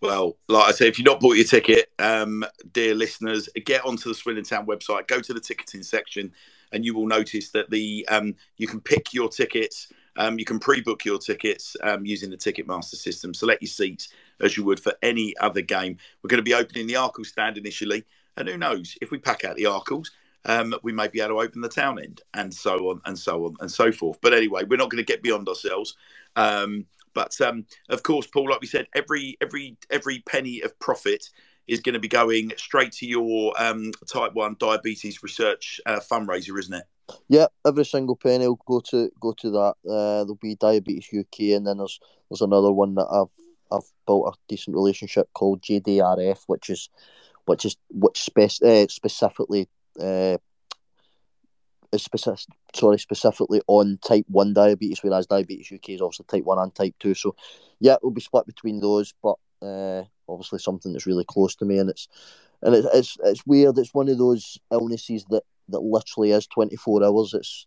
Well, 0.01 0.36
like 0.49 0.68
I 0.68 0.72
say, 0.72 0.88
if 0.88 0.99
you've 0.99 1.07
not 1.07 1.20
bought 1.20 1.36
your 1.36 1.45
ticket, 1.45 1.93
um, 2.01 2.45
dear 2.72 2.95
listeners, 2.95 3.49
get 3.64 3.84
onto 3.84 4.09
the 4.09 4.14
Swindon 4.14 4.45
Town 4.45 4.66
website, 4.66 5.07
go 5.07 5.20
to 5.20 5.32
the 5.32 5.40
ticketing 5.40 5.84
section, 5.84 6.32
and 6.72 6.84
you 6.84 6.95
will 6.95 7.07
notice 7.07 7.51
that 7.51 7.70
the 7.70 8.07
um, 8.11 8.34
you 8.57 8.66
can 8.66 8.80
pick 8.80 9.14
your 9.14 9.28
tickets. 9.28 9.93
Um, 10.16 10.38
you 10.38 10.45
can 10.45 10.59
pre-book 10.59 11.05
your 11.05 11.18
tickets 11.18 11.76
um, 11.82 12.05
using 12.05 12.30
the 12.30 12.36
Ticketmaster 12.36 12.97
system. 12.97 13.32
Select 13.32 13.62
your 13.62 13.68
seats 13.68 14.09
as 14.43 14.57
you 14.57 14.64
would 14.64 14.80
for 14.80 14.95
any 15.03 15.34
other 15.38 15.61
game. 15.61 15.97
We're 16.22 16.28
going 16.28 16.38
to 16.38 16.43
be 16.43 16.55
opening 16.55 16.86
the 16.86 16.97
Arkell 16.97 17.24
stand 17.24 17.59
initially, 17.59 18.05
and 18.36 18.49
who 18.49 18.59
knows 18.59 18.97
if 19.01 19.11
we 19.11 19.18
pack 19.18 19.45
out 19.45 19.57
the 19.57 19.64
Arkells, 19.64 20.09
um, 20.45 20.74
we 20.82 20.93
may 20.93 21.09
be 21.09 21.20
able 21.20 21.36
to 21.36 21.40
open 21.40 21.61
the 21.61 21.68
town 21.68 21.99
end, 21.99 22.20
and 22.34 22.53
so 22.53 22.90
on 22.90 23.01
and 23.05 23.18
so 23.18 23.45
on 23.47 23.57
and 23.61 23.70
so 23.70 23.93
forth. 23.93 24.18
But 24.20 24.34
anyway, 24.34 24.64
we're 24.64 24.76
not 24.76 24.90
going 24.90 25.03
to 25.03 25.12
get 25.12 25.22
beyond 25.22 25.49
ourselves. 25.49 25.97
Um, 26.36 26.86
but 27.14 27.38
um, 27.40 27.66
of 27.88 28.03
course, 28.03 28.26
Paul, 28.26 28.51
like 28.51 28.61
we 28.61 28.66
said, 28.66 28.86
every 28.95 29.36
every 29.40 29.76
every 29.90 30.20
penny 30.20 30.61
of 30.62 30.78
profit 30.78 31.28
is 31.68 31.80
going 31.80 31.93
to 31.93 32.01
be 32.01 32.09
going 32.09 32.53
straight 32.57 32.93
to 32.93 33.07
your 33.07 33.55
um, 33.62 33.93
type 34.11 34.34
one 34.34 34.57
diabetes 34.59 35.22
research 35.22 35.80
uh, 35.86 36.01
fundraiser, 36.01 36.59
isn't 36.59 36.74
it? 36.74 36.84
Yeah, 37.28 37.47
every 37.66 37.84
single 37.84 38.16
penny 38.16 38.47
will 38.47 38.61
go 38.66 38.80
to 38.90 39.11
go 39.20 39.32
to 39.32 39.51
that. 39.51 39.74
Uh, 39.88 40.24
there'll 40.24 40.38
be 40.40 40.55
Diabetes 40.57 41.09
UK, 41.16 41.57
and 41.57 41.66
then 41.66 41.78
there's 41.78 42.01
there's 42.30 42.43
another 42.43 42.72
one 42.72 42.95
that 42.95 43.07
I've 43.07 43.26
I've 43.72 43.90
built 44.06 44.34
a 44.34 44.38
decent 44.48 44.74
relationship 44.76 45.28
called 45.34 45.62
JDRF, 45.62 46.44
which 46.46 46.70
is 46.70 46.88
which 47.46 47.64
is 47.64 47.76
which 47.90 48.20
spec- 48.20 48.62
uh, 48.62 48.86
specifically 48.88 49.68
uh, 50.00 50.38
is 51.92 52.02
specific, 52.02 52.46
sorry 52.74 52.98
specifically 52.98 53.60
on 53.66 53.98
type 54.06 54.24
one 54.28 54.52
diabetes, 54.54 55.02
whereas 55.02 55.26
Diabetes 55.26 55.72
UK 55.72 55.90
is 55.90 56.00
also 56.00 56.24
type 56.24 56.44
one 56.44 56.58
and 56.58 56.74
type 56.74 56.94
two. 56.98 57.14
So 57.14 57.34
yeah, 57.80 57.94
it 57.94 58.02
will 58.02 58.10
be 58.10 58.20
split 58.20 58.46
between 58.46 58.80
those, 58.80 59.12
but 59.22 59.36
uh, 59.60 60.04
obviously 60.28 60.58
something 60.58 60.92
that's 60.92 61.06
really 61.06 61.24
close 61.24 61.54
to 61.56 61.64
me, 61.64 61.78
and 61.78 61.90
it's 61.90 62.08
and 62.62 62.74
it's 62.74 62.88
it's, 62.94 63.16
it's 63.24 63.46
weird. 63.46 63.78
It's 63.78 63.94
one 63.94 64.08
of 64.08 64.18
those 64.18 64.58
illnesses 64.70 65.24
that 65.30 65.42
that 65.68 65.80
literally 65.80 66.32
is 66.32 66.46
twenty 66.46 66.76
four 66.76 67.04
hours. 67.04 67.34
It's 67.34 67.66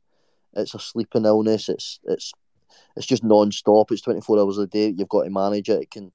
it's 0.53 0.73
a 0.73 0.79
sleeping 0.79 1.25
illness. 1.25 1.69
It's 1.69 1.99
it's 2.05 2.33
it's 2.95 3.05
just 3.05 3.23
non-stop. 3.23 3.91
It's 3.91 4.01
twenty 4.01 4.21
four 4.21 4.39
hours 4.39 4.57
a 4.57 4.67
day. 4.67 4.93
You've 4.95 5.09
got 5.09 5.23
to 5.23 5.29
manage 5.29 5.69
it. 5.69 5.83
It 5.83 5.91
can, 5.91 6.11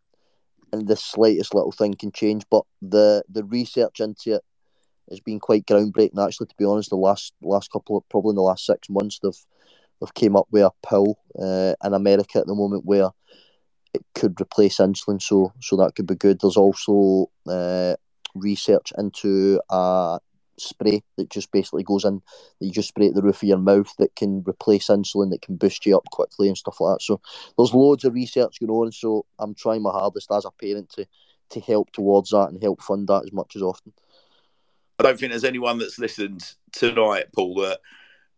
and 0.72 0.86
the 0.86 0.96
slightest 0.96 1.54
little 1.54 1.72
thing 1.72 1.94
can 1.94 2.12
change. 2.12 2.44
But 2.50 2.64
the 2.80 3.22
the 3.28 3.44
research 3.44 4.00
into 4.00 4.36
it 4.36 4.42
has 5.10 5.20
been 5.20 5.40
quite 5.40 5.66
groundbreaking. 5.66 6.24
Actually, 6.24 6.46
to 6.46 6.54
be 6.56 6.64
honest, 6.64 6.90
the 6.90 6.96
last 6.96 7.34
last 7.42 7.70
couple 7.70 7.96
of 7.96 8.08
probably 8.08 8.30
in 8.30 8.36
the 8.36 8.42
last 8.42 8.64
six 8.64 8.88
months, 8.88 9.18
they've 9.22 9.46
they've 10.00 10.14
came 10.14 10.36
up 10.36 10.46
with 10.50 10.62
a 10.62 10.72
pill 10.86 11.18
uh, 11.38 11.74
in 11.84 11.94
America 11.94 12.38
at 12.38 12.46
the 12.46 12.54
moment 12.54 12.84
where 12.84 13.10
it 13.92 14.04
could 14.14 14.40
replace 14.40 14.78
insulin. 14.78 15.20
So 15.20 15.52
so 15.60 15.76
that 15.76 15.94
could 15.94 16.06
be 16.06 16.14
good. 16.14 16.40
There's 16.40 16.56
also 16.56 17.30
uh, 17.46 17.96
research 18.34 18.92
into 18.96 19.60
a 19.68 20.20
spray 20.68 21.02
that 21.16 21.30
just 21.30 21.50
basically 21.52 21.82
goes 21.82 22.04
in 22.04 22.22
that 22.60 22.66
you 22.66 22.72
just 22.72 22.88
spray 22.88 23.08
at 23.08 23.14
the 23.14 23.22
roof 23.22 23.42
of 23.42 23.48
your 23.48 23.58
mouth 23.58 23.92
that 23.98 24.14
can 24.16 24.44
replace 24.46 24.88
insulin 24.88 25.30
that 25.30 25.42
can 25.42 25.56
boost 25.56 25.84
you 25.86 25.96
up 25.96 26.04
quickly 26.10 26.48
and 26.48 26.56
stuff 26.58 26.80
like 26.80 26.98
that. 26.98 27.02
So 27.02 27.20
there's 27.56 27.74
loads 27.74 28.04
of 28.04 28.14
research 28.14 28.60
going 28.60 28.70
on 28.70 28.92
so 28.92 29.24
i'm 29.38 29.54
trying 29.54 29.82
my 29.82 29.90
hardest 29.90 30.30
as 30.30 30.44
a 30.44 30.50
parent 30.50 30.90
to 30.90 31.06
to 31.50 31.60
help 31.60 31.90
towards 31.92 32.30
that 32.30 32.48
and 32.50 32.62
help 32.62 32.80
fund 32.80 33.08
that 33.08 33.24
as 33.24 33.32
much 33.32 33.56
as 33.56 33.62
often. 33.62 33.92
I 35.00 35.02
don't 35.02 35.18
think 35.18 35.32
there's 35.32 35.44
anyone 35.44 35.78
that's 35.78 35.98
listened 35.98 36.44
tonight 36.72 37.26
paul 37.34 37.54
that 37.56 37.80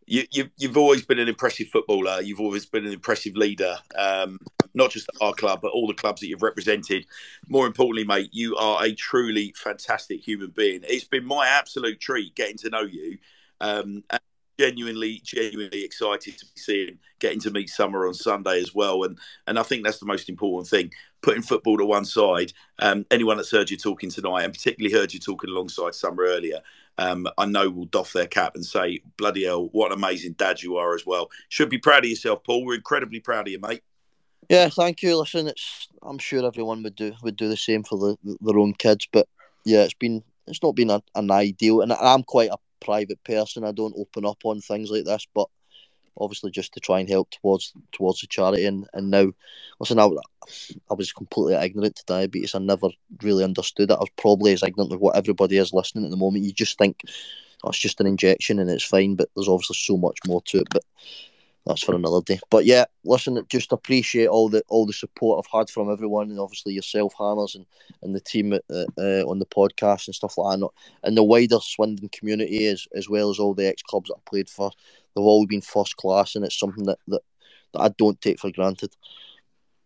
you, 0.06 0.24
you, 0.32 0.50
you've 0.58 0.76
always 0.76 1.04
been 1.04 1.18
an 1.18 1.28
impressive 1.28 1.68
footballer. 1.68 2.20
You've 2.20 2.40
always 2.40 2.66
been 2.66 2.86
an 2.86 2.92
impressive 2.92 3.36
leader, 3.36 3.78
um, 3.96 4.38
not 4.74 4.90
just 4.90 5.08
our 5.20 5.32
club, 5.32 5.60
but 5.62 5.72
all 5.72 5.86
the 5.86 5.94
clubs 5.94 6.20
that 6.20 6.28
you've 6.28 6.42
represented. 6.42 7.06
More 7.48 7.66
importantly, 7.66 8.04
mate, 8.04 8.30
you 8.32 8.56
are 8.56 8.84
a 8.84 8.94
truly 8.94 9.54
fantastic 9.56 10.20
human 10.20 10.50
being. 10.50 10.80
It's 10.84 11.04
been 11.04 11.24
my 11.24 11.46
absolute 11.46 12.00
treat 12.00 12.34
getting 12.34 12.58
to 12.58 12.70
know 12.70 12.82
you. 12.82 13.18
Um, 13.60 14.02
and 14.10 14.20
genuinely, 14.58 15.20
genuinely 15.24 15.84
excited 15.84 16.38
to 16.38 16.44
be 16.44 16.52
seeing, 16.56 16.98
getting 17.18 17.40
to 17.40 17.50
meet 17.50 17.68
Summer 17.68 18.06
on 18.06 18.14
Sunday 18.14 18.60
as 18.60 18.74
well. 18.74 19.04
And 19.04 19.18
and 19.46 19.58
I 19.58 19.62
think 19.62 19.84
that's 19.84 19.98
the 19.98 20.06
most 20.06 20.28
important 20.28 20.68
thing. 20.68 20.92
Putting 21.20 21.42
football 21.42 21.78
to 21.78 21.84
one 21.84 22.04
side. 22.04 22.52
Um, 22.78 23.06
anyone 23.10 23.36
that's 23.36 23.50
heard 23.50 23.70
you 23.70 23.76
talking 23.76 24.10
tonight, 24.10 24.44
and 24.44 24.52
particularly 24.52 24.94
heard 24.94 25.12
you 25.12 25.20
talking 25.20 25.50
alongside 25.50 25.94
Summer 25.94 26.24
earlier, 26.24 26.60
um, 26.98 27.26
I 27.38 27.46
know 27.46 27.70
will 27.70 27.86
doff 27.86 28.12
their 28.12 28.26
cap 28.26 28.54
and 28.54 28.64
say, 28.64 29.00
bloody 29.16 29.44
hell, 29.44 29.68
what 29.72 29.92
an 29.92 29.98
amazing 29.98 30.32
dad 30.32 30.62
you 30.62 30.76
are 30.76 30.94
as 30.94 31.06
well. 31.06 31.30
Should 31.48 31.70
be 31.70 31.78
proud 31.78 32.04
of 32.04 32.10
yourself, 32.10 32.42
Paul. 32.44 32.64
We're 32.64 32.74
incredibly 32.74 33.20
proud 33.20 33.46
of 33.46 33.52
you, 33.52 33.60
mate. 33.60 33.82
Yeah, 34.52 34.68
thank 34.68 35.00
you. 35.02 35.16
Listen, 35.16 35.48
it's 35.48 35.88
I'm 36.02 36.18
sure 36.18 36.44
everyone 36.44 36.82
would 36.82 36.94
do 36.94 37.14
would 37.22 37.36
do 37.36 37.48
the 37.48 37.56
same 37.56 37.84
for 37.84 37.96
the, 37.96 38.36
their 38.42 38.58
own 38.58 38.74
kids, 38.74 39.08
but 39.10 39.26
yeah, 39.64 39.80
it's 39.80 39.94
been 39.94 40.22
it's 40.46 40.62
not 40.62 40.76
been 40.76 40.90
a, 40.90 41.02
an 41.14 41.30
ideal, 41.30 41.80
and 41.80 41.90
I'm 41.90 42.22
quite 42.22 42.50
a 42.50 42.58
private 42.84 43.24
person. 43.24 43.64
I 43.64 43.72
don't 43.72 43.94
open 43.96 44.26
up 44.26 44.40
on 44.44 44.60
things 44.60 44.90
like 44.90 45.06
this, 45.06 45.26
but 45.34 45.48
obviously 46.18 46.50
just 46.50 46.74
to 46.74 46.80
try 46.80 47.00
and 47.00 47.08
help 47.08 47.30
towards 47.30 47.72
towards 47.92 48.20
the 48.20 48.26
charity. 48.26 48.66
And, 48.66 48.86
and 48.92 49.10
now, 49.10 49.32
listen, 49.80 49.98
I, 49.98 50.10
I 50.90 50.94
was 50.94 51.14
completely 51.14 51.54
ignorant 51.54 51.96
to 51.96 52.04
diabetes. 52.04 52.54
I 52.54 52.58
never 52.58 52.88
really 53.22 53.44
understood 53.44 53.90
it. 53.90 53.94
I 53.94 54.00
was 54.00 54.10
probably 54.18 54.52
as 54.52 54.62
ignorant 54.62 54.92
of 54.92 55.00
what 55.00 55.16
everybody 55.16 55.56
is 55.56 55.72
listening 55.72 56.04
at 56.04 56.10
the 56.10 56.18
moment. 56.18 56.44
You 56.44 56.52
just 56.52 56.76
think 56.76 57.00
oh, 57.64 57.70
it's 57.70 57.78
just 57.78 58.02
an 58.02 58.06
injection 58.06 58.58
and 58.58 58.68
it's 58.68 58.84
fine, 58.84 59.14
but 59.14 59.30
there's 59.34 59.48
obviously 59.48 59.76
so 59.76 59.96
much 59.96 60.18
more 60.26 60.42
to 60.42 60.58
it. 60.58 60.66
But 60.70 60.84
that's 61.66 61.82
for 61.84 61.94
another 61.94 62.20
day. 62.22 62.40
But 62.50 62.64
yeah, 62.64 62.86
listen, 63.04 63.44
just 63.48 63.72
appreciate 63.72 64.26
all 64.26 64.48
the 64.48 64.62
all 64.68 64.86
the 64.86 64.92
support 64.92 65.44
I've 65.44 65.58
had 65.58 65.70
from 65.70 65.90
everyone, 65.90 66.30
and 66.30 66.40
obviously 66.40 66.74
yourself, 66.74 67.14
Hannah's, 67.18 67.54
and, 67.54 67.66
and 68.02 68.14
the 68.14 68.20
team 68.20 68.52
uh, 68.52 68.58
uh, 68.70 69.24
on 69.28 69.38
the 69.38 69.46
podcast 69.46 70.08
and 70.08 70.14
stuff 70.14 70.38
like 70.38 70.58
that, 70.58 70.68
and 71.04 71.16
the 71.16 71.22
wider 71.22 71.58
Swindon 71.60 72.08
community 72.08 72.66
as 72.66 72.86
as 72.94 73.08
well 73.08 73.30
as 73.30 73.38
all 73.38 73.54
the 73.54 73.66
ex 73.66 73.82
clubs 73.82 74.08
that 74.08 74.16
I 74.16 74.30
played 74.30 74.50
for. 74.50 74.70
They've 75.14 75.24
all 75.24 75.46
been 75.46 75.60
first 75.60 75.96
class, 75.96 76.34
and 76.34 76.44
it's 76.44 76.58
something 76.58 76.84
that, 76.84 76.98
that 77.08 77.22
that 77.74 77.80
I 77.80 77.88
don't 77.90 78.20
take 78.20 78.40
for 78.40 78.50
granted. 78.50 78.96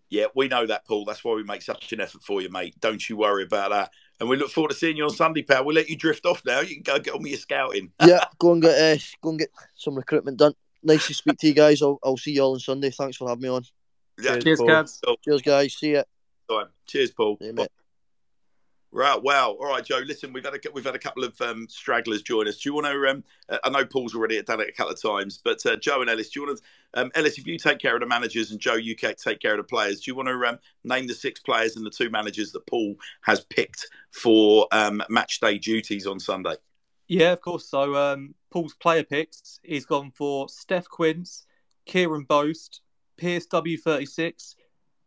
Yeah, 0.09 0.27
we 0.35 0.47
know 0.49 0.67
that, 0.67 0.87
Paul. 0.87 1.05
That's 1.05 1.25
why 1.25 1.35
we 1.35 1.43
make 1.43 1.63
such 1.63 1.93
an 1.93 2.01
effort 2.01 2.23
for 2.23 2.41
you, 2.41 2.49
mate. 2.49 2.77
Don't 2.81 3.07
you 3.09 3.17
worry 3.17 3.43
about 3.43 3.71
that. 3.73 3.91
And 4.21 4.29
we 4.29 4.37
look 4.37 4.51
forward 4.51 4.71
to 4.71 4.77
seeing 4.77 4.97
you 4.97 5.05
on 5.05 5.11
Sunday, 5.11 5.43
pal. 5.43 5.65
We'll 5.65 5.75
let 5.75 5.91
you 5.91 5.97
drift 5.97 6.25
off 6.25 6.43
now. 6.47 6.61
You 6.61 6.75
can 6.75 6.85
go 6.85 6.99
get 7.01 7.13
on 7.13 7.23
with 7.23 7.33
your 7.33 7.41
scouting. 7.41 7.93
yeah, 8.07 8.25
go 8.39 8.53
and 8.53 8.63
get 8.63 8.79
uh, 8.79 9.03
go 9.21 9.31
and 9.31 9.39
get 9.41 9.51
some 9.75 9.97
recruitment 9.97 10.39
done 10.39 10.55
nice 10.87 11.07
to 11.09 11.15
speak 11.15 11.39
to 11.39 11.47
you 11.47 11.55
guys. 11.55 11.83
I'll, 11.83 11.99
I'll 12.03 12.17
see 12.17 12.33
you 12.33 12.43
all 12.43 12.55
on 12.55 12.61
Sunday. 12.61 12.91
Thanks 12.91 13.17
for 13.17 13.29
having 13.29 13.43
me 13.43 13.49
on. 13.49 13.65
Yeah, 14.19 14.39
cheers, 14.39 14.61
guys. 14.61 15.01
Cheers, 15.25 15.43
guys. 15.43 15.75
See 15.75 15.91
you. 15.91 16.05
Cheers, 16.87 17.11
Paul. 17.11 17.37
Yeah, 17.41 17.67
Right, 18.93 19.23
wow. 19.23 19.51
All 19.51 19.67
right, 19.67 19.85
Joe. 19.85 20.01
Listen, 20.07 20.33
we've 20.33 20.45
had 20.45 20.55
a 20.55 20.59
we've 20.73 20.85
had 20.85 20.95
a 20.95 20.99
couple 20.99 21.23
of 21.23 21.39
um, 21.43 21.67
stragglers 21.69 22.23
join 22.23 22.49
us. 22.49 22.59
Do 22.59 22.71
you 22.71 22.75
want 22.75 22.87
to? 22.87 23.11
Um, 23.11 23.25
I 23.63 23.69
know 23.69 23.85
Paul's 23.85 24.15
already 24.15 24.41
done 24.41 24.61
it 24.61 24.71
a 24.71 24.73
couple 24.73 24.95
of 24.95 25.03
times, 25.03 25.39
but 25.45 25.59
uh, 25.67 25.77
Joe 25.77 26.01
and 26.01 26.09
Ellis, 26.09 26.31
do 26.31 26.41
you 26.41 26.47
want 26.47 26.59
to? 26.59 27.01
Um, 27.01 27.11
Ellis, 27.15 27.37
if 27.37 27.47
you 27.47 27.59
take 27.59 27.79
care 27.79 27.95
of 27.95 28.01
the 28.01 28.07
managers 28.07 28.53
and 28.53 28.61
Joe, 28.61 28.77
you 28.77 28.95
take 28.95 29.41
care 29.41 29.53
of 29.53 29.59
the 29.59 29.65
players. 29.65 30.01
Do 30.01 30.11
you 30.11 30.15
want 30.15 30.29
to 30.29 30.49
um, 30.49 30.59
name 30.85 31.07
the 31.07 31.15
six 31.15 31.41
players 31.41 31.77
and 31.77 31.85
the 31.85 31.91
two 31.91 32.09
managers 32.09 32.53
that 32.53 32.67
Paul 32.67 32.95
has 33.21 33.45
picked 33.45 33.87
for 34.13 34.67
um, 34.73 35.03
match 35.11 35.41
day 35.41 35.59
duties 35.59 36.07
on 36.07 36.19
Sunday? 36.19 36.55
Yeah, 37.07 37.33
of 37.33 37.43
course. 37.43 37.69
So 37.69 37.97
um, 37.97 38.35
Paul's 38.57 38.73
player 38.73 39.05
picks, 39.05 39.61
he's 39.63 39.85
gone 39.85 40.11
for 40.11 40.49
Steph 40.49 40.89
Quince, 40.89 41.45
Kieran 41.85 42.25
Boast, 42.25 42.81
Pierce 43.19 43.47
W36, 43.49 44.55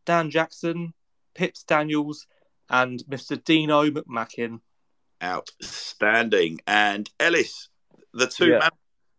Dan 0.05 0.29
Jackson, 0.29 0.93
Pips 1.33 1.63
Daniels, 1.63 2.27
and 2.69 3.03
Mr. 3.09 3.43
Dino 3.43 3.89
McMakin. 3.89 4.59
Outstanding. 5.23 6.59
And 6.67 7.09
Ellis, 7.19 7.69
the 8.13 8.27
two 8.27 8.49
yeah. 8.49 8.69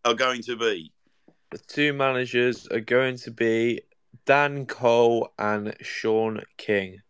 are 0.04 0.14
going 0.14 0.42
to 0.42 0.56
be. 0.56 0.92
The 1.50 1.58
two 1.58 1.92
managers 1.92 2.68
are 2.68 2.78
going 2.78 3.16
to 3.16 3.32
be 3.32 3.80
Dan 4.26 4.64
Cole 4.66 5.32
and 5.40 5.74
Sean 5.80 6.40
King. 6.56 7.02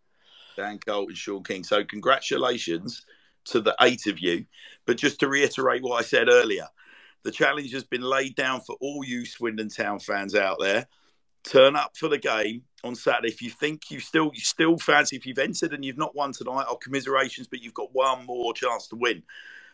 Dan 0.56 0.78
Cole 0.78 1.08
and 1.08 1.18
Sean 1.18 1.44
King. 1.44 1.64
So, 1.64 1.84
congratulations 1.84 3.04
to 3.44 3.60
the 3.60 3.76
eight 3.82 4.06
of 4.06 4.20
you. 4.20 4.46
But 4.86 4.96
just 4.96 5.20
to 5.20 5.28
reiterate 5.28 5.82
what 5.82 5.98
I 5.98 6.02
said 6.02 6.30
earlier, 6.30 6.66
the 7.22 7.30
challenge 7.30 7.72
has 7.72 7.84
been 7.84 8.02
laid 8.02 8.34
down 8.34 8.60
for 8.60 8.76
all 8.80 9.04
you 9.04 9.26
Swindon 9.26 9.68
Town 9.68 9.98
fans 9.98 10.34
out 10.34 10.58
there. 10.60 10.86
Turn 11.42 11.76
up 11.76 11.96
for 11.96 12.08
the 12.08 12.18
game 12.18 12.62
on 12.84 12.94
Saturday. 12.94 13.28
If 13.28 13.42
you 13.42 13.50
think 13.50 13.90
you 13.90 14.00
still 14.00 14.30
you 14.34 14.40
still 14.40 14.78
fancy, 14.78 15.16
if 15.16 15.26
you've 15.26 15.38
entered 15.38 15.72
and 15.72 15.84
you've 15.84 15.98
not 15.98 16.14
won 16.14 16.32
tonight, 16.32 16.66
our 16.68 16.76
commiserations, 16.76 17.48
but 17.48 17.62
you've 17.62 17.74
got 17.74 17.94
one 17.94 18.26
more 18.26 18.52
chance 18.52 18.88
to 18.88 18.96
win. 18.96 19.22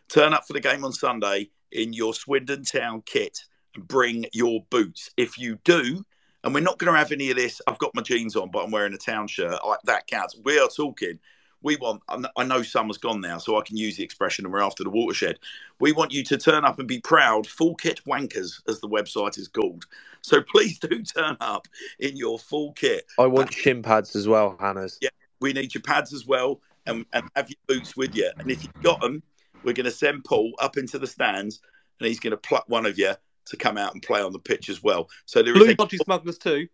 Turn 0.09 0.33
up 0.33 0.47
for 0.47 0.53
the 0.53 0.61
game 0.61 0.85
on 0.85 0.93
Sunday 0.93 1.51
in 1.73 1.93
your 1.93 2.15
Swindon 2.15 2.65
Town 2.65 3.03
kit 3.05 3.41
and 3.75 3.87
bring 3.87 4.27
your 4.33 4.65
boots. 4.71 5.11
If 5.17 5.39
you 5.39 5.59
do, 5.65 6.05
and 6.45 6.55
we're 6.55 6.61
not 6.61 6.79
going 6.79 6.93
to 6.93 6.99
have 6.99 7.11
any 7.11 7.31
of 7.31 7.37
this. 7.37 7.61
I've 7.67 7.79
got 7.79 7.95
my 7.95 8.03
jeans 8.03 8.37
on, 8.37 8.53
but 8.53 8.65
I'm 8.65 8.71
wearing 8.71 8.95
a 8.95 8.99
town 8.99 9.27
shirt. 9.27 9.59
I, 9.65 9.77
that 9.85 10.07
counts. 10.07 10.37
We 10.45 10.61
are 10.61 10.69
talking 10.69 11.19
we 11.67 11.77
want 11.77 12.01
i 12.37 12.45
know 12.45 12.63
summer's 12.63 12.97
gone 12.97 13.21
now 13.21 13.39
so 13.39 13.59
i 13.59 13.63
can 13.63 13.77
use 13.77 13.97
the 13.97 14.05
expression 14.05 14.45
and 14.45 14.55
we're 14.55 14.63
after 14.63 14.85
the 14.85 14.91
watershed. 14.91 15.39
We 15.81 15.93
want 15.93 16.13
you 16.13 16.23
to 16.25 16.39
turn 16.39 16.65
up 16.65 16.79
and 16.79 16.87
be 16.87 17.01
proud 17.01 17.47
full 17.47 17.75
kit 17.75 18.01
wankers 18.07 18.63
as 18.69 18.81
the 18.81 18.89
website 18.89 19.37
is 19.37 19.49
called. 19.49 19.85
So 20.23 20.41
please 20.41 20.79
do 20.79 21.03
turn 21.03 21.37
up 21.41 21.67
in 21.99 22.17
your 22.17 22.39
full 22.39 22.73
kit. 22.73 23.05
I 23.19 23.27
want 23.27 23.53
shin 23.53 23.83
pads 23.83 24.15
as 24.15 24.29
well 24.29 24.57
hannah's. 24.61 24.97
Yeah 25.03 25.11
we 25.41 25.53
need 25.53 25.75
your 25.75 25.83
pads 25.83 26.15
as 26.15 26.25
well 26.25 26.63
and, 26.87 27.05
and 27.13 27.29
have 27.35 27.51
your 27.51 27.59
boots 27.67 27.97
with 27.97 28.15
you. 28.15 28.31
And 28.39 28.51
if 28.51 28.63
you've 28.63 28.83
got 28.83 29.01
them 29.01 29.23
we're 29.65 29.75
going 29.75 29.85
to 29.85 29.91
send 29.91 30.25
paul 30.25 30.53
up 30.61 30.77
into 30.77 30.99
the 30.99 31.07
stands 31.07 31.61
and 31.99 32.07
he's 32.07 32.21
going 32.21 32.31
to 32.31 32.37
pluck 32.37 32.65
one 32.69 32.87
of 32.87 32.97
you 32.97 33.13
to 33.47 33.57
come 33.57 33.77
out 33.77 33.93
and 33.93 34.03
play 34.03 34.23
on 34.23 34.33
the 34.33 34.39
pitch 34.39 34.69
as 34.69 34.83
well. 34.83 35.09
So 35.25 35.43
there 35.43 35.53
blue 35.53 35.67
is 35.67 35.73
a... 35.73 35.77
budgie 35.77 36.03
smugglers 36.03 36.39
too. 36.39 36.69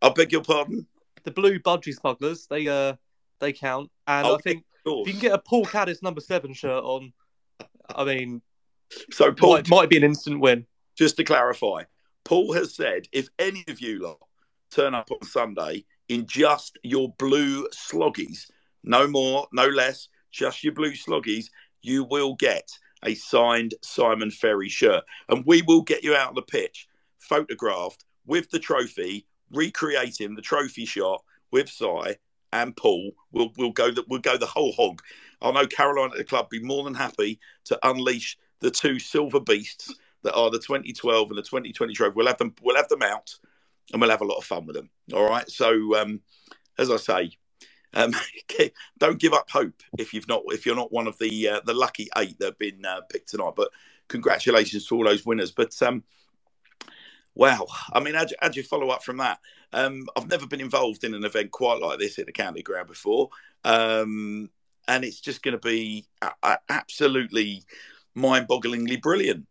I 0.00 0.10
beg 0.10 0.30
your 0.30 0.42
pardon? 0.42 0.86
The 1.24 1.32
blue 1.32 1.58
budgie 1.58 1.94
smugglers 1.94 2.46
they 2.46 2.68
uh 2.68 2.94
they 3.40 3.52
count. 3.52 3.90
And 4.06 4.26
oh, 4.26 4.36
I 4.36 4.38
think 4.38 4.64
if 4.84 5.06
you 5.06 5.12
can 5.12 5.20
get 5.20 5.32
a 5.32 5.38
Paul 5.38 5.64
Caddis 5.64 6.02
number 6.02 6.20
seven 6.20 6.52
shirt 6.54 6.84
on, 6.84 7.12
I 7.94 8.04
mean, 8.04 8.42
so 9.10 9.32
Paul 9.32 9.54
might, 9.54 9.68
might 9.68 9.90
be 9.90 9.96
an 9.96 10.04
instant 10.04 10.40
win. 10.40 10.66
Just 10.96 11.16
to 11.16 11.24
clarify, 11.24 11.84
Paul 12.24 12.52
has 12.52 12.74
said 12.74 13.06
if 13.12 13.28
any 13.38 13.64
of 13.68 13.80
you 13.80 14.00
lot 14.00 14.18
turn 14.70 14.94
up 14.94 15.10
on 15.10 15.26
Sunday 15.26 15.84
in 16.08 16.26
just 16.26 16.78
your 16.82 17.14
blue 17.18 17.66
sloggies, 17.68 18.50
no 18.82 19.06
more, 19.06 19.46
no 19.52 19.66
less, 19.66 20.08
just 20.30 20.62
your 20.62 20.72
blue 20.72 20.92
sloggies, 20.92 21.46
you 21.82 22.04
will 22.04 22.34
get 22.34 22.68
a 23.04 23.14
signed 23.14 23.74
Simon 23.82 24.30
Ferry 24.30 24.68
shirt. 24.68 25.04
And 25.28 25.44
we 25.46 25.62
will 25.62 25.82
get 25.82 26.04
you 26.04 26.14
out 26.14 26.28
on 26.28 26.34
the 26.34 26.42
pitch, 26.42 26.86
photographed 27.18 28.04
with 28.26 28.50
the 28.50 28.58
trophy, 28.58 29.26
recreating 29.50 30.34
the 30.34 30.42
trophy 30.42 30.84
shot 30.84 31.22
with 31.50 31.68
Si 31.68 32.16
and 32.52 32.76
Paul. 32.76 33.12
We'll 33.32 33.52
we'll 33.56 33.72
go 33.72 33.90
the, 33.90 34.04
we'll 34.08 34.20
go 34.20 34.36
the 34.36 34.46
whole 34.46 34.72
hog. 34.72 35.02
I 35.42 35.50
know 35.52 35.66
Caroline 35.66 36.10
at 36.12 36.18
the 36.18 36.24
club 36.24 36.50
be 36.50 36.60
more 36.60 36.84
than 36.84 36.94
happy 36.94 37.40
to 37.64 37.78
unleash 37.82 38.36
the 38.60 38.70
two 38.70 38.98
silver 38.98 39.40
beasts 39.40 39.94
that 40.22 40.34
are 40.34 40.50
the 40.50 40.58
2012 40.58 41.30
and 41.30 41.38
the 41.38 41.42
2020 41.42 41.92
trophy. 41.94 42.14
We'll 42.14 42.26
have 42.26 42.38
them 42.38 42.54
we'll 42.62 42.76
have 42.76 42.88
them 42.88 43.02
out 43.02 43.34
and 43.92 44.00
we'll 44.00 44.10
have 44.10 44.20
a 44.20 44.26
lot 44.26 44.38
of 44.38 44.44
fun 44.44 44.66
with 44.66 44.76
them. 44.76 44.90
All 45.12 45.28
right. 45.28 45.48
So 45.50 45.96
um, 45.96 46.20
as 46.78 46.90
I 46.90 46.96
say, 46.96 47.32
um, 47.94 48.14
don't 48.98 49.20
give 49.20 49.32
up 49.32 49.50
hope 49.50 49.82
if 49.98 50.14
you've 50.14 50.28
not 50.28 50.42
if 50.48 50.66
you're 50.66 50.76
not 50.76 50.92
one 50.92 51.06
of 51.06 51.18
the 51.18 51.48
uh, 51.48 51.60
the 51.64 51.74
lucky 51.74 52.08
eight 52.18 52.38
that 52.38 52.46
have 52.46 52.58
been 52.58 52.84
uh, 52.84 53.00
picked 53.10 53.30
tonight. 53.30 53.54
But 53.56 53.70
congratulations 54.08 54.86
to 54.86 54.96
all 54.96 55.04
those 55.04 55.26
winners. 55.26 55.52
But 55.52 55.80
um, 55.82 56.04
wow, 57.34 57.66
I 57.92 58.00
mean, 58.00 58.14
how 58.14 58.24
do, 58.24 58.34
how 58.40 58.48
do 58.48 58.60
you 58.60 58.64
follow 58.64 58.90
up 58.90 59.02
from 59.04 59.18
that? 59.18 59.38
Um, 59.72 60.06
I've 60.16 60.28
never 60.28 60.46
been 60.46 60.60
involved 60.60 61.04
in 61.04 61.14
an 61.14 61.24
event 61.24 61.50
quite 61.50 61.80
like 61.80 61.98
this 61.98 62.18
at 62.18 62.26
the 62.26 62.32
county 62.32 62.62
ground 62.62 62.88
before, 62.88 63.30
um, 63.64 64.50
and 64.88 65.04
it's 65.04 65.20
just 65.20 65.42
going 65.42 65.58
to 65.58 65.58
be 65.58 66.06
absolutely 66.68 67.64
mind-bogglingly 68.14 69.00
brilliant. 69.00 69.46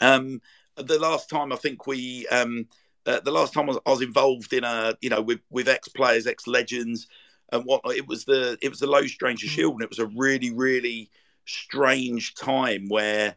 Um, 0.00 0.40
the 0.76 0.98
last 0.98 1.30
time 1.30 1.52
I 1.52 1.56
think 1.56 1.86
we, 1.86 2.26
um, 2.28 2.66
uh, 3.06 3.20
the 3.20 3.30
last 3.30 3.54
time 3.54 3.64
I 3.64 3.68
was, 3.68 3.78
I 3.86 3.90
was, 3.90 4.02
involved 4.02 4.52
in 4.52 4.64
a, 4.64 4.94
you 5.00 5.10
know, 5.10 5.22
with 5.22 5.40
with 5.50 5.68
ex 5.68 5.88
players, 5.88 6.26
ex 6.26 6.46
legends, 6.46 7.06
and 7.52 7.64
whatnot. 7.64 7.94
It 7.94 8.08
was 8.08 8.24
the 8.24 8.58
it 8.60 8.68
was 8.68 8.80
the 8.80 8.86
Low 8.86 9.06
Stranger 9.06 9.46
mm. 9.46 9.50
Shield, 9.50 9.74
and 9.74 9.82
it 9.82 9.90
was 9.90 9.98
a 9.98 10.06
really 10.06 10.50
really 10.50 11.10
strange 11.46 12.34
time 12.34 12.88
where 12.88 13.36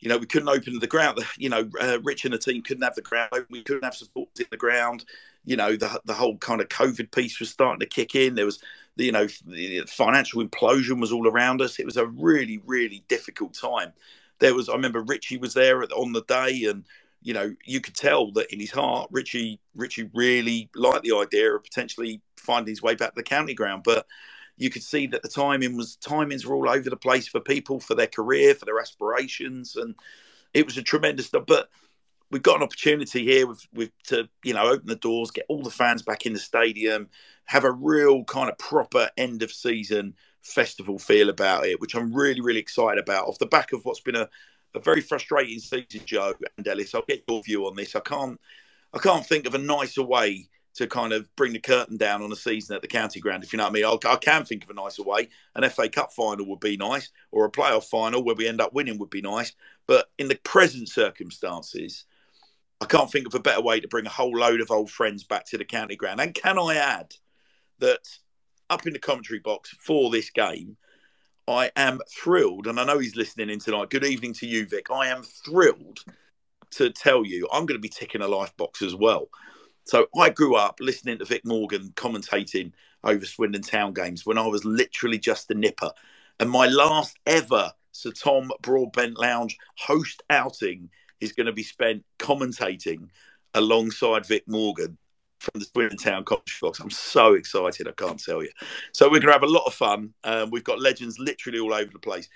you 0.00 0.08
know, 0.08 0.16
we 0.16 0.26
couldn't 0.26 0.48
open 0.48 0.78
the 0.78 0.86
ground. 0.86 1.20
You 1.36 1.50
know, 1.50 1.68
uh, 1.80 1.98
Rich 2.02 2.24
and 2.24 2.34
the 2.34 2.38
team 2.38 2.62
couldn't 2.62 2.82
have 2.82 2.94
the 2.94 3.02
ground 3.02 3.30
We 3.50 3.62
couldn't 3.62 3.84
have 3.84 3.94
support 3.94 4.28
in 4.38 4.46
the 4.50 4.56
ground. 4.56 5.04
You 5.44 5.56
know, 5.56 5.76
the 5.76 6.00
the 6.04 6.14
whole 6.14 6.36
kind 6.38 6.60
of 6.60 6.68
COVID 6.68 7.12
piece 7.12 7.38
was 7.38 7.50
starting 7.50 7.80
to 7.80 7.86
kick 7.86 8.14
in. 8.14 8.34
There 8.34 8.46
was, 8.46 8.60
you 8.96 9.12
know, 9.12 9.26
the 9.46 9.84
financial 9.86 10.44
implosion 10.44 11.00
was 11.00 11.12
all 11.12 11.28
around 11.28 11.60
us. 11.60 11.78
It 11.78 11.86
was 11.86 11.96
a 11.96 12.06
really, 12.06 12.60
really 12.66 13.04
difficult 13.08 13.54
time. 13.54 13.92
There 14.38 14.54
was, 14.54 14.70
I 14.70 14.72
remember 14.72 15.02
Richie 15.02 15.36
was 15.36 15.52
there 15.52 15.82
on 15.82 16.12
the 16.12 16.22
day, 16.22 16.64
and 16.64 16.84
you 17.22 17.34
know, 17.34 17.54
you 17.64 17.80
could 17.80 17.94
tell 17.94 18.32
that 18.32 18.50
in 18.52 18.60
his 18.60 18.70
heart, 18.70 19.08
Richie, 19.10 19.60
Richie 19.74 20.10
really 20.14 20.70
liked 20.74 21.04
the 21.04 21.16
idea 21.16 21.54
of 21.54 21.62
potentially 21.62 22.22
finding 22.38 22.72
his 22.72 22.82
way 22.82 22.94
back 22.94 23.10
to 23.10 23.16
the 23.16 23.22
county 23.22 23.52
ground, 23.52 23.82
but 23.84 24.06
you 24.60 24.68
could 24.68 24.82
see 24.82 25.06
that 25.06 25.22
the 25.22 25.28
timing 25.28 25.74
was 25.74 25.96
timings 25.96 26.44
were 26.44 26.54
all 26.54 26.68
over 26.68 26.90
the 26.90 26.96
place 26.96 27.26
for 27.26 27.40
people 27.40 27.80
for 27.80 27.94
their 27.94 28.06
career, 28.06 28.54
for 28.54 28.66
their 28.66 28.78
aspirations, 28.78 29.74
and 29.74 29.94
it 30.52 30.66
was 30.66 30.76
a 30.76 30.82
tremendous. 30.82 31.28
But 31.30 31.70
we've 32.30 32.42
got 32.42 32.56
an 32.56 32.62
opportunity 32.62 33.24
here 33.24 33.46
with, 33.46 33.66
with 33.72 33.90
to 34.08 34.28
you 34.44 34.52
know 34.52 34.68
open 34.68 34.86
the 34.86 34.96
doors, 34.96 35.30
get 35.30 35.46
all 35.48 35.62
the 35.62 35.70
fans 35.70 36.02
back 36.02 36.26
in 36.26 36.34
the 36.34 36.38
stadium, 36.38 37.08
have 37.46 37.64
a 37.64 37.72
real 37.72 38.22
kind 38.24 38.50
of 38.50 38.58
proper 38.58 39.08
end 39.16 39.42
of 39.42 39.50
season 39.50 40.14
festival 40.42 40.98
feel 40.98 41.30
about 41.30 41.64
it, 41.64 41.80
which 41.80 41.94
I'm 41.94 42.12
really 42.12 42.42
really 42.42 42.60
excited 42.60 43.02
about. 43.02 43.28
Off 43.28 43.38
the 43.38 43.46
back 43.46 43.72
of 43.72 43.86
what's 43.86 44.00
been 44.00 44.14
a, 44.14 44.28
a 44.74 44.78
very 44.78 45.00
frustrating 45.00 45.58
season, 45.58 46.02
Joe 46.04 46.34
and 46.58 46.68
Ellis, 46.68 46.94
I'll 46.94 47.00
get 47.08 47.24
your 47.26 47.42
view 47.42 47.66
on 47.66 47.76
this. 47.76 47.96
I 47.96 48.00
can't 48.00 48.38
I 48.92 48.98
can't 48.98 49.24
think 49.24 49.46
of 49.46 49.54
a 49.54 49.58
nicer 49.58 50.02
way 50.02 50.50
to 50.74 50.86
kind 50.86 51.12
of 51.12 51.34
bring 51.36 51.52
the 51.52 51.58
curtain 51.58 51.96
down 51.96 52.22
on 52.22 52.32
a 52.32 52.36
season 52.36 52.76
at 52.76 52.82
the 52.82 52.88
county 52.88 53.20
ground, 53.20 53.42
if 53.42 53.52
you 53.52 53.56
know 53.56 53.64
what 53.64 53.70
I 53.70 53.72
mean. 53.72 53.84
I'll, 53.84 53.98
I, 54.06 54.16
can 54.16 54.44
think 54.44 54.62
of 54.62 54.70
a 54.70 54.74
nicer 54.74 55.02
way. 55.02 55.28
An 55.54 55.68
FA 55.68 55.88
Cup 55.88 56.12
final 56.12 56.46
would 56.46 56.60
be 56.60 56.76
nice, 56.76 57.10
or 57.32 57.44
a 57.44 57.50
playoff 57.50 57.84
final 57.84 58.22
where 58.22 58.36
we 58.36 58.46
end 58.46 58.60
up 58.60 58.72
winning 58.72 58.98
would 58.98 59.10
be 59.10 59.22
nice. 59.22 59.52
But 59.86 60.10
in 60.18 60.28
the 60.28 60.36
present 60.36 60.88
circumstances, 60.88 62.04
I 62.80 62.86
can't 62.86 63.10
think 63.10 63.26
of 63.26 63.34
a 63.34 63.40
better 63.40 63.60
way 63.60 63.80
to 63.80 63.88
bring 63.88 64.06
a 64.06 64.10
whole 64.10 64.36
load 64.36 64.60
of 64.60 64.70
old 64.70 64.90
friends 64.90 65.24
back 65.24 65.44
to 65.46 65.58
the 65.58 65.64
county 65.64 65.96
ground. 65.96 66.20
And 66.20 66.34
can 66.34 66.58
I 66.58 66.76
add 66.76 67.14
that 67.80 68.06
up 68.70 68.86
in 68.86 68.92
the 68.92 68.98
commentary 68.98 69.40
box 69.40 69.74
for 69.78 70.10
this 70.10 70.30
game, 70.30 70.76
I 71.48 71.72
am 71.74 72.00
thrilled, 72.08 72.68
and 72.68 72.78
I 72.78 72.84
know 72.84 72.98
he's 72.98 73.16
listening 73.16 73.50
in 73.50 73.58
tonight. 73.58 73.90
Good 73.90 74.04
evening 74.04 74.32
to 74.34 74.46
you, 74.46 74.66
Vic. 74.66 74.90
I 74.90 75.08
am 75.08 75.24
thrilled 75.24 75.98
to 76.72 76.90
tell 76.90 77.24
you 77.24 77.48
I'm 77.52 77.66
going 77.66 77.78
to 77.78 77.82
be 77.82 77.88
ticking 77.88 78.22
a 78.22 78.28
life 78.28 78.56
box 78.56 78.82
as 78.82 78.94
well. 78.94 79.28
So 79.84 80.06
I 80.18 80.30
grew 80.30 80.54
up 80.54 80.78
listening 80.80 81.18
to 81.18 81.24
Vic 81.24 81.44
Morgan 81.44 81.92
commentating 81.96 82.72
over 83.04 83.24
Swindon 83.24 83.62
Town 83.62 83.92
games 83.92 84.26
when 84.26 84.38
I 84.38 84.46
was 84.46 84.64
literally 84.64 85.18
just 85.18 85.50
a 85.50 85.54
nipper. 85.54 85.90
And 86.38 86.50
my 86.50 86.66
last 86.66 87.18
ever 87.26 87.72
Sir 87.92 88.12
Tom 88.12 88.50
Broadbent 88.62 89.18
Lounge 89.18 89.56
host 89.76 90.22
outing 90.30 90.90
is 91.20 91.32
going 91.32 91.46
to 91.46 91.52
be 91.52 91.62
spent 91.62 92.04
commentating 92.18 93.08
alongside 93.54 94.26
Vic 94.26 94.44
Morgan 94.46 94.96
from 95.38 95.58
the 95.58 95.64
Swindon 95.64 95.98
Town 95.98 96.24
Commentary 96.24 96.58
Box. 96.60 96.80
I'm 96.80 96.90
so 96.90 97.34
excited, 97.34 97.88
I 97.88 97.92
can't 97.92 98.22
tell 98.22 98.42
you. 98.42 98.50
So 98.92 99.06
we're 99.06 99.20
going 99.20 99.28
to 99.28 99.32
have 99.32 99.42
a 99.42 99.46
lot 99.46 99.64
of 99.66 99.74
fun. 99.74 100.12
Um, 100.22 100.50
we've 100.50 100.64
got 100.64 100.80
legends 100.80 101.18
literally 101.18 101.58
all 101.58 101.74
over 101.74 101.90
the 101.92 101.98
place. 101.98 102.28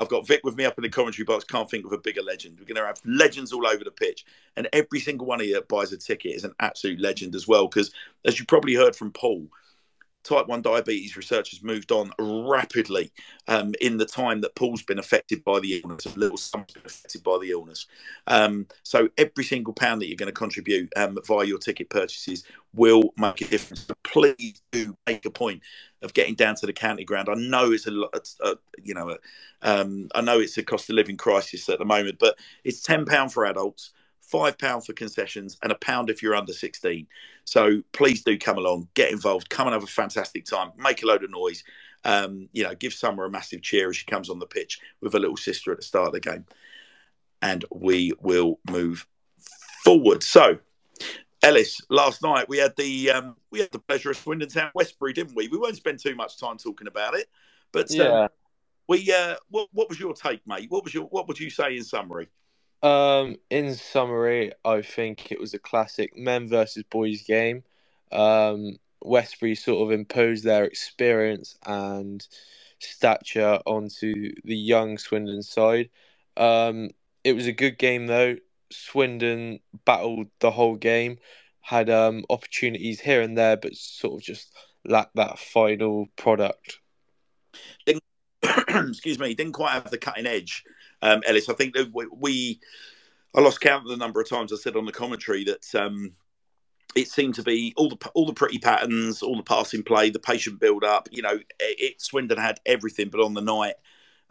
I've 0.00 0.08
got 0.08 0.26
Vic 0.26 0.40
with 0.44 0.56
me 0.56 0.64
up 0.64 0.78
in 0.78 0.82
the 0.82 0.88
commentary 0.88 1.26
box. 1.26 1.44
Can't 1.44 1.70
think 1.70 1.84
of 1.84 1.92
a 1.92 1.98
bigger 1.98 2.22
legend. 2.22 2.56
We're 2.58 2.64
going 2.64 2.80
to 2.80 2.86
have 2.86 3.02
legends 3.04 3.52
all 3.52 3.66
over 3.66 3.84
the 3.84 3.90
pitch, 3.90 4.24
and 4.56 4.66
every 4.72 4.98
single 4.98 5.26
one 5.26 5.40
of 5.40 5.46
you 5.46 5.54
that 5.54 5.68
buys 5.68 5.92
a 5.92 5.98
ticket 5.98 6.34
is 6.34 6.44
an 6.44 6.54
absolute 6.58 6.98
legend 6.98 7.34
as 7.34 7.46
well. 7.46 7.68
Because 7.68 7.92
as 8.24 8.40
you 8.40 8.46
probably 8.46 8.74
heard 8.74 8.96
from 8.96 9.12
Paul, 9.12 9.46
type 10.22 10.46
1 10.46 10.62
diabetes 10.62 11.16
research 11.16 11.50
has 11.50 11.62
moved 11.62 11.92
on 11.92 12.12
rapidly 12.18 13.10
um, 13.48 13.74
in 13.80 13.96
the 13.96 14.04
time 14.04 14.40
that 14.40 14.54
Paul's 14.54 14.82
been 14.82 14.98
affected 14.98 15.42
by 15.44 15.60
the 15.60 15.80
illness, 15.82 16.06
and 16.06 16.16
little 16.16 16.38
been 16.52 16.82
affected 16.84 17.22
by 17.22 17.38
the 17.40 17.50
illness. 17.50 17.86
Um, 18.26 18.66
so 18.82 19.08
every 19.16 19.44
single 19.44 19.72
pound 19.72 20.00
that 20.00 20.08
you're 20.08 20.16
going 20.16 20.26
to 20.26 20.32
contribute 20.32 20.92
um, 20.96 21.18
via 21.26 21.46
your 21.46 21.58
ticket 21.58 21.90
purchases 21.90 22.44
will 22.74 23.12
make 23.16 23.40
a 23.40 23.46
difference. 23.46 23.86
So 23.86 23.94
please 24.04 24.62
do 24.72 24.96
make 25.06 25.24
a 25.24 25.30
point 25.30 25.62
of 26.02 26.14
getting 26.14 26.34
down 26.34 26.54
to 26.56 26.66
the 26.66 26.72
county 26.72 27.04
ground. 27.04 27.28
I 27.30 27.34
know 27.34 27.72
it's 27.72 27.86
a, 27.86 27.92
a 28.42 28.56
you 28.82 28.94
know, 28.94 29.16
um, 29.62 30.08
I 30.14 30.20
know 30.20 30.38
it's 30.38 30.58
a 30.58 30.62
cost 30.62 30.88
of 30.90 30.96
living 30.96 31.16
crisis 31.16 31.68
at 31.68 31.78
the 31.78 31.84
moment, 31.84 32.18
but 32.18 32.38
it's 32.64 32.80
ten 32.80 33.04
pound 33.04 33.32
for 33.32 33.46
adults 33.46 33.92
five 34.30 34.56
pound 34.58 34.84
for 34.84 34.92
concessions 34.92 35.58
and 35.62 35.72
a 35.72 35.76
pound 35.76 36.08
if 36.10 36.22
you're 36.22 36.34
under 36.34 36.52
16 36.52 37.06
so 37.44 37.82
please 37.92 38.22
do 38.22 38.38
come 38.38 38.58
along 38.58 38.88
get 38.94 39.10
involved 39.10 39.50
come 39.50 39.66
and 39.66 39.74
have 39.74 39.82
a 39.82 39.88
fantastic 39.88 40.44
time 40.44 40.70
make 40.76 41.02
a 41.02 41.06
load 41.06 41.24
of 41.24 41.30
noise 41.30 41.64
um, 42.04 42.48
you 42.52 42.62
know 42.62 42.74
give 42.74 42.92
summer 42.92 43.24
a 43.24 43.30
massive 43.30 43.60
cheer 43.60 43.90
as 43.90 43.96
she 43.96 44.06
comes 44.06 44.30
on 44.30 44.38
the 44.38 44.46
pitch 44.46 44.80
with 45.00 45.12
her 45.12 45.18
little 45.18 45.36
sister 45.36 45.70
at 45.72 45.78
the 45.78 45.84
start 45.84 46.06
of 46.06 46.12
the 46.12 46.20
game 46.20 46.46
and 47.42 47.64
we 47.70 48.12
will 48.20 48.58
move 48.70 49.06
forward 49.84 50.22
so 50.22 50.58
Ellis, 51.42 51.80
last 51.88 52.22
night 52.22 52.48
we 52.50 52.58
had 52.58 52.76
the 52.76 53.10
um, 53.10 53.36
we 53.50 53.60
had 53.60 53.72
the 53.72 53.78
pleasure 53.78 54.10
of 54.10 54.18
Swindon 54.18 54.50
Town 54.50 54.70
Westbury, 54.74 55.14
didn't 55.14 55.34
we? 55.34 55.48
We 55.48 55.56
won't 55.56 55.76
spend 55.76 55.98
too 55.98 56.14
much 56.14 56.38
time 56.38 56.58
talking 56.58 56.86
about 56.86 57.14
it, 57.14 57.28
but 57.72 57.90
um, 57.92 57.96
yeah, 57.96 58.28
we 58.88 59.10
uh, 59.10 59.36
what 59.48 59.68
what 59.72 59.88
was 59.88 59.98
your 59.98 60.12
take, 60.12 60.46
mate? 60.46 60.70
What 60.70 60.84
was 60.84 60.92
your 60.92 61.04
what 61.04 61.28
would 61.28 61.40
you 61.40 61.48
say 61.48 61.78
in 61.78 61.82
summary? 61.82 62.28
Um, 62.82 63.36
in 63.50 63.74
summary, 63.74 64.52
I 64.64 64.82
think 64.82 65.30
it 65.30 65.40
was 65.40 65.52
a 65.52 65.58
classic 65.58 66.16
men 66.16 66.48
versus 66.48 66.84
boys 66.90 67.22
game. 67.22 67.62
Um, 68.10 68.78
Westbury 69.02 69.54
sort 69.54 69.82
of 69.82 69.92
imposed 69.92 70.44
their 70.44 70.64
experience 70.64 71.56
and 71.66 72.26
stature 72.78 73.60
onto 73.66 74.32
the 74.44 74.56
young 74.56 74.98
Swindon 74.98 75.42
side. 75.42 75.90
Um, 76.36 76.90
it 77.22 77.34
was 77.34 77.46
a 77.46 77.52
good 77.52 77.78
game 77.78 78.06
though. 78.06 78.36
Swindon 78.72 79.60
battled 79.84 80.28
the 80.38 80.50
whole 80.50 80.76
game, 80.76 81.18
had 81.60 81.90
um, 81.90 82.24
opportunities 82.30 83.00
here 83.00 83.20
and 83.20 83.36
there, 83.36 83.56
but 83.56 83.74
sort 83.74 84.14
of 84.14 84.22
just 84.22 84.54
lacked 84.86 85.16
that 85.16 85.38
final 85.38 86.06
product. 86.16 86.78
Excuse 88.42 89.18
me, 89.18 89.34
didn't 89.34 89.52
quite 89.52 89.72
have 89.72 89.90
the 89.90 89.98
cutting 89.98 90.26
edge 90.26 90.64
um, 91.02 91.22
Ellis. 91.26 91.48
I 91.48 91.54
think 91.54 91.74
that 91.74 91.90
we, 92.16 92.60
I 93.34 93.40
lost 93.40 93.60
count 93.60 93.84
of 93.84 93.90
the 93.90 93.96
number 93.96 94.20
of 94.20 94.28
times 94.28 94.52
I 94.52 94.56
said 94.56 94.76
on 94.76 94.86
the 94.86 94.92
commentary 94.92 95.44
that 95.44 95.74
um, 95.74 96.12
it 96.94 97.08
seemed 97.08 97.34
to 97.36 97.42
be 97.42 97.72
all 97.76 97.88
the 97.88 98.10
all 98.14 98.26
the 98.26 98.32
pretty 98.32 98.58
patterns, 98.58 99.22
all 99.22 99.36
the 99.36 99.42
passing 99.42 99.82
play, 99.82 100.10
the 100.10 100.18
patient 100.18 100.60
build 100.60 100.84
up. 100.84 101.08
You 101.10 101.22
know, 101.22 101.34
it, 101.34 101.46
it 101.58 102.02
Swindon 102.02 102.38
had 102.38 102.60
everything, 102.66 103.08
but 103.08 103.20
on 103.20 103.34
the 103.34 103.40
night, 103.40 103.74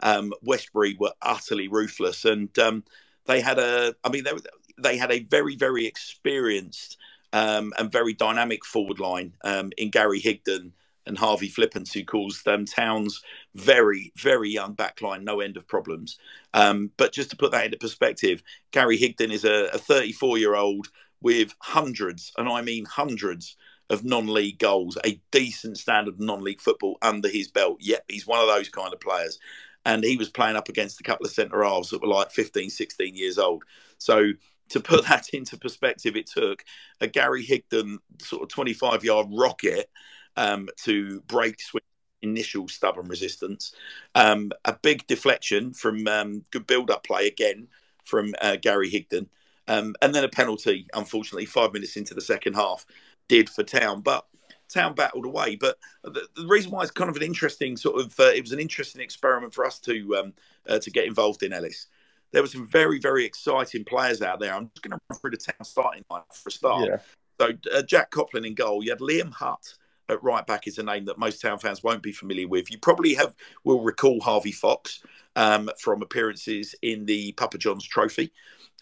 um, 0.00 0.32
Westbury 0.42 0.96
were 0.98 1.12
utterly 1.22 1.68
ruthless, 1.68 2.24
and 2.24 2.56
um, 2.58 2.84
they 3.26 3.40
had 3.40 3.58
a. 3.58 3.94
I 4.04 4.10
mean, 4.10 4.24
they 4.24 4.32
they 4.78 4.96
had 4.96 5.12
a 5.12 5.20
very 5.20 5.56
very 5.56 5.86
experienced 5.86 6.98
um, 7.32 7.72
and 7.78 7.90
very 7.90 8.12
dynamic 8.12 8.64
forward 8.64 9.00
line 9.00 9.34
um, 9.44 9.72
in 9.76 9.90
Gary 9.90 10.20
Higdon 10.20 10.72
and 11.10 11.18
Harvey 11.18 11.50
Flippance, 11.50 11.92
who 11.92 12.04
calls 12.04 12.42
them 12.42 12.64
Towns 12.64 13.22
very, 13.54 14.12
very 14.16 14.48
young 14.48 14.74
backline, 14.74 15.22
no 15.22 15.40
end 15.40 15.56
of 15.58 15.68
problems. 15.68 16.18
Um, 16.54 16.90
but 16.96 17.12
just 17.12 17.30
to 17.30 17.36
put 17.36 17.52
that 17.52 17.66
into 17.66 17.76
perspective, 17.76 18.42
Gary 18.70 18.98
Higdon 18.98 19.30
is 19.30 19.44
a 19.44 19.68
34 19.76 20.38
year 20.38 20.54
old 20.54 20.88
with 21.20 21.54
hundreds, 21.58 22.32
and 22.38 22.48
I 22.48 22.62
mean 22.62 22.86
hundreds, 22.86 23.56
of 23.90 24.04
non 24.04 24.28
league 24.28 24.58
goals, 24.58 24.96
a 25.04 25.20
decent 25.32 25.76
standard 25.76 26.18
non 26.20 26.42
league 26.42 26.60
football 26.60 26.96
under 27.02 27.28
his 27.28 27.48
belt. 27.48 27.78
Yep, 27.80 28.04
he's 28.08 28.26
one 28.26 28.40
of 28.40 28.46
those 28.46 28.68
kind 28.68 28.94
of 28.94 29.00
players. 29.00 29.38
and 29.84 30.04
he 30.04 30.16
was 30.16 30.28
playing 30.28 30.56
up 30.56 30.68
against 30.68 31.00
a 31.00 31.02
couple 31.02 31.26
of 31.26 31.32
centre 31.32 31.64
halves 31.64 31.90
that 31.90 32.02
were 32.02 32.08
like 32.08 32.30
15, 32.30 32.70
16 32.70 33.14
years 33.14 33.38
old. 33.38 33.64
So 33.98 34.32
to 34.70 34.80
put 34.80 35.04
that 35.08 35.30
into 35.30 35.58
perspective, 35.58 36.16
it 36.16 36.26
took 36.26 36.64
a 37.00 37.08
Gary 37.08 37.44
Higdon 37.44 37.98
sort 38.20 38.42
of 38.42 38.48
25 38.48 39.04
yard 39.04 39.26
rocket 39.30 39.90
um, 40.36 40.68
to 40.84 41.20
break 41.22 41.60
Swindon's 41.60 41.86
initial 42.22 42.68
stubborn 42.68 43.08
resistance. 43.08 43.74
Um, 44.14 44.52
a 44.64 44.76
big 44.82 45.06
deflection 45.06 45.72
from 45.72 46.06
um, 46.06 46.44
good 46.50 46.66
build 46.66 46.90
up 46.90 47.04
play 47.04 47.26
again 47.26 47.68
from 48.04 48.34
uh, 48.40 48.56
Gary 48.56 48.90
Higdon. 48.90 49.28
Um, 49.68 49.94
and 50.02 50.14
then 50.14 50.24
a 50.24 50.28
penalty, 50.28 50.86
unfortunately, 50.94 51.46
five 51.46 51.72
minutes 51.72 51.96
into 51.96 52.14
the 52.14 52.20
second 52.20 52.54
half, 52.54 52.86
did 53.28 53.48
for 53.48 53.62
Town. 53.62 54.00
But 54.00 54.26
Town 54.68 54.94
battled 54.94 55.26
away. 55.26 55.56
But 55.56 55.78
the, 56.02 56.26
the 56.34 56.46
reason 56.46 56.70
why 56.70 56.82
it's 56.82 56.90
kind 56.90 57.10
of 57.10 57.16
an 57.16 57.22
interesting 57.22 57.76
sort 57.76 58.00
of, 58.00 58.18
uh, 58.18 58.24
it 58.24 58.42
was 58.42 58.52
an 58.52 58.60
interesting 58.60 59.00
experiment 59.00 59.54
for 59.54 59.64
us 59.64 59.78
to 59.80 60.16
um, 60.16 60.32
uh, 60.68 60.78
to 60.78 60.90
get 60.90 61.06
involved 61.06 61.42
in, 61.42 61.52
Ellis. 61.52 61.86
There 62.32 62.42
were 62.42 62.48
some 62.48 62.66
very, 62.66 62.98
very 62.98 63.24
exciting 63.24 63.84
players 63.84 64.22
out 64.22 64.38
there. 64.40 64.54
I'm 64.54 64.70
just 64.74 64.82
going 64.82 64.92
to 64.92 64.98
run 65.08 65.18
through 65.18 65.30
the 65.32 65.36
Town 65.36 65.64
starting 65.64 66.04
line 66.10 66.22
for 66.32 66.48
a 66.48 66.52
start. 66.52 66.88
Yeah. 66.88 66.98
So 67.40 67.52
uh, 67.74 67.82
Jack 67.82 68.10
Copland 68.10 68.46
in 68.46 68.54
goal. 68.54 68.84
You 68.84 68.90
had 68.90 69.00
Liam 69.00 69.32
Hutt 69.32 69.74
at 70.10 70.22
right 70.22 70.46
back 70.46 70.66
is 70.66 70.78
a 70.78 70.82
name 70.82 71.04
that 71.06 71.18
most 71.18 71.40
Town 71.40 71.58
fans 71.58 71.82
won't 71.82 72.02
be 72.02 72.12
familiar 72.12 72.48
with. 72.48 72.70
You 72.70 72.78
probably 72.78 73.14
have 73.14 73.34
will 73.64 73.82
recall 73.82 74.20
Harvey 74.20 74.52
Fox 74.52 75.02
um, 75.36 75.70
from 75.78 76.02
appearances 76.02 76.74
in 76.82 77.06
the 77.06 77.32
Papa 77.32 77.58
John's 77.58 77.84
Trophy. 77.84 78.32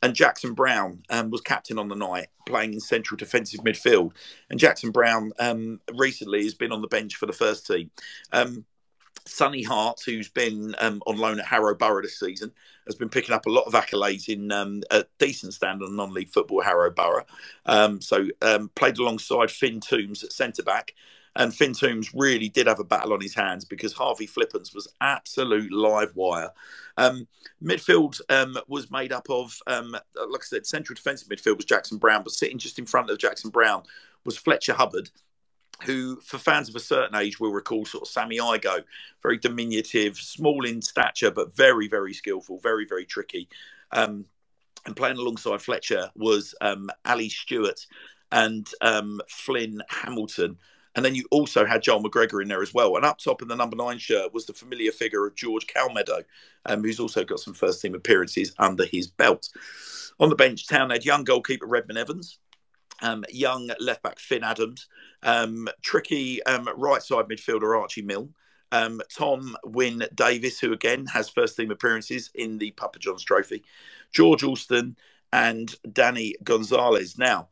And 0.00 0.14
Jackson 0.14 0.54
Brown 0.54 1.02
um, 1.10 1.30
was 1.30 1.40
captain 1.40 1.78
on 1.78 1.88
the 1.88 1.96
night, 1.96 2.28
playing 2.46 2.72
in 2.72 2.80
central 2.80 3.16
defensive 3.16 3.60
midfield. 3.60 4.12
And 4.48 4.58
Jackson 4.58 4.92
Brown 4.92 5.32
um, 5.40 5.80
recently 5.94 6.44
has 6.44 6.54
been 6.54 6.70
on 6.70 6.82
the 6.82 6.88
bench 6.88 7.16
for 7.16 7.26
the 7.26 7.32
first 7.32 7.66
team. 7.66 7.90
Um, 8.32 8.64
Sonny 9.28 9.62
Hart, 9.62 10.00
who's 10.04 10.28
been 10.28 10.74
um, 10.78 11.02
on 11.06 11.18
loan 11.18 11.38
at 11.38 11.46
Harrow 11.46 11.74
Borough 11.74 12.02
this 12.02 12.18
season, 12.18 12.52
has 12.86 12.94
been 12.94 13.08
picking 13.08 13.34
up 13.34 13.46
a 13.46 13.50
lot 13.50 13.66
of 13.66 13.74
accolades 13.74 14.28
in 14.28 14.50
um, 14.50 14.82
a 14.90 15.04
decent 15.18 15.54
standard 15.54 15.84
of 15.84 15.92
non-league 15.92 16.30
football, 16.30 16.62
Harrow 16.62 16.90
Borough. 16.90 17.26
Um, 17.66 18.00
so 18.00 18.26
um, 18.40 18.70
played 18.74 18.98
alongside 18.98 19.50
Finn 19.50 19.80
Toombs 19.80 20.24
at 20.24 20.32
centre 20.32 20.62
back, 20.62 20.94
and 21.38 21.54
Finn 21.54 21.72
Toombs 21.72 22.12
really 22.12 22.48
did 22.48 22.66
have 22.66 22.80
a 22.80 22.84
battle 22.84 23.12
on 23.12 23.20
his 23.20 23.34
hands 23.34 23.64
because 23.64 23.92
Harvey 23.92 24.26
Flippens 24.26 24.74
was 24.74 24.92
absolute 25.00 25.72
live 25.72 26.14
wire. 26.16 26.50
Um, 26.96 27.28
midfield 27.62 28.20
um, 28.28 28.58
was 28.66 28.90
made 28.90 29.12
up 29.12 29.30
of, 29.30 29.56
um, 29.68 29.92
like 29.92 30.42
I 30.42 30.44
said, 30.44 30.66
central 30.66 30.96
defensive 30.96 31.28
midfield 31.28 31.56
was 31.56 31.64
Jackson 31.64 31.96
Brown, 31.96 32.24
but 32.24 32.32
sitting 32.32 32.58
just 32.58 32.80
in 32.80 32.86
front 32.86 33.08
of 33.08 33.18
Jackson 33.18 33.50
Brown 33.50 33.84
was 34.24 34.36
Fletcher 34.36 34.74
Hubbard, 34.74 35.10
who, 35.84 36.16
for 36.22 36.38
fans 36.38 36.68
of 36.68 36.74
a 36.74 36.80
certain 36.80 37.14
age, 37.14 37.38
will 37.38 37.52
recall 37.52 37.84
sort 37.84 38.02
of 38.02 38.08
Sammy 38.08 38.38
Igoe, 38.38 38.82
very 39.22 39.38
diminutive, 39.38 40.16
small 40.16 40.66
in 40.66 40.82
stature, 40.82 41.30
but 41.30 41.54
very, 41.54 41.86
very 41.86 42.14
skillful, 42.14 42.58
very, 42.58 42.84
very 42.84 43.06
tricky. 43.06 43.48
Um, 43.92 44.24
and 44.86 44.96
playing 44.96 45.18
alongside 45.18 45.62
Fletcher 45.62 46.10
was 46.16 46.56
um, 46.60 46.90
Ali 47.04 47.28
Stewart 47.28 47.86
and 48.32 48.68
um, 48.80 49.20
Flynn 49.28 49.82
Hamilton. 49.88 50.58
And 50.98 51.04
then 51.04 51.14
you 51.14 51.28
also 51.30 51.64
had 51.64 51.82
Joel 51.82 52.02
McGregor 52.02 52.42
in 52.42 52.48
there 52.48 52.60
as 52.60 52.74
well. 52.74 52.96
And 52.96 53.04
up 53.04 53.18
top 53.18 53.40
in 53.40 53.46
the 53.46 53.54
number 53.54 53.76
nine 53.76 53.98
shirt 53.98 54.34
was 54.34 54.46
the 54.46 54.52
familiar 54.52 54.90
figure 54.90 55.24
of 55.28 55.36
George 55.36 55.68
Calmedo, 55.68 56.24
um, 56.66 56.82
who's 56.82 56.98
also 56.98 57.22
got 57.22 57.38
some 57.38 57.54
first 57.54 57.80
team 57.80 57.94
appearances 57.94 58.52
under 58.58 58.84
his 58.84 59.06
belt. 59.06 59.48
On 60.18 60.28
the 60.28 60.34
bench, 60.34 60.66
Town 60.66 60.90
had 60.90 61.04
young 61.04 61.22
goalkeeper 61.22 61.66
Redmond 61.66 62.00
Evans, 62.00 62.40
um, 63.00 63.24
young 63.30 63.70
left 63.78 64.02
back 64.02 64.18
Finn 64.18 64.42
Adams, 64.42 64.88
um, 65.22 65.68
tricky 65.82 66.42
um, 66.42 66.68
right 66.76 67.00
side 67.00 67.26
midfielder 67.26 67.80
Archie 67.80 68.02
Milne. 68.02 68.34
Um, 68.72 69.00
Tom 69.16 69.56
Wynne 69.64 70.02
Davis, 70.16 70.58
who 70.58 70.72
again 70.72 71.06
has 71.06 71.28
first 71.28 71.56
team 71.56 71.70
appearances 71.70 72.28
in 72.34 72.58
the 72.58 72.72
Papa 72.72 72.98
John's 72.98 73.22
Trophy, 73.22 73.62
George 74.10 74.42
Alston, 74.42 74.96
and 75.32 75.72
Danny 75.92 76.34
Gonzalez. 76.42 77.16
Now, 77.16 77.50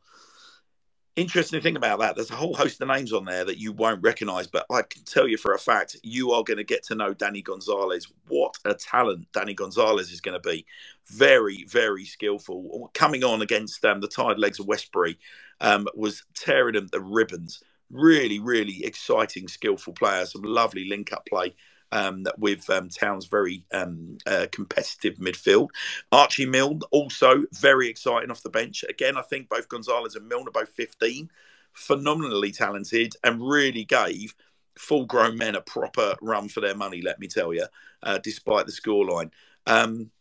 interesting 1.17 1.61
thing 1.61 1.75
about 1.75 1.99
that, 1.99 2.15
there's 2.15 2.31
a 2.31 2.35
whole 2.35 2.53
host 2.53 2.79
of 2.79 2.87
names 2.87 3.11
on 3.11 3.25
there 3.25 3.43
that 3.43 3.57
you 3.57 3.73
won't 3.73 4.01
recognize, 4.01 4.47
but 4.47 4.65
I 4.71 4.83
can 4.83 5.03
tell 5.03 5.27
you 5.27 5.35
for 5.35 5.53
a 5.53 5.59
fact, 5.59 5.97
you 6.03 6.31
are 6.31 6.43
going 6.43 6.57
to 6.57 6.63
get 6.63 6.83
to 6.83 6.95
know 6.95 7.13
Danny 7.13 7.41
Gonzalez. 7.41 8.07
What 8.27 8.55
a 8.63 8.75
talent 8.75 9.27
Danny 9.33 9.53
Gonzalez 9.53 10.11
is 10.11 10.21
going 10.21 10.39
to 10.39 10.49
be. 10.49 10.65
Very, 11.07 11.65
very 11.65 12.05
skillful. 12.05 12.91
Coming 12.93 13.23
on 13.23 13.41
against 13.41 13.83
um, 13.83 13.99
the 13.99 14.07
tired 14.07 14.39
legs 14.39 14.59
of 14.59 14.67
Westbury 14.67 15.17
um, 15.59 15.87
was 15.95 16.23
tearing 16.35 16.75
them 16.75 16.87
the 16.91 17.01
ribbons. 17.01 17.61
Really, 17.89 18.39
really 18.39 18.85
exciting, 18.85 19.47
skillful 19.47 19.93
player. 19.93 20.25
Some 20.25 20.43
lovely 20.43 20.87
link 20.87 21.11
up 21.11 21.25
play 21.25 21.55
um, 21.91 22.25
with 22.37 22.69
um, 22.69 22.89
Town's 22.89 23.25
very 23.25 23.63
um, 23.73 24.17
uh, 24.25 24.47
competitive 24.51 25.15
midfield. 25.17 25.69
Archie 26.11 26.45
Milne 26.45 26.81
also 26.91 27.43
very 27.53 27.87
exciting 27.87 28.31
off 28.31 28.43
the 28.43 28.49
bench. 28.49 28.83
Again, 28.89 29.17
I 29.17 29.21
think 29.21 29.49
both 29.49 29.69
Gonzalez 29.69 30.15
and 30.15 30.27
Milne 30.27 30.47
are 30.47 30.51
both 30.51 30.69
15, 30.69 31.29
phenomenally 31.73 32.51
talented, 32.51 33.15
and 33.23 33.47
really 33.47 33.85
gave 33.85 34.35
full 34.77 35.05
grown 35.05 35.37
men 35.37 35.55
a 35.55 35.61
proper 35.61 36.15
run 36.21 36.47
for 36.47 36.61
their 36.61 36.75
money, 36.75 37.01
let 37.01 37.19
me 37.19 37.27
tell 37.27 37.53
you, 37.53 37.65
uh, 38.03 38.19
despite 38.19 38.65
the 38.65 38.71
scoreline. 38.71 39.31
Um, 39.65 40.11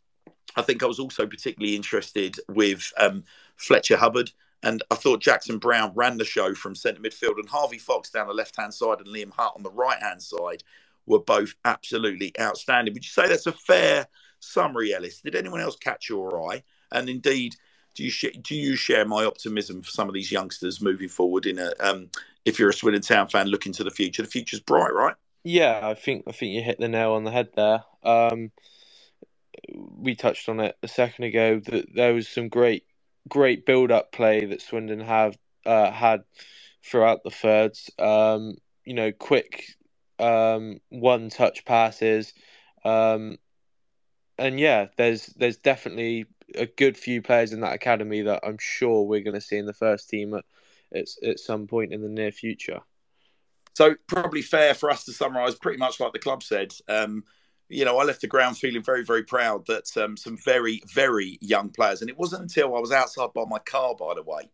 I 0.56 0.62
think 0.62 0.82
I 0.82 0.86
was 0.86 0.98
also 0.98 1.26
particularly 1.26 1.76
interested 1.76 2.36
with 2.48 2.92
um, 2.96 3.24
Fletcher 3.56 3.96
Hubbard. 3.96 4.30
And 4.62 4.82
I 4.90 4.94
thought 4.94 5.20
Jackson 5.20 5.58
Brown 5.58 5.92
ran 5.94 6.16
the 6.16 6.24
show 6.24 6.54
from 6.54 6.74
centre 6.74 7.00
midfield 7.00 7.38
and 7.38 7.48
Harvey 7.48 7.78
Fox 7.78 8.10
down 8.10 8.26
the 8.26 8.34
left 8.34 8.56
hand 8.56 8.72
side 8.72 8.98
and 8.98 9.06
Liam 9.06 9.30
Hart 9.30 9.52
on 9.54 9.62
the 9.62 9.70
right 9.70 10.02
hand 10.02 10.22
side 10.22 10.64
were 11.06 11.20
both 11.20 11.54
absolutely 11.64 12.32
outstanding. 12.40 12.94
Would 12.94 13.04
you 13.04 13.10
say 13.10 13.28
that's 13.28 13.46
a 13.46 13.52
fair 13.52 14.06
summary, 14.40 14.94
Ellis? 14.94 15.20
Did 15.20 15.34
anyone 15.34 15.60
else 15.60 15.76
catch 15.76 16.08
your 16.08 16.50
eye? 16.50 16.62
And 16.92 17.08
indeed, 17.08 17.54
do 17.94 18.04
you 18.04 18.10
sh- 18.10 18.36
do 18.42 18.54
you 18.54 18.76
share 18.76 19.04
my 19.04 19.24
optimism 19.24 19.82
for 19.82 19.90
some 19.90 20.08
of 20.08 20.14
these 20.14 20.30
youngsters 20.30 20.80
moving 20.80 21.08
forward? 21.08 21.46
In 21.46 21.58
a 21.58 21.72
um, 21.80 22.10
if 22.44 22.58
you're 22.58 22.70
a 22.70 22.74
Swindon 22.74 23.02
Town 23.02 23.28
fan 23.28 23.48
looking 23.48 23.72
to 23.74 23.84
the 23.84 23.90
future, 23.90 24.22
the 24.22 24.28
future's 24.28 24.60
bright, 24.60 24.92
right? 24.92 25.14
Yeah, 25.42 25.80
I 25.82 25.94
think 25.94 26.24
I 26.26 26.32
think 26.32 26.52
you 26.52 26.62
hit 26.62 26.78
the 26.78 26.88
nail 26.88 27.12
on 27.12 27.24
the 27.24 27.30
head 27.30 27.48
there. 27.56 27.84
Um, 28.02 28.50
we 29.74 30.14
touched 30.14 30.48
on 30.48 30.60
it 30.60 30.76
a 30.82 30.88
second 30.88 31.24
ago 31.24 31.60
that 31.66 31.86
there 31.94 32.14
was 32.14 32.28
some 32.28 32.48
great 32.48 32.84
great 33.28 33.66
build 33.66 33.90
up 33.90 34.12
play 34.12 34.44
that 34.44 34.62
Swindon 34.62 35.00
have 35.00 35.36
uh, 35.64 35.90
had 35.90 36.22
throughout 36.84 37.24
the 37.24 37.30
thirds. 37.30 37.90
Um, 37.98 38.56
you 38.84 38.94
know, 38.94 39.10
quick 39.12 39.64
um, 40.18 40.80
one 40.88 41.30
touch 41.30 41.64
passes. 41.64 42.32
Um, 42.84 43.38
and 44.38 44.60
yeah, 44.60 44.86
there's 44.96 45.26
there's 45.36 45.56
definitely 45.56 46.26
a 46.54 46.66
good 46.66 46.96
few 46.96 47.22
players 47.22 47.52
in 47.52 47.60
that 47.60 47.74
academy 47.74 48.22
that 48.22 48.40
I'm 48.44 48.58
sure 48.58 49.02
we're 49.02 49.22
going 49.22 49.34
to 49.34 49.40
see 49.40 49.56
in 49.56 49.66
the 49.66 49.72
first 49.72 50.08
team 50.08 50.34
at, 50.34 50.44
at 50.94 51.06
at 51.26 51.40
some 51.40 51.66
point 51.66 51.92
in 51.92 52.02
the 52.02 52.08
near 52.08 52.32
future. 52.32 52.80
So 53.74 53.94
probably 54.06 54.42
fair 54.42 54.72
for 54.74 54.90
us 54.90 55.04
to 55.04 55.12
summarise, 55.12 55.54
pretty 55.54 55.78
much 55.78 56.00
like 56.00 56.12
the 56.12 56.18
club 56.18 56.42
said. 56.42 56.74
Um, 56.88 57.24
you 57.68 57.84
know, 57.84 57.98
I 57.98 58.04
left 58.04 58.20
the 58.20 58.26
ground 58.26 58.56
feeling 58.56 58.82
very, 58.82 59.04
very 59.04 59.24
proud 59.24 59.66
that 59.66 59.94
um, 59.96 60.16
some 60.16 60.38
very, 60.38 60.80
very 60.94 61.36
young 61.40 61.70
players, 61.70 62.00
and 62.00 62.08
it 62.08 62.16
wasn't 62.16 62.42
until 62.42 62.76
I 62.76 62.80
was 62.80 62.92
outside 62.92 63.30
by 63.34 63.44
my 63.46 63.58
car, 63.58 63.94
by 63.94 64.14
the 64.14 64.22
way, 64.22 64.50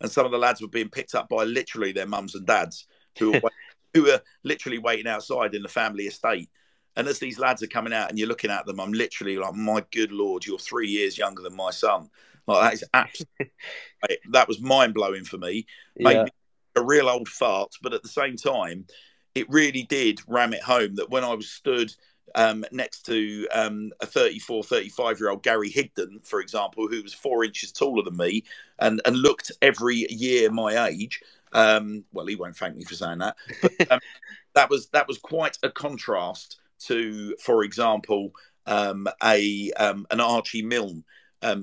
and 0.00 0.10
some 0.10 0.26
of 0.26 0.32
the 0.32 0.38
lads 0.38 0.60
were 0.60 0.68
being 0.68 0.88
picked 0.88 1.14
up 1.14 1.28
by 1.28 1.44
literally 1.44 1.92
their 1.92 2.06
mums 2.06 2.34
and 2.34 2.46
dads 2.46 2.86
who 3.18 3.32
were 3.32 3.50
who 3.94 4.10
are 4.10 4.20
literally 4.44 4.78
waiting 4.78 5.06
outside 5.06 5.54
in 5.54 5.62
the 5.62 5.68
family 5.68 6.04
estate. 6.04 6.48
And 6.96 7.06
as 7.06 7.18
these 7.18 7.38
lads 7.38 7.62
are 7.62 7.68
coming 7.68 7.92
out 7.92 8.10
and 8.10 8.18
you're 8.18 8.28
looking 8.28 8.50
at 8.50 8.66
them, 8.66 8.80
I'm 8.80 8.92
literally 8.92 9.36
like, 9.36 9.54
my 9.54 9.84
good 9.92 10.12
lord, 10.12 10.44
you're 10.44 10.58
three 10.58 10.88
years 10.88 11.16
younger 11.16 11.42
than 11.42 11.54
my 11.54 11.70
son. 11.70 12.10
Like 12.46 12.62
that 12.62 12.74
is 12.74 12.84
absolutely 12.94 13.52
that 14.30 14.48
was 14.48 14.60
mind 14.60 14.94
blowing 14.94 15.24
for 15.24 15.38
me. 15.38 15.66
Made 15.96 16.14
yeah. 16.14 16.24
me 16.24 16.30
a 16.76 16.82
real 16.82 17.08
old 17.08 17.28
fart, 17.28 17.72
but 17.82 17.94
at 17.94 18.02
the 18.02 18.08
same 18.08 18.36
time, 18.36 18.86
it 19.34 19.48
really 19.48 19.84
did 19.84 20.20
ram 20.26 20.52
it 20.52 20.62
home 20.62 20.96
that 20.96 21.10
when 21.10 21.24
I 21.24 21.34
was 21.34 21.50
stood 21.50 21.92
um, 22.34 22.64
next 22.72 23.06
to 23.06 23.46
um, 23.52 23.92
a 24.00 24.06
34, 24.06 24.64
35 24.64 25.20
year 25.20 25.30
old 25.30 25.42
Gary 25.42 25.70
Higdon, 25.70 26.24
for 26.26 26.40
example, 26.40 26.88
who 26.88 27.02
was 27.02 27.14
four 27.14 27.44
inches 27.44 27.72
taller 27.72 28.02
than 28.02 28.16
me 28.16 28.44
and, 28.78 29.00
and 29.04 29.16
looked 29.16 29.52
every 29.62 30.06
year 30.10 30.50
my 30.50 30.86
age, 30.88 31.20
um, 31.52 32.04
well, 32.12 32.26
he 32.26 32.36
won't 32.36 32.56
thank 32.56 32.76
me 32.76 32.84
for 32.84 32.94
saying 32.94 33.18
that. 33.18 33.36
But, 33.60 33.92
um, 33.92 34.00
that 34.54 34.70
was 34.70 34.88
that 34.88 35.08
was 35.08 35.18
quite 35.18 35.58
a 35.62 35.70
contrast 35.70 36.60
to, 36.80 37.34
for 37.40 37.64
example, 37.64 38.30
um, 38.66 39.08
a 39.22 39.70
um, 39.72 40.06
an 40.10 40.20
Archie 40.20 40.62
Milne, 40.62 41.04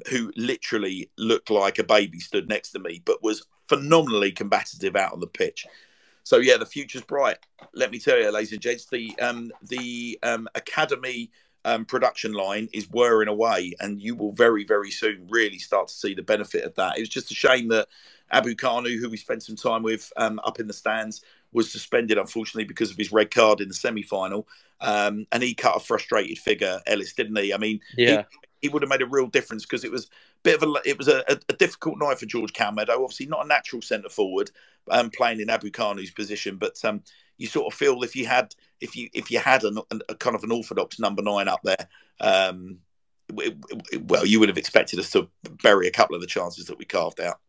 who 0.09 0.31
literally 0.35 1.09
looked 1.17 1.49
like 1.49 1.79
a 1.79 1.83
baby 1.83 2.19
stood 2.19 2.49
next 2.49 2.71
to 2.71 2.79
me, 2.79 3.01
but 3.05 3.23
was 3.23 3.45
phenomenally 3.67 4.31
combative 4.31 4.95
out 4.95 5.13
on 5.13 5.19
the 5.19 5.27
pitch. 5.27 5.65
So 6.27 6.39
yeah, 6.39 6.57
the 6.57 6.65
future's 6.65 7.03
bright. 7.03 7.37
Let 7.73 7.89
me 7.89 7.99
tell 7.99 8.19
you, 8.19 8.29
ladies 8.31 8.51
and 8.51 8.59
gents, 8.59 8.85
the 8.85 9.17
um, 9.21 9.49
the 9.63 10.19
academy. 10.55 11.31
Um, 11.65 11.83
production 11.83 12.31
line 12.31 12.69
is 12.71 12.89
whirring 12.89 13.27
away, 13.27 13.73
and 13.81 14.01
you 14.01 14.15
will 14.15 14.31
very, 14.31 14.63
very 14.63 14.89
soon 14.89 15.27
really 15.29 15.59
start 15.59 15.89
to 15.89 15.93
see 15.93 16.13
the 16.13 16.21
benefit 16.21 16.63
of 16.63 16.73
that. 16.75 16.97
It 16.97 17.01
was 17.01 17.09
just 17.09 17.29
a 17.29 17.33
shame 17.33 17.67
that 17.69 17.89
Abu 18.31 18.55
Kanu, 18.55 18.97
who 18.97 19.09
we 19.09 19.17
spent 19.17 19.43
some 19.43 19.57
time 19.57 19.83
with 19.83 20.13
um, 20.15 20.39
up 20.45 20.61
in 20.61 20.67
the 20.67 20.73
stands, 20.73 21.23
was 21.51 21.69
suspended 21.69 22.17
unfortunately 22.17 22.63
because 22.63 22.91
of 22.91 22.95
his 22.95 23.11
red 23.11 23.31
card 23.31 23.59
in 23.59 23.67
the 23.67 23.73
semi 23.73 24.03
final, 24.03 24.47
um, 24.79 25.27
and 25.33 25.43
he 25.43 25.53
cut 25.53 25.75
a 25.75 25.79
frustrated 25.81 26.37
figure, 26.37 26.79
Ellis, 26.87 27.11
didn't 27.13 27.37
he? 27.37 27.53
I 27.53 27.57
mean, 27.57 27.81
Yeah. 27.97 28.23
He, 28.61 28.69
would 28.69 28.81
have 28.81 28.89
made 28.89 29.01
a 29.01 29.07
real 29.07 29.27
difference 29.27 29.63
because 29.63 29.83
it 29.83 29.91
was 29.91 30.05
a 30.05 30.07
bit 30.43 30.61
of 30.61 30.63
a 30.63 30.73
it 30.85 30.97
was 30.97 31.07
a, 31.07 31.23
a, 31.27 31.53
difficult 31.53 31.97
night 31.99 32.19
for 32.19 32.25
George 32.25 32.53
Calmedo. 32.53 32.89
Obviously, 32.89 33.25
not 33.25 33.45
a 33.45 33.47
natural 33.47 33.81
centre 33.81 34.09
forward, 34.09 34.51
um, 34.89 35.09
playing 35.09 35.39
in 35.39 35.49
Abu 35.49 35.69
Kanu's 35.71 36.11
position, 36.11 36.57
but 36.57 36.83
um, 36.85 37.01
you 37.37 37.47
sort 37.47 37.71
of 37.71 37.77
feel 37.77 38.03
if 38.03 38.15
you 38.15 38.25
had 38.25 38.53
if 38.81 38.95
you 38.95 39.09
if 39.13 39.31
you 39.31 39.39
had 39.39 39.63
a, 39.63 39.71
a 40.09 40.15
kind 40.15 40.35
of 40.35 40.43
an 40.43 40.51
orthodox 40.51 40.99
number 40.99 41.21
nine 41.21 41.47
up 41.47 41.61
there. 41.63 41.87
Um, 42.19 42.79
w- 43.29 43.51
w- 43.51 44.05
well, 44.07 44.25
you 44.25 44.39
would 44.39 44.49
have 44.49 44.57
expected 44.57 44.99
us 44.99 45.11
to 45.11 45.29
bury 45.61 45.87
a 45.87 45.91
couple 45.91 46.15
of 46.15 46.21
the 46.21 46.27
chances 46.27 46.65
that 46.65 46.77
we 46.77 46.85
carved 46.85 47.19
out. 47.19 47.39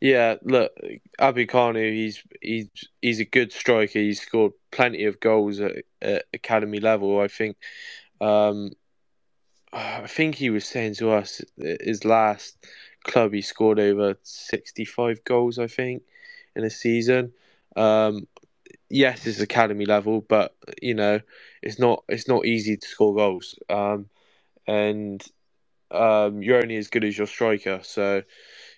Yeah, 0.00 0.34
look, 0.42 0.72
Abu 1.18 1.46
Kanu, 1.46 1.92
he's 1.92 2.22
he's 2.42 2.68
he's 3.00 3.20
a 3.20 3.24
good 3.24 3.52
striker. 3.52 3.98
He's 3.98 4.20
scored 4.20 4.52
plenty 4.70 5.04
of 5.04 5.20
goals 5.20 5.60
at, 5.60 5.72
at 6.02 6.24
academy 6.34 6.80
level. 6.80 7.18
I 7.18 7.28
think, 7.28 7.56
um, 8.20 8.72
I 9.72 10.06
think 10.06 10.34
he 10.34 10.50
was 10.50 10.64
saying 10.64 10.94
to 10.96 11.10
us 11.10 11.40
his 11.56 12.04
last 12.04 12.56
club 13.04 13.32
he 13.32 13.42
scored 13.42 13.78
over 13.78 14.16
sixty-five 14.22 15.24
goals. 15.24 15.58
I 15.58 15.66
think 15.66 16.02
in 16.54 16.64
a 16.64 16.70
season. 16.70 17.32
Um, 17.76 18.26
yes, 18.88 19.26
it's 19.26 19.40
academy 19.40 19.84
level, 19.84 20.22
but 20.22 20.56
you 20.80 20.94
know 20.94 21.20
it's 21.62 21.78
not 21.78 22.04
it's 22.08 22.28
not 22.28 22.46
easy 22.46 22.76
to 22.76 22.88
score 22.88 23.14
goals. 23.14 23.58
Um, 23.68 24.08
and 24.66 25.22
um, 25.90 26.42
you're 26.42 26.62
only 26.62 26.76
as 26.76 26.88
good 26.88 27.04
as 27.04 27.16
your 27.16 27.26
striker. 27.26 27.80
So 27.82 28.22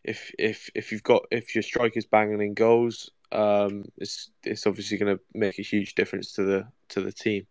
if 0.05 0.33
if 0.39 0.71
if 0.75 0.93
you've 0.93 1.03
got 1.03 1.23
if 1.31 1.55
your 1.55 1.63
striker's 1.63 2.07
banging 2.07 2.41
in 2.41 2.55
goals, 2.55 3.11
um, 3.33 3.85
it's 3.97 4.31
it's 4.45 4.67
obviously 4.67 4.99
going 4.99 5.17
to 5.17 5.23
make 5.35 5.59
a 5.59 5.63
huge 5.63 5.95
difference 5.95 6.33
to 6.35 6.45
the 6.45 6.69
to 6.91 7.01
the 7.01 7.13
team. 7.13 7.47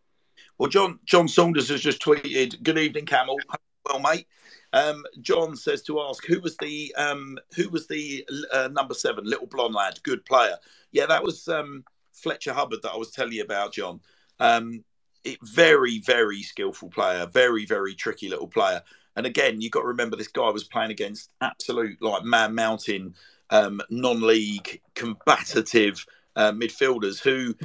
Well, 0.58 0.70
John 0.70 1.00
John 1.06 1.28
Saunders 1.28 1.70
has 1.70 1.82
just 1.82 2.02
tweeted, 2.02 2.62
"Good 2.64 2.78
evening, 2.78 3.06
Camel. 3.06 3.40
Well, 3.86 4.00
mate." 4.00 4.28
Um, 4.74 5.06
John 5.22 5.56
says 5.56 5.82
to 5.84 6.02
ask 6.02 6.26
who 6.26 6.40
was 6.42 6.58
the 6.58 6.94
um, 6.98 7.38
who 7.56 7.70
was 7.70 7.88
the 7.88 8.28
uh, 8.52 8.70
number 8.72 8.94
seven 8.94 9.26
little 9.26 9.48
blonde 9.48 9.74
lad, 9.74 10.00
good 10.04 10.26
player. 10.26 10.58
Yeah, 10.92 11.06
that 11.06 11.24
was 11.24 11.48
um, 11.48 11.84
Fletcher 12.14 12.54
Hubbard 12.54 12.82
that 12.84 12.92
I 12.92 12.98
was 12.98 13.12
telling 13.12 13.34
you 13.34 13.44
about, 13.44 13.74
John. 13.74 14.02
Um, 14.40 14.84
it, 15.24 15.40
very 15.42 16.00
very 16.00 16.44
skillful 16.44 16.90
player, 16.90 17.26
very 17.26 17.66
very 17.66 17.96
tricky 17.96 18.30
little 18.30 18.48
player. 18.48 18.82
And 19.16 19.26
again, 19.26 19.62
you've 19.62 19.72
got 19.72 19.82
to 19.82 19.88
remember 19.88 20.16
this 20.16 20.28
guy 20.28 20.50
was 20.50 20.66
playing 20.66 20.92
against 20.92 21.32
absolute 21.42 22.02
like 22.02 22.24
man 22.24 22.54
mountain, 22.54 23.16
um, 23.50 23.82
non-league 23.90 24.82
combative 24.94 26.06
uh, 26.36 26.52
midfielders 26.52 27.20
who 27.20 27.56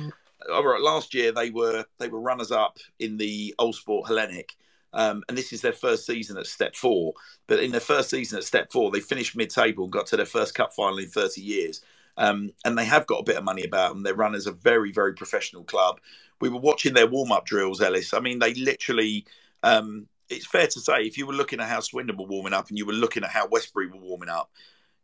all 0.50 0.64
right, 0.64 0.80
last 0.80 1.14
year 1.14 1.32
they 1.32 1.50
were 1.50 1.84
they 1.98 2.08
were 2.08 2.20
runners 2.20 2.50
up 2.50 2.78
in 2.98 3.16
the 3.16 3.54
Uhlsport 3.58 4.06
Hellenic, 4.06 4.56
um, 4.92 5.22
and 5.28 5.36
this 5.36 5.52
is 5.52 5.60
their 5.60 5.72
first 5.72 6.06
season 6.06 6.36
at 6.36 6.46
Step 6.46 6.74
Four. 6.74 7.14
But 7.46 7.60
in 7.60 7.70
their 7.70 7.80
first 7.80 8.10
season 8.10 8.38
at 8.38 8.44
Step 8.44 8.72
Four, 8.72 8.90
they 8.90 9.00
finished 9.00 9.36
mid-table 9.36 9.84
and 9.84 9.92
got 9.92 10.06
to 10.08 10.16
their 10.16 10.26
first 10.26 10.54
cup 10.54 10.72
final 10.74 10.98
in 10.98 11.08
30 11.08 11.40
years. 11.40 11.82
Um, 12.18 12.50
and 12.64 12.76
they 12.76 12.84
have 12.84 13.06
got 13.06 13.20
a 13.20 13.24
bit 13.24 13.36
of 13.36 13.44
money 13.44 13.64
about 13.64 13.94
them. 13.94 14.02
Their 14.02 14.14
run 14.14 14.34
is 14.34 14.46
a 14.46 14.52
very 14.52 14.92
very 14.92 15.14
professional 15.14 15.64
club. 15.64 16.00
We 16.40 16.48
were 16.48 16.60
watching 16.60 16.94
their 16.94 17.06
warm-up 17.06 17.46
drills, 17.46 17.80
Ellis. 17.80 18.14
I 18.14 18.20
mean, 18.20 18.38
they 18.38 18.54
literally. 18.54 19.26
Um, 19.62 20.08
it's 20.28 20.46
fair 20.46 20.66
to 20.66 20.80
say 20.80 21.02
if 21.02 21.18
you 21.18 21.26
were 21.26 21.34
looking 21.34 21.60
at 21.60 21.68
how 21.68 21.80
Swindon 21.80 22.16
were 22.16 22.24
warming 22.24 22.54
up 22.54 22.68
and 22.68 22.78
you 22.78 22.86
were 22.86 22.92
looking 22.94 23.22
at 23.22 23.30
how 23.30 23.46
Westbury 23.48 23.88
were 23.88 23.98
warming 23.98 24.30
up, 24.30 24.50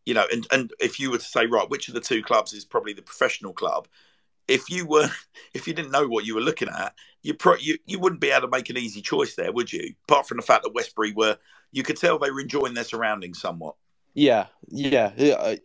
you 0.06 0.14
know, 0.14 0.24
and 0.32 0.46
and 0.50 0.72
if 0.80 0.98
you 0.98 1.10
were 1.10 1.18
to 1.18 1.24
say 1.24 1.46
right, 1.46 1.68
which 1.68 1.88
of 1.88 1.94
the 1.94 2.00
two 2.00 2.22
clubs 2.22 2.54
is 2.54 2.64
probably 2.64 2.94
the 2.94 3.02
professional 3.02 3.52
club? 3.52 3.86
If 4.48 4.70
you 4.70 4.86
were 4.86 5.08
if 5.54 5.68
you 5.68 5.74
didn't 5.74 5.92
know 5.92 6.08
what 6.08 6.24
you 6.24 6.34
were 6.34 6.40
looking 6.40 6.68
at, 6.68 6.94
you 7.22 7.34
pro, 7.34 7.54
you 7.56 7.78
you 7.86 7.98
wouldn't 7.98 8.20
be 8.20 8.30
able 8.30 8.48
to 8.48 8.50
make 8.50 8.70
an 8.70 8.78
easy 8.78 9.00
choice 9.00 9.36
there, 9.36 9.52
would 9.52 9.72
you? 9.72 9.94
Apart 10.08 10.26
from 10.26 10.38
the 10.38 10.42
fact 10.42 10.64
that 10.64 10.74
Westbury 10.74 11.12
were, 11.12 11.36
you 11.70 11.82
could 11.82 11.96
tell 11.96 12.18
they 12.18 12.30
were 12.30 12.40
enjoying 12.40 12.74
their 12.74 12.84
surroundings 12.84 13.40
somewhat. 13.40 13.74
Yeah, 14.14 14.46
yeah. 14.68 15.12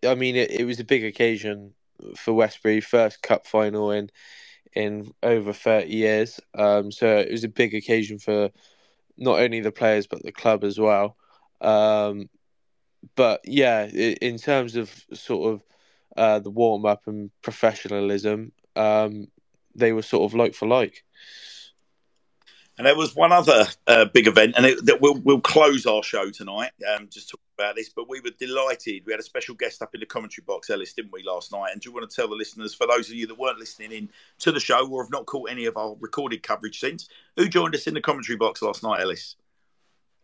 I, 0.05 0.15
mean, 0.15 0.35
it, 0.35 0.51
it 0.51 0.65
was 0.65 0.79
a 0.79 0.83
big 0.83 1.03
occasion 1.03 1.73
for 2.15 2.33
Westbury, 2.33 2.81
first 2.81 3.23
cup 3.23 3.47
final 3.47 3.91
in 3.91 4.09
in 4.73 5.11
over 5.23 5.53
thirty 5.53 5.95
years. 5.95 6.39
Um, 6.53 6.91
so 6.91 7.17
it 7.17 7.31
was 7.31 7.43
a 7.43 7.49
big 7.49 7.73
occasion 7.73 8.19
for 8.19 8.51
not 9.17 9.39
only 9.39 9.59
the 9.59 9.71
players 9.71 10.07
but 10.07 10.23
the 10.23 10.31
club 10.31 10.63
as 10.63 10.79
well. 10.79 11.15
Um, 11.61 12.29
but 13.15 13.41
yeah, 13.45 13.85
in 13.85 14.37
terms 14.37 14.75
of 14.75 14.91
sort 15.13 15.53
of 15.53 15.63
uh, 16.15 16.39
the 16.39 16.49
warm 16.49 16.85
up 16.85 17.07
and 17.07 17.31
professionalism, 17.41 18.51
um, 18.75 19.27
they 19.75 19.93
were 19.93 20.01
sort 20.01 20.29
of 20.29 20.35
like 20.37 20.53
for 20.53 20.67
like. 20.67 21.03
And 22.77 22.87
there 22.87 22.95
was 22.95 23.15
one 23.15 23.31
other 23.31 23.67
uh, 23.85 24.05
big 24.05 24.25
event, 24.25 24.55
and 24.57 24.65
it, 24.65 24.85
that 24.87 24.99
we'll 24.99 25.19
we'll 25.19 25.41
close 25.41 25.85
our 25.85 26.01
show 26.01 26.31
tonight. 26.31 26.71
Um, 26.91 27.07
just 27.07 27.29
talking 27.29 27.43
about 27.55 27.75
this, 27.75 27.89
but 27.89 28.09
we 28.09 28.19
were 28.19 28.31
delighted. 28.39 29.03
We 29.05 29.13
had 29.13 29.19
a 29.19 29.23
special 29.23 29.53
guest 29.53 29.83
up 29.83 29.93
in 29.93 29.99
the 29.99 30.07
commentary 30.07 30.43
box, 30.47 30.71
Ellis, 30.71 30.93
didn't 30.93 31.13
we, 31.13 31.21
last 31.21 31.51
night? 31.51 31.69
And 31.71 31.79
do 31.79 31.89
you 31.89 31.93
want 31.93 32.09
to 32.09 32.15
tell 32.15 32.27
the 32.27 32.35
listeners, 32.35 32.73
for 32.73 32.87
those 32.87 33.09
of 33.09 33.15
you 33.15 33.27
that 33.27 33.37
weren't 33.37 33.59
listening 33.59 33.91
in 33.91 34.09
to 34.39 34.51
the 34.51 34.59
show 34.59 34.89
or 34.89 35.03
have 35.03 35.11
not 35.11 35.27
caught 35.27 35.51
any 35.51 35.65
of 35.65 35.77
our 35.77 35.95
recorded 35.99 36.41
coverage 36.41 36.79
since, 36.79 37.09
who 37.37 37.47
joined 37.47 37.75
us 37.75 37.85
in 37.85 37.93
the 37.93 38.01
commentary 38.01 38.37
box 38.37 38.63
last 38.63 38.81
night, 38.81 39.01
Ellis? 39.01 39.35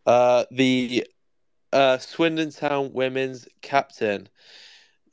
Uh, 0.08 0.46
the 0.50 1.06
uh, 1.72 2.00
Swindon 2.00 2.50
Town 2.50 2.94
women's 2.94 3.48
captain. 3.62 4.28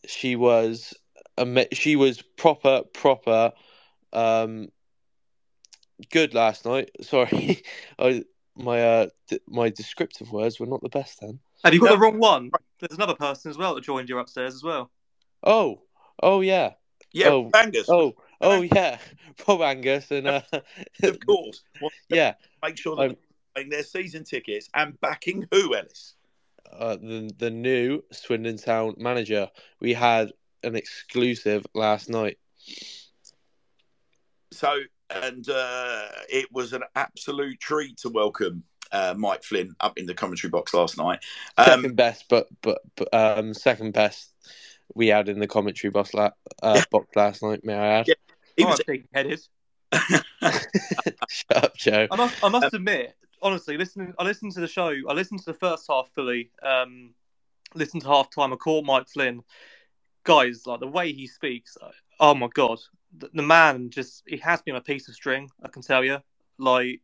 She 0.06 0.36
was 0.36 0.94
she 1.72 1.96
was 1.96 2.22
proper 2.22 2.82
proper 2.92 3.52
um, 4.12 4.68
good 6.10 6.34
last 6.34 6.64
night. 6.64 6.90
Sorry, 7.02 7.62
I 7.98 8.24
my 8.56 8.82
uh 8.82 9.06
d- 9.28 9.40
my 9.46 9.68
descriptive 9.68 10.32
words 10.32 10.58
were 10.58 10.66
not 10.66 10.82
the 10.82 10.88
best 10.88 11.20
then. 11.20 11.38
Have 11.64 11.74
you 11.74 11.80
got 11.80 11.86
No. 11.86 11.92
the 11.92 11.98
wrong 12.00 12.18
one? 12.18 12.50
There's 12.80 12.96
another 12.96 13.14
person 13.14 13.50
as 13.50 13.58
well 13.58 13.74
that 13.74 13.84
joined 13.84 14.08
you 14.08 14.18
upstairs 14.18 14.54
as 14.54 14.62
well. 14.62 14.90
Oh, 15.42 15.82
oh 16.22 16.40
yeah, 16.40 16.72
Yeah, 17.12 17.28
Oh, 17.28 17.50
Angus, 17.54 17.88
oh 17.88 18.14
oh 18.40 18.62
yeah, 18.62 18.98
Rob 19.48 19.62
Angus 19.62 20.10
and 20.10 20.26
uh, 20.26 20.40
of 21.02 21.18
course. 21.26 21.62
Well, 21.80 21.90
yeah, 22.08 22.34
make 22.62 22.76
sure 22.78 22.96
that 22.96 23.08
they're 23.08 23.16
buying 23.54 23.68
their 23.70 23.82
season 23.82 24.24
tickets 24.24 24.68
and 24.74 24.98
backing 25.00 25.46
who, 25.50 25.74
Ellis? 25.74 26.14
uh, 26.72 26.96
the 26.96 27.30
the 27.38 27.50
new 27.50 28.02
Swindon 28.12 28.56
Town 28.58 28.94
manager. 28.98 29.50
We 29.80 29.92
had 29.94 30.32
an 30.66 30.76
exclusive 30.76 31.64
last 31.74 32.10
night. 32.10 32.38
So, 34.52 34.78
and 35.10 35.48
uh, 35.48 36.08
it 36.28 36.52
was 36.52 36.72
an 36.72 36.82
absolute 36.94 37.60
treat 37.60 37.98
to 37.98 38.08
welcome 38.08 38.64
uh, 38.92 39.14
Mike 39.16 39.44
Flynn 39.44 39.74
up 39.80 39.98
in 39.98 40.06
the 40.06 40.14
commentary 40.14 40.50
box 40.50 40.74
last 40.74 40.98
night. 40.98 41.20
Um, 41.56 41.66
second 41.66 41.96
best, 41.96 42.24
but 42.28 42.48
but, 42.62 42.80
but 42.96 43.12
um, 43.12 43.54
second 43.54 43.92
best 43.92 44.32
we 44.94 45.08
had 45.08 45.28
in 45.28 45.38
the 45.38 45.46
commentary 45.46 45.90
box, 45.90 46.14
la- 46.14 46.30
uh, 46.62 46.82
box 46.90 47.08
last 47.16 47.42
night. 47.42 47.64
May 47.64 47.74
I 47.74 47.86
add? 47.98 48.08
Yeah. 48.08 48.14
he 48.56 48.64
was 48.64 48.80
right, 48.80 48.86
big-headed. 48.86 49.40
Shut 51.28 51.64
up, 51.64 51.76
Joe. 51.76 52.06
I 52.10 52.16
must, 52.16 52.44
I 52.44 52.48
must 52.48 52.74
admit, 52.74 53.14
honestly, 53.42 53.76
listening, 53.76 54.14
I 54.18 54.24
listened 54.24 54.52
to 54.52 54.60
the 54.60 54.68
show. 54.68 54.94
I 55.08 55.12
listened 55.12 55.40
to 55.40 55.46
the 55.46 55.58
first 55.58 55.86
half 55.88 56.08
fully. 56.14 56.50
Um, 56.62 57.14
listened 57.74 58.02
to 58.02 58.08
half 58.08 58.30
time. 58.30 58.52
I 58.52 58.56
caught 58.56 58.84
Mike 58.84 59.08
Flynn. 59.08 59.42
Guys, 60.26 60.66
like 60.66 60.80
the 60.80 60.88
way 60.88 61.12
he 61.12 61.26
speaks. 61.26 61.78
Oh 62.18 62.34
my 62.34 62.48
god, 62.52 62.78
the, 63.16 63.30
the 63.32 63.42
man 63.42 63.90
just—he 63.90 64.36
has 64.38 64.60
been 64.60 64.74
a 64.74 64.80
piece 64.80 65.08
of 65.08 65.14
string. 65.14 65.48
I 65.62 65.68
can 65.68 65.82
tell 65.82 66.04
you. 66.04 66.18
Like 66.58 67.00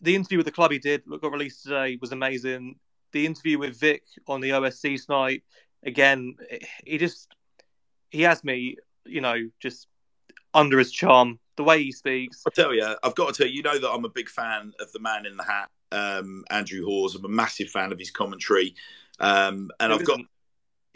the 0.00 0.16
interview 0.16 0.38
with 0.38 0.46
the 0.46 0.52
club 0.52 0.72
he 0.72 0.78
did, 0.78 1.02
that 1.06 1.22
got 1.22 1.32
released 1.32 1.62
today, 1.62 1.98
was 2.00 2.10
amazing. 2.10 2.76
The 3.12 3.24
interview 3.24 3.58
with 3.58 3.78
Vic 3.78 4.02
on 4.26 4.40
the 4.40 4.50
OSC 4.50 5.06
tonight, 5.06 5.44
again, 5.84 6.36
he 6.84 6.98
just—he 6.98 8.22
has 8.22 8.42
me, 8.42 8.76
you 9.04 9.20
know, 9.20 9.48
just 9.60 9.86
under 10.52 10.78
his 10.78 10.90
charm. 10.90 11.38
The 11.56 11.64
way 11.64 11.82
he 11.82 11.92
speaks. 11.92 12.42
I 12.46 12.50
tell 12.50 12.74
you, 12.74 12.96
I've 13.02 13.14
got 13.14 13.32
to 13.32 13.32
tell 13.32 13.46
you, 13.46 13.54
you 13.54 13.62
know 13.62 13.78
that 13.78 13.90
I'm 13.90 14.04
a 14.04 14.10
big 14.10 14.28
fan 14.28 14.72
of 14.80 14.90
the 14.92 14.98
man 14.98 15.26
in 15.26 15.36
the 15.36 15.44
hat, 15.44 15.70
um, 15.92 16.44
Andrew 16.50 16.84
Hawes. 16.84 17.14
I'm 17.14 17.24
a 17.24 17.28
massive 17.28 17.70
fan 17.70 17.92
of 17.92 17.98
his 17.98 18.10
commentary, 18.10 18.74
um, 19.20 19.70
and 19.78 19.92
Who 19.92 19.98
I've 20.00 20.04
got 20.04 20.14
isn't? 20.14 20.28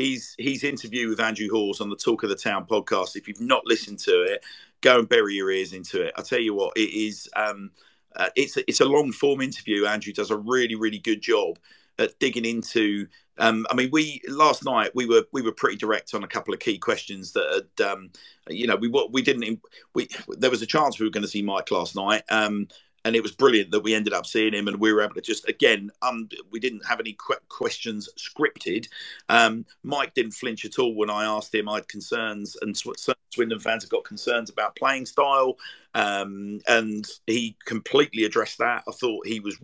His 0.00 0.34
his 0.38 0.64
interview 0.64 1.08
with 1.08 1.20
Andrew 1.20 1.48
Hawes 1.50 1.80
on 1.80 1.90
the 1.90 1.96
Talk 1.96 2.22
of 2.22 2.30
the 2.30 2.36
Town 2.36 2.66
podcast. 2.66 3.16
If 3.16 3.28
you've 3.28 3.40
not 3.40 3.66
listened 3.66 3.98
to 4.00 4.22
it, 4.22 4.44
go 4.80 4.98
and 4.98 5.08
bury 5.08 5.34
your 5.34 5.50
ears 5.50 5.72
into 5.72 6.02
it. 6.02 6.14
I 6.16 6.22
tell 6.22 6.40
you 6.40 6.54
what, 6.54 6.76
it 6.76 6.90
is. 6.92 7.28
Um, 7.36 7.70
uh, 8.16 8.30
it's 8.34 8.56
a, 8.56 8.68
it's 8.68 8.80
a 8.80 8.84
long 8.84 9.12
form 9.12 9.40
interview. 9.40 9.86
Andrew 9.86 10.12
does 10.12 10.30
a 10.30 10.36
really 10.36 10.74
really 10.74 10.98
good 10.98 11.20
job 11.20 11.58
at 11.98 12.18
digging 12.18 12.44
into. 12.44 13.06
Um, 13.38 13.66
I 13.70 13.74
mean, 13.74 13.90
we 13.92 14.20
last 14.28 14.64
night 14.64 14.90
we 14.94 15.06
were 15.06 15.24
we 15.32 15.42
were 15.42 15.52
pretty 15.52 15.76
direct 15.76 16.14
on 16.14 16.24
a 16.24 16.28
couple 16.28 16.52
of 16.52 16.60
key 16.60 16.78
questions 16.78 17.32
that 17.32 17.66
had, 17.78 17.86
um, 17.86 18.10
you 18.48 18.66
know, 18.66 18.76
we 18.76 18.88
what 18.88 19.12
we 19.12 19.22
didn't 19.22 19.60
we 19.94 20.08
there 20.28 20.50
was 20.50 20.62
a 20.62 20.66
chance 20.66 20.98
we 20.98 21.06
were 21.06 21.12
going 21.12 21.22
to 21.22 21.28
see 21.28 21.42
Mike 21.42 21.70
last 21.70 21.94
night. 21.94 22.22
Um, 22.30 22.68
and 23.04 23.16
it 23.16 23.22
was 23.22 23.32
brilliant 23.32 23.70
that 23.70 23.80
we 23.80 23.94
ended 23.94 24.12
up 24.12 24.26
seeing 24.26 24.54
him, 24.54 24.68
and 24.68 24.78
we 24.78 24.92
were 24.92 25.02
able 25.02 25.14
to 25.14 25.20
just 25.20 25.48
again, 25.48 25.90
um, 26.02 26.28
we 26.50 26.60
didn't 26.60 26.86
have 26.86 27.00
any 27.00 27.12
que- 27.12 27.36
questions 27.48 28.08
scripted. 28.18 28.88
Um, 29.28 29.64
Mike 29.82 30.14
didn't 30.14 30.32
flinch 30.32 30.64
at 30.64 30.78
all 30.78 30.94
when 30.94 31.10
I 31.10 31.24
asked 31.24 31.54
him. 31.54 31.68
I 31.68 31.76
had 31.76 31.88
concerns 31.88 32.56
and 32.60 32.76
Swindon 32.76 33.58
fans 33.58 33.84
have 33.84 33.90
got 33.90 34.04
concerns 34.04 34.50
about 34.50 34.76
playing 34.76 35.06
style, 35.06 35.56
um, 35.94 36.60
and 36.68 37.06
he 37.26 37.56
completely 37.64 38.24
addressed 38.24 38.58
that. 38.58 38.84
I 38.88 38.92
thought 38.92 39.26
he 39.26 39.40
was, 39.40 39.56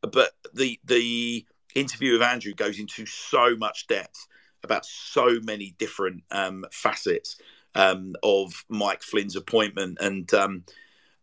but 0.00 0.32
the 0.54 0.78
the 0.84 1.44
interview 1.74 2.14
of 2.14 2.22
Andrew 2.22 2.54
goes 2.54 2.78
into 2.78 3.04
so 3.06 3.56
much 3.56 3.86
depth 3.86 4.26
about 4.62 4.86
so 4.86 5.38
many 5.42 5.74
different 5.78 6.22
um, 6.30 6.64
facets 6.72 7.36
um, 7.74 8.16
of 8.22 8.64
Mike 8.68 9.02
Flynn's 9.02 9.36
appointment, 9.36 9.98
and 10.00 10.32
um, 10.34 10.64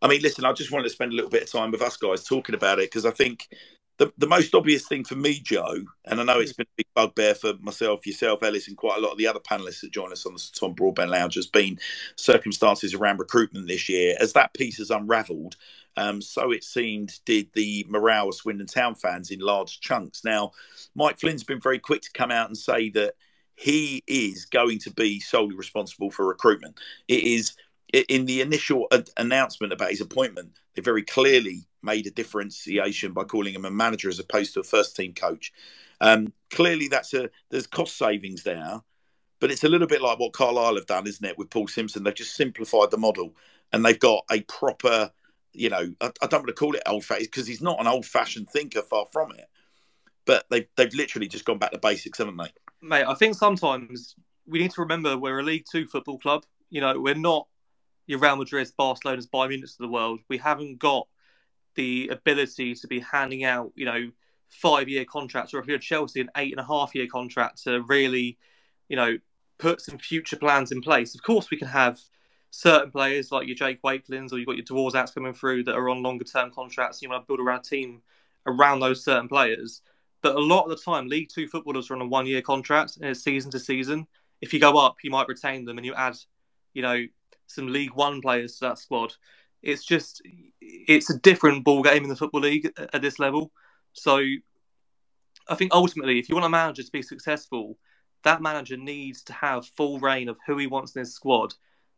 I 0.04 0.06
mean, 0.06 0.20
listen, 0.20 0.44
I 0.44 0.52
just 0.52 0.70
wanted 0.70 0.84
to 0.84 0.90
spend 0.90 1.12
a 1.12 1.16
little 1.16 1.30
bit 1.30 1.44
of 1.44 1.50
time 1.50 1.70
with 1.70 1.80
us 1.80 1.96
guys 1.96 2.24
talking 2.24 2.54
about 2.54 2.78
it 2.78 2.90
because 2.90 3.06
I 3.06 3.10
think 3.10 3.48
the, 3.96 4.12
the 4.18 4.26
most 4.26 4.54
obvious 4.54 4.86
thing 4.86 5.02
for 5.02 5.14
me, 5.14 5.40
Joe, 5.40 5.78
and 6.04 6.20
I 6.20 6.24
know 6.24 6.40
it's 6.40 6.52
been 6.52 6.66
a 6.66 6.76
big 6.76 6.88
bugbear 6.94 7.34
for 7.34 7.54
myself, 7.62 8.06
yourself, 8.06 8.42
Ellis, 8.42 8.68
and 8.68 8.76
quite 8.76 8.98
a 8.98 9.00
lot 9.00 9.12
of 9.12 9.18
the 9.18 9.26
other 9.26 9.40
panelists 9.40 9.80
that 9.80 9.92
join 9.92 10.12
us 10.12 10.26
on 10.26 10.34
the 10.34 10.50
Tom 10.54 10.74
Broadbent 10.74 11.10
Lounge, 11.10 11.36
has 11.36 11.46
been 11.46 11.78
circumstances 12.16 12.92
around 12.92 13.18
recruitment 13.18 13.66
this 13.66 13.88
year. 13.88 14.14
As 14.20 14.34
that 14.34 14.52
piece 14.52 14.76
has 14.76 14.90
unravelled, 14.90 15.56
um, 15.96 16.20
so 16.20 16.52
it 16.52 16.64
seemed 16.64 17.18
did 17.24 17.48
the 17.54 17.86
morale 17.88 18.28
of 18.28 18.34
Swindon 18.34 18.66
Town 18.66 18.94
fans 18.94 19.30
in 19.30 19.40
large 19.40 19.80
chunks. 19.80 20.22
Now, 20.22 20.50
Mike 20.94 21.18
Flynn's 21.18 21.44
been 21.44 21.62
very 21.62 21.78
quick 21.78 22.02
to 22.02 22.12
come 22.12 22.30
out 22.30 22.48
and 22.48 22.58
say 22.58 22.90
that 22.90 23.14
he 23.54 24.02
is 24.06 24.44
going 24.44 24.80
to 24.80 24.90
be 24.90 25.18
solely 25.20 25.56
responsible 25.56 26.10
for 26.10 26.26
recruitment. 26.26 26.78
It 27.08 27.24
is 27.24 27.54
in 27.92 28.26
the 28.26 28.40
initial 28.40 28.88
announcement 29.16 29.72
about 29.72 29.90
his 29.90 30.00
appointment, 30.00 30.52
they 30.74 30.82
very 30.82 31.02
clearly 31.02 31.66
made 31.82 32.06
a 32.06 32.10
differentiation 32.10 33.12
by 33.12 33.24
calling 33.24 33.54
him 33.54 33.64
a 33.64 33.70
manager 33.70 34.08
as 34.08 34.18
opposed 34.18 34.54
to 34.54 34.60
a 34.60 34.64
first 34.64 34.96
team 34.96 35.12
coach. 35.12 35.52
Um, 36.00 36.32
clearly, 36.50 36.88
that's 36.88 37.14
a 37.14 37.30
there's 37.50 37.66
cost 37.66 37.96
savings 37.96 38.42
there, 38.42 38.80
but 39.40 39.50
it's 39.50 39.64
a 39.64 39.68
little 39.68 39.86
bit 39.86 40.02
like 40.02 40.18
what 40.18 40.32
Carlisle 40.32 40.76
have 40.76 40.86
done, 40.86 41.06
isn't 41.06 41.24
it, 41.24 41.38
with 41.38 41.50
Paul 41.50 41.68
Simpson? 41.68 42.02
They've 42.02 42.14
just 42.14 42.36
simplified 42.36 42.90
the 42.90 42.98
model 42.98 43.34
and 43.72 43.84
they've 43.84 43.98
got 43.98 44.24
a 44.30 44.40
proper, 44.42 45.10
you 45.52 45.68
know, 45.68 45.92
I, 46.00 46.10
I 46.22 46.26
don't 46.26 46.40
want 46.40 46.48
to 46.48 46.54
call 46.54 46.74
it 46.74 46.82
old 46.86 47.04
fashioned 47.04 47.28
because 47.30 47.46
he's 47.46 47.62
not 47.62 47.80
an 47.80 47.86
old 47.86 48.06
fashioned 48.06 48.50
thinker, 48.50 48.82
far 48.82 49.06
from 49.12 49.32
it. 49.32 49.46
But 50.24 50.46
they've 50.50 50.66
they've 50.76 50.94
literally 50.94 51.28
just 51.28 51.44
gone 51.44 51.58
back 51.58 51.72
to 51.72 51.78
basics, 51.78 52.18
haven't 52.18 52.38
they? 52.38 52.50
Mate, 52.80 53.04
I 53.06 53.14
think 53.14 53.34
sometimes 53.34 54.16
we 54.46 54.58
need 54.58 54.70
to 54.72 54.80
remember 54.80 55.16
we're 55.16 55.40
a 55.40 55.42
League 55.42 55.66
Two 55.70 55.86
football 55.86 56.18
club. 56.18 56.44
You 56.70 56.80
know, 56.80 56.98
we're 56.98 57.14
not 57.14 57.46
your 58.06 58.18
Real 58.18 58.36
Madrid, 58.36 58.70
Barcelona's, 58.76 59.26
Bayern 59.26 59.48
Munich 59.50 59.70
of 59.70 59.78
the 59.78 59.88
world. 59.88 60.20
We 60.28 60.38
haven't 60.38 60.78
got 60.78 61.06
the 61.74 62.08
ability 62.08 62.74
to 62.74 62.86
be 62.86 63.00
handing 63.00 63.44
out, 63.44 63.72
you 63.74 63.84
know, 63.84 64.10
five 64.48 64.88
year 64.88 65.04
contracts, 65.04 65.52
or 65.54 65.58
if 65.58 65.66
you're 65.66 65.78
Chelsea, 65.78 66.20
an 66.20 66.30
eight 66.36 66.52
and 66.52 66.60
a 66.60 66.66
half 66.66 66.94
year 66.94 67.06
contract 67.06 67.64
to 67.64 67.82
really, 67.82 68.38
you 68.88 68.96
know, 68.96 69.18
put 69.58 69.80
some 69.80 69.98
future 69.98 70.36
plans 70.36 70.72
in 70.72 70.80
place. 70.80 71.14
Of 71.14 71.22
course, 71.22 71.50
we 71.50 71.56
can 71.56 71.68
have 71.68 72.00
certain 72.50 72.90
players 72.90 73.32
like 73.32 73.48
your 73.48 73.56
Jake 73.56 73.82
Wakelins 73.82 74.32
or 74.32 74.38
you've 74.38 74.46
got 74.46 74.56
your 74.56 74.64
Dvorak's 74.64 75.10
coming 75.10 75.34
through 75.34 75.64
that 75.64 75.74
are 75.74 75.88
on 75.88 76.02
longer 76.02 76.24
term 76.24 76.50
contracts. 76.52 77.02
You 77.02 77.08
want 77.08 77.24
to 77.24 77.26
build 77.26 77.40
around 77.40 77.60
a 77.60 77.62
team 77.62 78.02
around 78.46 78.80
those 78.80 79.04
certain 79.04 79.28
players. 79.28 79.82
But 80.22 80.36
a 80.36 80.40
lot 80.40 80.62
of 80.64 80.70
the 80.70 80.82
time, 80.82 81.08
League 81.08 81.28
Two 81.28 81.48
footballers 81.48 81.90
are 81.90 81.94
on 81.94 82.02
a 82.02 82.06
one 82.06 82.26
year 82.26 82.42
contract 82.42 82.96
and 82.96 83.06
it's 83.06 83.22
season 83.22 83.50
to 83.50 83.58
season. 83.58 84.06
If 84.40 84.52
you 84.52 84.60
go 84.60 84.78
up, 84.78 84.96
you 85.02 85.10
might 85.10 85.28
retain 85.28 85.64
them 85.64 85.78
and 85.78 85.86
you 85.86 85.94
add, 85.94 86.16
you 86.74 86.82
know, 86.82 87.04
some 87.46 87.68
League 87.68 87.94
One 87.94 88.20
players 88.20 88.58
to 88.58 88.66
that 88.66 88.78
squad. 88.78 89.14
It's 89.62 89.84
just 89.84 90.22
it's 90.60 91.10
a 91.10 91.18
different 91.18 91.64
ball 91.64 91.82
game 91.82 92.02
in 92.02 92.08
the 92.08 92.16
football 92.16 92.42
league 92.42 92.70
at 92.92 93.00
this 93.00 93.18
level. 93.18 93.50
So 93.92 94.22
I 95.48 95.54
think 95.54 95.72
ultimately, 95.72 96.18
if 96.18 96.28
you 96.28 96.34
want 96.34 96.46
a 96.46 96.50
manager 96.50 96.82
to 96.82 96.92
be 96.92 97.02
successful, 97.02 97.78
that 98.24 98.42
manager 98.42 98.76
needs 98.76 99.22
to 99.24 99.32
have 99.32 99.66
full 99.66 99.98
reign 100.00 100.28
of 100.28 100.36
who 100.46 100.56
he 100.58 100.66
wants 100.66 100.94
in 100.94 101.00
his 101.00 101.14
squad. 101.14 101.54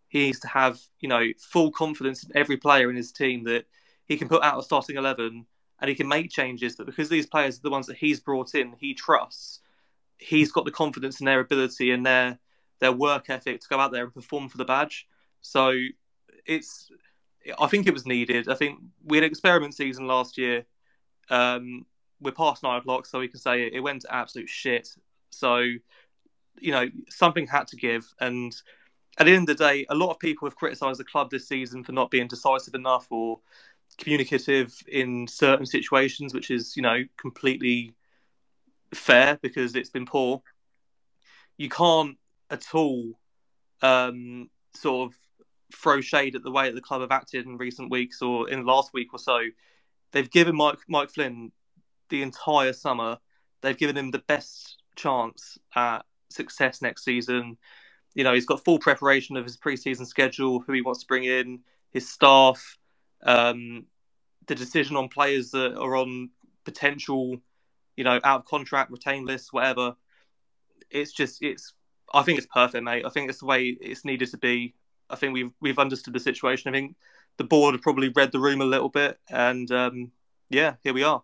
He 0.08 0.26
needs 0.26 0.40
to 0.40 0.48
have 0.48 0.80
you 1.00 1.08
know 1.08 1.24
full 1.38 1.72
confidence 1.72 2.24
in 2.24 2.36
every 2.36 2.56
player 2.56 2.90
in 2.90 2.96
his 2.96 3.12
team 3.12 3.44
that 3.44 3.66
he 4.06 4.16
can 4.16 4.28
put 4.28 4.42
out 4.42 4.58
a 4.58 4.62
starting 4.62 4.96
eleven 4.96 5.46
and 5.80 5.88
he 5.88 5.94
can 5.94 6.08
make 6.08 6.30
changes. 6.30 6.76
But 6.76 6.86
because 6.86 7.08
these 7.08 7.26
players 7.26 7.58
are 7.58 7.62
the 7.62 7.70
ones 7.70 7.86
that 7.86 7.96
he's 7.96 8.20
brought 8.20 8.54
in, 8.54 8.74
he 8.78 8.94
trusts. 8.94 9.60
He's 10.18 10.52
got 10.52 10.64
the 10.64 10.70
confidence 10.70 11.20
in 11.20 11.26
their 11.26 11.40
ability 11.40 11.90
and 11.90 12.04
their 12.04 12.38
their 12.80 12.92
work 12.92 13.30
ethic 13.30 13.60
to 13.60 13.68
go 13.68 13.78
out 13.78 13.92
there 13.92 14.04
and 14.04 14.14
perform 14.14 14.48
for 14.48 14.58
the 14.58 14.64
badge. 14.64 15.06
So 15.46 15.72
it's, 16.44 16.90
I 17.58 17.68
think 17.68 17.86
it 17.86 17.94
was 17.94 18.04
needed. 18.04 18.48
I 18.48 18.54
think 18.54 18.80
we 19.04 19.16
had 19.16 19.24
experiment 19.24 19.74
season 19.74 20.06
last 20.06 20.36
year. 20.36 20.64
Um, 21.30 21.86
we're 22.20 22.32
past 22.32 22.62
nine 22.62 22.80
o'clock, 22.80 23.06
so 23.06 23.20
we 23.20 23.28
can 23.28 23.38
say 23.38 23.62
it, 23.62 23.74
it 23.74 23.80
went 23.80 24.02
to 24.02 24.14
absolute 24.14 24.48
shit. 24.48 24.88
So, 25.30 25.58
you 25.58 26.72
know, 26.72 26.88
something 27.08 27.46
had 27.46 27.68
to 27.68 27.76
give. 27.76 28.12
And 28.20 28.54
at 29.18 29.26
the 29.26 29.34
end 29.34 29.48
of 29.48 29.56
the 29.56 29.64
day, 29.64 29.86
a 29.88 29.94
lot 29.94 30.10
of 30.10 30.18
people 30.18 30.48
have 30.48 30.56
criticised 30.56 30.98
the 30.98 31.04
club 31.04 31.30
this 31.30 31.46
season 31.46 31.84
for 31.84 31.92
not 31.92 32.10
being 32.10 32.26
decisive 32.26 32.74
enough 32.74 33.06
or 33.10 33.38
communicative 33.98 34.74
in 34.88 35.28
certain 35.28 35.66
situations, 35.66 36.34
which 36.34 36.50
is, 36.50 36.76
you 36.76 36.82
know, 36.82 37.04
completely 37.16 37.94
fair 38.94 39.38
because 39.42 39.76
it's 39.76 39.90
been 39.90 40.06
poor. 40.06 40.42
You 41.56 41.68
can't 41.68 42.18
at 42.50 42.64
all 42.74 43.12
um, 43.82 44.50
sort 44.74 45.10
of 45.10 45.18
throw 45.74 46.00
shade 46.00 46.34
at 46.34 46.42
the 46.42 46.50
way 46.50 46.66
that 46.66 46.74
the 46.74 46.80
club 46.80 47.00
have 47.00 47.10
acted 47.10 47.46
in 47.46 47.56
recent 47.56 47.90
weeks 47.90 48.22
or 48.22 48.48
in 48.48 48.60
the 48.60 48.72
last 48.72 48.92
week 48.92 49.12
or 49.12 49.18
so. 49.18 49.40
They've 50.12 50.30
given 50.30 50.56
Mike 50.56 50.78
Mike 50.88 51.10
Flynn 51.10 51.52
the 52.08 52.22
entire 52.22 52.72
summer. 52.72 53.18
They've 53.62 53.76
given 53.76 53.96
him 53.96 54.10
the 54.10 54.20
best 54.20 54.82
chance 54.94 55.58
at 55.74 56.04
success 56.30 56.82
next 56.82 57.04
season. 57.04 57.56
You 58.14 58.24
know, 58.24 58.32
he's 58.32 58.46
got 58.46 58.64
full 58.64 58.78
preparation 58.78 59.36
of 59.36 59.44
his 59.44 59.56
preseason 59.56 60.06
schedule, 60.06 60.60
who 60.60 60.72
he 60.72 60.82
wants 60.82 61.00
to 61.00 61.06
bring 61.06 61.24
in, 61.24 61.60
his 61.92 62.08
staff, 62.08 62.78
um, 63.24 63.84
the 64.46 64.54
decision 64.54 64.96
on 64.96 65.08
players 65.08 65.50
that 65.50 65.76
are 65.76 65.96
on 65.96 66.30
potential, 66.64 67.36
you 67.96 68.04
know, 68.04 68.20
out 68.24 68.40
of 68.40 68.44
contract, 68.46 68.90
retain 68.90 69.26
lists, 69.26 69.52
whatever. 69.52 69.96
It's 70.90 71.12
just, 71.12 71.42
it's. 71.42 71.74
I 72.14 72.22
think 72.22 72.38
it's 72.38 72.46
perfect, 72.46 72.84
mate. 72.84 73.04
I 73.04 73.10
think 73.10 73.28
it's 73.28 73.40
the 73.40 73.46
way 73.46 73.76
it's 73.80 74.04
needed 74.04 74.30
to 74.30 74.38
be. 74.38 74.74
I 75.10 75.16
think 75.16 75.32
we've 75.32 75.52
we've 75.60 75.78
understood 75.78 76.14
the 76.14 76.20
situation. 76.20 76.68
I 76.68 76.76
think 76.76 76.96
the 77.36 77.44
board 77.44 77.74
have 77.74 77.82
probably 77.82 78.08
read 78.08 78.32
the 78.32 78.40
room 78.40 78.60
a 78.60 78.66
little 78.66 78.88
bit, 78.88 79.18
and 79.30 79.70
um, 79.70 80.12
yeah, 80.48 80.74
here 80.82 80.94
we 80.94 81.02
are. 81.02 81.22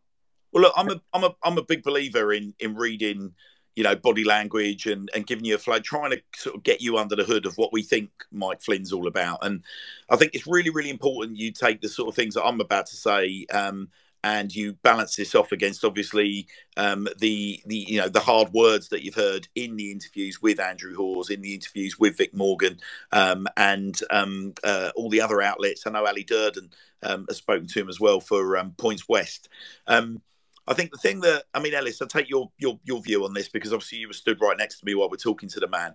Well, 0.52 0.64
look, 0.64 0.74
I'm 0.76 0.90
a 0.90 1.00
I'm 1.12 1.24
a 1.24 1.34
I'm 1.42 1.58
a 1.58 1.64
big 1.64 1.82
believer 1.82 2.32
in 2.32 2.54
in 2.60 2.74
reading, 2.74 3.32
you 3.74 3.82
know, 3.82 3.96
body 3.96 4.24
language 4.24 4.86
and 4.86 5.10
and 5.14 5.26
giving 5.26 5.44
you 5.44 5.54
a 5.54 5.58
flow, 5.58 5.78
trying 5.78 6.10
to 6.10 6.22
sort 6.34 6.56
of 6.56 6.62
get 6.62 6.80
you 6.80 6.98
under 6.98 7.16
the 7.16 7.24
hood 7.24 7.46
of 7.46 7.56
what 7.56 7.72
we 7.72 7.82
think 7.82 8.10
Mike 8.30 8.60
Flynn's 8.60 8.92
all 8.92 9.06
about. 9.06 9.44
And 9.44 9.62
I 10.10 10.16
think 10.16 10.34
it's 10.34 10.46
really 10.46 10.70
really 10.70 10.90
important 10.90 11.38
you 11.38 11.52
take 11.52 11.80
the 11.80 11.88
sort 11.88 12.08
of 12.08 12.14
things 12.14 12.34
that 12.34 12.44
I'm 12.44 12.60
about 12.60 12.86
to 12.86 12.96
say. 12.96 13.46
Um, 13.52 13.88
and 14.24 14.54
you 14.54 14.74
balance 14.82 15.16
this 15.16 15.34
off 15.34 15.52
against 15.52 15.84
obviously 15.84 16.46
um, 16.76 17.08
the 17.18 17.60
the 17.66 17.76
you 17.76 18.00
know 18.00 18.08
the 18.08 18.20
hard 18.20 18.52
words 18.52 18.88
that 18.88 19.04
you've 19.04 19.14
heard 19.14 19.48
in 19.54 19.76
the 19.76 19.90
interviews 19.90 20.40
with 20.40 20.60
Andrew 20.60 20.94
Hawes, 20.94 21.30
in 21.30 21.42
the 21.42 21.54
interviews 21.54 21.98
with 21.98 22.16
Vic 22.16 22.34
Morgan, 22.34 22.78
um, 23.10 23.46
and 23.56 23.98
um, 24.10 24.54
uh, 24.64 24.90
all 24.94 25.10
the 25.10 25.20
other 25.20 25.42
outlets. 25.42 25.86
I 25.86 25.90
know 25.90 26.06
Ali 26.06 26.24
Durden 26.24 26.70
um, 27.02 27.26
has 27.28 27.38
spoken 27.38 27.66
to 27.66 27.80
him 27.80 27.88
as 27.88 28.00
well 28.00 28.20
for 28.20 28.56
um, 28.56 28.74
Points 28.78 29.08
West. 29.08 29.48
Um, 29.86 30.22
I 30.68 30.74
think 30.74 30.92
the 30.92 30.98
thing 30.98 31.20
that 31.20 31.44
I 31.52 31.60
mean, 31.60 31.74
Ellis, 31.74 32.00
I'll 32.00 32.08
take 32.08 32.30
your 32.30 32.50
your 32.58 32.78
your 32.84 33.02
view 33.02 33.24
on 33.24 33.34
this 33.34 33.48
because 33.48 33.72
obviously 33.72 33.98
you 33.98 34.08
were 34.08 34.14
stood 34.14 34.40
right 34.40 34.56
next 34.56 34.78
to 34.78 34.86
me 34.86 34.94
while 34.94 35.10
we're 35.10 35.16
talking 35.16 35.48
to 35.50 35.60
the 35.60 35.68
man. 35.68 35.94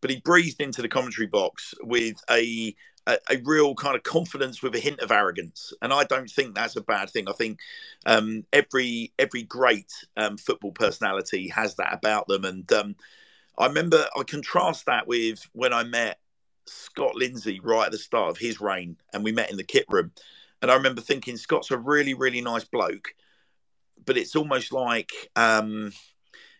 but 0.00 0.10
he 0.10 0.20
breathed 0.20 0.60
into 0.60 0.82
the 0.82 0.88
commentary 0.88 1.26
box 1.26 1.74
with 1.82 2.16
a 2.30 2.74
a, 3.06 3.18
a, 3.30 3.36
real 3.44 3.74
kind 3.74 3.96
of 3.96 4.02
confidence 4.02 4.62
with 4.62 4.74
a 4.74 4.78
hint 4.80 5.00
of 5.00 5.10
arrogance, 5.10 5.72
and 5.82 5.92
I 5.92 6.04
don't 6.04 6.30
think 6.30 6.54
that's 6.54 6.76
a 6.76 6.80
bad 6.80 7.10
thing. 7.10 7.28
I 7.28 7.32
think 7.32 7.58
um, 8.06 8.44
every 8.52 9.12
every 9.18 9.42
great 9.42 9.92
um, 10.16 10.36
football 10.36 10.72
personality 10.72 11.48
has 11.48 11.74
that 11.76 11.94
about 11.94 12.28
them, 12.28 12.44
and 12.44 12.70
um, 12.72 12.96
I 13.58 13.66
remember 13.66 14.06
I 14.16 14.22
contrast 14.22 14.86
that 14.86 15.06
with 15.06 15.46
when 15.52 15.72
I 15.72 15.84
met 15.84 16.18
Scott 16.66 17.14
Lindsay 17.14 17.60
right 17.60 17.86
at 17.86 17.92
the 17.92 17.98
start 17.98 18.30
of 18.30 18.38
his 18.38 18.60
reign, 18.60 18.96
and 19.12 19.22
we 19.22 19.32
met 19.32 19.50
in 19.50 19.56
the 19.56 19.64
kit 19.64 19.86
room, 19.88 20.12
and 20.62 20.70
I 20.70 20.74
remember 20.74 21.00
thinking 21.00 21.36
Scott's 21.36 21.70
a 21.70 21.78
really 21.78 22.14
really 22.14 22.40
nice 22.40 22.64
bloke, 22.64 23.14
but 24.04 24.16
it's 24.16 24.36
almost 24.36 24.72
like 24.72 25.12
um, 25.36 25.92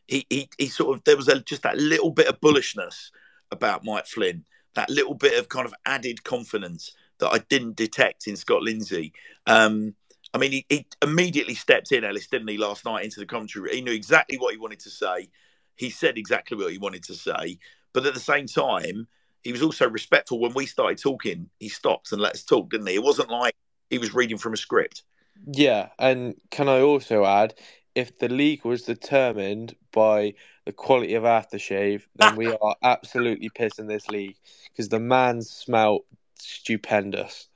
he, 0.06 0.26
he 0.28 0.48
he 0.58 0.66
sort 0.68 0.96
of 0.96 1.04
there 1.04 1.16
was 1.16 1.28
a, 1.28 1.40
just 1.40 1.62
that 1.62 1.78
little 1.78 2.10
bit 2.10 2.28
of 2.28 2.40
bullishness 2.40 3.10
about 3.50 3.84
Mike 3.84 4.06
Flynn 4.06 4.44
that 4.74 4.90
little 4.90 5.14
bit 5.14 5.38
of 5.38 5.48
kind 5.48 5.66
of 5.66 5.74
added 5.86 6.24
confidence 6.24 6.92
that 7.18 7.30
I 7.30 7.38
didn't 7.38 7.76
detect 7.76 8.26
in 8.26 8.36
Scott 8.36 8.62
Lindsay. 8.62 9.12
Um, 9.46 9.94
I 10.32 10.38
mean, 10.38 10.52
he, 10.52 10.66
he, 10.68 10.86
immediately 11.02 11.54
stepped 11.54 11.92
in, 11.92 12.04
Ellis, 12.04 12.26
didn't 12.26 12.48
he, 12.48 12.58
last 12.58 12.84
night 12.84 13.04
into 13.04 13.20
the 13.20 13.26
commentary? 13.26 13.74
He 13.76 13.82
knew 13.82 13.92
exactly 13.92 14.36
what 14.36 14.52
he 14.52 14.58
wanted 14.58 14.80
to 14.80 14.90
say. 14.90 15.28
He 15.76 15.90
said 15.90 16.18
exactly 16.18 16.56
what 16.56 16.72
he 16.72 16.78
wanted 16.78 17.04
to 17.04 17.14
say. 17.14 17.58
But 17.92 18.06
at 18.06 18.14
the 18.14 18.20
same 18.20 18.46
time, 18.46 19.06
he 19.42 19.52
was 19.52 19.62
also 19.62 19.88
respectful. 19.88 20.40
When 20.40 20.54
we 20.54 20.66
started 20.66 20.98
talking, 20.98 21.48
he 21.60 21.68
stopped 21.68 22.10
and 22.12 22.20
let 22.20 22.34
us 22.34 22.42
talk, 22.42 22.70
didn't 22.70 22.88
he? 22.88 22.94
It 22.94 23.02
wasn't 23.02 23.30
like 23.30 23.54
he 23.90 23.98
was 23.98 24.14
reading 24.14 24.38
from 24.38 24.54
a 24.54 24.56
script. 24.56 25.04
Yeah. 25.46 25.90
And 25.98 26.34
can 26.50 26.68
I 26.68 26.80
also 26.80 27.24
add, 27.24 27.54
if 27.94 28.18
the 28.18 28.28
league 28.28 28.64
was 28.64 28.82
determined 28.82 29.74
by 29.92 30.34
the 30.66 30.72
quality 30.72 31.14
of 31.14 31.22
aftershave, 31.24 32.02
then 32.16 32.36
we 32.36 32.52
are 32.62 32.76
absolutely 32.82 33.50
pissing 33.50 33.88
this 33.88 34.08
league 34.08 34.36
because 34.70 34.88
the 34.88 34.98
man 35.00 35.42
smelt 35.42 36.04
stupendous. 36.38 37.48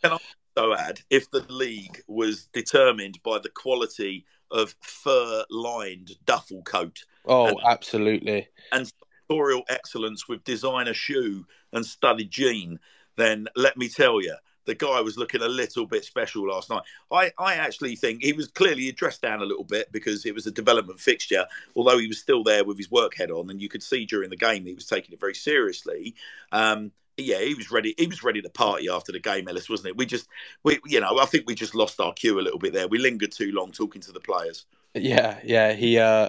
So 0.57 0.75
add 0.75 1.01
if 1.11 1.31
the 1.31 1.45
league 1.49 2.03
was 2.09 2.47
determined 2.53 3.21
by 3.23 3.39
the 3.39 3.49
quality 3.51 4.25
of 4.51 4.75
fur-lined 4.81 6.13
duffel 6.25 6.63
coat 6.63 7.05
Oh, 7.27 7.49
And- 7.49 7.59
absolutely. 7.65 8.49
and 8.73 8.91
sartorial 9.29 9.63
excellence 9.69 10.27
with 10.29 10.43
designer 10.45 10.95
shoe 10.95 11.47
and 11.73 11.85
studded 11.85 12.31
jean, 12.31 12.79
then 13.17 13.49
let 13.57 13.77
me 13.77 13.89
tell 13.89 14.23
you, 14.23 14.35
the 14.69 14.75
guy 14.75 15.01
was 15.01 15.17
looking 15.17 15.41
a 15.41 15.49
little 15.49 15.87
bit 15.87 16.05
special 16.05 16.47
last 16.47 16.69
night. 16.69 16.83
I, 17.11 17.33
I 17.39 17.55
actually 17.55 17.97
think 17.97 18.23
he 18.23 18.35
was 18.35 18.49
clearly 18.49 18.93
dressed 18.93 19.23
down 19.23 19.41
a 19.41 19.47
little 19.47 19.65
bit 19.65 19.91
because 19.91 20.27
it 20.27 20.35
was 20.35 20.47
a 20.47 20.51
development 20.51 21.01
fixture, 21.01 21.47
although 21.75 21.97
he 21.97 22.07
was 22.07 22.21
still 22.21 22.45
there 22.45 22.65
with 22.65 22.77
his 22.77 22.91
work 22.91 23.17
head 23.17 23.31
on, 23.31 23.49
and 23.49 23.63
you 23.63 23.71
could 23.71 23.83
see 23.83 24.05
during 24.05 24.29
the 24.29 24.37
game 24.37 24.67
he 24.67 24.75
was 24.75 24.87
taking 24.87 25.15
it 25.15 25.21
very 25.21 25.35
seriously. 25.35 26.15
Um, 26.53 26.93
yeah, 27.17 27.41
he 27.41 27.55
was 27.55 27.71
ready. 27.71 27.95
He 27.97 28.07
was 28.07 28.23
ready 28.23 28.43
to 28.43 28.51
party 28.51 28.91
after 28.91 29.11
the 29.11 29.19
game, 29.19 29.49
Ellis, 29.49 29.71
wasn't 29.71 29.89
it? 29.89 29.97
We 29.97 30.05
just, 30.05 30.29
we, 30.63 30.79
you 30.85 31.01
know, 31.01 31.19
I 31.19 31.25
think 31.25 31.45
we 31.47 31.55
just 31.55 31.75
lost 31.75 31.99
our 31.99 32.13
cue 32.13 32.39
a 32.39 32.43
little 32.43 32.59
bit 32.59 32.75
there. 32.75 32.89
We 32.89 32.99
lingered 32.99 33.33
too 33.33 33.53
long 33.53 33.73
talking 33.73 34.03
to 34.03 34.13
the 34.13 34.21
players. 34.21 34.67
Yeah, 34.95 35.39
yeah. 35.43 35.73
He 35.73 35.99
uh, 35.99 36.29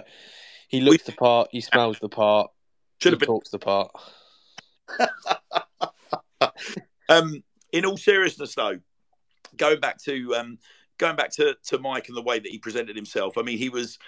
he 0.68 0.80
looks 0.80 1.04
the 1.04 1.12
part. 1.12 1.48
He 1.52 1.60
smells 1.60 1.98
the 2.00 2.08
part. 2.08 2.50
Should 3.02 3.10
he 3.10 3.12
have 3.12 3.20
been 3.20 3.26
talks 3.26 3.50
the 3.50 3.58
part. 3.58 3.92
Um, 7.10 7.42
in 7.72 7.84
all 7.84 7.96
seriousness, 7.96 8.54
though, 8.54 8.78
going 9.56 9.80
back 9.80 9.98
to 10.04 10.34
um, 10.34 10.58
going 10.98 11.16
back 11.16 11.30
to, 11.32 11.56
to 11.66 11.78
Mike 11.78 12.08
and 12.08 12.16
the 12.16 12.22
way 12.22 12.38
that 12.38 12.50
he 12.50 12.58
presented 12.58 12.94
himself. 12.94 13.38
I 13.38 13.42
mean, 13.42 13.58
he 13.58 13.68
was 13.68 13.98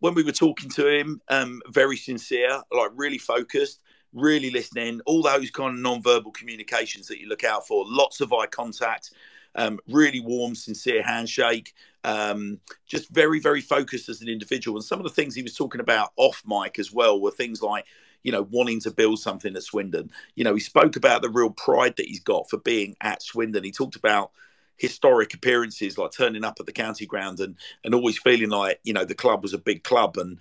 when 0.00 0.14
we 0.14 0.24
were 0.24 0.32
talking 0.32 0.68
to 0.70 0.88
him, 0.88 1.20
um, 1.28 1.62
very 1.68 1.96
sincere, 1.96 2.60
like 2.72 2.90
really 2.94 3.18
focused, 3.18 3.80
really 4.12 4.50
listening. 4.50 5.00
All 5.06 5.22
those 5.22 5.50
kind 5.50 5.74
of 5.74 5.80
non-verbal 5.80 6.32
communications 6.32 7.06
that 7.06 7.20
you 7.20 7.28
look 7.28 7.44
out 7.44 7.66
for. 7.68 7.84
Lots 7.86 8.20
of 8.20 8.32
eye 8.32 8.46
contact. 8.46 9.12
Um, 9.54 9.78
really 9.86 10.20
warm, 10.20 10.54
sincere 10.54 11.02
handshake. 11.02 11.72
Um, 12.04 12.58
just 12.86 13.10
very, 13.10 13.38
very 13.38 13.60
focused 13.60 14.08
as 14.08 14.22
an 14.22 14.28
individual. 14.28 14.76
And 14.76 14.84
some 14.84 14.98
of 14.98 15.04
the 15.04 15.10
things 15.10 15.34
he 15.34 15.42
was 15.42 15.54
talking 15.54 15.80
about 15.80 16.10
off 16.16 16.42
mic 16.44 16.78
as 16.78 16.92
well 16.92 17.20
were 17.20 17.30
things 17.30 17.62
like, 17.62 17.86
you 18.22 18.32
know, 18.32 18.42
wanting 18.50 18.80
to 18.80 18.90
build 18.90 19.18
something 19.18 19.56
at 19.56 19.62
Swindon. 19.62 20.10
You 20.34 20.44
know, 20.44 20.54
he 20.54 20.60
spoke 20.60 20.96
about 20.96 21.22
the 21.22 21.30
real 21.30 21.50
pride 21.50 21.96
that 21.96 22.06
he's 22.06 22.20
got 22.20 22.48
for 22.48 22.58
being 22.58 22.96
at 23.00 23.22
Swindon. 23.22 23.64
He 23.64 23.72
talked 23.72 23.96
about 23.96 24.30
historic 24.76 25.32
appearances 25.34 25.96
like 25.96 26.10
turning 26.10 26.44
up 26.44 26.56
at 26.58 26.66
the 26.66 26.72
county 26.72 27.06
ground 27.06 27.40
and 27.40 27.56
and 27.84 27.94
always 27.94 28.18
feeling 28.18 28.50
like 28.50 28.80
you 28.82 28.92
know 28.92 29.04
the 29.04 29.14
club 29.14 29.42
was 29.42 29.52
a 29.52 29.58
big 29.58 29.84
club 29.84 30.16
and 30.16 30.38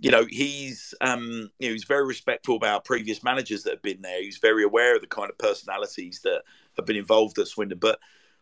you 0.00 0.10
know 0.10 0.24
he's 0.30 0.94
um 1.00 1.50
you 1.58 1.68
know 1.68 1.72
he's 1.72 1.84
very 1.84 2.06
respectful 2.06 2.56
about 2.56 2.84
previous 2.86 3.22
managers 3.22 3.64
that 3.64 3.74
have 3.74 3.82
been 3.82 4.00
there 4.00 4.22
he's 4.22 4.38
very 4.38 4.64
aware 4.64 4.94
of 4.94 5.00
the 5.02 5.06
kind 5.06 5.28
of 5.28 5.36
personalities 5.36 6.20
that 6.24 6.42
have 6.76 6.86
been 6.86 6.96
involved 6.96 7.38
at 7.38 7.48
Swindon 7.48 7.78
but 7.78 7.98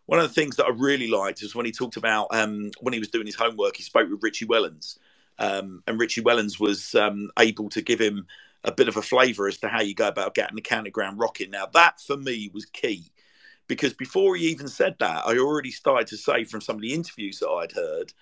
one 0.06 0.20
of 0.20 0.28
the 0.28 0.34
things 0.34 0.56
that 0.56 0.66
I 0.66 0.70
really 0.70 1.08
liked 1.08 1.42
is 1.42 1.54
when 1.54 1.66
he 1.66 1.72
talked 1.72 1.96
about 1.96 2.28
um 2.30 2.70
when 2.80 2.92
he 2.92 3.00
was 3.00 3.08
doing 3.08 3.26
his 3.26 3.34
homework 3.34 3.76
he 3.76 3.82
spoke 3.82 4.08
with 4.08 4.22
Richie 4.22 4.46
Wellens 4.46 4.98
um 5.38 5.82
and 5.86 5.98
Richie 5.98 6.22
Wellens 6.22 6.60
was 6.60 6.94
um 6.94 7.30
able 7.38 7.68
to 7.70 7.82
give 7.82 7.98
him 7.98 8.26
a 8.64 8.72
bit 8.72 8.88
of 8.88 8.96
a 8.96 9.02
flavour 9.02 9.48
as 9.48 9.58
to 9.58 9.68
how 9.68 9.80
you 9.80 9.94
go 9.94 10.08
about 10.08 10.34
getting 10.34 10.56
the 10.56 10.62
county 10.62 10.90
ground 10.90 11.18
rocking 11.18 11.50
now 11.50 11.66
that 11.66 12.00
for 12.00 12.16
me 12.16 12.50
was 12.52 12.66
key 12.66 13.10
because 13.70 13.94
before 13.94 14.34
he 14.34 14.46
even 14.46 14.66
said 14.66 14.96
that, 14.98 15.22
I 15.24 15.38
already 15.38 15.70
started 15.70 16.08
to 16.08 16.16
say 16.16 16.42
from 16.42 16.60
some 16.60 16.74
of 16.74 16.82
the 16.82 16.92
interviews 16.92 17.38
that 17.38 17.48
I'd 17.48 17.70
heard, 17.70 18.12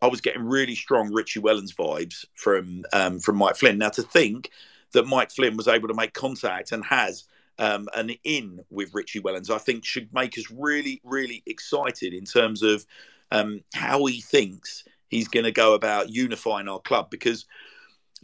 I 0.00 0.06
was 0.06 0.22
getting 0.22 0.42
really 0.42 0.74
strong 0.74 1.12
Richie 1.12 1.38
Wellens 1.38 1.74
vibes 1.74 2.24
from 2.32 2.82
um, 2.94 3.20
from 3.20 3.36
Mike 3.36 3.56
Flynn. 3.56 3.76
Now 3.76 3.90
to 3.90 4.02
think 4.02 4.50
that 4.92 5.06
Mike 5.06 5.30
Flynn 5.30 5.58
was 5.58 5.68
able 5.68 5.88
to 5.88 5.94
make 5.94 6.14
contact 6.14 6.72
and 6.72 6.82
has 6.86 7.24
um, 7.58 7.90
an 7.94 8.12
in 8.24 8.64
with 8.70 8.94
Richie 8.94 9.20
Wellens, 9.20 9.50
I 9.50 9.58
think 9.58 9.84
should 9.84 10.12
make 10.14 10.38
us 10.38 10.50
really, 10.50 11.02
really 11.04 11.42
excited 11.44 12.14
in 12.14 12.24
terms 12.24 12.62
of 12.62 12.86
um, 13.30 13.60
how 13.74 14.06
he 14.06 14.22
thinks 14.22 14.82
he's 15.08 15.28
going 15.28 15.44
to 15.44 15.52
go 15.52 15.74
about 15.74 16.08
unifying 16.08 16.68
our 16.68 16.80
club 16.80 17.10
because 17.10 17.44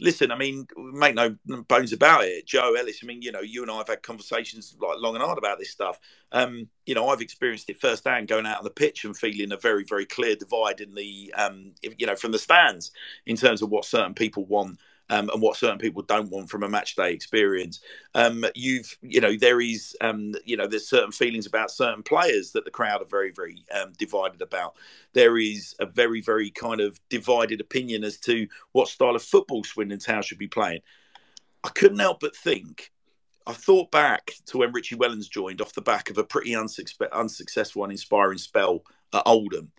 listen, 0.03 0.31
I 0.31 0.37
mean, 0.37 0.67
make 0.77 1.15
no 1.15 1.35
bones 1.69 1.93
about 1.93 2.25
it. 2.25 2.45
Joe 2.45 2.75
Ellis, 2.75 2.99
I 3.01 3.05
mean, 3.05 3.21
you 3.21 3.31
know, 3.31 3.41
you 3.41 3.61
and 3.61 3.71
I 3.71 3.77
have 3.77 3.87
had 3.87 4.03
conversations 4.03 4.75
like 4.79 4.97
long 4.99 5.15
and 5.15 5.23
hard 5.23 5.37
about 5.37 5.59
this 5.59 5.69
stuff. 5.71 5.97
Um, 6.33 6.67
you 6.85 6.93
know, 6.93 7.07
I've 7.07 7.21
experienced 7.21 7.69
it 7.69 7.79
firsthand 7.79 8.27
going 8.27 8.45
out 8.45 8.57
on 8.57 8.65
the 8.65 8.69
pitch 8.69 9.05
and 9.05 9.17
feeling 9.17 9.53
a 9.53 9.57
very, 9.57 9.85
very 9.85 10.05
clear 10.05 10.35
divide 10.35 10.81
in 10.81 10.93
the, 10.93 11.33
um, 11.37 11.71
you 11.81 12.05
know, 12.05 12.15
from 12.15 12.33
the 12.33 12.37
stands 12.37 12.91
in 13.25 13.37
terms 13.37 13.61
of 13.61 13.69
what 13.69 13.85
certain 13.85 14.13
people 14.13 14.45
want. 14.45 14.77
Um, 15.13 15.29
and 15.31 15.43
what 15.43 15.57
certain 15.57 15.77
people 15.77 16.01
don't 16.01 16.31
want 16.31 16.49
from 16.49 16.63
a 16.63 16.67
match 16.67 16.95
day 16.95 17.13
experience. 17.13 17.81
Um, 18.15 18.45
you've, 18.55 18.97
you 19.03 19.21
know, 19.21 19.37
there 19.37 19.61
is, 19.61 19.95
um, 20.01 20.33
you 20.43 20.57
know, 20.57 20.65
there's 20.65 20.89
certain 20.89 21.11
feelings 21.11 21.45
about 21.45 21.69
certain 21.69 22.01
players 22.01 22.51
that 22.53 22.65
the 22.65 22.71
crowd 22.71 23.03
are 23.03 23.05
very, 23.05 23.31
very 23.31 23.63
um, 23.71 23.93
divided 23.95 24.41
about. 24.41 24.73
There 25.13 25.37
is 25.37 25.75
a 25.79 25.85
very, 25.85 26.21
very 26.21 26.49
kind 26.49 26.81
of 26.81 26.99
divided 27.09 27.61
opinion 27.61 28.03
as 28.03 28.17
to 28.21 28.47
what 28.71 28.87
style 28.87 29.15
of 29.15 29.21
football 29.21 29.63
Swindon 29.63 29.99
Town 29.99 30.23
should 30.23 30.39
be 30.39 30.47
playing. 30.47 30.81
I 31.63 31.69
couldn't 31.69 31.99
help 31.99 32.19
but 32.19 32.35
think. 32.35 32.91
I 33.45 33.53
thought 33.53 33.91
back 33.91 34.31
to 34.47 34.57
when 34.57 34.71
Richie 34.71 34.95
Wellens 34.95 35.29
joined 35.29 35.61
off 35.61 35.73
the 35.73 35.81
back 35.81 36.09
of 36.09 36.17
a 36.17 36.23
pretty 36.23 36.53
unsuccess- 36.53 37.07
unsuccessful 37.11 37.83
and 37.83 37.91
inspiring 37.91 38.39
spell 38.39 38.81
at 39.13 39.21
Oldham. 39.27 39.71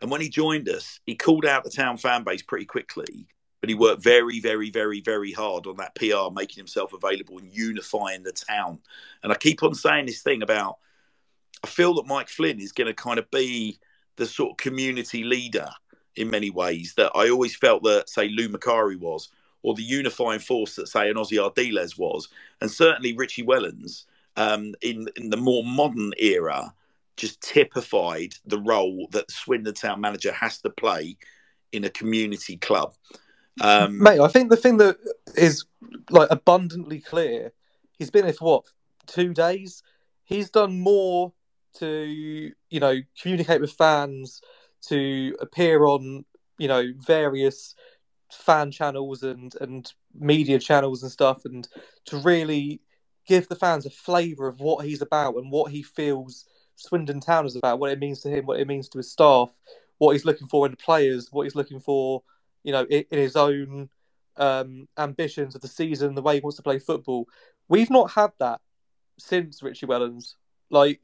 And 0.00 0.08
when 0.08 0.20
he 0.20 0.28
joined 0.28 0.68
us, 0.68 1.00
he 1.04 1.16
called 1.16 1.46
out 1.46 1.64
the 1.64 1.70
town 1.70 1.96
fan 1.96 2.22
base 2.22 2.42
pretty 2.42 2.66
quickly 2.66 3.26
but 3.60 3.68
he 3.68 3.74
worked 3.74 4.02
very, 4.02 4.40
very, 4.40 4.70
very, 4.70 5.00
very 5.00 5.32
hard 5.32 5.66
on 5.66 5.76
that 5.76 5.94
PR, 5.94 6.32
making 6.32 6.60
himself 6.60 6.92
available 6.92 7.38
and 7.38 7.52
unifying 7.52 8.22
the 8.22 8.32
town. 8.32 8.78
And 9.22 9.32
I 9.32 9.36
keep 9.36 9.62
on 9.62 9.74
saying 9.74 10.06
this 10.06 10.22
thing 10.22 10.42
about 10.42 10.78
I 11.64 11.66
feel 11.66 11.94
that 11.94 12.06
Mike 12.06 12.28
Flynn 12.28 12.60
is 12.60 12.72
going 12.72 12.86
to 12.86 12.94
kind 12.94 13.18
of 13.18 13.30
be 13.30 13.78
the 14.16 14.26
sort 14.26 14.52
of 14.52 14.56
community 14.58 15.24
leader 15.24 15.68
in 16.16 16.30
many 16.30 16.50
ways 16.50 16.94
that 16.96 17.12
I 17.14 17.30
always 17.30 17.56
felt 17.56 17.82
that, 17.84 18.08
say, 18.08 18.28
Lou 18.28 18.48
Macari 18.48 18.98
was, 18.98 19.28
or 19.62 19.74
the 19.74 19.82
unifying 19.82 20.40
force 20.40 20.76
that, 20.76 20.88
say, 20.88 21.08
an 21.08 21.16
Ozzy 21.16 21.38
Ardiles 21.38 21.98
was. 21.98 22.28
And 22.60 22.70
certainly 22.70 23.16
Richie 23.16 23.44
Wellens 23.44 24.04
um, 24.36 24.74
in, 24.82 25.08
in 25.16 25.30
the 25.30 25.36
more 25.36 25.64
modern 25.64 26.12
era 26.18 26.72
just 27.16 27.40
typified 27.40 28.34
the 28.46 28.60
role 28.60 29.08
that 29.10 29.30
Swindon 29.30 29.74
Town 29.74 30.00
manager 30.00 30.32
has 30.32 30.60
to 30.62 30.70
play 30.70 31.16
in 31.72 31.84
a 31.84 31.90
community 31.90 32.56
club. 32.56 32.94
Um, 33.60 34.02
Mate, 34.02 34.20
I 34.20 34.28
think 34.28 34.50
the 34.50 34.56
thing 34.56 34.78
that 34.78 34.98
is 35.36 35.64
like 36.10 36.28
abundantly 36.30 37.00
clear, 37.00 37.52
he's 37.92 38.10
been 38.10 38.24
here 38.24 38.34
for 38.34 38.44
what 38.44 38.64
two 39.06 39.34
days. 39.34 39.82
He's 40.24 40.50
done 40.50 40.80
more 40.80 41.32
to 41.78 42.50
you 42.70 42.80
know 42.80 42.96
communicate 43.20 43.60
with 43.60 43.72
fans, 43.72 44.40
to 44.88 45.36
appear 45.40 45.84
on 45.84 46.24
you 46.58 46.68
know 46.68 46.92
various 46.98 47.74
fan 48.30 48.70
channels 48.70 49.22
and 49.22 49.54
and 49.60 49.92
media 50.14 50.58
channels 50.58 51.02
and 51.02 51.10
stuff, 51.10 51.44
and 51.44 51.68
to 52.06 52.18
really 52.18 52.80
give 53.26 53.48
the 53.48 53.56
fans 53.56 53.86
a 53.86 53.90
flavour 53.90 54.48
of 54.48 54.60
what 54.60 54.86
he's 54.86 55.02
about 55.02 55.36
and 55.36 55.52
what 55.52 55.70
he 55.70 55.82
feels 55.82 56.46
Swindon 56.76 57.20
Town 57.20 57.44
is 57.44 57.56
about, 57.56 57.78
what 57.78 57.90
it 57.90 57.98
means 57.98 58.20
to 58.22 58.30
him, 58.30 58.46
what 58.46 58.60
it 58.60 58.66
means 58.66 58.88
to 58.88 58.98
his 58.98 59.10
staff, 59.10 59.50
what 59.98 60.12
he's 60.12 60.24
looking 60.24 60.46
for 60.46 60.64
in 60.64 60.72
the 60.72 60.76
players, 60.76 61.28
what 61.30 61.42
he's 61.42 61.56
looking 61.56 61.80
for 61.80 62.22
you 62.62 62.72
know, 62.72 62.84
in, 62.84 63.04
in 63.10 63.18
his 63.18 63.36
own 63.36 63.88
um, 64.36 64.88
ambitions 64.96 65.54
of 65.54 65.60
the 65.60 65.68
season, 65.68 66.14
the 66.14 66.22
way 66.22 66.34
he 66.34 66.40
wants 66.40 66.56
to 66.56 66.62
play 66.62 66.78
football. 66.78 67.26
We've 67.68 67.90
not 67.90 68.12
had 68.12 68.30
that 68.38 68.60
since 69.18 69.62
Richie 69.62 69.86
Wellens. 69.86 70.34
Like, 70.70 71.00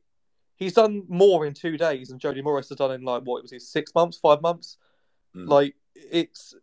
he's 0.57 0.75
done 0.75 1.05
more 1.09 1.47
in 1.47 1.55
two 1.55 1.77
days 1.77 2.09
than 2.09 2.19
Jody 2.19 2.43
Morris 2.43 2.69
has 2.69 2.79
done 2.79 2.93
in 2.93 3.03
like 3.03 3.23
what 3.23 3.43
was 3.43 3.53
it, 3.53 3.63
six 3.63 3.95
months, 3.95 4.17
five 4.17 4.41
months. 4.41 4.79
Mm. 5.37 5.49
Like, 5.49 5.75
it's 5.95 6.55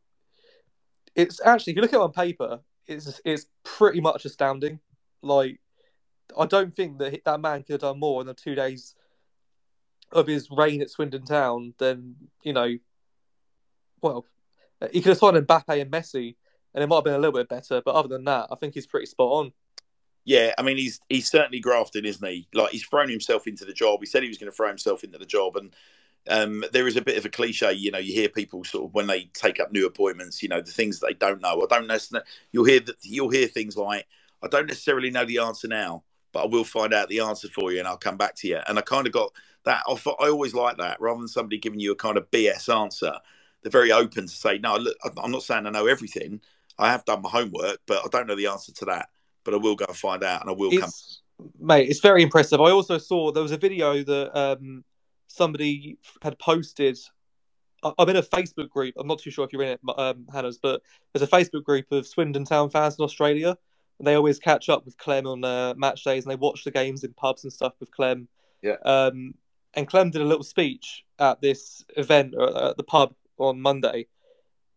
it's 1.15 1.41
actually 1.45 1.71
if 1.71 1.77
you 1.77 1.81
look 1.81 1.93
at 1.93 1.97
it 1.97 2.03
on 2.03 2.11
paper, 2.11 2.59
it's 2.87 3.21
it's 3.25 3.45
pretty 3.63 4.01
much 4.01 4.25
astounding. 4.25 4.79
Like, 5.21 5.59
I 6.37 6.45
don't 6.45 6.75
think 6.75 6.97
that 6.99 7.23
that 7.25 7.41
man 7.41 7.63
could 7.63 7.73
have 7.73 7.81
done 7.81 7.99
more 7.99 8.21
in 8.21 8.27
the 8.27 8.33
two 8.33 8.55
days 8.55 8.95
of 10.11 10.27
his 10.27 10.49
reign 10.51 10.81
at 10.81 10.89
Swindon 10.89 11.25
Town 11.25 11.73
than 11.77 12.15
you 12.43 12.53
know. 12.53 12.77
Well, 14.01 14.25
he 14.91 15.01
could 15.01 15.09
have 15.09 15.17
signed 15.17 15.37
Mbappe 15.37 15.81
and 15.81 15.91
Messi, 15.91 16.35
and 16.73 16.83
it 16.83 16.87
might 16.87 16.97
have 16.97 17.03
been 17.03 17.13
a 17.13 17.19
little 17.19 17.37
bit 17.37 17.49
better. 17.49 17.81
But 17.83 17.95
other 17.95 18.07
than 18.07 18.23
that, 18.25 18.47
I 18.51 18.55
think 18.55 18.73
he's 18.73 18.87
pretty 18.87 19.05
spot 19.05 19.31
on. 19.31 19.53
Yeah, 20.23 20.53
I 20.57 20.61
mean 20.61 20.77
he's 20.77 20.99
he's 21.09 21.29
certainly 21.29 21.59
grafted, 21.59 22.05
isn't 22.05 22.27
he? 22.27 22.47
Like 22.53 22.71
he's 22.71 22.85
thrown 22.85 23.09
himself 23.09 23.47
into 23.47 23.65
the 23.65 23.73
job. 23.73 23.99
He 24.01 24.05
said 24.05 24.23
he 24.23 24.29
was 24.29 24.37
going 24.37 24.51
to 24.51 24.55
throw 24.55 24.67
himself 24.67 25.03
into 25.03 25.17
the 25.17 25.25
job, 25.25 25.55
and 25.57 25.75
um, 26.29 26.63
there 26.71 26.87
is 26.87 26.95
a 26.95 27.01
bit 27.01 27.17
of 27.17 27.25
a 27.25 27.29
cliche. 27.29 27.73
You 27.73 27.91
know, 27.91 27.97
you 27.97 28.13
hear 28.13 28.29
people 28.29 28.63
sort 28.63 28.85
of 28.85 28.93
when 28.93 29.07
they 29.07 29.25
take 29.33 29.59
up 29.59 29.71
new 29.71 29.87
appointments. 29.87 30.43
You 30.43 30.49
know, 30.49 30.61
the 30.61 30.71
things 30.71 30.99
they 30.99 31.13
don't 31.13 31.41
know. 31.41 31.61
I 31.61 31.75
don't 31.75 31.87
necessarily. 31.87 32.27
You'll 32.51 32.65
hear 32.65 32.79
that. 32.81 32.97
You'll 33.01 33.29
hear 33.29 33.47
things 33.47 33.75
like, 33.75 34.05
"I 34.43 34.47
don't 34.47 34.67
necessarily 34.67 35.09
know 35.09 35.25
the 35.25 35.39
answer 35.39 35.67
now, 35.67 36.03
but 36.33 36.43
I 36.43 36.47
will 36.47 36.63
find 36.63 36.93
out 36.93 37.09
the 37.09 37.21
answer 37.21 37.47
for 37.47 37.71
you, 37.71 37.79
and 37.79 37.87
I'll 37.87 37.97
come 37.97 38.17
back 38.17 38.35
to 38.37 38.47
you." 38.47 38.59
And 38.67 38.77
I 38.77 38.81
kind 38.81 39.07
of 39.07 39.13
got 39.13 39.31
that. 39.65 39.81
I, 39.87 39.93
I 40.23 40.29
always 40.29 40.53
like 40.53 40.77
that, 40.77 41.01
rather 41.01 41.19
than 41.19 41.27
somebody 41.27 41.57
giving 41.57 41.79
you 41.79 41.93
a 41.93 41.95
kind 41.95 42.17
of 42.17 42.29
BS 42.29 42.69
answer 42.73 43.13
they're 43.61 43.71
very 43.71 43.91
open 43.91 44.27
to 44.27 44.33
say, 44.33 44.57
no, 44.57 44.75
look, 44.75 44.95
I'm 45.17 45.31
not 45.31 45.43
saying 45.43 45.67
I 45.67 45.69
know 45.69 45.87
everything. 45.87 46.41
I 46.77 46.91
have 46.91 47.05
done 47.05 47.21
my 47.21 47.29
homework, 47.29 47.79
but 47.85 48.03
I 48.03 48.07
don't 48.09 48.27
know 48.27 48.35
the 48.35 48.47
answer 48.47 48.71
to 48.73 48.85
that. 48.85 49.09
But 49.43 49.53
I 49.53 49.57
will 49.57 49.75
go 49.75 49.85
and 49.87 49.97
find 49.97 50.23
out, 50.23 50.41
and 50.41 50.49
I 50.49 50.53
will 50.53 50.71
it's, 50.71 51.21
come. 51.39 51.49
Mate, 51.59 51.89
it's 51.89 51.99
very 51.99 52.21
impressive. 52.21 52.61
I 52.61 52.71
also 52.71 52.97
saw 52.97 53.31
there 53.31 53.43
was 53.43 53.51
a 53.51 53.57
video 53.57 54.03
that 54.03 54.39
um, 54.39 54.83
somebody 55.27 55.97
had 56.21 56.37
posted. 56.39 56.97
I'm 57.83 58.09
in 58.09 58.17
a 58.17 58.21
Facebook 58.21 58.69
group. 58.69 58.93
I'm 58.97 59.07
not 59.07 59.19
too 59.19 59.31
sure 59.31 59.43
if 59.43 59.51
you're 59.51 59.63
in 59.63 59.69
it, 59.69 59.79
um, 59.97 60.27
Hannah's, 60.31 60.59
but 60.59 60.81
there's 61.11 61.27
a 61.27 61.31
Facebook 61.31 61.63
group 61.63 61.91
of 61.91 62.05
Swindon 62.05 62.45
Town 62.45 62.69
fans 62.69 62.99
in 62.99 63.03
Australia. 63.03 63.57
And 63.97 64.07
they 64.07 64.15
always 64.15 64.39
catch 64.39 64.69
up 64.69 64.85
with 64.85 64.97
Clem 64.97 65.27
on 65.27 65.43
uh, 65.43 65.73
match 65.75 66.03
days, 66.03 66.23
and 66.23 66.31
they 66.31 66.35
watch 66.35 66.63
the 66.63 66.71
games 66.71 67.03
in 67.03 67.13
pubs 67.13 67.43
and 67.43 67.53
stuff 67.53 67.73
with 67.79 67.91
Clem. 67.91 68.27
Yeah. 68.61 68.77
Um, 68.83 69.33
and 69.73 69.87
Clem 69.87 70.11
did 70.11 70.21
a 70.21 70.25
little 70.25 70.43
speech 70.43 71.05
at 71.19 71.41
this 71.41 71.83
event 71.97 72.35
uh, 72.35 72.69
at 72.69 72.77
the 72.77 72.83
pub 72.83 73.13
on 73.37 73.61
Monday 73.61 74.07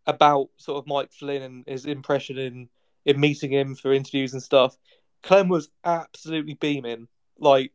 about 0.06 0.48
sort 0.56 0.78
of 0.78 0.86
Mike 0.86 1.12
Flynn 1.12 1.42
and 1.42 1.64
his 1.66 1.86
impression 1.86 2.38
in 2.38 2.68
in 3.04 3.20
meeting 3.20 3.52
him 3.52 3.74
for 3.74 3.92
interviews 3.92 4.32
and 4.32 4.42
stuff. 4.42 4.76
Clem 5.22 5.48
was 5.48 5.68
absolutely 5.84 6.54
beaming. 6.54 7.08
Like 7.38 7.72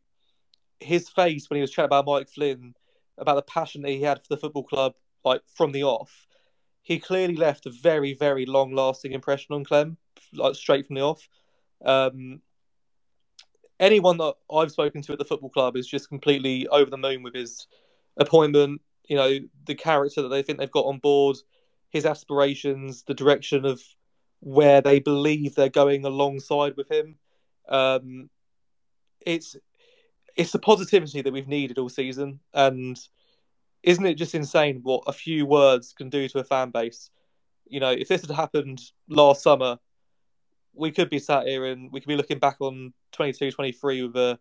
his 0.79 1.09
face 1.09 1.49
when 1.49 1.57
he 1.57 1.61
was 1.61 1.71
chatting 1.71 1.87
about 1.87 2.05
Mike 2.05 2.29
Flynn, 2.29 2.73
about 3.17 3.35
the 3.35 3.41
passion 3.43 3.81
that 3.81 3.89
he 3.89 4.01
had 4.01 4.19
for 4.19 4.27
the 4.29 4.37
football 4.37 4.63
club, 4.63 4.93
like 5.23 5.41
from 5.53 5.71
the 5.71 5.83
off. 5.83 6.27
He 6.81 6.99
clearly 6.99 7.35
left 7.35 7.65
a 7.65 7.71
very, 7.71 8.13
very 8.13 8.45
long 8.45 8.73
lasting 8.73 9.11
impression 9.11 9.53
on 9.53 9.63
Clem, 9.63 9.97
like 10.33 10.55
straight 10.55 10.87
from 10.87 10.95
the 10.95 11.01
off. 11.01 11.27
Um, 11.83 12.41
anyone 13.79 14.17
that 14.17 14.35
I've 14.51 14.71
spoken 14.71 15.01
to 15.03 15.13
at 15.13 15.19
the 15.19 15.25
football 15.25 15.49
club 15.49 15.75
is 15.75 15.87
just 15.87 16.09
completely 16.09 16.67
over 16.67 16.89
the 16.89 16.97
moon 16.97 17.23
with 17.23 17.35
his 17.35 17.67
appointment. 18.17 18.81
You 19.09 19.17
know, 19.17 19.39
the 19.65 19.75
character 19.75 20.21
that 20.21 20.29
they 20.29 20.41
think 20.41 20.59
they've 20.59 20.71
got 20.71 20.85
on 20.85 20.99
board, 20.99 21.35
his 21.89 22.05
aspirations, 22.05 23.03
the 23.03 23.13
direction 23.13 23.65
of 23.65 23.81
where 24.39 24.79
they 24.81 24.99
believe 24.99 25.55
they're 25.55 25.69
going 25.69 26.05
alongside 26.05 26.77
with 26.77 26.89
him. 26.89 27.15
Um, 27.67 28.29
it's 29.25 29.57
it's 30.37 30.51
the 30.51 30.59
positivity 30.59 31.21
that 31.21 31.33
we've 31.33 31.47
needed 31.47 31.77
all 31.77 31.89
season, 31.89 32.39
and 32.53 32.97
isn't 33.83 34.05
it 34.05 34.15
just 34.15 34.35
insane 34.35 34.79
what 34.83 35.03
a 35.07 35.13
few 35.13 35.45
words 35.45 35.93
can 35.93 36.09
do 36.09 36.27
to 36.29 36.39
a 36.39 36.43
fan 36.43 36.69
base? 36.69 37.09
You 37.65 37.79
know, 37.79 37.91
if 37.91 38.07
this 38.07 38.21
had 38.21 38.31
happened 38.35 38.81
last 39.09 39.43
summer, 39.43 39.77
we 40.73 40.91
could 40.91 41.09
be 41.09 41.19
sat 41.19 41.47
here 41.47 41.65
and 41.65 41.91
we 41.91 41.99
could 41.99 42.07
be 42.07 42.15
looking 42.15 42.39
back 42.39 42.57
on 42.59 42.93
22, 43.11 43.51
23 43.51 44.03
with 44.03 44.15
a, 44.15 44.39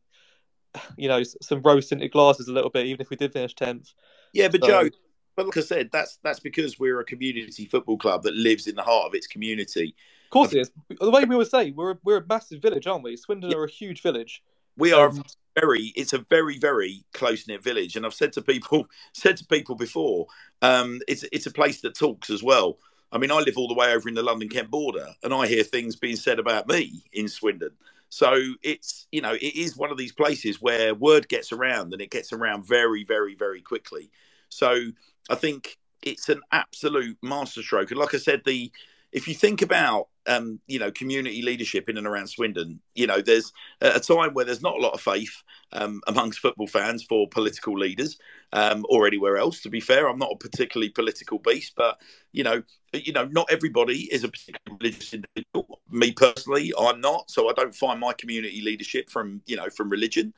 you 0.96 1.08
know, 1.08 1.22
some 1.22 1.62
rose 1.62 1.88
tinted 1.88 2.12
glasses 2.12 2.48
a 2.48 2.52
little 2.52 2.70
bit, 2.70 2.86
even 2.86 3.00
if 3.00 3.10
we 3.10 3.16
did 3.16 3.32
finish 3.32 3.54
tenth. 3.54 3.92
Yeah, 4.32 4.48
but 4.48 4.62
so, 4.62 4.68
Joe, 4.68 4.90
but 5.36 5.46
like 5.46 5.56
I 5.56 5.60
said, 5.60 5.90
that's 5.92 6.18
that's 6.22 6.40
because 6.40 6.78
we're 6.78 7.00
a 7.00 7.04
community 7.04 7.64
football 7.64 7.96
club 7.96 8.24
that 8.24 8.34
lives 8.34 8.66
in 8.66 8.74
the 8.74 8.82
heart 8.82 9.06
of 9.06 9.14
its 9.14 9.26
community. 9.26 9.94
Of 10.26 10.30
course, 10.30 10.52
it 10.52 10.58
is. 10.58 10.70
The 11.00 11.10
way 11.10 11.24
we 11.24 11.34
always 11.34 11.50
say, 11.50 11.70
we're 11.70 11.92
a, 11.92 11.98
we're 12.04 12.18
a 12.18 12.26
massive 12.28 12.60
village, 12.60 12.86
aren't 12.86 13.04
we? 13.04 13.16
Swindon 13.16 13.50
yeah. 13.50 13.56
are 13.56 13.64
a 13.64 13.70
huge 13.70 14.02
village. 14.02 14.42
We 14.76 14.92
are 14.92 15.08
um, 15.08 15.22
very. 15.58 15.92
It's 15.96 16.12
a 16.12 16.18
very 16.18 16.58
very 16.58 17.04
close 17.12 17.46
knit 17.46 17.62
village, 17.62 17.96
and 17.96 18.04
I've 18.04 18.14
said 18.14 18.32
to 18.34 18.42
people 18.42 18.86
said 19.12 19.36
to 19.36 19.44
people 19.46 19.76
before, 19.76 20.26
um, 20.60 21.00
it's 21.06 21.24
it's 21.32 21.46
a 21.46 21.52
place 21.52 21.80
that 21.82 21.94
talks 21.94 22.30
as 22.30 22.42
well. 22.42 22.78
I 23.10 23.18
mean, 23.18 23.30
I 23.30 23.38
live 23.38 23.56
all 23.56 23.68
the 23.68 23.74
way 23.74 23.92
over 23.94 24.08
in 24.08 24.14
the 24.14 24.22
London 24.22 24.48
Kent 24.48 24.70
border, 24.70 25.06
and 25.22 25.32
I 25.32 25.46
hear 25.46 25.62
things 25.62 25.96
being 25.96 26.16
said 26.16 26.38
about 26.38 26.68
me 26.68 27.04
in 27.12 27.28
Swindon. 27.28 27.70
So 28.08 28.40
it's 28.62 29.06
you 29.12 29.20
know 29.20 29.34
it 29.34 29.54
is 29.54 29.76
one 29.76 29.90
of 29.90 29.98
these 29.98 30.12
places 30.12 30.60
where 30.60 30.94
word 30.94 31.28
gets 31.28 31.52
around, 31.52 31.92
and 31.92 32.02
it 32.02 32.10
gets 32.10 32.32
around 32.32 32.66
very, 32.66 33.04
very, 33.04 33.34
very 33.34 33.60
quickly. 33.60 34.10
So 34.48 34.92
I 35.28 35.34
think 35.34 35.78
it's 36.02 36.28
an 36.28 36.40
absolute 36.52 37.18
masterstroke. 37.22 37.90
And 37.90 38.00
like 38.00 38.14
I 38.14 38.18
said, 38.18 38.42
the 38.44 38.70
if 39.12 39.28
you 39.28 39.34
think 39.34 39.62
about 39.62 40.08
um, 40.28 40.60
you 40.66 40.78
know 40.78 40.90
community 40.90 41.42
leadership 41.42 41.88
in 41.88 41.96
and 41.96 42.06
around 42.06 42.28
Swindon, 42.28 42.80
you 42.94 43.06
know 43.06 43.20
there's 43.20 43.52
a 43.80 43.98
time 43.98 44.34
where 44.34 44.44
there's 44.44 44.62
not 44.62 44.76
a 44.76 44.80
lot 44.80 44.94
of 44.94 45.00
faith 45.00 45.42
um, 45.72 46.00
amongst 46.06 46.40
football 46.40 46.66
fans 46.66 47.02
for 47.02 47.28
political 47.28 47.78
leaders 47.78 48.18
um, 48.52 48.84
or 48.88 49.06
anywhere 49.06 49.36
else. 49.36 49.60
To 49.62 49.70
be 49.70 49.80
fair, 49.80 50.08
I'm 50.08 50.18
not 50.18 50.32
a 50.32 50.36
particularly 50.36 50.90
political 50.90 51.38
beast, 51.38 51.72
but 51.76 52.00
you 52.32 52.44
know, 52.44 52.62
you 52.92 53.12
know, 53.12 53.26
not 53.26 53.50
everybody 53.50 54.08
is 54.12 54.24
a 54.24 54.28
particularly 54.28 54.78
religious 54.80 55.14
individual. 55.14 55.80
Me 55.90 56.12
personally, 56.12 56.72
I'm 56.78 57.00
not, 57.00 57.30
so 57.30 57.48
I 57.48 57.52
don't 57.52 57.74
find 57.74 57.98
my 57.98 58.12
community 58.12 58.60
leadership 58.60 59.10
from 59.10 59.42
you 59.46 59.56
know 59.56 59.68
from 59.70 59.90
religion. 59.90 60.32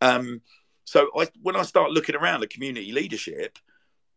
Um, 0.00 0.42
so 0.84 1.10
I, 1.16 1.28
when 1.42 1.56
I 1.56 1.62
start 1.62 1.90
looking 1.90 2.14
around 2.14 2.42
at 2.42 2.50
community 2.50 2.92
leadership, 2.92 3.58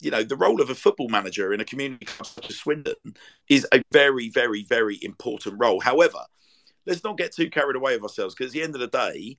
you 0.01 0.11
know, 0.11 0.23
the 0.23 0.35
role 0.35 0.61
of 0.61 0.69
a 0.69 0.76
football 0.76 1.09
manager 1.09 1.53
in 1.53 1.59
a 1.59 1.65
community 1.65 2.07
such 2.23 2.49
as 2.49 2.57
Swindon 2.57 2.95
is 3.49 3.67
a 3.73 3.81
very, 3.91 4.30
very, 4.30 4.63
very 4.63 4.97
important 5.01 5.55
role. 5.59 5.80
However, 5.80 6.19
let's 6.85 7.03
not 7.03 7.17
get 7.17 7.34
too 7.34 7.49
carried 7.49 7.76
away 7.76 7.95
with 7.95 8.03
ourselves 8.03 8.35
because 8.35 8.51
at 8.51 8.53
the 8.53 8.63
end 8.63 8.76
of 8.76 8.81
the 8.81 8.88
day, 8.88 9.38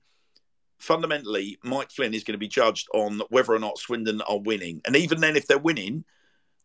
fundamentally, 0.79 1.57
Mike 1.63 1.91
Flynn 1.91 2.13
is 2.13 2.23
going 2.23 2.33
to 2.33 2.39
be 2.39 2.47
judged 2.47 2.87
on 2.93 3.21
whether 3.29 3.53
or 3.53 3.59
not 3.59 3.77
Swindon 3.77 4.21
are 4.21 4.39
winning. 4.39 4.81
And 4.85 4.95
even 4.95 5.19
then, 5.19 5.35
if 5.35 5.47
they're 5.47 5.57
winning, 5.57 6.05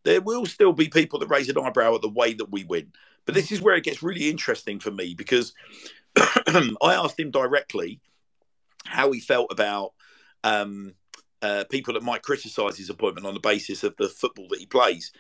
there 0.05 0.20
will 0.20 0.47
still 0.47 0.73
be 0.73 0.89
people 0.89 1.18
that 1.18 1.28
raise 1.28 1.48
an 1.48 1.59
eyebrow 1.59 1.94
at 1.94 2.02
the 2.02 2.09
way 2.09 2.35
that 2.35 2.51
we 2.51 2.64
win. 2.64 2.93
But 3.24 3.35
this 3.35 3.51
is 3.51 3.60
where 3.60 3.74
it 3.74 3.85
gets 3.85 4.02
really 4.02 4.31
interesting 4.31 4.78
for 4.78 4.90
me 4.90 5.14
because 5.14 5.52
I 6.16 6.74
asked 6.82 7.18
him 7.18 7.31
directly 7.31 8.01
how 8.85 9.10
he 9.10 9.20
felt 9.20 9.51
about 9.51 9.93
um, 10.44 10.94
uh, 11.43 11.65
people 11.71 11.95
that 11.95 12.03
might 12.03 12.23
criticise 12.23 12.77
his 12.77 12.91
appointment 12.91 13.27
on 13.27 13.35
the 13.35 13.41
basis 13.41 13.85
of 13.85 13.95
the 13.97 14.09
football 14.09 14.49
that 14.49 14.59
he 14.59 14.67
plays. 14.67 15.13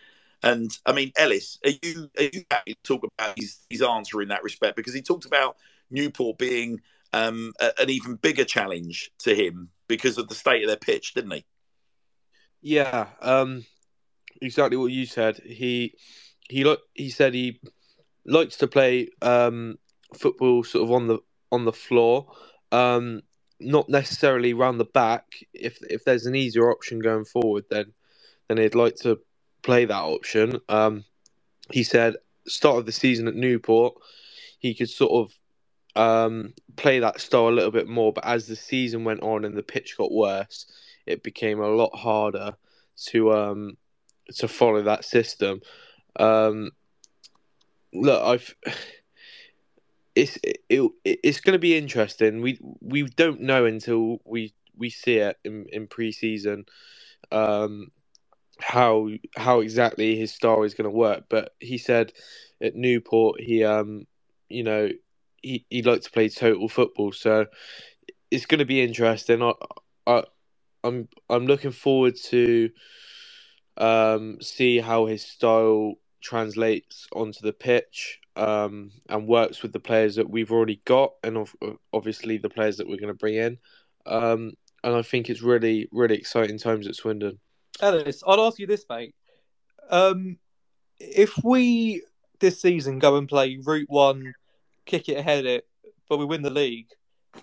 And 0.42 0.70
I 0.84 0.92
mean, 0.92 1.12
Ellis, 1.16 1.58
are 1.64 1.72
you 1.82 2.10
are 2.18 2.24
you 2.24 2.44
happy 2.50 2.74
to 2.74 2.82
talk 2.82 3.04
about 3.18 3.38
his, 3.38 3.58
his 3.70 3.82
answer 3.82 4.22
in 4.22 4.28
that 4.28 4.42
respect? 4.42 4.76
Because 4.76 4.94
he 4.94 5.02
talked 5.02 5.24
about 5.24 5.56
Newport 5.90 6.38
being 6.38 6.80
um, 7.12 7.52
a, 7.60 7.72
an 7.80 7.90
even 7.90 8.16
bigger 8.16 8.44
challenge 8.44 9.10
to 9.20 9.34
him 9.34 9.70
because 9.88 10.18
of 10.18 10.28
the 10.28 10.34
state 10.34 10.62
of 10.62 10.68
their 10.68 10.76
pitch, 10.76 11.14
didn't 11.14 11.32
he? 11.32 11.44
Yeah, 12.60 13.06
um, 13.22 13.64
exactly 14.40 14.76
what 14.76 14.92
you 14.92 15.06
said. 15.06 15.36
He 15.44 15.94
he 16.48 16.76
he 16.94 17.10
said 17.10 17.34
he 17.34 17.60
likes 18.24 18.56
to 18.58 18.66
play 18.66 19.08
um, 19.22 19.78
football 20.14 20.64
sort 20.64 20.84
of 20.84 20.92
on 20.92 21.06
the 21.06 21.18
on 21.52 21.64
the 21.64 21.72
floor. 21.72 22.26
Um, 22.72 23.22
not 23.60 23.88
necessarily 23.88 24.52
round 24.52 24.80
the 24.80 24.84
back. 24.84 25.24
If 25.52 25.78
if 25.88 26.04
there's 26.04 26.26
an 26.26 26.34
easier 26.34 26.70
option 26.70 26.98
going 26.98 27.24
forward, 27.24 27.64
then 27.70 27.92
then 28.48 28.58
he'd 28.58 28.74
like 28.74 28.96
to 28.96 29.18
play 29.62 29.84
that 29.84 29.94
option. 29.94 30.60
Um, 30.68 31.04
he 31.70 31.82
said 31.82 32.16
start 32.46 32.78
of 32.78 32.86
the 32.86 32.92
season 32.92 33.26
at 33.28 33.34
Newport, 33.34 33.94
he 34.58 34.74
could 34.74 34.88
sort 34.88 35.12
of 35.12 35.36
um, 35.96 36.52
play 36.76 37.00
that 37.00 37.20
style 37.20 37.48
a 37.48 37.50
little 37.50 37.70
bit 37.70 37.88
more. 37.88 38.12
But 38.12 38.26
as 38.26 38.46
the 38.46 38.56
season 38.56 39.04
went 39.04 39.22
on 39.22 39.44
and 39.44 39.56
the 39.56 39.62
pitch 39.62 39.96
got 39.96 40.12
worse, 40.12 40.66
it 41.06 41.22
became 41.22 41.60
a 41.60 41.68
lot 41.68 41.96
harder 41.96 42.56
to 43.06 43.32
um, 43.32 43.76
to 44.36 44.48
follow 44.48 44.82
that 44.82 45.04
system. 45.04 45.60
Um, 46.18 46.70
look, 47.92 48.22
I've 48.22 48.54
it's 50.16 50.38
it, 50.44 50.58
it 50.70 50.92
it's 51.24 51.40
going 51.40 51.54
to 51.54 51.60
be 51.60 51.76
interesting. 51.78 52.42
We 52.42 52.60
we 52.82 53.04
don't 53.04 53.42
know 53.42 53.66
until 53.66 54.20
we 54.26 54.54
we 54.76 54.90
see 54.90 55.16
it 55.18 55.38
in 55.44 55.66
in 55.72 55.88
preseason 55.88 56.64
um, 57.32 57.92
how 58.60 59.08
how 59.36 59.60
exactly 59.60 60.16
his 60.16 60.32
style 60.32 60.64
is 60.64 60.74
going 60.74 60.90
to 60.90 60.96
work. 60.96 61.24
But 61.30 61.54
he 61.60 61.78
said 61.78 62.12
at 62.62 62.76
Newport 62.76 63.40
he 63.40 63.64
um 63.64 64.06
you 64.48 64.64
know 64.64 64.90
he 65.42 65.66
he 65.70 65.82
liked 65.82 66.04
to 66.04 66.10
play 66.12 66.28
total 66.28 66.68
football, 66.68 67.12
so 67.12 67.46
it's 68.30 68.46
going 68.46 68.60
to 68.60 68.66
be 68.66 68.82
interesting. 68.82 69.42
I 69.42 69.52
I 70.06 70.24
I'm 70.84 71.08
I'm 71.30 71.46
looking 71.46 71.72
forward 71.72 72.16
to 72.26 72.70
um 73.78 74.38
see 74.42 74.78
how 74.80 75.06
his 75.06 75.24
style 75.24 75.94
translates 76.22 77.06
onto 77.14 77.40
the 77.42 77.52
pitch 77.54 78.20
um, 78.36 78.90
and 79.08 79.26
works 79.26 79.62
with 79.62 79.72
the 79.72 79.80
players 79.80 80.16
that 80.16 80.28
we've 80.28 80.52
already 80.52 80.80
got, 80.84 81.12
and 81.24 81.48
obviously 81.92 82.38
the 82.38 82.50
players 82.50 82.76
that 82.76 82.86
we're 82.86 82.98
going 82.98 83.08
to 83.08 83.14
bring 83.14 83.34
in. 83.34 83.58
Um, 84.04 84.52
and 84.84 84.94
I 84.94 85.02
think 85.02 85.28
it's 85.28 85.42
really, 85.42 85.88
really 85.90 86.16
exciting 86.16 86.58
times 86.58 86.86
at 86.86 86.94
Swindon. 86.94 87.38
Ellis, 87.80 88.22
I'd 88.26 88.38
ask 88.38 88.58
you 88.58 88.66
this, 88.66 88.84
mate. 88.88 89.14
Um, 89.90 90.38
if 91.00 91.32
we 91.42 92.02
this 92.38 92.60
season 92.60 92.98
go 92.98 93.16
and 93.16 93.28
play 93.28 93.58
Route 93.62 93.88
One, 93.88 94.34
kick 94.84 95.08
it 95.08 95.18
ahead 95.18 95.46
it, 95.46 95.66
but 96.08 96.18
we 96.18 96.24
win 96.24 96.42
the 96.42 96.50
league, 96.50 96.88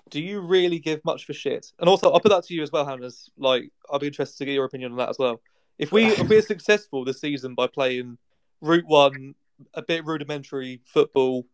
do 0.10 0.22
you 0.22 0.40
really 0.40 0.80
give 0.80 1.04
much 1.06 1.26
for 1.26 1.34
shit? 1.34 1.72
And 1.80 1.90
also, 1.90 2.12
I'll 2.12 2.20
put 2.20 2.30
that 2.30 2.46
to 2.46 2.54
you 2.54 2.64
as 2.64 2.72
well, 2.72 2.86
Hannes. 2.86 3.30
Like, 3.38 3.70
I'll 3.90 4.00
be 4.00 4.08
interested 4.08 4.38
to 4.40 4.46
get 4.46 4.54
your 4.54 4.66
opinion 4.66 4.92
on 4.92 4.98
that 4.98 5.10
as 5.10 5.20
well. 5.20 5.42
If 5.78 5.92
we 5.92 6.06
if 6.06 6.28
we're 6.28 6.42
successful 6.54 7.04
this 7.04 7.20
season 7.20 7.56
by 7.56 7.68
playing 7.68 8.18
Route 8.62 8.86
One, 8.88 9.36
a 9.74 9.82
bit 9.82 10.06
rudimentary 10.06 10.82
football, 10.86 11.46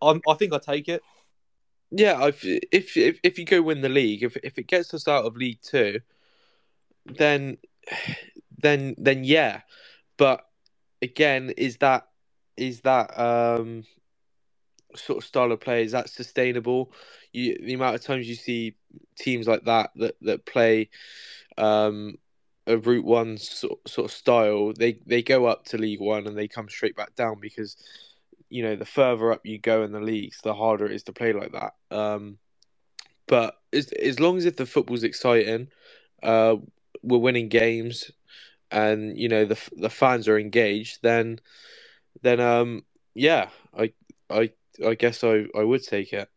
I'm, 0.00 0.20
I 0.28 0.34
think 0.34 0.52
I 0.52 0.58
take 0.58 0.88
it. 0.88 1.02
Yeah, 1.90 2.26
if, 2.26 2.44
if 2.44 2.96
if 2.96 3.20
if 3.22 3.38
you 3.38 3.44
go 3.44 3.62
win 3.62 3.80
the 3.80 3.88
league, 3.88 4.22
if 4.24 4.36
if 4.42 4.58
it 4.58 4.66
gets 4.66 4.92
us 4.92 5.06
out 5.06 5.24
of 5.24 5.36
League 5.36 5.60
Two, 5.62 6.00
then 7.06 7.58
then 8.58 8.94
then 8.98 9.24
yeah. 9.24 9.60
but 10.16 10.46
again, 11.02 11.52
is 11.56 11.76
that 11.78 12.08
is 12.56 12.80
that 12.82 13.18
um 13.18 13.84
sort 14.94 15.18
of 15.18 15.24
style 15.24 15.52
of 15.52 15.60
play 15.60 15.84
is 15.84 15.92
that 15.92 16.08
sustainable? 16.10 16.92
You 17.32 17.58
the 17.64 17.74
amount 17.74 17.94
of 17.94 18.02
times 18.02 18.28
you 18.28 18.34
see 18.34 18.76
teams 19.16 19.46
like 19.46 19.64
that 19.64 19.90
that 19.96 20.16
that 20.22 20.44
play 20.46 20.90
um 21.58 22.16
a 22.66 22.76
Route 22.76 23.04
One 23.04 23.38
sort, 23.38 23.88
sort 23.88 24.10
of 24.10 24.16
style, 24.16 24.72
they 24.72 24.98
they 25.06 25.22
go 25.22 25.46
up 25.46 25.64
to 25.66 25.78
League 25.78 26.00
One 26.00 26.26
and 26.26 26.36
they 26.36 26.48
come 26.48 26.68
straight 26.68 26.96
back 26.96 27.14
down 27.14 27.38
because 27.40 27.76
you 28.48 28.62
know 28.62 28.76
the 28.76 28.84
further 28.84 29.32
up 29.32 29.44
you 29.44 29.58
go 29.58 29.82
in 29.82 29.92
the 29.92 30.00
leagues, 30.00 30.40
the 30.42 30.54
harder 30.54 30.86
it 30.86 30.92
is 30.92 31.04
to 31.04 31.12
play 31.12 31.32
like 31.32 31.52
that. 31.52 31.74
Um, 31.90 32.38
but 33.26 33.56
as 33.72 33.92
as 33.92 34.20
long 34.20 34.36
as 34.36 34.44
if 34.44 34.56
the 34.56 34.66
football's 34.66 35.04
exciting, 35.04 35.68
uh, 36.22 36.56
we're 37.02 37.18
winning 37.18 37.48
games, 37.48 38.10
and 38.70 39.16
you 39.18 39.28
know 39.28 39.44
the 39.44 39.58
the 39.76 39.90
fans 39.90 40.28
are 40.28 40.38
engaged, 40.38 41.00
then 41.02 41.40
then 42.22 42.40
um 42.40 42.84
yeah, 43.14 43.48
I 43.76 43.92
I 44.28 44.50
I 44.84 44.94
guess 44.94 45.22
I 45.24 45.46
I 45.56 45.62
would 45.62 45.84
take 45.84 46.12
it. 46.12 46.28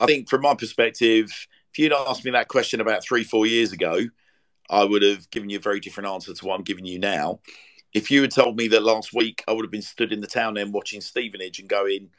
I 0.00 0.06
think 0.06 0.28
from 0.28 0.42
my 0.42 0.54
perspective, 0.54 1.30
if 1.72 1.78
you'd 1.78 1.92
asked 1.92 2.24
me 2.24 2.30
that 2.32 2.48
question 2.48 2.80
about 2.80 3.02
three 3.02 3.24
four 3.24 3.46
years 3.46 3.72
ago, 3.72 4.00
I 4.68 4.84
would 4.84 5.02
have 5.02 5.30
given 5.30 5.50
you 5.50 5.58
a 5.58 5.60
very 5.62 5.80
different 5.80 6.08
answer 6.08 6.34
to 6.34 6.46
what 6.46 6.56
I'm 6.56 6.64
giving 6.64 6.84
you 6.84 6.98
now. 6.98 7.40
If 7.94 8.10
you 8.10 8.20
had 8.20 8.30
told 8.30 8.56
me 8.56 8.68
that 8.68 8.82
last 8.82 9.14
week, 9.14 9.42
I 9.48 9.52
would 9.52 9.64
have 9.64 9.72
been 9.72 9.82
stood 9.82 10.12
in 10.12 10.20
the 10.20 10.26
town 10.26 10.58
end 10.58 10.74
watching 10.74 11.00
Stevenage 11.00 11.58
and 11.58 11.68
going, 11.68 12.10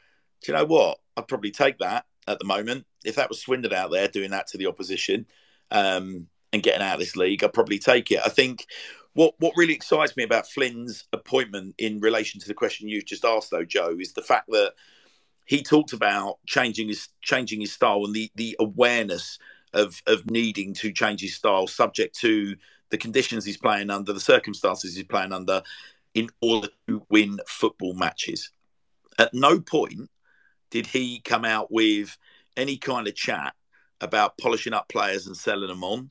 do 0.42 0.52
you 0.52 0.58
know 0.58 0.64
what? 0.64 0.98
I'd 1.16 1.28
probably 1.28 1.52
take 1.52 1.78
that 1.78 2.06
at 2.26 2.38
the 2.38 2.44
moment. 2.44 2.86
If 3.04 3.16
that 3.16 3.28
was 3.28 3.40
Swindon 3.40 3.72
out 3.72 3.90
there 3.90 4.08
doing 4.08 4.30
that 4.30 4.48
to 4.48 4.58
the 4.58 4.66
opposition 4.66 5.26
um, 5.70 6.26
and 6.52 6.62
getting 6.62 6.82
out 6.82 6.94
of 6.94 7.00
this 7.00 7.16
league, 7.16 7.44
I'd 7.44 7.52
probably 7.52 7.78
take 7.78 8.10
it. 8.10 8.20
I 8.24 8.28
think 8.28 8.66
what 9.14 9.34
what 9.38 9.54
really 9.56 9.74
excites 9.74 10.16
me 10.16 10.24
about 10.24 10.48
Flynn's 10.48 11.04
appointment 11.12 11.74
in 11.78 12.00
relation 12.00 12.40
to 12.40 12.48
the 12.48 12.54
question 12.54 12.88
you 12.88 13.02
just 13.02 13.24
asked, 13.24 13.50
though, 13.50 13.64
Joe, 13.64 13.96
is 13.98 14.12
the 14.12 14.22
fact 14.22 14.46
that 14.50 14.72
he 15.46 15.62
talked 15.62 15.92
about 15.92 16.38
changing 16.46 16.88
his 16.88 17.08
changing 17.22 17.60
his 17.60 17.72
style 17.72 18.04
and 18.04 18.14
the 18.14 18.30
the 18.36 18.56
awareness 18.60 19.38
of 19.72 20.02
of 20.06 20.30
needing 20.30 20.74
to 20.74 20.92
change 20.92 21.20
his 21.20 21.34
style, 21.34 21.66
subject 21.66 22.18
to 22.20 22.56
the 22.90 22.98
conditions 22.98 23.44
he's 23.44 23.56
playing 23.56 23.90
under, 23.90 24.12
the 24.12 24.20
circumstances 24.20 24.96
he's 24.96 25.04
playing 25.04 25.32
under, 25.32 25.62
in 26.14 26.28
order 26.40 26.68
to 26.88 27.02
win 27.08 27.38
football 27.46 27.94
matches. 27.94 28.50
At 29.18 29.34
no 29.34 29.60
point 29.60 30.10
did 30.70 30.86
he 30.86 31.20
come 31.20 31.44
out 31.44 31.70
with 31.70 32.16
any 32.56 32.76
kind 32.76 33.06
of 33.06 33.14
chat 33.14 33.54
about 34.00 34.38
polishing 34.38 34.72
up 34.72 34.88
players 34.88 35.26
and 35.26 35.36
selling 35.36 35.68
them 35.68 35.84
on. 35.84 36.10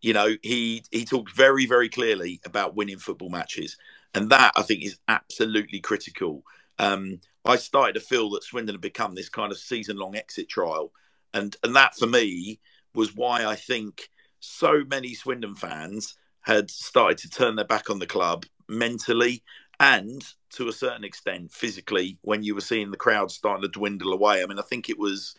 You 0.00 0.12
know, 0.12 0.36
he 0.42 0.84
he 0.90 1.04
talked 1.04 1.34
very 1.34 1.66
very 1.66 1.88
clearly 1.88 2.40
about 2.44 2.76
winning 2.76 2.98
football 2.98 3.30
matches, 3.30 3.76
and 4.14 4.30
that 4.30 4.52
I 4.56 4.62
think 4.62 4.84
is 4.84 4.98
absolutely 5.08 5.80
critical. 5.80 6.42
Um, 6.78 7.20
I 7.44 7.56
started 7.56 7.94
to 7.94 8.00
feel 8.00 8.30
that 8.30 8.44
Swindon 8.44 8.74
had 8.74 8.80
become 8.80 9.14
this 9.14 9.28
kind 9.28 9.50
of 9.50 9.58
season 9.58 9.96
long 9.96 10.14
exit 10.14 10.48
trial, 10.48 10.92
and 11.34 11.56
and 11.64 11.74
that 11.74 11.96
for 11.96 12.06
me 12.06 12.60
was 12.94 13.14
why 13.14 13.44
I 13.44 13.54
think 13.54 14.08
so 14.40 14.84
many 14.86 15.14
Swindon 15.14 15.54
fans 15.54 16.14
had 16.42 16.70
started 16.70 17.18
to 17.18 17.30
turn 17.30 17.56
their 17.56 17.64
back 17.64 17.90
on 17.90 17.98
the 17.98 18.06
club 18.06 18.46
mentally 18.68 19.42
and 19.80 20.24
to 20.50 20.68
a 20.68 20.72
certain 20.72 21.04
extent 21.04 21.52
physically 21.52 22.18
when 22.22 22.42
you 22.42 22.54
were 22.54 22.60
seeing 22.60 22.90
the 22.90 22.96
crowd 22.96 23.30
starting 23.30 23.62
to 23.62 23.68
dwindle 23.68 24.12
away. 24.12 24.42
I 24.42 24.46
mean, 24.46 24.58
I 24.58 24.62
think 24.62 24.88
it 24.88 24.98
was. 24.98 25.34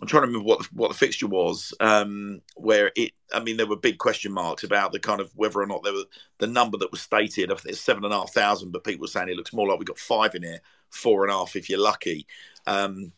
I'm 0.00 0.08
trying 0.08 0.22
to 0.22 0.28
remember 0.28 0.48
what 0.48 0.60
the, 0.60 0.68
what 0.72 0.88
the 0.88 0.96
fixture 0.96 1.26
was, 1.26 1.74
um, 1.80 2.40
where 2.56 2.90
it. 2.96 3.12
I 3.32 3.40
mean, 3.40 3.58
there 3.58 3.66
were 3.66 3.76
big 3.76 3.98
question 3.98 4.32
marks 4.32 4.64
about 4.64 4.92
the 4.92 4.98
kind 4.98 5.20
of 5.20 5.30
whether 5.36 5.60
or 5.60 5.66
not 5.66 5.84
there 5.84 5.92
were 5.92 6.04
the 6.38 6.46
number 6.46 6.78
that 6.78 6.90
was 6.90 7.02
stated. 7.02 7.52
I 7.52 7.56
think 7.56 7.72
it's 7.72 7.80
seven 7.80 8.04
and 8.04 8.12
a 8.12 8.16
half 8.16 8.32
thousand, 8.32 8.70
but 8.72 8.84
people 8.84 9.02
were 9.02 9.08
saying 9.08 9.28
it 9.28 9.36
looks 9.36 9.52
more 9.52 9.68
like 9.68 9.78
we 9.78 9.84
got 9.84 9.98
five 9.98 10.34
in 10.34 10.44
here, 10.44 10.60
four 10.90 11.24
and 11.24 11.32
a 11.32 11.36
half 11.36 11.56
if 11.56 11.68
you're 11.68 11.78
lucky. 11.78 12.26
Um, 12.66 13.12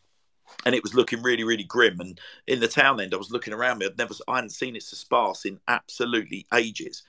and 0.65 0.75
it 0.75 0.83
was 0.83 0.93
looking 0.93 1.21
really, 1.21 1.43
really 1.43 1.63
grim. 1.63 1.99
And 1.99 2.19
in 2.47 2.59
the 2.59 2.67
town 2.67 2.99
end, 2.99 3.13
I 3.13 3.17
was 3.17 3.31
looking 3.31 3.53
around 3.53 3.79
me. 3.79 3.85
I'd 3.85 3.97
never, 3.97 4.13
I 4.27 4.35
hadn't 4.35 4.49
seen 4.51 4.75
it 4.75 4.83
so 4.83 4.95
sparse 4.95 5.45
in 5.45 5.59
absolutely 5.67 6.45
ages. 6.53 7.03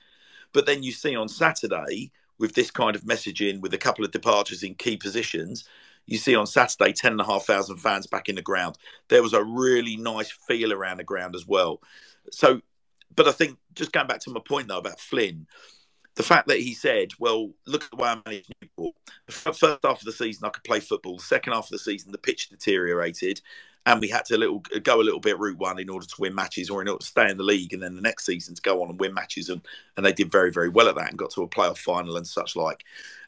But 0.53 0.65
then 0.65 0.83
you 0.83 0.91
see 0.91 1.15
on 1.15 1.27
Saturday 1.27 2.11
with 2.39 2.53
this 2.53 2.71
kind 2.71 2.95
of 2.95 3.03
messaging, 3.03 3.61
with 3.61 3.73
a 3.73 3.79
couple 3.79 4.05
of 4.05 4.11
departures 4.11 4.63
in 4.63 4.75
key 4.75 4.97
positions, 4.97 5.67
you 6.05 6.17
see 6.17 6.35
on 6.35 6.47
Saturday 6.47 6.93
ten 6.93 7.11
and 7.11 7.21
a 7.21 7.25
half 7.25 7.45
thousand 7.45 7.77
fans 7.77 8.07
back 8.07 8.29
in 8.29 8.35
the 8.35 8.41
ground. 8.41 8.77
There 9.09 9.23
was 9.23 9.33
a 9.33 9.43
really 9.43 9.97
nice 9.97 10.31
feel 10.31 10.71
around 10.71 10.97
the 10.97 11.03
ground 11.03 11.35
as 11.35 11.45
well. 11.45 11.81
So, 12.31 12.61
but 13.15 13.27
I 13.27 13.31
think 13.31 13.57
just 13.73 13.91
going 13.91 14.07
back 14.07 14.21
to 14.21 14.29
my 14.29 14.39
point 14.39 14.67
though 14.67 14.77
about 14.77 14.99
Flynn, 14.99 15.47
the 16.17 16.23
fact 16.23 16.47
that 16.47 16.59
he 16.59 16.73
said, 16.73 17.11
"Well, 17.19 17.51
look 17.67 17.83
at 17.83 17.91
the 17.91 17.95
way 17.95 18.09
I 18.09 18.21
managed 18.25 18.51
Newport. 18.59 18.95
The 19.27 19.53
first 19.53 19.79
half 19.83 19.99
of 19.99 20.03
the 20.03 20.11
season, 20.11 20.45
I 20.45 20.49
could 20.49 20.63
play 20.63 20.79
football. 20.79 21.17
The 21.17 21.23
second 21.23 21.53
half 21.53 21.65
of 21.65 21.69
the 21.69 21.79
season, 21.79 22.11
the 22.11 22.17
pitch 22.17 22.49
deteriorated, 22.49 23.39
and 23.85 24.01
we 24.01 24.07
had 24.07 24.25
to 24.25 24.37
little 24.37 24.63
go 24.81 24.99
a 24.99 25.03
little 25.03 25.19
bit 25.19 25.37
route 25.37 25.59
one 25.59 25.79
in 25.79 25.89
order 25.89 26.07
to 26.07 26.15
win 26.21 26.33
matches, 26.33 26.71
or 26.71 26.81
in 26.81 26.87
order 26.87 27.01
to 27.01 27.07
stay 27.07 27.29
in 27.29 27.37
the 27.37 27.43
league, 27.43 27.71
and 27.71 27.83
then 27.83 27.95
the 27.95 28.01
next 28.01 28.25
season 28.25 28.55
to 28.55 28.61
go 28.63 28.81
on 28.81 28.89
and 28.89 28.99
win 28.99 29.13
matches, 29.13 29.49
and 29.49 29.61
and 29.95 30.03
they 30.03 30.11
did 30.11 30.31
very 30.31 30.51
very 30.51 30.69
well 30.69 30.89
at 30.89 30.95
that 30.95 31.09
and 31.09 31.19
got 31.19 31.29
to 31.31 31.43
a 31.43 31.47
playoff 31.47 31.77
final 31.77 32.17
and 32.17 32.25
such 32.25 32.55
like. 32.55 32.83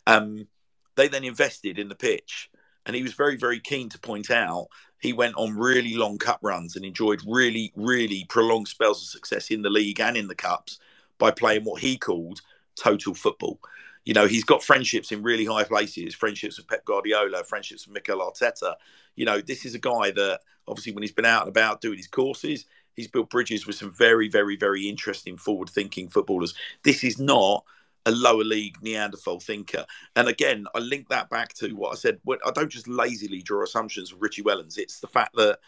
Um, 0.07 0.48
they 0.95 1.07
then 1.07 1.24
invested 1.24 1.78
in 1.78 1.90
the 1.90 1.95
pitch, 1.95 2.49
and 2.88 2.95
he 2.95 3.03
was 3.03 3.14
very 3.14 3.38
very 3.38 3.60
keen 3.60 3.90
to 3.90 3.99
point 3.99 4.32
out 4.32 4.68
he 4.99 5.14
went 5.14 5.36
on 5.38 5.56
really 5.56 5.94
long 5.94 6.18
cup 6.18 6.40
runs 6.41 6.76
and 6.76 6.84
enjoyed 6.84 7.22
really 7.28 7.72
really 7.76 8.26
prolonged 8.30 8.68
spells 8.68 9.03
of 9.03 9.10
success 9.10 9.52
in 9.52 9.61
the 9.61 9.70
league 9.70 10.02
and 10.02 10.18
in 10.18 10.28
the 10.28 10.34
cups 10.34 10.80
by 11.20 11.30
playing 11.30 11.64
what 11.66 11.82
he 11.82 11.95
called 11.95 12.41
total 12.80 13.14
football. 13.14 13.60
You 14.06 14.14
know, 14.14 14.27
he's 14.27 14.43
got 14.43 14.64
friendships 14.64 15.11
in 15.11 15.22
really 15.22 15.45
high 15.45 15.64
places, 15.65 16.15
friendships 16.15 16.57
with 16.57 16.68
Pep 16.68 16.85
Guardiola, 16.85 17.43
friendships 17.43 17.85
with 17.85 17.93
Mikel 17.93 18.19
Arteta. 18.19 18.76
You 19.15 19.26
know, 19.26 19.41
this 19.41 19.65
is 19.65 19.76
a 19.76 19.80
guy 19.80 20.11
that 20.11 20.39
obviously 20.68 20.93
when 20.93 21.03
he's 21.03 21.11
been 21.11 21.26
out 21.26 21.43
and 21.43 21.49
about 21.49 21.81
doing 21.81 21.97
his 21.97 22.07
courses, 22.07 22.65
he's 22.95 23.07
built 23.07 23.30
bridges 23.30 23.68
with 23.68 23.76
some 23.76 23.91
very, 23.91 24.30
very, 24.30 24.56
very 24.56 24.88
interesting 24.88 25.38
forward 25.38 25.69
thinking 25.69 26.10
footballers. 26.10 26.53
This 26.84 27.03
is 27.03 27.19
not 27.19 27.65
a 28.06 28.11
lower 28.11 28.43
league 28.43 28.77
Neanderthal 28.81 29.39
thinker. 29.39 29.85
And 30.15 30.27
again, 30.27 30.65
I 30.73 30.80
link 30.80 31.10
that 31.10 31.30
back 31.30 31.53
to 31.56 31.69
what 31.76 31.91
I 31.91 31.95
said. 31.95 32.19
I 32.27 32.51
don't 32.51 32.72
just 32.72 32.88
lazily 32.88 33.41
draw 33.41 33.64
assumptions 33.64 34.11
of 34.11 34.22
Richie 34.22 34.43
Wellens. 34.43 34.77
It's 34.77 35.01
the 35.01 35.07
fact 35.07 35.35
that 35.35 35.60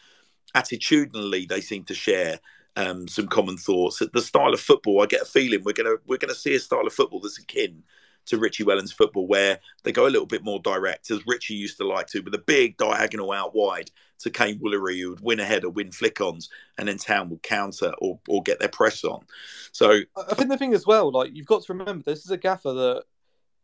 attitudinally 0.55 1.47
they 1.47 1.61
seem 1.61 1.83
to 1.85 1.93
share 1.93 2.39
um, 2.75 3.07
some 3.07 3.27
common 3.27 3.57
thoughts. 3.57 4.01
The 4.13 4.21
style 4.21 4.53
of 4.53 4.59
football, 4.59 5.01
I 5.01 5.05
get 5.05 5.21
a 5.21 5.25
feeling 5.25 5.63
we're 5.63 5.73
gonna 5.73 5.95
we're 6.05 6.17
gonna 6.17 6.35
see 6.35 6.55
a 6.55 6.59
style 6.59 6.87
of 6.87 6.93
football 6.93 7.19
that's 7.19 7.39
akin 7.39 7.83
to 8.27 8.37
Richie 8.37 8.63
Wellens 8.63 8.93
football, 8.93 9.27
where 9.27 9.59
they 9.83 9.91
go 9.91 10.05
a 10.05 10.09
little 10.09 10.27
bit 10.27 10.43
more 10.43 10.59
direct, 10.59 11.09
as 11.09 11.25
Richie 11.25 11.55
used 11.55 11.77
to 11.77 11.87
like 11.87 12.07
to, 12.07 12.19
with 12.21 12.35
a 12.35 12.43
big 12.45 12.77
diagonal 12.77 13.31
out 13.31 13.55
wide 13.55 13.89
to 14.19 14.29
Kaine 14.29 14.59
Woolery, 14.59 15.01
who 15.01 15.09
would 15.09 15.21
win 15.21 15.39
ahead 15.39 15.63
or 15.63 15.71
win 15.71 15.91
flick-ons, 15.91 16.47
and 16.77 16.87
then 16.87 16.99
Town 16.99 17.31
would 17.31 17.41
counter 17.41 17.91
or, 17.99 18.19
or 18.27 18.43
get 18.43 18.59
their 18.59 18.69
press 18.69 19.03
on. 19.03 19.25
So 19.71 20.01
I 20.15 20.35
think 20.35 20.49
the 20.49 20.57
thing 20.57 20.75
as 20.75 20.85
well, 20.85 21.11
like 21.11 21.31
you've 21.33 21.47
got 21.47 21.63
to 21.63 21.73
remember, 21.73 22.03
this 22.05 22.23
is 22.23 22.29
a 22.29 22.37
gaffer 22.37 22.73
that 22.73 23.03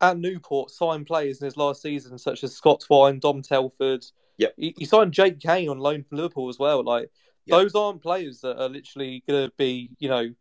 at 0.01 0.17
Newport 0.17 0.71
signed 0.71 1.05
players 1.05 1.39
in 1.39 1.45
his 1.45 1.57
last 1.57 1.83
season, 1.83 2.17
such 2.17 2.43
as 2.43 2.55
Scott 2.55 2.81
Twine, 2.81 3.19
Dom 3.19 3.43
Telford. 3.43 4.05
Yep. 4.37 4.53
He, 4.57 4.73
he 4.77 4.85
signed 4.85 5.13
Jake 5.13 5.39
Cain 5.39 5.69
on 5.69 5.77
loan 5.77 6.03
from 6.03 6.17
Liverpool 6.17 6.49
as 6.49 6.57
well. 6.57 6.83
Like 6.83 7.11
Those 7.47 7.75
aren't 7.75 8.01
players 8.01 8.41
that 8.41 8.61
are 8.61 8.69
literally 8.69 9.23
going 9.27 9.47
to 9.47 9.53
be, 9.57 9.91
you 9.99 10.09
know, 10.09 10.33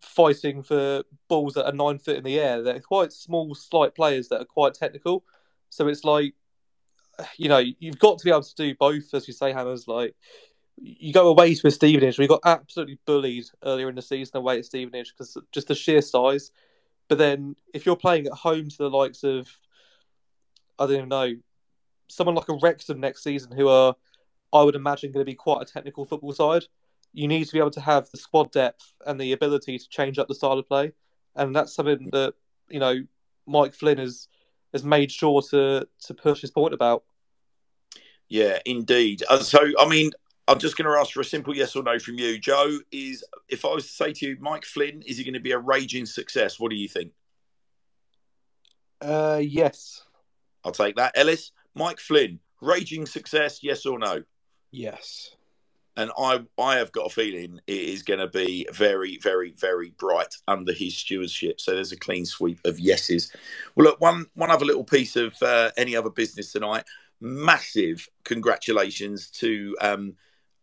fighting 0.00 0.62
for 0.62 1.02
balls 1.28 1.54
that 1.54 1.66
are 1.66 1.72
nine 1.72 1.98
foot 1.98 2.16
in 2.16 2.24
the 2.24 2.38
air. 2.40 2.62
They're 2.62 2.80
quite 2.80 3.12
small, 3.12 3.54
slight 3.54 3.94
players 3.94 4.28
that 4.28 4.40
are 4.40 4.46
quite 4.46 4.74
technical. 4.74 5.24
So 5.70 5.88
it's 5.88 6.04
like, 6.04 6.34
you 7.36 7.48
know, 7.48 7.58
you've 7.58 7.98
got 7.98 8.18
to 8.18 8.24
be 8.24 8.30
able 8.30 8.42
to 8.42 8.54
do 8.54 8.74
both, 8.74 9.14
as 9.14 9.28
you 9.28 9.34
say, 9.34 9.52
Hammers. 9.52 9.86
Like, 9.86 10.14
you 10.76 11.12
go 11.12 11.28
away 11.28 11.54
to 11.54 11.66
a 11.66 11.70
Stevenage. 11.70 12.18
We 12.18 12.26
got 12.26 12.40
absolutely 12.44 12.98
bullied 13.06 13.46
earlier 13.64 13.88
in 13.88 13.94
the 13.94 14.02
season 14.02 14.38
away 14.38 14.58
at 14.58 14.64
Stevenage 14.64 15.12
because 15.12 15.36
just 15.52 15.68
the 15.68 15.74
sheer 15.74 16.02
size. 16.02 16.50
But 17.08 17.18
then 17.18 17.56
if 17.74 17.86
you're 17.86 17.96
playing 17.96 18.26
at 18.26 18.32
home 18.32 18.68
to 18.68 18.76
the 18.76 18.90
likes 18.90 19.22
of, 19.22 19.48
I 20.78 20.86
don't 20.86 20.96
even 20.96 21.08
know, 21.08 21.34
someone 22.08 22.34
like 22.34 22.48
a 22.48 22.58
Wrexham 22.60 23.00
next 23.00 23.22
season 23.22 23.52
who 23.52 23.68
are 23.68 23.94
I 24.52 24.62
would 24.62 24.74
imagine 24.74 25.12
going 25.12 25.24
to 25.24 25.30
be 25.30 25.34
quite 25.34 25.62
a 25.62 25.72
technical 25.72 26.04
football 26.04 26.32
side. 26.32 26.64
You 27.12 27.28
need 27.28 27.46
to 27.46 27.52
be 27.52 27.58
able 27.58 27.70
to 27.72 27.80
have 27.80 28.10
the 28.10 28.18
squad 28.18 28.52
depth 28.52 28.94
and 29.06 29.20
the 29.20 29.32
ability 29.32 29.78
to 29.78 29.88
change 29.88 30.18
up 30.18 30.28
the 30.28 30.34
style 30.34 30.58
of 30.58 30.68
play, 30.68 30.92
and 31.36 31.54
that's 31.54 31.74
something 31.74 32.08
that 32.12 32.34
you 32.68 32.80
know 32.80 33.02
Mike 33.46 33.74
Flynn 33.74 33.98
has 33.98 34.28
has 34.72 34.84
made 34.84 35.10
sure 35.10 35.42
to 35.50 35.86
to 36.06 36.14
push 36.14 36.40
his 36.40 36.50
point 36.50 36.74
about. 36.74 37.04
Yeah, 38.28 38.60
indeed. 38.64 39.22
Uh, 39.28 39.40
so, 39.40 39.60
I 39.78 39.86
mean, 39.86 40.10
I'm 40.48 40.58
just 40.58 40.76
going 40.78 40.90
to 40.90 40.98
ask 40.98 41.12
for 41.12 41.20
a 41.20 41.24
simple 41.24 41.54
yes 41.54 41.76
or 41.76 41.82
no 41.82 41.98
from 41.98 42.18
you, 42.18 42.38
Joe. 42.38 42.78
Is 42.90 43.24
if 43.48 43.64
I 43.64 43.68
was 43.68 43.86
to 43.86 43.92
say 43.92 44.12
to 44.14 44.26
you, 44.26 44.36
Mike 44.40 44.64
Flynn, 44.64 45.02
is 45.06 45.18
he 45.18 45.24
going 45.24 45.34
to 45.34 45.40
be 45.40 45.52
a 45.52 45.58
raging 45.58 46.06
success? 46.06 46.58
What 46.58 46.70
do 46.70 46.76
you 46.76 46.88
think? 46.88 47.12
Uh, 49.00 49.40
yes. 49.42 50.02
I'll 50.64 50.72
take 50.72 50.96
that. 50.96 51.12
Ellis, 51.16 51.52
Mike 51.74 51.98
Flynn, 51.98 52.38
raging 52.60 53.04
success, 53.04 53.62
yes 53.62 53.84
or 53.84 53.98
no? 53.98 54.22
Yes. 54.72 55.30
and 55.96 56.10
I 56.18 56.40
I 56.58 56.76
have 56.76 56.92
got 56.92 57.06
a 57.06 57.10
feeling 57.10 57.60
it 57.66 57.72
is 57.80 58.02
going 58.02 58.20
to 58.20 58.28
be 58.28 58.66
very 58.72 59.18
very 59.18 59.52
very 59.52 59.90
bright 59.98 60.34
under 60.48 60.72
his 60.72 60.96
stewardship. 60.96 61.60
So 61.60 61.74
there's 61.74 61.92
a 61.92 61.98
clean 61.98 62.24
sweep 62.26 62.58
of 62.64 62.80
yeses. 62.80 63.32
Well, 63.74 63.86
look 63.86 64.00
one 64.00 64.26
one 64.34 64.50
other 64.50 64.64
little 64.64 64.84
piece 64.84 65.16
of 65.16 65.34
uh, 65.42 65.70
any 65.76 65.94
other 65.94 66.10
business 66.10 66.52
tonight. 66.52 66.84
Massive 67.20 68.08
congratulations 68.24 69.30
to 69.30 69.76
um, 69.80 70.14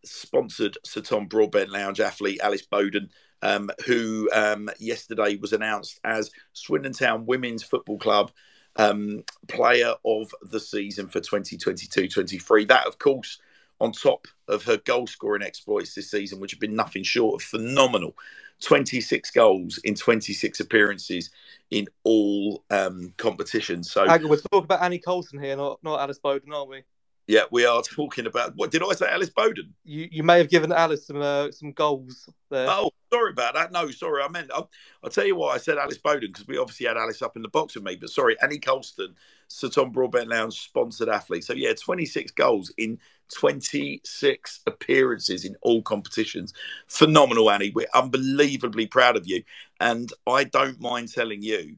sponsored 0.04 0.76
Sir 0.84 1.00
Tom 1.00 1.26
Broadbent 1.26 1.70
Lounge 1.70 2.00
athlete 2.00 2.40
Alice 2.42 2.66
Bowden. 2.66 3.10
Um, 3.42 3.70
who 3.86 4.28
um, 4.34 4.68
yesterday 4.78 5.36
was 5.36 5.54
announced 5.54 5.98
as 6.04 6.30
Swindon 6.52 6.92
Town 6.92 7.24
Women's 7.24 7.62
Football 7.62 7.98
Club 7.98 8.32
um, 8.76 9.24
Player 9.48 9.94
of 10.04 10.30
the 10.42 10.60
Season 10.60 11.08
for 11.08 11.20
2022 11.20 12.06
23. 12.06 12.64
That, 12.66 12.86
of 12.86 12.98
course, 12.98 13.38
on 13.80 13.92
top 13.92 14.26
of 14.48 14.62
her 14.64 14.76
goal 14.78 15.06
scoring 15.06 15.42
exploits 15.42 15.94
this 15.94 16.10
season, 16.10 16.40
which 16.40 16.50
have 16.52 16.60
been 16.60 16.76
nothing 16.76 17.02
short 17.02 17.40
of 17.40 17.46
phenomenal 17.46 18.14
26 18.60 19.30
goals 19.30 19.78
in 19.84 19.94
26 19.94 20.60
appearances 20.60 21.30
in 21.70 21.86
all 22.04 22.64
um, 22.70 23.12
competitions. 23.16 23.90
So, 23.90 24.06
Hang 24.06 24.22
on, 24.22 24.28
we're 24.28 24.36
talking 24.36 24.64
about 24.64 24.82
Annie 24.82 24.98
Colson 24.98 25.42
here, 25.42 25.56
not, 25.56 25.82
not 25.82 26.00
Alice 26.00 26.18
Bowden, 26.18 26.52
aren't 26.52 26.70
we? 26.70 26.82
Yeah, 27.30 27.42
we 27.52 27.64
are 27.64 27.80
talking 27.80 28.26
about 28.26 28.56
what 28.56 28.72
did 28.72 28.82
I 28.82 28.92
say, 28.92 29.08
Alice 29.08 29.30
Bowden? 29.30 29.72
You 29.84 30.08
you 30.10 30.22
may 30.24 30.38
have 30.38 30.50
given 30.50 30.72
Alice 30.72 31.06
some 31.06 31.22
uh, 31.22 31.52
some 31.52 31.70
goals 31.70 32.28
there. 32.50 32.66
Oh, 32.68 32.90
sorry 33.12 33.30
about 33.30 33.54
that. 33.54 33.70
No, 33.70 33.88
sorry, 33.92 34.22
I 34.22 34.28
meant 34.28 34.50
I'll, 34.52 34.68
I'll 35.04 35.10
tell 35.10 35.24
you 35.24 35.36
why 35.36 35.54
I 35.54 35.58
said 35.58 35.78
Alice 35.78 35.98
Bowden 35.98 36.32
because 36.32 36.48
we 36.48 36.58
obviously 36.58 36.86
had 36.86 36.96
Alice 36.96 37.22
up 37.22 37.36
in 37.36 37.42
the 37.42 37.48
box 37.48 37.76
with 37.76 37.84
me. 37.84 37.94
But 37.94 38.10
sorry, 38.10 38.36
Annie 38.42 38.58
Colston, 38.58 39.14
Sir 39.46 39.68
Tom 39.68 39.92
Broadbent 39.92 40.28
Lounge 40.28 40.60
sponsored 40.60 41.08
athlete. 41.08 41.44
So 41.44 41.52
yeah, 41.52 41.72
26 41.72 42.32
goals 42.32 42.72
in 42.76 42.98
26 43.32 44.60
appearances 44.66 45.44
in 45.44 45.54
all 45.62 45.82
competitions. 45.82 46.52
Phenomenal, 46.88 47.48
Annie. 47.48 47.70
We're 47.70 47.86
unbelievably 47.94 48.88
proud 48.88 49.16
of 49.16 49.28
you, 49.28 49.44
and 49.78 50.12
I 50.26 50.42
don't 50.42 50.80
mind 50.80 51.12
telling 51.12 51.42
you 51.42 51.76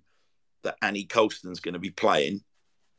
that 0.62 0.76
Annie 0.80 1.04
Colston's 1.04 1.60
going 1.60 1.74
to 1.74 1.80
be 1.80 1.90
playing 1.90 2.42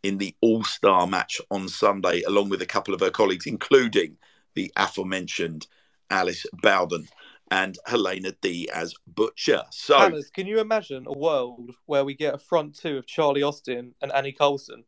in 0.03 0.17
the 0.17 0.35
All 0.41 0.63
Star 0.63 1.07
match 1.07 1.41
on 1.49 1.67
Sunday, 1.67 2.21
along 2.23 2.49
with 2.49 2.61
a 2.61 2.67
couple 2.67 2.93
of 2.93 2.99
her 2.99 3.09
colleagues, 3.09 3.45
including 3.45 4.17
the 4.53 4.71
aforementioned 4.75 5.67
Alice 6.09 6.45
Bowden 6.61 7.07
and 7.49 7.77
Helena 7.85 8.33
D 8.41 8.69
as 8.73 8.93
Butcher. 9.07 9.63
So, 9.71 9.97
Alice, 9.97 10.29
can 10.29 10.47
you 10.47 10.59
imagine 10.59 11.05
a 11.07 11.17
world 11.17 11.71
where 11.85 12.05
we 12.05 12.13
get 12.13 12.35
a 12.35 12.37
front 12.37 12.75
two 12.75 12.97
of 12.97 13.07
Charlie 13.07 13.43
Austin 13.43 13.95
and 14.01 14.11
Annie 14.11 14.31
Colson? 14.31 14.83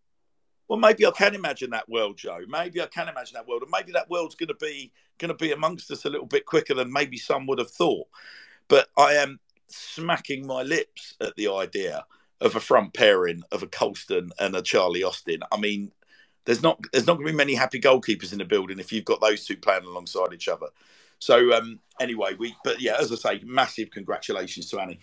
well, 0.68 0.80
maybe 0.80 1.06
I 1.06 1.12
can 1.12 1.36
imagine 1.36 1.70
that 1.72 1.88
world, 1.90 2.18
Joe. 2.18 2.40
Maybe 2.48 2.82
I 2.82 2.88
can 2.88 3.08
imagine 3.08 3.36
that 3.36 3.48
world, 3.48 3.62
and 3.62 3.72
maybe 3.72 3.92
that 3.92 4.10
world's 4.10 4.36
going 4.36 4.50
to 4.50 4.56
be 4.56 4.92
going 5.18 5.30
to 5.30 5.36
be 5.36 5.52
amongst 5.52 5.92
us 5.92 6.06
a 6.06 6.10
little 6.10 6.26
bit 6.26 6.46
quicker 6.46 6.74
than 6.74 6.92
maybe 6.92 7.18
some 7.18 7.46
would 7.48 7.60
have 7.60 7.72
thought. 7.72 8.08
But 8.68 8.90
I 8.98 9.14
am 9.14 9.40
smacking 9.68 10.46
my 10.46 10.64
lips 10.64 11.16
at 11.22 11.36
the 11.36 11.50
idea 11.50 12.06
of 12.42 12.56
a 12.56 12.60
front 12.60 12.94
pairing 12.94 13.44
of 13.52 13.64
a 13.64 13.68
Colston 13.68 14.32
and 14.40 14.56
a 14.56 14.62
Charlie 14.62 15.04
Austin. 15.04 15.42
I 15.52 15.58
mean, 15.58 15.92
there's 16.46 16.62
not 16.62 16.80
there's 16.92 17.08
not 17.08 17.16
going 17.16 17.28
to 17.28 17.34
be 17.34 17.38
many 17.38 17.56
happy 17.56 17.80
goalkeepers 17.80 18.32
in 18.32 18.38
the 18.38 18.46
building 18.46 18.80
if 18.80 18.92
you've 18.92 19.06
got 19.06 19.22
those 19.22 19.46
two 19.46 19.58
playing 19.58 19.86
alongside 19.86 20.34
each 20.34 20.48
other. 20.48 20.68
So 21.20 21.54
um, 21.54 21.80
anyway, 22.00 22.36
we 22.38 22.56
but 22.64 22.82
yeah, 22.82 22.98
as 23.00 23.12
I 23.12 23.16
say, 23.16 23.42
massive 23.46 23.92
congratulations 23.92 24.70
to 24.70 24.80
Annie. 24.80 25.00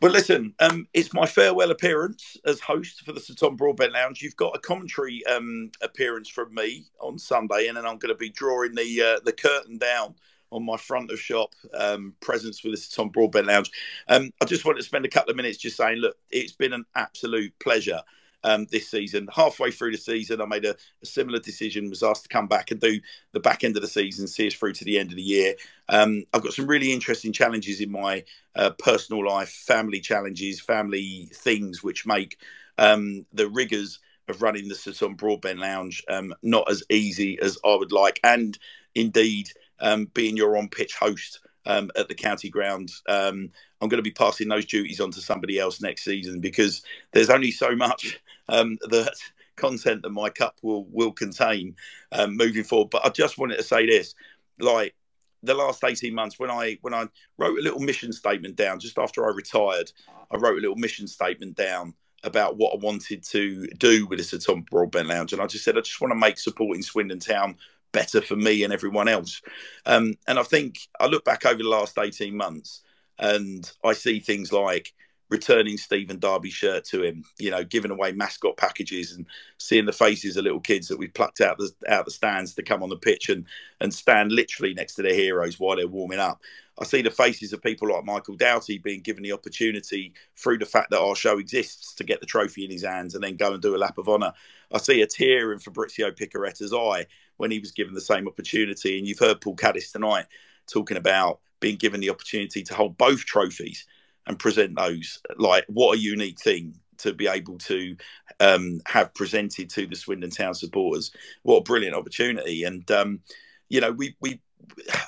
But 0.00 0.12
listen, 0.12 0.54
um, 0.60 0.86
it's 0.94 1.12
my 1.12 1.26
farewell 1.26 1.72
appearance 1.72 2.36
as 2.46 2.60
host 2.60 3.04
for 3.04 3.12
the 3.12 3.20
Sir 3.20 3.34
Tom 3.34 3.56
Broadbent 3.56 3.92
Lounge. 3.92 4.22
You've 4.22 4.36
got 4.36 4.54
a 4.54 4.60
commentary 4.60 5.26
um, 5.26 5.72
appearance 5.82 6.28
from 6.28 6.54
me 6.54 6.86
on 7.00 7.18
Sunday, 7.18 7.66
and 7.66 7.76
then 7.76 7.84
I'm 7.84 7.98
going 7.98 8.14
to 8.14 8.18
be 8.18 8.30
drawing 8.30 8.74
the 8.74 9.02
uh, 9.02 9.20
the 9.24 9.32
curtain 9.32 9.76
down 9.76 10.14
on 10.50 10.64
my 10.64 10.76
front 10.76 11.10
of 11.10 11.20
shop 11.20 11.54
um, 11.74 12.14
presence 12.20 12.62
with 12.62 12.72
the 12.72 12.76
Sir 12.76 12.96
Tom 12.96 13.10
Broadbent 13.10 13.46
Lounge. 13.46 13.70
Um, 14.08 14.30
I 14.40 14.44
just 14.44 14.64
wanted 14.64 14.78
to 14.78 14.84
spend 14.84 15.04
a 15.04 15.10
couple 15.10 15.30
of 15.30 15.36
minutes 15.36 15.58
just 15.58 15.76
saying, 15.76 15.98
look, 15.98 16.16
it's 16.30 16.52
been 16.52 16.72
an 16.72 16.84
absolute 16.94 17.52
pleasure 17.58 18.02
um, 18.44 18.66
this 18.70 18.90
season. 18.90 19.28
Halfway 19.34 19.70
through 19.70 19.92
the 19.92 19.98
season, 19.98 20.40
I 20.40 20.46
made 20.46 20.64
a, 20.64 20.76
a, 21.02 21.06
similar 21.06 21.38
decision, 21.38 21.90
was 21.90 22.02
asked 22.02 22.24
to 22.24 22.28
come 22.28 22.46
back 22.46 22.70
and 22.70 22.80
do 22.80 23.00
the 23.32 23.40
back 23.40 23.64
end 23.64 23.76
of 23.76 23.82
the 23.82 23.88
season, 23.88 24.26
see 24.26 24.46
us 24.46 24.54
through 24.54 24.74
to 24.74 24.84
the 24.84 24.98
end 24.98 25.10
of 25.10 25.16
the 25.16 25.22
year. 25.22 25.54
Um, 25.88 26.24
I've 26.32 26.42
got 26.42 26.52
some 26.52 26.66
really 26.66 26.92
interesting 26.92 27.32
challenges 27.32 27.80
in 27.80 27.90
my 27.90 28.24
uh, 28.54 28.70
personal 28.78 29.26
life, 29.26 29.50
family 29.50 30.00
challenges, 30.00 30.60
family 30.60 31.30
things, 31.34 31.82
which 31.82 32.06
make 32.06 32.38
um, 32.78 33.26
the 33.32 33.48
rigours 33.48 33.98
of 34.28 34.42
running 34.42 34.68
the 34.68 34.74
Tom 34.92 35.14
Broadbent 35.14 35.58
Lounge 35.58 36.02
um, 36.08 36.34
not 36.42 36.70
as 36.70 36.82
easy 36.90 37.38
as 37.40 37.58
I 37.64 37.74
would 37.74 37.92
like. 37.92 38.20
And 38.22 38.58
indeed, 38.94 39.48
um, 39.80 40.06
being 40.14 40.36
your 40.36 40.56
on 40.56 40.68
pitch 40.68 40.94
host 40.94 41.40
um, 41.66 41.90
at 41.96 42.08
the 42.08 42.14
county 42.14 42.48
ground. 42.48 42.90
Um, 43.08 43.50
I'm 43.80 43.88
going 43.88 43.98
to 43.98 44.02
be 44.02 44.10
passing 44.10 44.48
those 44.48 44.64
duties 44.64 45.00
on 45.00 45.10
to 45.12 45.20
somebody 45.20 45.58
else 45.58 45.80
next 45.80 46.04
season 46.04 46.40
because 46.40 46.82
there's 47.12 47.30
only 47.30 47.50
so 47.50 47.76
much 47.76 48.20
um, 48.48 48.78
that 48.88 49.14
content 49.56 50.02
that 50.02 50.10
my 50.10 50.30
cup 50.30 50.56
will 50.62 50.86
will 50.90 51.12
contain 51.12 51.76
um, 52.12 52.36
moving 52.36 52.64
forward. 52.64 52.90
But 52.90 53.04
I 53.04 53.10
just 53.10 53.38
wanted 53.38 53.56
to 53.56 53.62
say 53.62 53.86
this, 53.86 54.14
like 54.58 54.94
the 55.42 55.54
last 55.54 55.84
18 55.84 56.12
months 56.14 56.38
when 56.38 56.50
I 56.50 56.78
when 56.80 56.94
I 56.94 57.06
wrote 57.36 57.58
a 57.58 57.62
little 57.62 57.80
mission 57.80 58.12
statement 58.12 58.56
down 58.56 58.80
just 58.80 58.98
after 58.98 59.24
I 59.24 59.30
retired, 59.34 59.92
I 60.30 60.36
wrote 60.36 60.58
a 60.58 60.60
little 60.60 60.76
mission 60.76 61.06
statement 61.06 61.56
down 61.56 61.94
about 62.24 62.56
what 62.56 62.74
I 62.74 62.76
wanted 62.78 63.22
to 63.22 63.68
do 63.78 64.06
with 64.06 64.18
this 64.18 64.34
at 64.34 64.42
Tom 64.42 64.62
Broadbent 64.62 65.08
Lounge, 65.08 65.32
and 65.32 65.42
I 65.42 65.46
just 65.46 65.64
said 65.64 65.76
I 65.76 65.82
just 65.82 66.00
want 66.00 66.10
to 66.12 66.18
make 66.18 66.38
supporting 66.38 66.82
Swindon 66.82 67.20
Town 67.20 67.56
better 67.92 68.20
for 68.20 68.36
me 68.36 68.64
and 68.64 68.72
everyone 68.72 69.08
else. 69.08 69.42
Um, 69.86 70.14
and 70.26 70.38
I 70.38 70.42
think 70.42 70.78
I 71.00 71.06
look 71.06 71.24
back 71.24 71.46
over 71.46 71.62
the 71.62 71.68
last 71.68 71.98
18 71.98 72.36
months 72.36 72.82
and 73.18 73.70
I 73.84 73.92
see 73.92 74.20
things 74.20 74.52
like 74.52 74.94
returning 75.30 75.76
Stephen 75.76 76.18
Darby 76.18 76.50
shirt 76.50 76.84
to 76.86 77.02
him, 77.02 77.24
you 77.38 77.50
know, 77.50 77.62
giving 77.62 77.90
away 77.90 78.12
mascot 78.12 78.56
packages 78.56 79.12
and 79.12 79.26
seeing 79.58 79.84
the 79.84 79.92
faces 79.92 80.36
of 80.36 80.44
little 80.44 80.60
kids 80.60 80.88
that 80.88 80.98
we've 80.98 81.12
plucked 81.12 81.40
out 81.40 81.58
the 81.58 81.70
out 81.88 82.04
the 82.04 82.10
stands 82.10 82.54
to 82.54 82.62
come 82.62 82.82
on 82.82 82.88
the 82.88 82.96
pitch 82.96 83.28
and 83.28 83.44
and 83.80 83.92
stand 83.92 84.32
literally 84.32 84.74
next 84.74 84.94
to 84.94 85.02
their 85.02 85.14
heroes 85.14 85.60
while 85.60 85.76
they're 85.76 85.86
warming 85.86 86.18
up. 86.18 86.40
I 86.80 86.84
see 86.84 87.02
the 87.02 87.10
faces 87.10 87.52
of 87.52 87.60
people 87.60 87.92
like 87.92 88.04
Michael 88.04 88.36
Doughty 88.36 88.78
being 88.78 89.00
given 89.00 89.22
the 89.22 89.32
opportunity 89.32 90.12
through 90.36 90.58
the 90.58 90.66
fact 90.66 90.90
that 90.90 91.00
our 91.00 91.16
show 91.16 91.38
exists 91.38 91.92
to 91.94 92.04
get 92.04 92.20
the 92.20 92.26
trophy 92.26 92.64
in 92.64 92.70
his 92.70 92.84
hands 92.84 93.14
and 93.14 93.24
then 93.24 93.36
go 93.36 93.52
and 93.52 93.60
do 93.60 93.74
a 93.74 93.78
lap 93.78 93.98
of 93.98 94.08
honour. 94.08 94.32
I 94.72 94.78
see 94.78 95.02
a 95.02 95.06
tear 95.06 95.52
in 95.52 95.58
Fabrizio 95.58 96.12
Piccareta's 96.12 96.72
eye 96.72 97.06
when 97.38 97.50
he 97.50 97.58
was 97.58 97.72
given 97.72 97.94
the 97.94 98.00
same 98.00 98.28
opportunity. 98.28 98.98
And 98.98 99.06
you've 99.06 99.18
heard 99.18 99.40
Paul 99.40 99.56
Caddis 99.56 99.90
tonight 99.90 100.26
talking 100.70 100.96
about 100.96 101.40
being 101.60 101.76
given 101.76 102.00
the 102.00 102.10
opportunity 102.10 102.62
to 102.62 102.74
hold 102.74 102.98
both 102.98 103.24
trophies 103.24 103.86
and 104.26 104.38
present 104.38 104.76
those. 104.76 105.20
Like, 105.36 105.64
what 105.68 105.96
a 105.96 106.00
unique 106.00 106.38
thing 106.38 106.74
to 106.98 107.12
be 107.14 107.28
able 107.28 107.58
to 107.58 107.96
um, 108.40 108.80
have 108.86 109.14
presented 109.14 109.70
to 109.70 109.86
the 109.86 109.96
Swindon 109.96 110.30
Town 110.30 110.54
supporters. 110.54 111.10
What 111.42 111.58
a 111.58 111.62
brilliant 111.62 111.96
opportunity! 111.96 112.64
And 112.64 112.88
um, 112.90 113.20
you 113.68 113.80
know, 113.80 113.92
we 113.92 114.16
we 114.20 114.40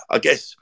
I 0.09 0.19
guess 0.19 0.57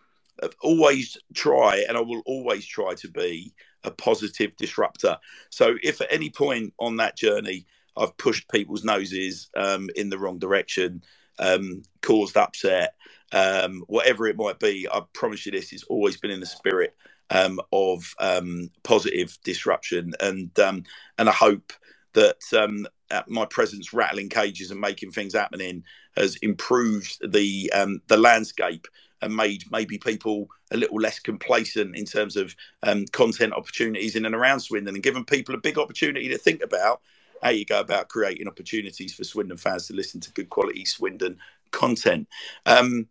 always 0.60 1.16
try, 1.34 1.84
and 1.88 1.96
I 1.96 2.00
will 2.00 2.22
always 2.26 2.66
try 2.66 2.94
to 2.94 3.08
be 3.08 3.54
a 3.84 3.90
positive 3.90 4.56
disruptor. 4.56 5.18
So, 5.50 5.76
if 5.82 6.00
at 6.00 6.12
any 6.12 6.30
point 6.30 6.74
on 6.78 6.96
that 6.96 7.16
journey 7.16 7.66
I've 7.98 8.16
pushed 8.16 8.48
people's 8.48 8.84
noses 8.84 9.50
um, 9.56 9.90
in 9.96 10.08
the 10.08 10.18
wrong 10.18 10.38
direction, 10.38 11.02
um, 11.38 11.82
caused 12.02 12.36
upset, 12.36 12.94
um, 13.32 13.84
whatever 13.86 14.26
it 14.26 14.36
might 14.36 14.58
be, 14.58 14.88
I 14.90 15.02
promise 15.12 15.46
you 15.46 15.52
this, 15.52 15.72
it's 15.72 15.84
always 15.84 16.16
been 16.16 16.30
in 16.30 16.40
the 16.40 16.46
spirit 16.46 16.96
um, 17.30 17.60
of 17.72 18.14
um, 18.18 18.70
positive 18.82 19.38
disruption, 19.44 20.14
and 20.20 20.56
um, 20.58 20.84
and 21.18 21.28
I 21.28 21.32
hope 21.32 21.72
that 22.14 22.40
um, 22.56 22.86
my 23.26 23.44
presence 23.46 23.92
rattling 23.92 24.28
cages 24.28 24.70
and 24.70 24.80
making 24.80 25.12
things 25.12 25.34
happening 25.34 25.84
has 26.16 26.36
improved 26.36 27.18
the 27.32 27.70
the 28.06 28.16
landscape 28.16 28.86
and 29.20 29.34
made 29.34 29.64
maybe 29.70 29.98
people 29.98 30.48
a 30.70 30.76
little 30.76 31.00
less 31.00 31.18
complacent 31.18 31.96
in 31.96 32.04
terms 32.04 32.36
of 32.36 32.54
um, 32.82 33.04
content 33.12 33.52
opportunities 33.52 34.16
in 34.16 34.24
and 34.24 34.34
around 34.34 34.60
Swindon 34.60 34.94
and 34.94 35.02
given 35.02 35.24
people 35.24 35.54
a 35.54 35.58
big 35.58 35.78
opportunity 35.78 36.28
to 36.28 36.38
think 36.38 36.62
about 36.62 37.00
how 37.42 37.50
you 37.50 37.64
go 37.64 37.80
about 37.80 38.08
creating 38.08 38.48
opportunities 38.48 39.14
for 39.14 39.24
Swindon 39.24 39.56
fans 39.56 39.86
to 39.86 39.94
listen 39.94 40.20
to 40.20 40.32
good 40.32 40.50
quality 40.50 40.84
Swindon 40.84 41.38
content. 41.70 42.28
Um, 42.66 43.08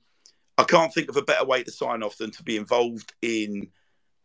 I 0.57 0.63
can't 0.63 0.93
think 0.93 1.09
of 1.09 1.17
a 1.17 1.21
better 1.21 1.45
way 1.45 1.63
to 1.63 1.71
sign 1.71 2.03
off 2.03 2.17
than 2.17 2.31
to 2.31 2.43
be 2.43 2.57
involved 2.57 3.13
in 3.21 3.69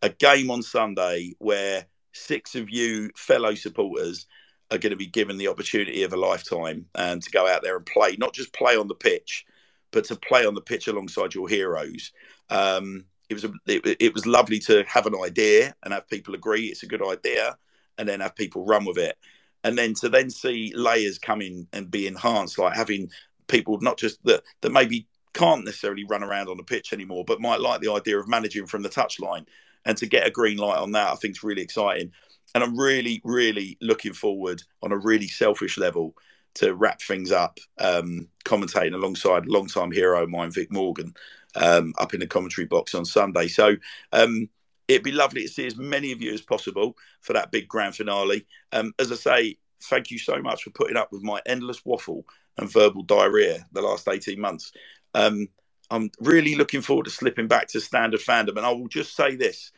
a 0.01 0.09
game 0.09 0.51
on 0.51 0.63
Sunday 0.63 1.35
where 1.39 1.87
six 2.13 2.55
of 2.55 2.71
you 2.71 3.11
fellow 3.17 3.55
supporters 3.55 4.27
are 4.71 4.79
going 4.79 4.91
to 4.91 4.97
be 4.97 5.07
given 5.07 5.37
the 5.37 5.49
opportunity 5.49 6.03
of 6.03 6.13
a 6.13 6.17
lifetime 6.17 6.87
and 6.95 7.23
to 7.23 7.31
go 7.31 7.47
out 7.47 7.63
there 7.63 7.77
and 7.77 7.87
play, 7.87 8.17
not 8.19 8.33
just 8.33 8.55
play 8.55 8.77
on 8.77 8.89
the 8.89 8.95
pitch, 8.95 9.45
but 9.91 10.05
to 10.05 10.17
play 10.17 10.47
on 10.47 10.55
the 10.55 10.61
pitch 10.61 10.89
alongside 10.89 11.35
your 11.35 11.49
heroes. 11.49 12.13
Um, 12.49 13.05
it 13.29 13.35
was 13.35 13.45
a, 13.45 13.53
it, 13.67 13.97
it, 14.01 14.15
was 14.15 14.27
lovely 14.27 14.59
to 14.61 14.85
have 14.85 15.07
an 15.07 15.15
idea 15.23 15.75
and 15.83 15.93
have 15.93 16.09
people 16.09 16.35
agree 16.35 16.67
it's 16.67 16.83
a 16.83 16.87
good 16.87 17.07
idea, 17.07 17.57
and 17.99 18.09
then 18.09 18.21
have 18.21 18.35
people 18.35 18.65
run 18.65 18.85
with 18.85 18.99
it, 18.99 19.17
and 19.65 19.79
then 19.79 19.95
to 19.95 20.09
then 20.09 20.31
see 20.31 20.73
layers 20.75 21.19
come 21.19 21.41
in 21.41 21.67
and 21.73 21.91
be 21.91 22.07
enhanced, 22.07 22.59
like 22.59 22.75
having 22.75 23.11
people 23.49 23.79
not 23.81 23.99
just 23.99 24.23
that 24.25 24.43
that 24.61 24.73
maybe 24.73 25.07
can't 25.33 25.65
necessarily 25.65 26.05
run 26.05 26.23
around 26.23 26.49
on 26.49 26.57
the 26.57 26.63
pitch 26.63 26.93
anymore, 26.93 27.25
but 27.25 27.41
might 27.41 27.61
like 27.61 27.81
the 27.81 27.93
idea 27.93 28.19
of 28.19 28.29
managing 28.29 28.67
from 28.67 28.83
the 28.83 28.89
touchline 28.89 29.47
and 29.85 29.97
to 29.97 30.07
get 30.07 30.27
a 30.27 30.31
green 30.31 30.59
light 30.59 30.79
on 30.79 30.93
that, 30.93 31.11
I 31.11 31.15
think 31.15 31.33
is 31.33 31.43
really 31.43 31.63
exciting. 31.63 32.13
And 32.55 32.63
I'm 32.63 32.79
really, 32.79 33.21
really 33.25 33.79
looking 33.81 34.13
forward 34.13 34.63
on 34.83 34.93
a 34.93 34.99
really 34.99 35.29
selfish 35.29 35.79
level 35.79 36.15
to 36.55 36.75
wrap 36.75 37.01
things 37.01 37.33
up, 37.33 37.59
um, 37.79 38.29
commentating 38.45 38.95
alongside 38.95 39.47
long-time 39.47 39.91
hero 39.91 40.23
of 40.23 40.29
mine, 40.29 40.51
Vic 40.51 40.71
Morgan, 40.71 41.15
um, 41.55 41.95
up 41.99 42.13
in 42.13 42.21
the 42.21 42.27
commentary 42.27 42.67
box 42.67 42.95
on 42.95 43.07
Sunday. 43.07 43.49
So 43.49 43.77
um, 44.13 44.49
it'd 44.93 45.05
be 45.05 45.13
lovely 45.13 45.43
to 45.43 45.49
see 45.49 45.67
as 45.67 45.77
many 45.77 46.13
of 46.13 46.23
you 46.23 46.33
as 46.33 46.41
possible 46.41 46.97
for 47.21 47.33
that 47.33 47.51
big 47.51 47.69
grand 47.69 47.97
finale. 47.97 48.47
Um, 48.73 48.93
as 48.99 49.13
I 49.13 49.17
say, 49.17 49.59
thank 49.85 50.11
you 50.11 50.19
so 50.19 50.41
much 50.41 50.63
for 50.63 50.71
putting 50.71 50.97
up 50.97 51.13
with 51.13 51.23
my 51.23 51.41
endless 51.47 51.85
waffle 51.85 52.25
and 52.59 52.71
verbal 52.71 53.03
diarrhea 53.03 53.67
the 53.73 53.83
last 53.83 54.09
18 54.09 54.41
months. 54.41 54.73
Um, 55.15 55.49
I'm 55.91 56.11
really 56.21 56.55
looking 56.55 56.81
forward 56.81 57.05
to 57.05 57.11
slipping 57.11 57.49
back 57.49 57.69
to 57.69 57.81
standard 57.81 58.21
fandom. 58.21 58.57
And 58.57 58.67
I 58.67 58.71
will 58.71 58.89
just 58.89 59.15
say 59.15 59.37
this 59.37 59.73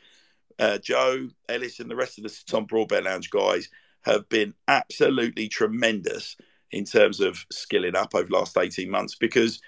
uh, 0.59 0.79
Joe, 0.79 1.29
Ellis, 1.49 1.81
and 1.81 1.91
the 1.91 1.97
rest 1.97 2.19
of 2.19 2.25
the 2.25 2.37
Tom 2.47 2.67
Broadbent 2.67 3.05
Lounge 3.05 3.31
guys 3.31 3.69
have 4.03 4.29
been 4.29 4.55
absolutely 4.69 5.49
tremendous 5.49 6.37
in 6.71 6.85
terms 6.85 7.21
of 7.21 7.45
skilling 7.51 7.97
up 7.97 8.15
over 8.15 8.29
the 8.29 8.35
last 8.37 8.57
18 8.57 8.91
months 8.91 9.15
because 9.15 9.61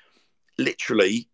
literally 0.59 1.29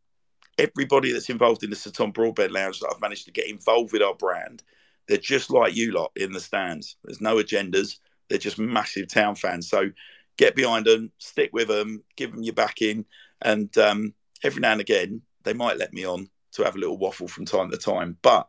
everybody 0.63 1.13
that's 1.13 1.31
involved 1.31 1.65
in 1.65 1.71
the 1.71 1.77
Sir 1.77 1.91
Tom 1.91 2.13
Broadbent 2.13 2.53
Lounge 2.53 2.81
that 2.81 2.91
I've 2.93 3.01
managed 3.01 3.27
to 3.27 3.33
get 3.33 3.49
involved 3.49 3.93
with 3.93 4.03
our 4.03 4.15
brand, 4.15 4.63
they're 5.09 5.17
just 5.17 5.51
like 5.51 5.75
you 5.75 5.93
lot 5.93 6.13
in 6.17 6.33
the 6.33 6.41
stands. 6.41 6.97
There's 7.05 7.21
no 7.21 7.37
agendas. 7.37 7.99
They're 8.29 8.39
just 8.39 8.59
massive 8.59 9.09
town 9.09 9.35
fans. 9.35 9.69
So 9.69 9.91
get 10.37 10.55
behind 10.55 10.87
them, 10.87 11.11
stick 11.19 11.51
with 11.53 11.69
them, 11.69 12.03
give 12.17 12.33
them 12.33 12.43
your 12.43 12.55
backing, 12.55 13.05
and 13.43 13.77
um, 13.77 14.15
every 14.43 14.61
now 14.61 14.73
and 14.73 14.81
again 14.81 15.23
they 15.43 15.53
might 15.53 15.77
let 15.77 15.93
me 15.93 16.07
on 16.07 16.29
to 16.53 16.63
have 16.63 16.77
a 16.77 16.79
little 16.79 16.99
waffle 16.99 17.27
from 17.27 17.45
time 17.45 17.71
to 17.71 17.77
time. 17.77 18.17
But 18.23 18.49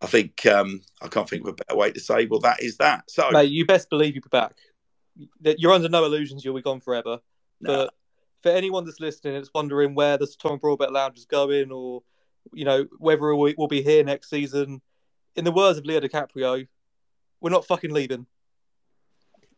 I 0.00 0.06
think 0.06 0.44
um, 0.46 0.82
I 1.00 1.08
can't 1.08 1.28
think 1.28 1.42
of 1.42 1.50
a 1.50 1.52
better 1.52 1.76
way 1.76 1.92
to 1.92 2.00
say. 2.00 2.26
Well, 2.26 2.40
that 2.40 2.62
is 2.62 2.76
that. 2.78 3.10
So, 3.10 3.30
mate, 3.30 3.50
you 3.50 3.66
best 3.66 3.88
believe 3.90 4.14
you'll 4.14 4.22
be 4.22 4.28
back. 4.30 4.56
You're 5.40 5.72
under 5.72 5.88
no 5.88 6.04
illusions 6.04 6.44
you'll 6.44 6.54
be 6.54 6.62
gone 6.62 6.80
forever. 6.80 7.18
But 7.60 7.92
for 8.42 8.50
anyone 8.50 8.84
that's 8.84 9.00
listening, 9.00 9.34
it's 9.34 9.50
wondering 9.54 9.94
where 9.94 10.16
the 10.16 10.26
Tom 10.26 10.58
Broadbent 10.58 10.92
Lounge 10.92 11.18
is 11.18 11.26
going, 11.26 11.72
or 11.72 12.02
you 12.52 12.64
know 12.64 12.86
whether 12.98 13.34
we'll 13.34 13.68
be 13.68 13.82
here 13.82 14.04
next 14.04 14.30
season. 14.30 14.80
In 15.36 15.44
the 15.44 15.52
words 15.52 15.78
of 15.78 15.86
Leo 15.86 16.00
DiCaprio, 16.00 16.66
we're 17.40 17.50
not 17.50 17.66
fucking 17.66 17.92
leaving. 17.92 18.26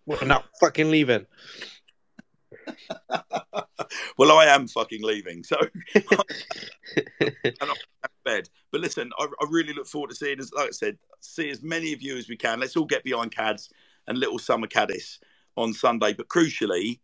We're 0.06 0.26
not 0.26 0.44
fucking 0.60 0.90
leaving. 0.90 1.26
well, 4.18 4.32
I 4.32 4.46
am 4.46 4.66
fucking 4.66 5.02
leaving. 5.02 5.44
So, 5.44 5.56
and 5.94 7.34
I'm 7.60 7.74
bed. 8.24 8.48
But 8.72 8.80
listen, 8.80 9.10
I, 9.18 9.24
I, 9.24 9.46
really 9.48 9.72
look 9.72 9.86
forward 9.86 10.10
to 10.10 10.16
seeing, 10.16 10.40
as 10.40 10.52
like 10.52 10.68
I 10.68 10.72
said, 10.72 10.98
see 11.20 11.50
as 11.50 11.62
many 11.62 11.92
of 11.92 12.02
you 12.02 12.16
as 12.16 12.28
we 12.28 12.36
can. 12.36 12.60
Let's 12.60 12.76
all 12.76 12.84
get 12.84 13.04
behind 13.04 13.34
Cads 13.34 13.70
and 14.08 14.18
Little 14.18 14.38
Summer 14.38 14.66
Caddis 14.66 15.18
on 15.56 15.72
Sunday. 15.72 16.12
But 16.12 16.28
crucially, 16.28 17.00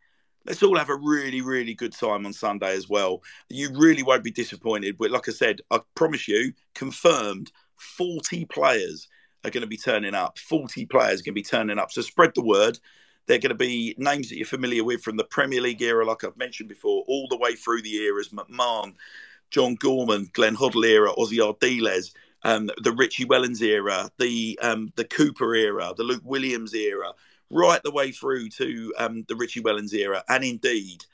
let's 0.47 0.63
all 0.63 0.79
have 0.79 0.91
a 0.91 0.97
really, 0.97 1.41
really 1.41 1.75
good 1.75 1.93
time 1.93 2.25
on 2.27 2.33
Sunday 2.33 2.75
as 2.75 2.89
well. 2.89 3.23
You 3.49 3.71
really 3.75 4.03
won't 4.03 4.25
be 4.25 4.31
disappointed. 4.31 4.97
But 4.99 5.11
like 5.11 5.29
I 5.29 5.33
said, 5.33 5.61
I 5.71 5.81
promise 5.95 6.29
you, 6.29 6.53
confirmed 6.75 7.51
40 7.77 8.45
players 8.47 9.09
are 9.45 9.51
going 9.51 9.63
to 9.63 9.67
be 9.67 9.77
turning 9.77 10.15
up. 10.15 10.39
40 10.39 10.87
players 10.87 11.21
are 11.21 11.25
going 11.25 11.25
to 11.25 11.33
be 11.33 11.43
turning 11.43 11.79
up. 11.79 11.91
So 11.91 12.03
spread 12.03 12.33
the 12.35 12.45
word. 12.45 12.79
They're 13.27 13.39
going 13.39 13.51
to 13.51 13.55
be 13.55 13.95
names 13.99 14.29
that 14.29 14.37
you're 14.37 14.47
familiar 14.47 14.85
with 14.85 15.03
from 15.03 15.17
the 15.17 15.25
Premier 15.25 15.61
League 15.61 15.83
era, 15.83 16.07
like 16.07 16.23
I've 16.23 16.37
mentioned 16.37 16.69
before, 16.69 17.05
all 17.09 17.27
the 17.29 17.37
way 17.37 17.55
through 17.55 17.83
the 17.83 17.97
eras 17.97 18.29
McMahon, 18.29 18.95
John 19.51 19.75
Gorman, 19.75 20.31
Glenn 20.33 20.57
Hoddle 20.57 20.87
era, 20.87 21.13
Ossie 21.19 21.39
Ardiles, 21.39 22.13
um, 22.45 22.71
the 22.83 22.93
Richie 22.93 23.25
Wellens 23.25 23.61
era, 23.63 24.09
the 24.19 24.59
um, 24.63 24.93
the 24.95 25.05
Cooper 25.05 25.55
era, 25.57 25.93
the 25.97 26.05
Luke 26.05 26.23
Williams 26.25 26.75
era, 26.75 27.13
right 27.51 27.83
the 27.83 27.91
way 27.91 28.11
through 28.11 28.49
to 28.51 28.93
um, 28.99 29.25
the 29.29 29.37
Richie 29.37 29.63
Wellens 29.63 29.93
era, 29.93 30.23
and 30.29 30.45
indeed 30.45 31.05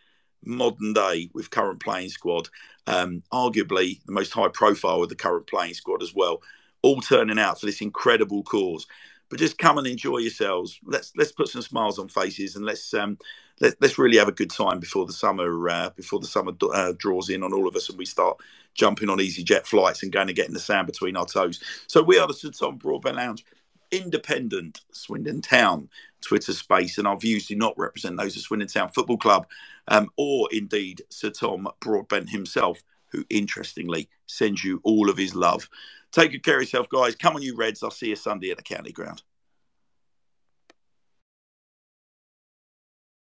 modern 0.45 0.93
day 0.93 1.31
with 1.35 1.51
current 1.51 1.81
playing 1.81 2.09
squad, 2.09 2.49
um, 2.87 3.23
arguably 3.33 4.05
the 4.07 4.13
most 4.13 4.33
high 4.33 4.49
profile 4.49 5.03
of 5.03 5.09
the 5.09 5.15
current 5.15 5.47
playing 5.47 5.75
squad 5.75 6.03
as 6.03 6.15
well, 6.15 6.43
all 6.83 7.01
turning 7.01 7.39
out 7.39 7.61
for 7.61 7.67
this 7.67 7.81
incredible 7.81 8.43
cause. 8.43 8.87
But 9.29 9.39
just 9.39 9.57
come 9.57 9.79
and 9.79 9.87
enjoy 9.87 10.19
yourselves. 10.19 10.79
Let's 10.85 11.13
let's 11.17 11.33
put 11.33 11.49
some 11.49 11.63
smiles 11.63 11.99
on 11.99 12.09
faces 12.09 12.55
and 12.55 12.67
let's 12.67 12.93
um, 12.93 13.17
let, 13.61 13.83
us 13.83 13.97
really 13.97 14.19
have 14.19 14.29
a 14.29 14.33
good 14.33 14.51
time 14.51 14.79
before 14.79 15.07
the 15.07 15.13
summer 15.13 15.69
uh, 15.71 15.91
before 15.97 16.21
the 16.21 16.27
summer 16.27 16.53
uh, 16.75 16.93
draws 16.99 17.31
in 17.31 17.43
on 17.43 17.55
all 17.55 17.67
of 17.67 17.75
us 17.75 17.89
and 17.89 17.97
we 17.97 18.05
start 18.05 18.37
jumping 18.75 19.09
on 19.09 19.19
EasyJet 19.19 19.65
flights 19.65 20.03
and 20.03 20.13
going 20.13 20.27
to 20.27 20.33
get 20.35 20.49
in 20.49 20.55
the 20.55 20.61
sand 20.61 20.87
between 20.87 21.17
our 21.17 21.25
toes. 21.25 21.61
So 21.87 22.03
we 22.03 22.19
are 22.19 22.27
the 22.27 22.35
Sir 22.35 22.51
Tom 22.51 22.77
Broadbent 22.77 23.17
Lounge, 23.17 23.45
independent 23.91 24.81
Swindon 24.93 25.41
Town 25.41 25.89
Twitter 26.23 26.53
space, 26.53 26.99
and 26.99 27.07
our 27.07 27.16
views 27.16 27.47
do 27.47 27.57
not 27.57 27.78
represent 27.78 28.16
those 28.16 28.36
of 28.36 28.43
Swindon 28.43 28.69
Town 28.69 28.90
Football 28.90 29.19
Club 29.19 29.47
um, 29.89 30.11
or 30.16 30.49
indeed 30.53 31.03
Sir 31.11 31.31
Tom 31.31 31.69
Broadbent 31.81 32.31
himself, 32.31 32.82
who 33.11 33.24
interestingly 33.31 34.09
sends 34.27 34.65
you 34.65 34.81
all 34.85 35.11
of 35.11 35.19
his 35.19 35.35
love. 35.35 35.69
Take 36.12 36.32
good 36.32 36.44
care 36.44 36.57
of 36.57 36.62
yourself, 36.62 36.89
guys. 36.89 37.16
Come 37.16 37.36
on, 37.36 37.43
you 37.43 37.57
Reds. 37.57 37.82
I'll 37.82 37.90
see 37.90 38.09
you 38.09 38.16
Sunday 38.16 38.51
at 38.51 38.57
the 38.59 38.62
County 38.62 38.93
Ground. 38.93 39.23